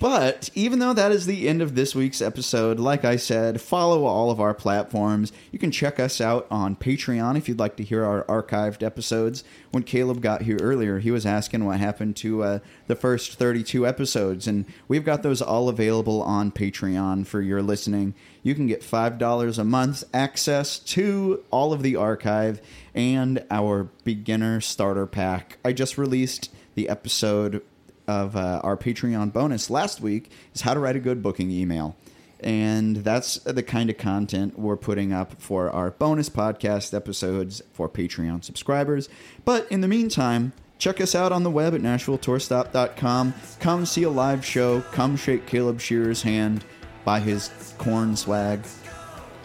But 0.00 0.50
even 0.54 0.80
though 0.80 0.92
that 0.92 1.12
is 1.12 1.24
the 1.24 1.48
end 1.48 1.62
of 1.62 1.74
this 1.74 1.94
week's 1.94 2.20
episode, 2.20 2.78
like 2.78 3.04
I 3.04 3.16
said, 3.16 3.60
follow 3.60 4.04
all 4.04 4.30
of 4.30 4.38
our 4.38 4.52
platforms. 4.52 5.32
You 5.50 5.58
can 5.58 5.70
check 5.70 5.98
us 5.98 6.20
out 6.20 6.46
on 6.50 6.76
Patreon 6.76 7.38
if 7.38 7.48
you'd 7.48 7.58
like 7.58 7.76
to 7.76 7.82
hear 7.82 8.04
our 8.04 8.24
archived 8.24 8.82
episodes. 8.82 9.44
When 9.70 9.82
Kaleb 9.82 10.20
got 10.20 10.42
here 10.42 10.58
earlier, 10.60 10.98
he 10.98 11.10
was 11.10 11.24
asking 11.24 11.64
what 11.64 11.80
happened 11.80 12.16
to 12.16 12.42
uh, 12.42 12.58
the 12.86 12.96
first 12.96 13.38
32 13.38 13.86
episodes, 13.86 14.46
and 14.46 14.66
we've 14.88 15.04
got 15.04 15.22
those 15.22 15.40
all 15.40 15.68
available 15.68 16.22
on 16.22 16.52
Patreon 16.52 17.26
for 17.26 17.40
your 17.40 17.62
listening. 17.62 18.14
You 18.42 18.54
can 18.54 18.66
get 18.66 18.82
$5 18.82 19.58
a 19.58 19.64
month 19.64 20.04
access 20.12 20.78
to 20.80 21.42
all 21.50 21.72
of 21.72 21.82
the 21.82 21.96
archive 21.96 22.60
and 22.94 23.44
our 23.50 23.88
beginner 24.04 24.60
starter 24.60 25.06
pack. 25.06 25.58
I 25.64 25.72
just 25.72 25.96
released 25.96 26.50
the 26.74 26.88
episode 26.88 27.62
of 28.08 28.34
uh, 28.34 28.60
our 28.64 28.76
Patreon 28.76 29.32
bonus 29.32 29.70
last 29.70 30.00
week 30.00 30.32
is 30.54 30.62
how 30.62 30.74
to 30.74 30.80
write 30.80 30.96
a 30.96 31.00
good 31.00 31.22
booking 31.22 31.50
email. 31.52 31.94
And 32.40 32.98
that's 32.98 33.34
the 33.40 33.62
kind 33.62 33.90
of 33.90 33.98
content 33.98 34.58
we're 34.58 34.76
putting 34.76 35.12
up 35.12 35.40
for 35.40 35.70
our 35.70 35.90
bonus 35.90 36.28
podcast 36.28 36.94
episodes 36.94 37.62
for 37.72 37.88
Patreon 37.88 38.44
subscribers. 38.44 39.08
But 39.44 39.70
in 39.70 39.80
the 39.80 39.88
meantime, 39.88 40.52
check 40.78 41.00
us 41.00 41.14
out 41.14 41.32
on 41.32 41.42
the 41.42 41.50
web 41.50 41.74
at 41.74 41.80
NashvilleTourStop.com. 41.80 43.34
Come 43.60 43.86
see 43.86 44.04
a 44.04 44.10
live 44.10 44.44
show. 44.44 44.82
Come 44.92 45.16
shake 45.16 45.46
Kaleb 45.46 45.78
Scherer's 45.78 46.22
hand. 46.22 46.64
Buy 47.04 47.20
his 47.20 47.74
corn 47.78 48.16
swag. 48.16 48.60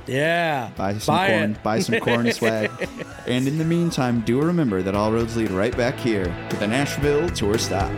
Yeah. 0.08 0.70
Buy 0.76 0.98
some 0.98 1.16
Buy 1.16 1.28
corn. 1.30 1.52
it. 1.52 1.64
Buy 1.64 1.80
some 1.80 2.00
corn 2.00 2.32
swag. 2.32 2.72
And 3.26 3.48
in 3.48 3.58
the 3.58 3.64
meantime, 3.64 4.20
do 4.22 4.42
remember 4.42 4.82
that 4.82 4.96
all 4.96 5.14
roads 5.14 5.38
lead 5.38 5.50
right 5.52 5.76
back 5.78 5.98
here 5.98 6.26
to 6.50 6.56
the 6.58 6.68
Nashville 6.68 7.30
Tour 7.30 7.58
Stop. 7.58 7.90